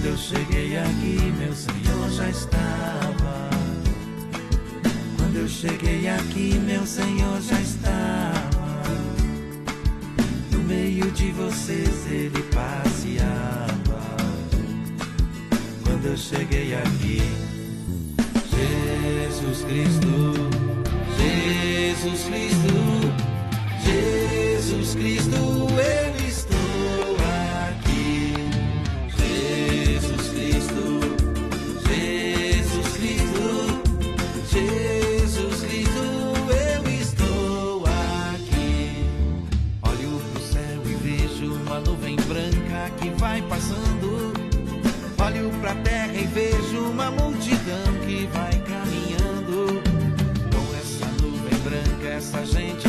Quando 0.08 0.16
eu 0.16 0.24
cheguei 0.24 0.78
aqui, 0.78 1.34
meu 1.38 1.54
Senhor 1.54 2.10
já 2.12 2.30
estava. 2.30 3.50
Quando 5.18 5.36
eu 5.36 5.50
cheguei 5.50 6.08
aqui, 6.08 6.58
meu 6.66 6.86
Senhor 6.86 7.42
já 7.42 7.60
estava. 7.60 8.84
No 10.50 10.60
meio 10.60 11.12
de 11.12 11.32
vocês 11.32 12.10
ele 12.10 12.42
passeava. 12.54 14.00
Quando 15.84 16.06
eu 16.06 16.16
cheguei 16.16 16.74
aqui, 16.74 17.22
Jesus 18.56 19.62
Cristo, 19.64 20.34
Jesus 21.18 22.24
Cristo, 22.24 22.74
Jesus 24.64 24.96
Cristo, 24.96 25.36
eu 25.36 26.27
passando. 43.48 44.34
Olho 45.20 45.50
pra 45.60 45.76
terra 45.76 46.14
e 46.14 46.26
vejo 46.28 46.80
uma 46.90 47.12
multidão 47.12 47.94
que 48.06 48.28
vai 48.28 48.52
caminhando. 48.62 49.82
Com 50.54 50.76
essa 50.76 51.06
nuvem 51.22 51.60
branca, 51.60 52.08
essa 52.08 52.46
gente 52.46 52.87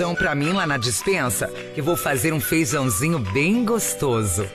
feijão 0.00 0.14
pra 0.14 0.34
mim 0.34 0.52
lá 0.52 0.66
na 0.66 0.78
dispensa, 0.78 1.48
que 1.74 1.82
vou 1.82 1.94
fazer 1.94 2.32
um 2.32 2.40
feijãozinho 2.40 3.18
bem 3.18 3.66
gostoso. 3.66 4.48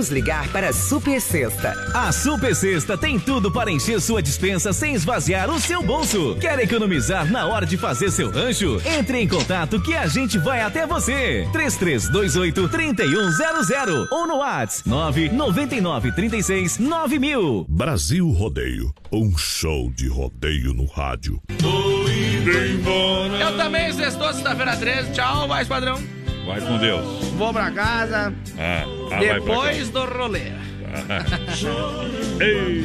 Vamos 0.00 0.12
ligar 0.12 0.48
para 0.48 0.70
a 0.70 0.72
Super 0.72 1.20
Sexta. 1.20 1.74
A 1.92 2.10
Super 2.10 2.56
Sexta 2.56 2.96
tem 2.96 3.20
tudo 3.20 3.52
para 3.52 3.70
encher 3.70 4.00
sua 4.00 4.22
dispensa 4.22 4.72
sem 4.72 4.94
esvaziar 4.94 5.50
o 5.50 5.60
seu 5.60 5.82
bolso. 5.82 6.38
Quer 6.40 6.58
economizar 6.60 7.30
na 7.30 7.46
hora 7.46 7.66
de 7.66 7.76
fazer 7.76 8.10
seu 8.10 8.30
rancho? 8.30 8.80
Entre 8.98 9.20
em 9.20 9.28
contato 9.28 9.78
que 9.78 9.94
a 9.94 10.06
gente 10.06 10.38
vai 10.38 10.62
até 10.62 10.86
você. 10.86 11.46
3328 11.52 12.66
3100 12.70 14.08
ou 14.10 14.26
no 14.26 14.36
WhatsApp 14.38 14.88
999 14.88 16.12
36 16.12 16.78
9000. 16.78 17.66
Brasil 17.68 18.26
Rodeio, 18.30 18.94
um 19.12 19.36
show 19.36 19.90
de 19.90 20.08
rodeio 20.08 20.72
no 20.72 20.86
rádio. 20.86 21.42
Tô 21.58 22.08
indo 22.08 22.50
embora. 22.50 23.36
Eu 23.38 23.54
também, 23.58 23.92
sextou, 23.92 24.32
sexta-feira 24.32 24.78
13. 24.78 25.12
Tchau, 25.12 25.46
vai, 25.46 25.66
padrão. 25.66 26.19
Vai 26.50 26.60
com 26.62 26.78
Deus. 26.78 27.04
Vou 27.36 27.52
pra 27.52 27.70
casa. 27.70 28.34
Ah, 28.58 28.82
ah, 28.84 29.08
vai 29.08 29.18
pra 29.26 29.34
depois 29.34 29.88
do 29.90 30.04
rolê. 30.04 30.50
Ei, 32.40 32.82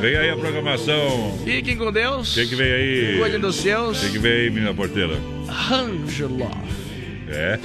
vem 0.00 0.16
aí 0.16 0.30
a 0.30 0.36
programação. 0.36 1.36
Fiquem 1.44 1.76
com 1.76 1.90
Deus. 1.90 2.30
O 2.30 2.34
que, 2.34 2.46
que 2.46 2.54
vem 2.54 2.72
aí? 2.72 3.16
Cuidem 3.18 3.40
dos 3.40 3.56
seus. 3.56 3.98
O 3.98 4.06
que, 4.06 4.12
que 4.12 4.18
vem 4.20 4.32
aí, 4.32 4.50
menina 4.50 4.72
porteira? 4.72 5.16
Rangelo. 5.48 6.48
É. 7.28 7.58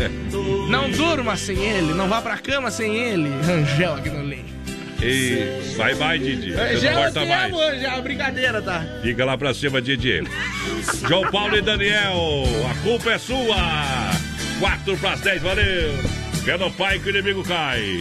Não 0.69 0.89
durma 0.89 1.35
sem 1.37 1.55
ele, 1.63 1.93
não 1.93 2.07
vá 2.09 2.19
pra 2.19 2.37
cama 2.39 2.71
sem 2.71 2.95
ele. 2.97 3.29
Rangel 3.45 3.93
aqui 3.93 4.09
no 4.09 4.23
Link. 4.25 4.45
E 5.03 5.61
sai 5.75 5.93
mais, 5.95 6.19
Didi. 6.19 6.53
É, 6.53 6.73
Você 6.73 6.79
já 6.79 6.93
não 6.93 7.01
corta 7.03 7.25
mais. 7.25 7.53
amo, 7.53 7.79
já 7.79 7.95
é 7.95 8.01
brincadeira, 8.01 8.61
tá? 8.61 8.83
Fica 9.03 9.23
lá 9.23 9.37
pra 9.37 9.53
cima, 9.53 9.79
Didi. 9.79 10.23
João 11.07 11.29
Paulo 11.29 11.55
e 11.55 11.61
Daniel, 11.61 12.43
a 12.71 12.83
culpa 12.83 13.11
é 13.11 13.17
sua. 13.19 13.55
4 14.61 14.95
pras 14.97 15.19
10, 15.21 15.41
valeu. 15.41 15.97
Fé 16.45 16.55
no 16.55 16.71
pai 16.73 16.99
que 16.99 17.07
o 17.07 17.09
inimigo 17.09 17.43
cai. 17.43 17.99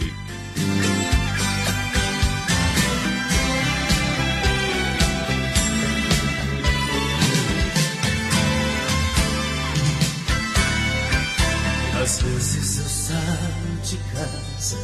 Às 11.99 12.21
vezes 12.21 12.77
eu 12.77 12.85
saio 12.85 13.79
de 13.83 13.97
casa 14.13 14.77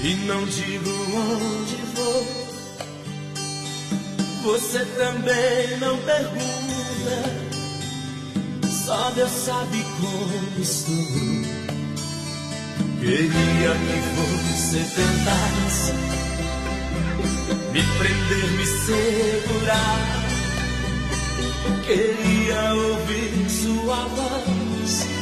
e 0.00 0.14
não 0.26 0.44
digo 0.46 0.90
onde 1.16 1.76
vou. 1.96 2.48
Você 4.44 4.84
também 4.96 5.76
não 5.80 5.98
pergunta, 5.98 7.47
só 8.88 9.10
Deus 9.10 9.30
sabe 9.30 9.84
como 10.00 10.62
estou. 10.62 10.94
Queria 13.00 13.72
que 13.84 13.98
você 14.16 14.78
tentasse 14.96 15.92
me 17.70 17.82
prender, 17.98 18.50
me 18.56 18.66
segurar. 18.66 20.24
Queria 21.84 22.74
ouvir 22.74 23.50
sua 23.50 24.08
voz 24.08 25.17